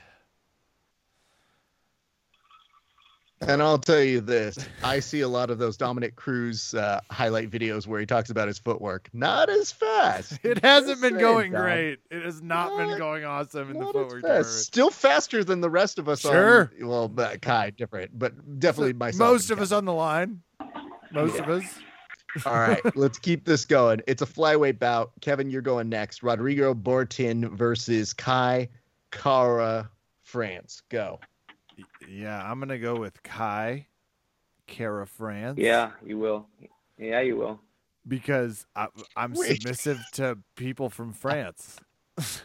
And 3.42 3.64
I'll 3.64 3.78
tell 3.78 4.02
you 4.02 4.20
this: 4.20 4.58
I 4.84 5.00
see 5.00 5.22
a 5.22 5.28
lot 5.28 5.50
of 5.50 5.60
those 5.60 5.78
Dominick 5.78 6.18
Cruz 6.18 6.74
uh, 6.74 7.00
highlight 7.10 7.50
videos 7.50 7.88
where 7.88 8.00
he 8.00 8.06
talks 8.06 8.30
about 8.30 8.50
his 8.50 8.60
footwork. 8.60 9.10
Not 9.14 9.50
as 9.50 9.72
fast. 9.72 10.40
It 10.44 10.62
hasn't 10.64 11.00
Just 11.00 11.02
been 11.02 11.18
going 11.18 11.54
Dom. 11.54 11.62
great. 11.62 12.00
It 12.12 12.24
has 12.26 12.42
not 12.42 12.78
been 12.78 12.98
going 12.98 13.24
awesome 13.24 13.72
in 13.72 13.80
the 13.80 13.86
footwork 13.86 14.24
fast. 14.24 14.64
Still 14.66 14.90
faster 14.90 15.44
than 15.44 15.62
the 15.62 15.70
rest 15.70 16.00
of 16.00 16.10
us. 16.10 16.20
Sure. 16.20 16.72
On, 16.82 16.88
well, 16.88 17.08
but 17.08 17.42
Kai 17.42 17.70
different, 17.70 18.18
but 18.18 18.60
definitely 18.60 18.92
So 18.92 18.98
myself. 18.98 19.32
Most 19.32 19.52
of 19.52 19.60
us 19.62 19.72
on 19.72 19.86
the 19.86 19.94
line. 19.94 20.42
Most 21.14 21.40
of 21.40 21.48
us. 21.48 21.64
All 22.46 22.54
right, 22.54 22.80
let's 22.96 23.18
keep 23.20 23.46
this 23.46 23.66
going. 23.66 24.02
It's 24.08 24.22
a 24.22 24.26
flyweight 24.26 24.80
bout. 24.80 25.12
Kevin, 25.22 25.50
you're 25.50 25.62
going 25.62 25.90
next. 25.90 26.24
Rodrigo 26.24 26.74
Bortin 26.74 27.50
versus 27.58 28.14
Kai 28.14 28.70
Kara 29.12 29.90
France. 30.24 30.82
Go. 30.90 31.20
Yeah, 32.08 32.42
I'm 32.44 32.60
going 32.60 32.70
to 32.70 32.80
go 32.80 32.96
with 32.96 33.22
Kai, 33.24 33.88
Kara 34.68 35.08
France. 35.08 35.58
Yeah, 35.58 35.92
you 36.06 36.18
will. 36.18 36.48
Yeah, 36.98 37.22
you 37.22 37.38
will. 37.38 37.60
Because 38.08 38.66
I, 38.76 38.88
I'm 39.16 39.34
Wait. 39.34 39.62
submissive 39.62 40.00
to 40.14 40.38
people 40.56 40.90
from 40.90 41.14
France. 41.14 41.80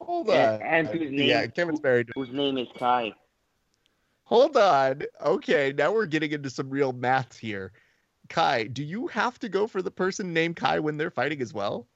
Hold 0.00 0.30
And, 0.30 0.62
on. 0.62 0.68
and 0.68 0.86
whose 0.88 1.08
uh, 1.08 1.10
name? 1.10 1.28
yeah, 1.28 1.46
Kevin's 1.46 1.82
married. 1.82 2.08
Whose 2.14 2.30
name 2.30 2.56
is 2.58 2.68
Kai? 2.78 3.12
Hold 4.24 4.56
on. 4.56 5.02
Okay, 5.24 5.74
now 5.76 5.92
we're 5.92 6.06
getting 6.06 6.30
into 6.30 6.50
some 6.50 6.70
real 6.70 6.92
math 6.92 7.36
here. 7.36 7.72
Kai, 8.30 8.64
do 8.64 8.84
you 8.84 9.08
have 9.08 9.38
to 9.40 9.48
go 9.48 9.66
for 9.66 9.82
the 9.82 9.90
person 9.90 10.32
named 10.32 10.56
Kai 10.56 10.78
when 10.78 10.96
they're 10.96 11.10
fighting 11.10 11.42
as 11.42 11.52
well? 11.52 11.88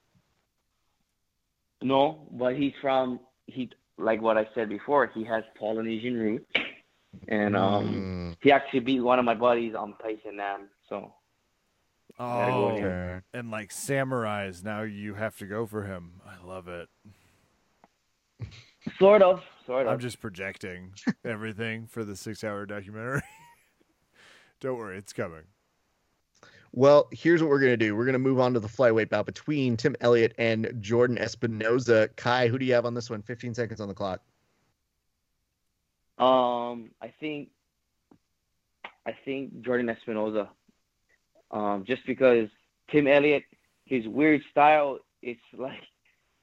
No, 1.81 2.27
but 2.31 2.55
he's 2.55 2.73
from 2.81 3.19
he 3.47 3.69
like 3.97 4.21
what 4.21 4.37
I 4.37 4.47
said 4.53 4.69
before. 4.69 5.09
He 5.13 5.23
has 5.23 5.43
Polynesian 5.57 6.15
roots, 6.15 6.51
and 7.29 7.55
um, 7.55 7.85
Mm, 7.85 8.35
he 8.41 8.51
actually 8.51 8.81
beat 8.81 8.99
one 8.99 9.17
of 9.17 9.25
my 9.25 9.33
buddies 9.33 9.75
on 9.75 9.95
Tyson 10.01 10.35
Nam. 10.37 10.67
So 10.89 11.13
Oh, 12.19 12.67
okay. 12.67 13.21
and 13.33 13.49
like 13.51 13.69
samurais, 13.71 14.63
now 14.63 14.81
you 14.83 15.15
have 15.15 15.37
to 15.37 15.45
go 15.45 15.65
for 15.65 15.83
him. 15.83 16.21
I 16.25 16.45
love 16.45 16.67
it. 16.67 16.89
sort 18.99 19.21
of, 19.21 19.41
sort 19.65 19.87
of. 19.87 19.93
I'm 19.93 19.99
just 19.99 20.19
projecting 20.19 20.93
everything 21.23 21.87
for 21.87 22.03
the 22.03 22.15
six-hour 22.15 22.65
documentary. 22.65 23.21
Don't 24.61 24.77
worry, 24.77 24.97
it's 24.97 25.13
coming. 25.13 25.43
Well, 26.77 27.07
here's 27.13 27.41
what 27.41 27.49
we're 27.49 27.61
gonna 27.61 27.77
do. 27.77 27.95
We're 27.95 28.05
gonna 28.05 28.19
move 28.19 28.37
on 28.41 28.53
to 28.53 28.59
the 28.59 28.67
flyweight 28.67 29.09
bout 29.09 29.25
between 29.25 29.77
Tim 29.77 29.95
Elliott 30.01 30.33
and 30.37 30.73
Jordan 30.81 31.17
Espinosa. 31.17 32.09
Kai, 32.17 32.49
who 32.49 32.59
do 32.59 32.65
you 32.65 32.73
have 32.73 32.85
on 32.85 32.93
this 32.93 33.09
one? 33.09 33.21
15 33.21 33.53
seconds 33.53 33.79
on 33.79 33.87
the 33.87 33.93
clock. 33.93 34.19
Um, 36.17 36.91
I 37.01 37.13
think, 37.17 37.49
I 39.05 39.13
think 39.23 39.61
Jordan 39.61 39.87
Espinosa. 39.87 40.49
Um, 41.49 41.85
just 41.87 42.05
because 42.05 42.49
Tim 42.89 43.07
Elliott, 43.07 43.43
his 43.85 44.05
weird 44.05 44.41
style, 44.51 44.99
it's 45.21 45.39
like, 45.57 45.81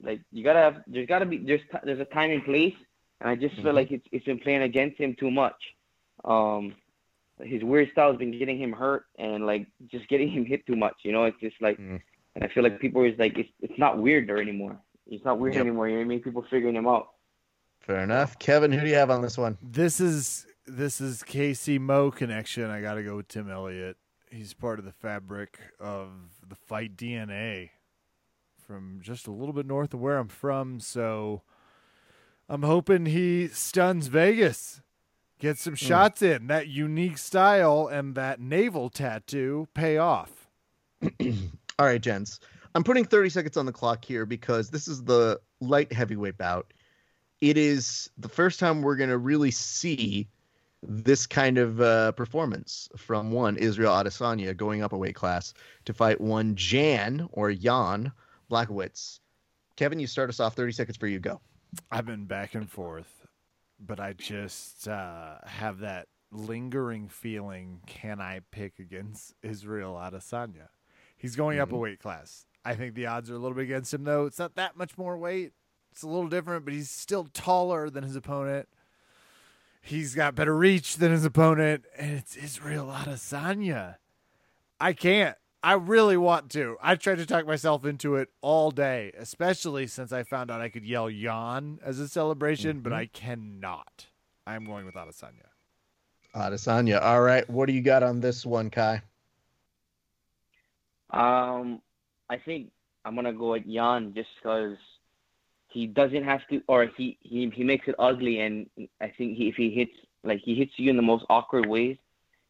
like 0.02 0.22
you 0.32 0.42
gotta 0.42 0.60
have, 0.60 0.82
there's 0.86 1.06
gotta 1.06 1.26
be, 1.26 1.38
there's, 1.38 1.60
there's 1.84 2.00
a 2.00 2.06
time 2.06 2.30
and 2.30 2.42
place, 2.42 2.74
and 3.20 3.28
I 3.28 3.34
just 3.34 3.54
Mhm. 3.56 3.64
feel 3.64 3.72
like 3.74 3.92
it's, 3.92 4.06
it's 4.10 4.24
been 4.24 4.38
playing 4.38 4.62
against 4.62 4.96
him 4.98 5.14
too 5.14 5.30
much. 5.30 5.74
Um, 6.24 6.74
his 7.40 7.62
weird 7.64 7.90
style 7.92 8.10
has 8.10 8.18
been 8.18 8.36
getting 8.38 8.58
him 8.60 8.72
hurt 8.72 9.06
and 9.18 9.46
like 9.46 9.66
just 9.90 10.08
getting 10.08 10.30
him 10.32 10.44
hit 10.44 10.66
too 10.66 10.76
much. 10.76 10.94
You 11.04 11.12
know, 11.12 11.24
it's 11.24 11.40
just 11.40 11.56
like, 11.60 11.78
Mm. 11.78 12.00
and 12.34 12.44
I 12.44 12.48
feel 12.48 12.62
like 12.62 12.80
people 12.80 13.02
is 13.04 13.18
like, 13.18 13.38
it's, 13.38 13.48
it's 13.60 13.78
not 13.78 13.98
weird 13.98 14.28
there 14.28 14.40
anymore. 14.40 14.78
It's 15.06 15.24
not 15.24 15.38
weird 15.38 15.54
Yep. 15.54 15.62
anymore. 15.62 15.88
You 15.88 15.94
know 15.94 16.00
what 16.00 16.04
I 16.06 16.08
mean? 16.08 16.20
People 16.22 16.44
figuring 16.50 16.76
him 16.76 16.86
out. 16.86 17.08
Fair 17.80 18.00
enough. 18.00 18.38
Kevin, 18.38 18.70
who 18.70 18.80
do 18.80 18.86
you 18.88 18.94
have 18.94 19.10
on 19.10 19.22
this 19.22 19.36
one? 19.36 19.58
This 19.62 20.00
is 20.00 20.46
this 20.66 21.00
is 21.00 21.24
Casey 21.24 21.76
Mo 21.78 22.12
connection. 22.12 22.70
I 22.70 22.80
got 22.80 22.94
to 22.94 23.02
go 23.02 23.16
with 23.16 23.26
Tim 23.26 23.50
Elliott. 23.50 23.96
He's 24.30 24.54
part 24.54 24.78
of 24.78 24.84
the 24.84 24.92
fabric 24.92 25.58
of 25.80 26.10
the 26.48 26.54
fight 26.54 26.96
DNA 26.96 27.70
from 28.64 29.00
just 29.02 29.26
a 29.26 29.32
little 29.32 29.52
bit 29.52 29.66
north 29.66 29.92
of 29.92 30.00
where 30.00 30.16
I'm 30.18 30.28
from. 30.28 30.78
So 30.78 31.42
I'm 32.48 32.62
hoping 32.62 33.06
he 33.06 33.48
stuns 33.48 34.06
Vegas, 34.06 34.80
gets 35.42 35.60
some 35.60 35.74
shots 35.74 36.22
in. 36.22 36.46
That 36.46 36.68
unique 36.68 37.18
style 37.18 37.88
and 37.88 38.14
that 38.14 38.40
navel 38.40 38.88
tattoo 38.88 39.66
pay 39.74 39.98
off. 39.98 40.48
All 41.20 41.86
right, 41.86 42.00
gents. 42.00 42.38
I'm 42.74 42.84
putting 42.84 43.04
30 43.04 43.28
seconds 43.28 43.56
on 43.56 43.66
the 43.66 43.72
clock 43.72 44.04
here 44.04 44.24
because 44.24 44.70
this 44.70 44.86
is 44.86 45.02
the 45.02 45.40
light 45.60 45.92
heavyweight 45.92 46.38
bout. 46.38 46.72
It 47.40 47.58
is 47.58 48.08
the 48.16 48.28
first 48.28 48.60
time 48.60 48.82
we're 48.82 48.96
going 48.96 49.10
to 49.10 49.18
really 49.18 49.50
see 49.50 50.28
this 50.84 51.26
kind 51.26 51.58
of 51.58 51.80
uh, 51.80 52.12
performance 52.12 52.88
from 52.96 53.32
one 53.32 53.56
Israel 53.56 53.92
Adesanya 53.92 54.56
going 54.56 54.82
up 54.82 54.92
a 54.92 54.96
weight 54.96 55.16
class 55.16 55.54
to 55.86 55.92
fight 55.92 56.20
one 56.20 56.54
Jan 56.54 57.28
or 57.32 57.52
Jan 57.52 58.12
Blachowicz. 58.48 59.18
Kevin, 59.74 59.98
you 59.98 60.06
start 60.06 60.30
us 60.30 60.38
off. 60.38 60.54
30 60.54 60.72
seconds 60.72 60.96
for 60.96 61.08
you. 61.08 61.18
Go. 61.18 61.40
I've 61.90 62.06
been 62.06 62.26
back 62.26 62.54
and 62.54 62.70
forth, 62.70 63.21
but 63.84 64.00
I 64.00 64.12
just 64.12 64.88
uh, 64.88 65.36
have 65.44 65.80
that 65.80 66.08
lingering 66.30 67.08
feeling 67.08 67.80
can 67.86 68.20
I 68.20 68.40
pick 68.50 68.78
against 68.78 69.34
Israel 69.42 69.94
Adesanya? 69.94 70.68
He's 71.16 71.36
going 71.36 71.60
up 71.60 71.72
a 71.72 71.76
weight 71.76 72.00
class. 72.00 72.46
I 72.64 72.74
think 72.74 72.94
the 72.94 73.06
odds 73.06 73.30
are 73.30 73.34
a 73.34 73.38
little 73.38 73.56
bit 73.56 73.64
against 73.64 73.94
him, 73.94 74.04
though. 74.04 74.26
It's 74.26 74.38
not 74.38 74.54
that 74.56 74.76
much 74.76 74.96
more 74.98 75.16
weight. 75.16 75.52
It's 75.92 76.02
a 76.02 76.08
little 76.08 76.28
different, 76.28 76.64
but 76.64 76.74
he's 76.74 76.90
still 76.90 77.28
taller 77.32 77.90
than 77.90 78.02
his 78.02 78.16
opponent. 78.16 78.68
He's 79.82 80.14
got 80.14 80.34
better 80.34 80.56
reach 80.56 80.96
than 80.96 81.10
his 81.12 81.24
opponent, 81.24 81.84
and 81.98 82.12
it's 82.12 82.36
Israel 82.36 82.86
Adesanya. 82.86 83.96
I 84.80 84.92
can't. 84.92 85.36
I 85.62 85.74
really 85.74 86.16
want 86.16 86.50
to. 86.52 86.76
I 86.82 86.96
tried 86.96 87.18
to 87.18 87.26
talk 87.26 87.46
myself 87.46 87.84
into 87.84 88.16
it 88.16 88.30
all 88.40 88.72
day, 88.72 89.12
especially 89.16 89.86
since 89.86 90.12
I 90.12 90.24
found 90.24 90.50
out 90.50 90.60
I 90.60 90.68
could 90.68 90.84
yell 90.84 91.08
"Yan" 91.08 91.78
as 91.84 92.00
a 92.00 92.08
celebration, 92.08 92.80
but 92.80 92.92
I 92.92 93.06
cannot. 93.06 94.06
I'm 94.44 94.64
going 94.64 94.86
with 94.86 94.96
Adesanya. 94.96 95.46
Adesanya. 96.34 97.00
All 97.00 97.20
right. 97.20 97.48
What 97.48 97.66
do 97.66 97.72
you 97.74 97.82
got 97.82 98.02
on 98.02 98.20
this 98.20 98.44
one, 98.44 98.70
Kai? 98.70 99.02
Um, 101.10 101.80
I 102.28 102.38
think 102.38 102.72
I'm 103.04 103.14
gonna 103.14 103.32
go 103.32 103.52
with 103.52 103.66
Jan 103.70 104.14
just 104.14 104.30
because 104.42 104.76
he 105.68 105.86
doesn't 105.86 106.24
have 106.24 106.40
to, 106.48 106.60
or 106.66 106.86
he 106.96 107.18
he 107.20 107.48
he 107.50 107.62
makes 107.62 107.86
it 107.86 107.94
ugly, 107.98 108.40
and 108.40 108.68
I 109.00 109.12
think 109.16 109.36
he, 109.36 109.48
if 109.48 109.54
he 109.54 109.70
hits 109.70 109.92
like 110.24 110.40
he 110.40 110.54
hits 110.54 110.72
you 110.76 110.90
in 110.90 110.96
the 110.96 111.02
most 111.02 111.24
awkward 111.30 111.66
ways, 111.66 111.98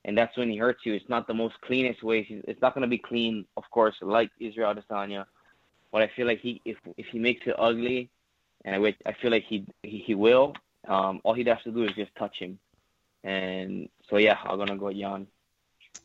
and 0.05 0.17
that's 0.17 0.37
when 0.37 0.51
he 0.51 0.57
hurts 0.57 0.81
you. 0.85 0.95
It's 0.95 1.09
not 1.09 1.27
the 1.27 1.35
most 1.35 1.61
cleanest 1.61 2.03
way. 2.03 2.27
It's 2.29 2.61
not 2.61 2.75
gonna 2.75 2.87
be 2.87 2.99
clean, 2.99 3.47
of 3.57 3.65
course, 3.71 3.95
like 4.01 4.31
Israel 4.41 4.75
Adesanya, 4.75 5.27
but 5.93 6.03
I 6.03 6.11
feel 6.17 6.27
like 6.27 6.41
he 6.41 6.61
if 6.65 6.77
if 6.97 7.07
he 7.07 7.19
makes 7.19 7.47
it 7.47 7.55
ugly, 7.59 8.11
and 8.65 8.75
I 8.75 8.79
would 8.79 8.97
I 9.07 9.13
feel 9.21 9.31
like 9.31 9.45
he 9.45 9.67
he, 9.83 9.99
he 9.99 10.15
will. 10.15 10.55
Um, 10.89 11.21
all 11.23 11.35
he'd 11.35 11.47
have 11.47 11.63
to 11.63 11.71
do 11.71 11.85
is 11.85 11.93
just 11.93 12.15
touch 12.17 12.39
him, 12.39 12.59
and 13.23 13.89
so 14.11 14.17
yeah, 14.17 14.39
I'm 14.45 14.59
gonna 14.59 14.77
go 14.77 14.87
with 14.87 14.97
Jan. 14.97 15.27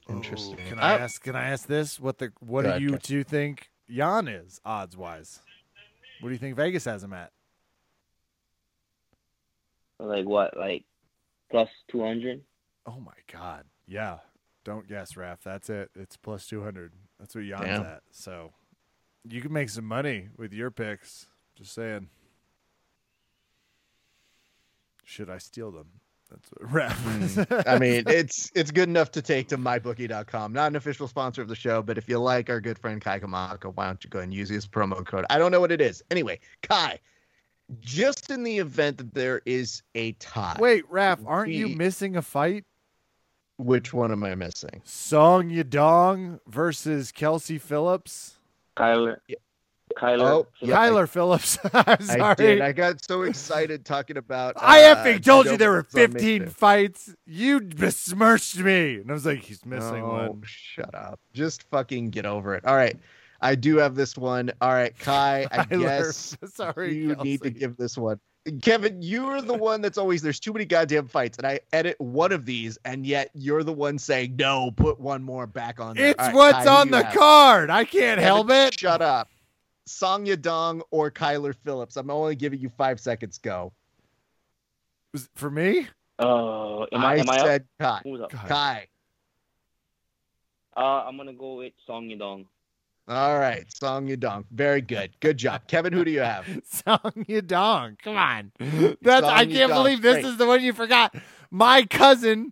Interesting. 0.10 0.60
Oh, 0.62 0.70
can 0.70 0.80
I 0.80 0.94
Uh, 0.94 0.98
ask? 1.00 1.24
Can 1.24 1.36
I 1.36 1.50
ask 1.50 1.68
this? 1.68 2.00
What 2.00 2.20
the? 2.20 2.32
What 2.40 2.64
do 2.64 2.70
ahead, 2.70 2.82
you 2.82 2.98
two 2.98 3.24
think 3.24 3.70
Jan 3.90 4.28
is 4.28 4.62
odds 4.64 4.96
wise? 4.96 5.40
What 6.22 6.30
do 6.30 6.34
you 6.34 6.40
think 6.40 6.56
Vegas 6.56 6.86
has 6.86 7.04
him 7.04 7.14
at? 7.14 7.32
Like 10.00 10.26
what? 10.26 10.56
Like 10.56 10.86
plus 11.50 11.70
two 11.90 12.04
hundred? 12.04 12.42
Oh 12.86 13.00
my 13.00 13.18
god! 13.32 13.66
Yeah, 13.88 14.18
don't 14.64 14.88
guess, 14.88 15.16
Raf. 15.16 15.40
That's 15.44 15.70
it. 15.70 15.90
It's 15.96 16.18
plus 16.18 16.46
two 16.48 16.64
hundred. 16.64 16.94
That's 17.20 17.36
what 17.36 17.46
Jan's 17.46 17.62
Damn. 17.62 17.86
at. 17.86 18.02
So 18.12 18.52
you 19.24 19.42
can 19.42 19.54
make 19.54 19.70
some 19.70 19.86
money 19.86 20.28
with 20.38 20.54
your 20.54 20.72
picks. 20.72 21.28
Just 21.56 21.74
saying. 21.74 22.10
Should 25.04 25.30
I 25.30 25.38
steal 25.38 25.72
them? 25.72 25.88
That's 26.30 26.50
what 26.50 26.72
Raf. 26.74 27.00
Hmm. 27.00 27.54
I 27.66 27.80
mean, 27.80 28.04
it's 28.08 28.52
it's 28.54 28.72
good 28.72 28.90
enough 28.90 29.12
to 29.12 29.22
take 29.22 29.48
to 29.50 29.58
mybookie.com. 29.58 30.54
Not 30.54 30.68
an 30.68 30.76
official 30.76 31.08
sponsor 31.08 31.42
of 31.42 31.48
the 31.48 31.56
show, 31.56 31.82
but 31.82 31.98
if 31.98 32.10
you 32.10 32.20
like 32.20 32.50
our 32.50 32.60
good 32.60 32.78
friend 32.78 33.02
Kai 33.02 33.20
Kamaka, 33.20 33.74
why 33.74 33.86
don't 33.88 34.04
you 34.04 34.10
go 34.10 34.20
and 34.20 34.34
use 34.34 34.50
his 34.50 34.68
promo 34.68 35.06
code? 35.06 35.26
I 35.30 35.38
don't 35.38 35.52
know 35.52 35.62
what 35.62 35.72
it 35.72 35.82
is. 35.82 36.04
Anyway, 36.12 36.40
Kai, 36.62 37.00
just 37.80 38.30
in 38.30 38.44
the 38.44 38.58
event 38.60 38.98
that 38.98 39.14
there 39.14 39.42
is 39.46 39.82
a 39.96 40.12
tie, 40.14 40.58
Wait, 40.60 40.84
Raf, 40.90 41.20
aren't 41.26 41.54
you 41.54 41.70
missing 41.70 42.18
a 42.18 42.22
fight? 42.22 42.66
Which 43.58 43.94
one 43.94 44.12
am 44.12 44.24
I 44.24 44.36
missing? 44.36 44.82
Song 44.86 45.50
Yadong 45.50 46.40
versus 46.48 47.12
Kelsey 47.12 47.58
Phillips. 47.58 48.38
Kyler. 48.76 49.18
Yeah. 49.28 49.36
Kyler. 49.98 50.22
Oh, 50.30 50.48
yeah. 50.62 50.76
Kyler 50.78 51.10
Phillips. 51.10 51.58
I'm 51.74 52.02
sorry. 52.02 52.22
I 52.22 52.34
did. 52.36 52.62
I 52.62 52.72
got 52.72 53.04
so 53.04 53.24
excited 53.24 53.84
talking 53.86 54.18
about. 54.18 54.54
I 54.58 54.84
uh, 54.84 54.96
effing 54.96 55.24
told 55.24 55.48
you 55.48 55.58
there 55.58 55.72
were 55.72 55.84
15 55.84 56.48
fights. 56.50 57.16
You 57.26 57.62
besmirched 57.62 58.58
me. 58.60 58.96
And 58.98 59.10
I 59.10 59.14
was 59.14 59.26
like, 59.26 59.40
he's 59.40 59.66
missing 59.66 60.04
Oh, 60.04 60.10
one. 60.30 60.44
Shut 60.46 60.94
up. 60.94 61.20
Just 61.34 61.64
fucking 61.72 62.10
get 62.12 62.26
over 62.26 62.54
it. 62.54 62.66
All 62.66 62.76
right. 62.76 62.96
I 63.42 63.56
do 63.56 63.78
have 63.78 63.96
this 63.96 64.18
one. 64.18 64.52
All 64.62 64.74
right, 64.74 64.98
Kai, 64.98 65.48
I 65.52 65.58
Kyler. 65.66 65.80
guess 65.82 66.38
Sorry, 66.54 66.96
you 66.96 67.16
need 67.18 67.42
to 67.44 67.52
give 67.52 67.78
this 67.78 67.96
one. 67.98 68.20
Kevin, 68.62 69.02
you're 69.02 69.42
the 69.42 69.54
one 69.54 69.82
that's 69.82 69.98
always 69.98 70.22
there's 70.22 70.40
too 70.40 70.54
many 70.54 70.66
goddamn 70.66 71.08
fights, 71.08 71.38
and 71.38 71.46
I 71.46 71.60
edit 71.74 72.00
one 72.00 72.32
of 72.32 72.46
these, 72.46 72.78
and 72.86 73.06
yet 73.06 73.30
you're 73.34 73.64
the 73.64 73.74
one 73.74 74.00
saying 74.00 74.36
no, 74.38 74.72
put 74.72 75.00
one 75.00 75.24
more 75.24 75.48
back 75.48 75.80
on 75.80 75.96
there. 75.96 76.10
It's 76.10 76.20
All 76.20 76.28
right, 76.28 76.36
what's 76.36 76.58
Kai, 76.58 76.64
who 76.64 76.70
on 76.70 76.92
the 76.92 77.04
have? 77.04 77.14
card. 77.14 77.70
I 77.70 77.84
can't 77.84 78.20
Kevin, 78.20 78.24
help 78.24 78.50
it. 78.50 78.80
Shut 78.80 79.02
up. 79.02 79.30
Song 79.86 80.26
Yadong 80.26 80.82
or 80.92 81.12
Kyler 81.12 81.56
Phillips. 81.64 81.98
I'm 81.98 82.10
only 82.10 82.36
giving 82.36 82.60
you 82.60 82.70
five 82.70 83.00
seconds. 83.00 83.38
Go. 83.38 83.74
Was 85.14 85.24
it 85.26 85.30
for 85.36 85.50
me? 85.50 85.88
Uh, 86.20 86.84
am 86.92 87.06
I, 87.06 87.18
am 87.18 87.30
I 87.30 87.38
up? 87.40 87.46
said 87.46 87.66
Kai. 87.80 87.98
Up? 87.98 88.04
God. 88.04 88.32
Kai. 88.32 88.88
Uh, 90.76 91.06
I'm 91.06 91.18
gonna 91.18 91.34
go 91.34 91.56
with 91.56 91.74
Song 91.86 92.08
Yadong. 92.08 92.46
All 93.08 93.40
right, 93.40 93.66
Song 93.72 94.08
Yadong. 94.08 94.46
Very 94.52 94.82
good. 94.82 95.12
Good 95.22 95.38
job, 95.38 95.62
Kevin. 95.68 95.94
Who 95.94 96.04
do 96.04 96.12
you 96.12 96.20
have? 96.20 96.46
Song 96.66 97.00
Yadong. 97.30 97.98
Come 98.00 98.18
on. 98.18 98.52
That's 99.02 99.26
I 99.26 99.46
can't 99.46 99.72
believe 99.72 100.02
this 100.02 100.16
Great. 100.22 100.26
is 100.26 100.38
the 100.38 100.46
one 100.46 100.62
you 100.62 100.74
forgot. 100.74 101.16
My 101.50 101.84
cousin, 101.86 102.52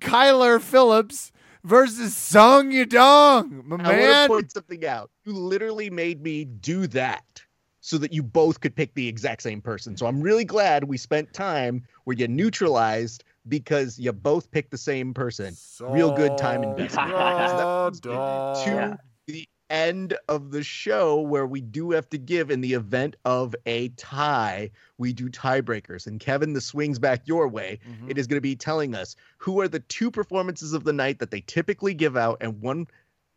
Kyler 0.00 0.60
Phillips 0.60 1.30
versus 1.62 2.16
Song 2.16 2.72
Yadong. 2.72 3.64
My 3.64 3.76
I 3.76 3.78
want 3.78 3.86
man. 3.86 4.28
to 4.28 4.34
point 4.34 4.52
something 4.52 4.84
out. 4.84 5.10
You 5.24 5.34
literally 5.34 5.88
made 5.88 6.20
me 6.20 6.44
do 6.46 6.88
that 6.88 7.40
so 7.80 7.96
that 7.98 8.12
you 8.12 8.24
both 8.24 8.60
could 8.60 8.74
pick 8.74 8.94
the 8.94 9.06
exact 9.06 9.42
same 9.42 9.60
person. 9.60 9.96
So 9.96 10.06
I'm 10.06 10.20
really 10.20 10.44
glad 10.44 10.84
we 10.84 10.96
spent 10.96 11.32
time 11.32 11.84
where 12.04 12.16
you 12.16 12.26
neutralized 12.26 13.22
because 13.48 13.98
you 14.00 14.12
both 14.12 14.50
picked 14.50 14.72
the 14.72 14.78
same 14.78 15.14
person. 15.14 15.54
Real 15.80 16.12
good 16.12 16.36
time 16.38 16.64
investment. 16.64 17.10
Song 17.10 17.92
To 17.92 18.08
Yadong. 18.08 18.98
the 19.28 19.48
end 19.72 20.16
of 20.28 20.50
the 20.50 20.62
show 20.62 21.20
where 21.20 21.46
we 21.46 21.60
do 21.60 21.90
have 21.92 22.08
to 22.10 22.18
give 22.18 22.50
in 22.50 22.60
the 22.60 22.74
event 22.74 23.16
of 23.24 23.54
a 23.66 23.88
tie, 23.90 24.70
we 24.98 25.12
do 25.12 25.28
tiebreakers. 25.28 26.06
And 26.06 26.20
Kevin, 26.20 26.52
the 26.52 26.60
swings 26.60 26.98
back 26.98 27.22
your 27.26 27.48
way. 27.48 27.78
Mhm. 27.88 28.10
It 28.10 28.18
is 28.18 28.26
going 28.26 28.36
to 28.36 28.40
be 28.42 28.54
telling 28.54 28.94
us 28.94 29.16
who 29.38 29.60
are 29.60 29.68
the 29.68 29.80
two 29.80 30.10
performances 30.10 30.72
of 30.72 30.84
the 30.84 30.92
night 30.92 31.18
that 31.18 31.30
they 31.30 31.40
typically 31.40 31.94
give 31.94 32.16
out 32.16 32.36
and 32.40 32.60
one 32.60 32.86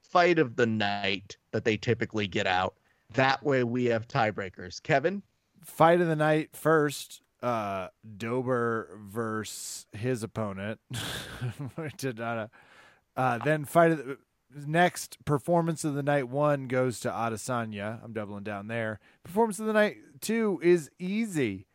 fight 0.02 0.38
of 0.38 0.56
the 0.56 0.66
night 0.66 1.38
that 1.52 1.64
they 1.66 1.78
typically 1.78 2.28
get 2.28 2.48
out. 2.48 2.76
That 3.14 3.44
way 3.44 3.64
we 3.64 3.86
have 3.86 4.08
tiebreakers. 4.08 4.82
Kevin? 4.84 5.24
fight 5.64 6.00
of 6.00 6.08
the 6.08 6.16
night 6.16 6.56
first 6.56 7.24
uh 7.42 7.88
dober 8.18 9.00
versus 9.02 9.88
his 9.94 10.22
opponent 10.22 10.80
Did 11.98 12.20
not, 12.20 12.38
uh, 12.38 12.48
uh 13.18 13.38
then 13.40 13.66
fight 13.66 13.92
of 13.92 13.98
the 14.06 14.18
next 14.56 15.24
performance 15.26 15.84
of 15.84 15.96
the 15.96 16.04
night 16.04 16.30
one 16.30 16.68
goes 16.68 17.00
to 17.02 17.10
adesanya 17.10 18.04
i'm 18.04 18.14
doubling 18.14 18.44
down 18.44 18.68
there 18.68 19.00
performance 19.24 19.60
of 19.60 19.66
the 19.66 19.74
night 19.74 19.98
two 20.22 20.60
is 20.64 20.90
easy 20.98 21.68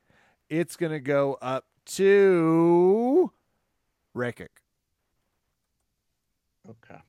it's 0.49 0.77
gonna 0.77 0.99
go 0.99 1.37
up 1.43 1.67
to 1.87 3.33
Rakic. 4.17 4.49
Okay. 6.69 7.01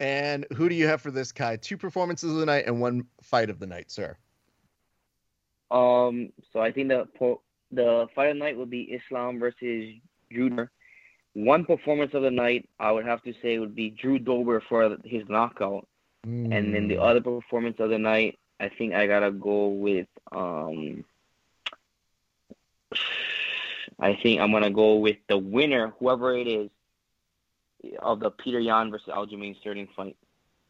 And 0.00 0.46
who 0.56 0.68
do 0.68 0.74
you 0.74 0.86
have 0.86 1.00
for 1.00 1.10
this, 1.10 1.32
Kai? 1.32 1.56
Two 1.56 1.76
performances 1.76 2.30
of 2.30 2.36
the 2.38 2.46
night 2.46 2.66
and 2.66 2.80
one 2.80 3.04
fight 3.22 3.50
of 3.50 3.58
the 3.58 3.66
night, 3.66 3.90
sir. 3.90 4.16
Um, 5.70 6.30
so 6.52 6.60
I 6.60 6.72
think 6.72 6.88
the 6.88 7.08
po- 7.18 7.42
the 7.70 8.06
fight 8.14 8.30
of 8.30 8.36
the 8.36 8.38
night 8.38 8.56
will 8.56 8.66
be 8.66 8.82
Islam 8.82 9.38
versus 9.38 9.94
Drew. 10.30 10.68
One 11.34 11.64
performance 11.64 12.14
of 12.14 12.22
the 12.22 12.30
night, 12.30 12.68
I 12.80 12.90
would 12.90 13.04
have 13.04 13.22
to 13.22 13.34
say, 13.42 13.58
would 13.58 13.74
be 13.74 13.90
Drew 13.90 14.18
Dober 14.18 14.60
for 14.68 14.96
his 15.04 15.28
knockout, 15.28 15.86
and 16.24 16.52
then 16.74 16.88
the 16.88 16.96
Mm. 16.96 17.02
other 17.02 17.20
performance 17.20 17.78
of 17.80 17.90
the 17.90 17.98
night, 17.98 18.38
I 18.60 18.68
think 18.68 18.92
I 18.94 19.06
gotta 19.06 19.30
go 19.30 19.68
with 19.68 20.08
um. 20.32 21.04
I 24.00 24.14
think 24.14 24.40
I'm 24.40 24.52
gonna 24.52 24.70
go 24.70 24.96
with 24.96 25.16
the 25.28 25.38
winner, 25.38 25.92
whoever 25.98 26.36
it 26.36 26.46
is, 26.46 26.70
of 28.00 28.20
the 28.20 28.30
Petr 28.30 28.62
Yan 28.64 28.90
versus 28.90 29.08
Aljamain 29.08 29.56
Sterling 29.60 29.88
fight. 29.96 30.16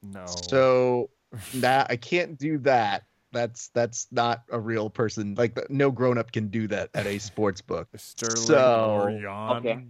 no 0.03 0.27
So 0.27 1.11
that 1.55 1.87
I 1.91 1.97
can't 1.97 2.39
do 2.39 2.59
that. 2.59 3.05
That's 3.33 3.69
that's 3.69 4.07
not 4.11 4.43
a 4.51 4.59
real 4.59 4.89
person. 4.91 5.35
Like 5.35 5.59
no 5.71 5.91
grown 5.91 6.17
up 6.19 6.33
can 6.33 6.49
do 6.49 6.67
that 6.69 6.91
at 6.95 7.07
a 7.07 7.19
sports 7.19 7.61
book. 7.61 7.89
sterling 7.97 8.37
so- 8.47 9.01
or 9.03 9.11
Jan. 9.21 9.57
Okay. 9.57 9.85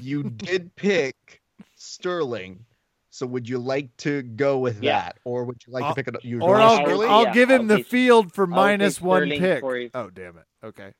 You 0.00 0.24
did 0.24 0.74
pick 0.76 1.42
Sterling. 1.76 2.64
So 3.10 3.26
would 3.26 3.48
you 3.48 3.58
like 3.58 3.96
to 3.98 4.22
go 4.22 4.58
with 4.58 4.82
Yeah. 4.82 5.00
that, 5.00 5.18
or 5.24 5.44
would 5.44 5.62
you 5.66 5.72
like 5.72 5.84
I'll- 5.84 5.94
to 5.94 6.02
pick 6.04 6.14
it? 6.14 6.22
You 6.24 6.42
or 6.42 6.56
I'll, 6.56 6.76
Sterling? 6.84 7.08
I'll 7.10 7.24
Yeah, 7.24 7.32
give 7.32 7.50
him 7.50 7.62
I'll 7.62 7.66
the 7.68 7.76
say- 7.78 7.82
field 7.84 8.32
for 8.32 8.44
I'll 8.44 8.50
minus 8.50 9.00
one 9.00 9.28
pick 9.30 9.40
his- 9.40 9.90
oh 9.94 10.10
damn 10.10 10.36
it 10.36 10.44
okay 10.62 10.92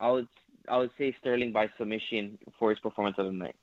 I 0.00 0.10
would 0.10 0.28
I 0.68 0.76
would 0.76 0.90
say 0.98 1.16
Sterling 1.20 1.52
by 1.52 1.70
submission 1.78 2.38
for 2.58 2.68
his 2.70 2.78
performance 2.78 3.16
of 3.18 3.24
the 3.24 3.32
night. 3.32 3.56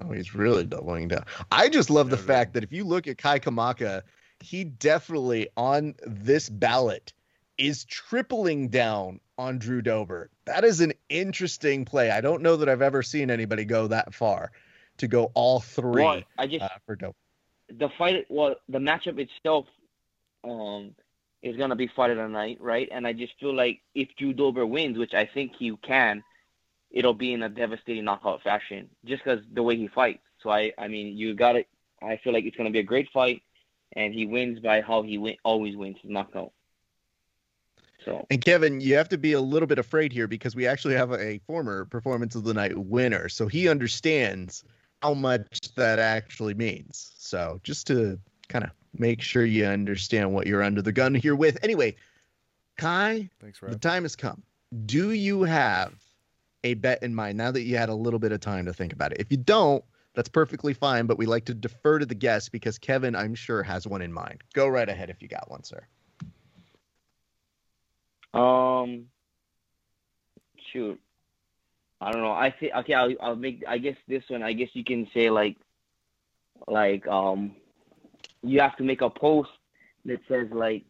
Oh, 0.00 0.10
he's 0.12 0.34
really 0.34 0.64
doubling 0.64 1.06
down. 1.08 1.24
I 1.52 1.68
just 1.68 1.88
love 1.88 2.10
the 2.10 2.16
Noted. 2.16 2.26
fact 2.26 2.54
that 2.54 2.64
if 2.64 2.72
you 2.72 2.82
look 2.84 3.06
at 3.06 3.16
Kai 3.16 3.38
Kamaka, 3.38 4.02
he 4.40 4.64
definitely 4.64 5.48
on 5.56 5.94
this 6.04 6.48
ballot 6.48 7.12
is 7.58 7.84
tripling 7.84 8.68
down 8.70 9.20
on 9.38 9.58
Drew 9.58 9.80
Dober. 9.80 10.30
That 10.44 10.64
is 10.64 10.80
an 10.80 10.92
interesting 11.08 11.84
play. 11.84 12.10
I 12.10 12.20
don't 12.20 12.42
know 12.42 12.56
that 12.56 12.68
I've 12.68 12.82
ever 12.82 13.02
seen 13.02 13.30
anybody 13.30 13.64
go 13.64 13.86
that 13.86 14.12
far 14.12 14.50
to 14.98 15.06
go 15.08 15.30
all 15.34 15.60
three 15.60 16.02
Well, 16.02 16.22
I 16.36 16.46
just 16.46 16.64
uh, 16.64 16.68
for 16.84 16.96
Dober. 16.96 17.14
the 17.70 17.88
fight 17.96 18.26
well 18.28 18.56
the 18.68 18.78
matchup 18.78 19.18
itself 19.18 19.66
um, 20.44 20.94
is 21.42 21.56
gonna 21.56 21.76
be 21.76 21.86
fight 21.86 22.10
of 22.10 22.16
the 22.16 22.28
night, 22.28 22.58
right? 22.60 22.88
And 22.90 23.06
I 23.06 23.12
just 23.12 23.32
feel 23.38 23.54
like 23.54 23.80
if 23.94 24.08
Drew 24.18 24.32
Dober 24.32 24.66
wins, 24.66 24.98
which 24.98 25.14
I 25.14 25.24
think 25.26 25.52
he 25.56 25.74
can, 25.82 26.22
it'll 26.90 27.14
be 27.14 27.32
in 27.32 27.42
a 27.42 27.48
devastating 27.48 28.04
knockout 28.04 28.42
fashion, 28.42 28.88
just 29.04 29.22
because 29.24 29.44
the 29.52 29.62
way 29.62 29.76
he 29.76 29.88
fights. 29.88 30.22
So 30.42 30.50
I, 30.50 30.72
I 30.78 30.88
mean, 30.88 31.16
you 31.16 31.34
got 31.34 31.56
it. 31.56 31.68
I 32.02 32.16
feel 32.18 32.32
like 32.32 32.44
it's 32.44 32.56
gonna 32.56 32.70
be 32.70 32.80
a 32.80 32.84
great 32.84 33.08
fight, 33.12 33.42
and 33.94 34.12
he 34.12 34.26
wins 34.26 34.58
by 34.60 34.80
how 34.80 35.02
he 35.02 35.18
win, 35.18 35.36
always 35.44 35.76
wins, 35.76 35.98
knockout. 36.02 36.52
So 38.04 38.26
And 38.30 38.44
Kevin, 38.44 38.80
you 38.80 38.94
have 38.94 39.08
to 39.10 39.18
be 39.18 39.32
a 39.32 39.40
little 39.40 39.66
bit 39.66 39.78
afraid 39.78 40.12
here 40.12 40.26
because 40.26 40.54
we 40.54 40.66
actually 40.66 40.94
have 40.94 41.12
a 41.12 41.38
former 41.46 41.84
performance 41.86 42.34
of 42.34 42.44
the 42.44 42.54
night 42.54 42.76
winner. 42.76 43.28
So 43.28 43.48
he 43.48 43.68
understands 43.68 44.64
how 45.02 45.14
much 45.14 45.74
that 45.74 45.98
actually 45.98 46.54
means. 46.54 47.12
So 47.18 47.60
just 47.62 47.86
to 47.88 48.18
kind 48.48 48.64
of 48.64 48.70
make 48.96 49.22
sure 49.22 49.44
you 49.44 49.64
understand 49.66 50.32
what 50.32 50.46
you're 50.46 50.62
under 50.62 50.82
the 50.82 50.92
gun 50.92 51.14
here 51.14 51.34
with. 51.34 51.58
Anyway, 51.62 51.96
Kai, 52.76 53.28
Thanks, 53.40 53.60
the 53.60 53.76
time 53.76 54.04
has 54.04 54.16
come. 54.16 54.42
Do 54.86 55.12
you 55.12 55.42
have 55.42 55.92
a 56.64 56.74
bet 56.74 57.02
in 57.02 57.14
mind 57.14 57.38
now 57.38 57.50
that 57.50 57.62
you 57.62 57.76
had 57.76 57.88
a 57.88 57.94
little 57.94 58.18
bit 58.18 58.32
of 58.32 58.40
time 58.40 58.66
to 58.66 58.72
think 58.72 58.92
about 58.92 59.12
it? 59.12 59.20
If 59.20 59.30
you 59.30 59.36
don't, 59.36 59.84
that's 60.14 60.28
perfectly 60.28 60.74
fine, 60.74 61.06
but 61.06 61.18
we 61.18 61.26
like 61.26 61.44
to 61.46 61.54
defer 61.54 61.98
to 61.98 62.06
the 62.06 62.14
guest 62.14 62.52
because 62.52 62.78
Kevin, 62.78 63.14
I'm 63.14 63.34
sure, 63.34 63.62
has 63.62 63.86
one 63.86 64.02
in 64.02 64.12
mind. 64.12 64.42
Go 64.52 64.66
right 64.68 64.88
ahead 64.88 65.10
if 65.10 65.22
you 65.22 65.28
got 65.28 65.50
one, 65.50 65.62
sir. 65.62 65.86
Um, 68.34 69.06
shoot, 70.72 71.00
I 72.00 72.12
don't 72.12 72.22
know. 72.22 72.32
I 72.32 72.50
think 72.58 72.72
okay. 72.74 72.94
I'll 72.94 73.14
I'll 73.20 73.36
make. 73.36 73.64
I 73.66 73.78
guess 73.78 73.96
this 74.06 74.22
one. 74.28 74.42
I 74.42 74.52
guess 74.52 74.68
you 74.74 74.84
can 74.84 75.08
say 75.14 75.30
like, 75.30 75.56
like 76.66 77.06
um, 77.06 77.56
you 78.42 78.60
have 78.60 78.76
to 78.76 78.84
make 78.84 79.00
a 79.00 79.10
post 79.10 79.50
that 80.04 80.20
says 80.28 80.48
like, 80.52 80.84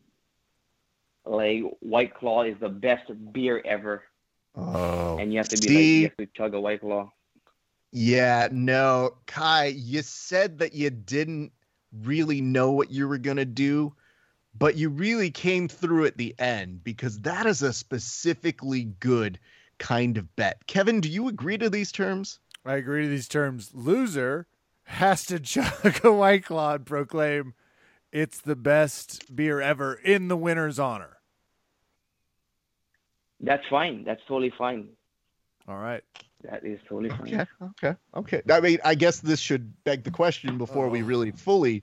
like 1.24 1.62
White 1.81 2.15
Claw 2.15 2.43
is 2.43 2.56
the 2.60 2.69
best 2.69 3.10
beer 3.32 3.62
ever, 3.65 4.02
Oh, 4.55 5.16
and 5.19 5.32
you 5.32 5.39
have 5.39 5.48
to 5.48 5.56
be 5.56 5.69
See? 5.69 5.74
like, 5.74 5.85
you 5.85 6.02
have 6.05 6.16
to 6.16 6.27
chug 6.36 6.55
a 6.55 6.60
White 6.60 6.81
Claw. 6.81 7.10
Yeah, 7.93 8.48
no, 8.52 9.16
Kai, 9.27 9.66
you 9.66 10.02
said 10.02 10.59
that 10.59 10.74
you 10.74 10.90
didn't 10.90 11.52
really 12.02 12.40
know 12.40 12.73
what 12.73 12.90
you 12.90 13.09
were 13.09 13.19
going 13.19 13.39
to 13.39 13.47
do, 13.47 13.94
but 14.57 14.77
you 14.77 14.89
really 14.89 15.31
came 15.31 15.69
through 15.69 16.05
at 16.07 16.16
the 16.16 16.35
end 16.39 16.83
because 16.85 17.20
that 17.20 17.47
is 17.47 17.62
a 17.62 17.73
specifically 17.73 18.85
good 19.01 19.39
kind 19.79 20.16
of 20.19 20.35
bet. 20.37 20.66
Kevin, 20.66 21.01
do 21.01 21.09
you 21.09 21.29
agree 21.29 21.59
to 21.59 21.70
these 21.70 21.93
terms? 21.93 22.41
I 22.65 22.75
agree 22.75 23.03
to 23.05 23.09
these 23.09 23.29
terms. 23.29 23.70
Loser 23.73 24.47
has 24.85 25.25
to 25.27 25.39
chug 25.41 26.05
a 26.05 26.12
White 26.12 26.45
Claw 26.45 26.75
and 26.75 26.87
proclaim 26.87 27.55
it's 28.11 28.41
the 28.41 28.57
best 28.57 29.35
beer 29.35 29.61
ever 29.61 29.95
in 29.95 30.29
the 30.29 30.37
winner's 30.37 30.79
honor. 30.79 31.19
That's 33.41 33.62
fine. 33.70 34.05
That's 34.05 34.20
totally 34.27 34.53
fine. 34.57 34.89
All 35.69 35.79
right. 35.79 36.03
That 36.43 36.65
is 36.65 36.81
totally 36.89 37.11
fine. 37.11 37.35
Okay, 37.35 37.47
okay, 37.62 37.97
okay. 38.15 38.43
I 38.51 38.61
mean, 38.61 38.79
I 38.85 38.95
guess 38.95 39.20
this 39.20 39.41
should 39.41 39.73
beg 39.85 40.05
the 40.05 40.11
question 40.11 40.57
before 40.57 40.89
we 40.89 41.03
Oh. 41.03 41.07
really 41.07 41.33
fully 41.33 41.83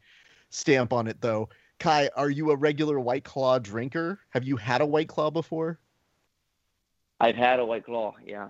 stamp 0.50 0.94
on 0.94 1.08
it, 1.08 1.22
though. 1.22 1.50
Kai, 1.80 2.10
are 2.15 2.30
you 2.30 2.52
a 2.52 2.56
regular 2.56 2.99
White 2.99 3.23
Claw 3.23 3.60
drinker? 3.60 4.19
Have 4.30 4.43
you 4.43 4.56
had 4.57 4.81
a 4.81 4.85
White 4.85 5.07
Claw 5.07 5.30
before? 5.30 5.80
I've 7.19 7.35
had 7.35 7.60
a 7.60 7.65
White 7.65 7.85
Claw. 7.85 8.15
Yeah. 8.26 8.49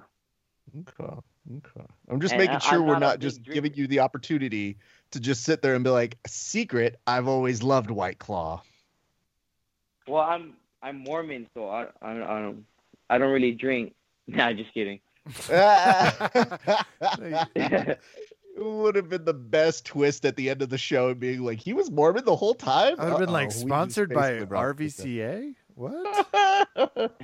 Okay. 0.79 1.13
Okay. 1.57 1.85
I'm 2.09 2.19
just 2.19 2.33
And 2.33 2.39
making 2.39 2.59
sure 2.59 2.79
I'm 2.79 2.85
we're 2.85 2.93
not 2.93 3.01
not 3.01 3.19
just 3.19 3.43
drinker. 3.43 3.61
giving 3.61 3.77
you 3.77 3.87
the 3.87 3.99
opportunity 3.99 4.77
to 5.11 5.19
just 5.19 5.43
sit 5.43 5.61
there 5.61 5.75
and 5.75 5.83
be 5.83 5.89
like, 5.91 6.17
secret, 6.27 6.99
I've 7.05 7.27
always 7.27 7.61
loved 7.61 7.91
White 7.91 8.17
Claw. 8.19 8.63
Well, 10.07 10.23
I'm 10.23 10.53
I'm 10.81 10.97
Mormon, 10.99 11.47
so 11.53 11.69
I 11.69 11.87
I, 12.01 12.11
I 12.11 12.41
don't 12.41 12.65
I 13.09 13.17
don't 13.17 13.31
really 13.31 13.51
drink. 13.53 13.93
Nah, 14.27 14.53
just 14.53 14.73
kidding. 14.73 14.99
it 18.55 18.63
would 18.63 18.95
have 18.95 19.09
been 19.09 19.25
the 19.25 19.33
best 19.33 19.85
twist 19.85 20.25
at 20.25 20.35
the 20.35 20.49
end 20.49 20.61
of 20.61 20.69
the 20.69 20.77
show 20.77 21.09
and 21.09 21.19
being 21.19 21.43
like, 21.43 21.59
he 21.59 21.73
was 21.73 21.91
Mormon 21.91 22.23
the 22.25 22.35
whole 22.35 22.53
time? 22.53 22.95
I 22.97 23.05
would 23.05 23.11
have 23.11 23.19
been 23.19 23.31
like 23.31 23.51
sponsored 23.51 24.13
by 24.13 24.31
basically 24.31 24.45
brought 24.45 24.77
this 24.77 24.99
up. 24.99 25.05
RVCA. 25.05 25.55
What? 25.75 27.11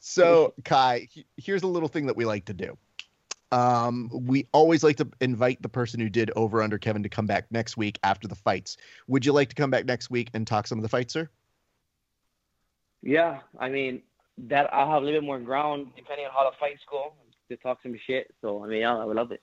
so 0.00 0.54
kai 0.64 1.06
he- 1.10 1.26
here's 1.36 1.64
a 1.64 1.66
little 1.66 1.88
thing 1.88 2.06
that 2.06 2.16
we 2.16 2.24
like 2.24 2.44
to 2.44 2.54
do 2.54 2.78
um 3.50 4.08
we 4.12 4.46
always 4.52 4.84
like 4.84 4.96
to 4.96 5.08
invite 5.20 5.60
the 5.60 5.68
person 5.68 5.98
who 5.98 6.08
did 6.08 6.30
over 6.36 6.62
under 6.62 6.78
kevin 6.78 7.02
to 7.02 7.08
come 7.08 7.26
back 7.26 7.46
next 7.50 7.76
week 7.76 7.98
after 8.04 8.28
the 8.28 8.34
fights 8.34 8.76
would 9.08 9.26
you 9.26 9.32
like 9.32 9.48
to 9.48 9.54
come 9.56 9.70
back 9.70 9.84
next 9.86 10.08
week 10.08 10.30
and 10.34 10.46
talk 10.46 10.66
some 10.66 10.78
of 10.78 10.82
the 10.82 10.88
fights 10.88 11.12
sir 11.12 11.28
Yeah, 13.02 13.40
I 13.58 13.68
mean 13.68 14.02
that 14.46 14.72
I'll 14.72 14.90
have 14.90 15.02
a 15.02 15.04
little 15.04 15.20
bit 15.20 15.26
more 15.26 15.40
ground 15.40 15.88
depending 15.96 16.26
on 16.26 16.32
how 16.32 16.48
the 16.48 16.56
fights 16.58 16.82
go 16.88 17.12
to 17.50 17.56
talk 17.56 17.78
some 17.82 17.98
shit. 18.06 18.32
So 18.40 18.64
I 18.64 18.68
mean, 18.68 18.80
yeah, 18.80 18.96
I 18.96 19.04
would 19.04 19.16
love 19.16 19.32
it. 19.32 19.42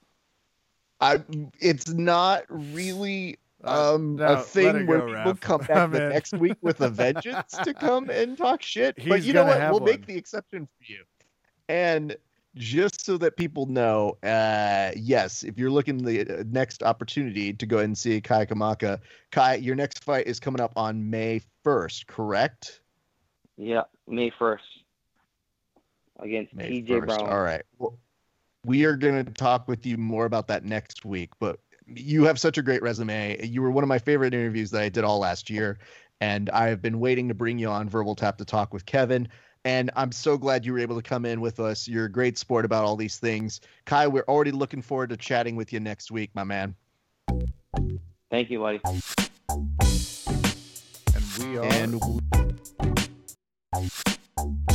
I, 1.01 1.21
it's 1.59 1.89
not 1.89 2.45
really 2.49 3.37
Uh, 3.63 3.95
um 3.95 4.15
no, 4.15 4.25
a 4.25 4.37
thing 4.37 4.75
it 4.75 4.87
where 4.87 4.99
go, 4.99 5.05
people 5.07 5.31
Raf. 5.31 5.39
come 5.41 5.59
back 5.67 5.71
I'm 5.71 5.91
the 5.91 6.03
in. 6.03 6.09
next 6.09 6.33
week 6.33 6.57
with 6.61 6.81
a 6.81 6.89
vengeance 6.89 7.51
to 7.63 7.73
come 7.87 8.09
and 8.09 8.37
talk 8.37 8.61
shit. 8.61 8.95
but 9.07 9.23
you 9.23 9.33
know 9.33 9.45
what? 9.45 9.59
We'll 9.71 9.79
make 9.81 10.05
the 10.05 10.15
exception 10.17 10.65
for 10.67 10.83
you. 10.91 11.03
And 11.67 12.15
just 12.55 13.03
so 13.03 13.17
that 13.17 13.35
people 13.35 13.65
know, 13.65 14.17
uh, 14.23 14.91
yes, 14.95 15.43
if 15.43 15.57
you're 15.57 15.69
looking 15.71 15.97
the 15.97 16.21
uh, 16.39 16.43
next 16.49 16.83
opportunity 16.83 17.51
to 17.53 17.65
go 17.65 17.77
ahead 17.77 17.85
and 17.85 17.97
see 17.97 18.21
Kai 18.21 18.45
Kamaka, 18.45 18.99
Kai, 19.31 19.55
your 19.55 19.75
next 19.75 20.03
fight 20.05 20.25
is 20.27 20.39
coming 20.39 20.61
up 20.61 20.71
on 20.77 21.09
May 21.09 21.41
1st, 21.65 22.07
correct? 22.07 22.81
Yeah, 23.57 23.81
May 24.07 24.31
first 24.39 24.63
against 26.19 26.53
May 26.53 26.81
TJ 26.81 26.87
1st. 26.87 27.05
Brown. 27.07 27.29
All 27.29 27.41
right. 27.41 27.63
Well, 27.77 27.97
we 28.65 28.83
are 28.85 28.95
going 28.95 29.23
to 29.23 29.31
talk 29.31 29.67
with 29.67 29.85
you 29.85 29.97
more 29.97 30.25
about 30.25 30.47
that 30.47 30.65
next 30.65 31.05
week, 31.05 31.29
but 31.39 31.59
you 31.85 32.23
have 32.23 32.39
such 32.39 32.57
a 32.57 32.63
great 32.63 32.81
resume. 32.81 33.45
You 33.45 33.61
were 33.61 33.69
one 33.69 33.83
of 33.83 33.87
my 33.87 33.99
favorite 33.99 34.33
interviews 34.33 34.71
that 34.71 34.81
I 34.81 34.89
did 34.89 35.03
all 35.03 35.19
last 35.19 35.49
year, 35.49 35.77
and 36.19 36.49
I've 36.49 36.81
been 36.81 36.99
waiting 36.99 37.27
to 37.27 37.35
bring 37.35 37.59
you 37.59 37.69
on 37.69 37.87
Verbal 37.87 38.15
Tap 38.15 38.37
to 38.39 38.45
talk 38.45 38.73
with 38.73 38.85
Kevin. 38.85 39.27
And 39.65 39.91
I'm 39.95 40.11
so 40.11 40.37
glad 40.37 40.65
you 40.65 40.73
were 40.73 40.79
able 40.79 40.95
to 40.95 41.07
come 41.07 41.25
in 41.25 41.41
with 41.41 41.59
us. 41.59 41.87
You're 41.87 42.05
a 42.05 42.11
great 42.11 42.37
sport 42.37 42.65
about 42.65 42.85
all 42.85 42.95
these 42.95 43.17
things. 43.17 43.61
Kai, 43.85 44.07
we're 44.07 44.25
already 44.27 44.51
looking 44.51 44.81
forward 44.81 45.09
to 45.09 45.17
chatting 45.17 45.55
with 45.55 45.71
you 45.73 45.79
next 45.79 46.11
week, 46.11 46.31
my 46.33 46.43
man. 46.43 46.75
Thank 48.31 48.49
you, 48.49 48.59
buddy. 48.59 48.79
And 51.13 51.23
we 51.39 51.57
are. 51.57 51.65
And 51.65 51.99
The 53.75 54.74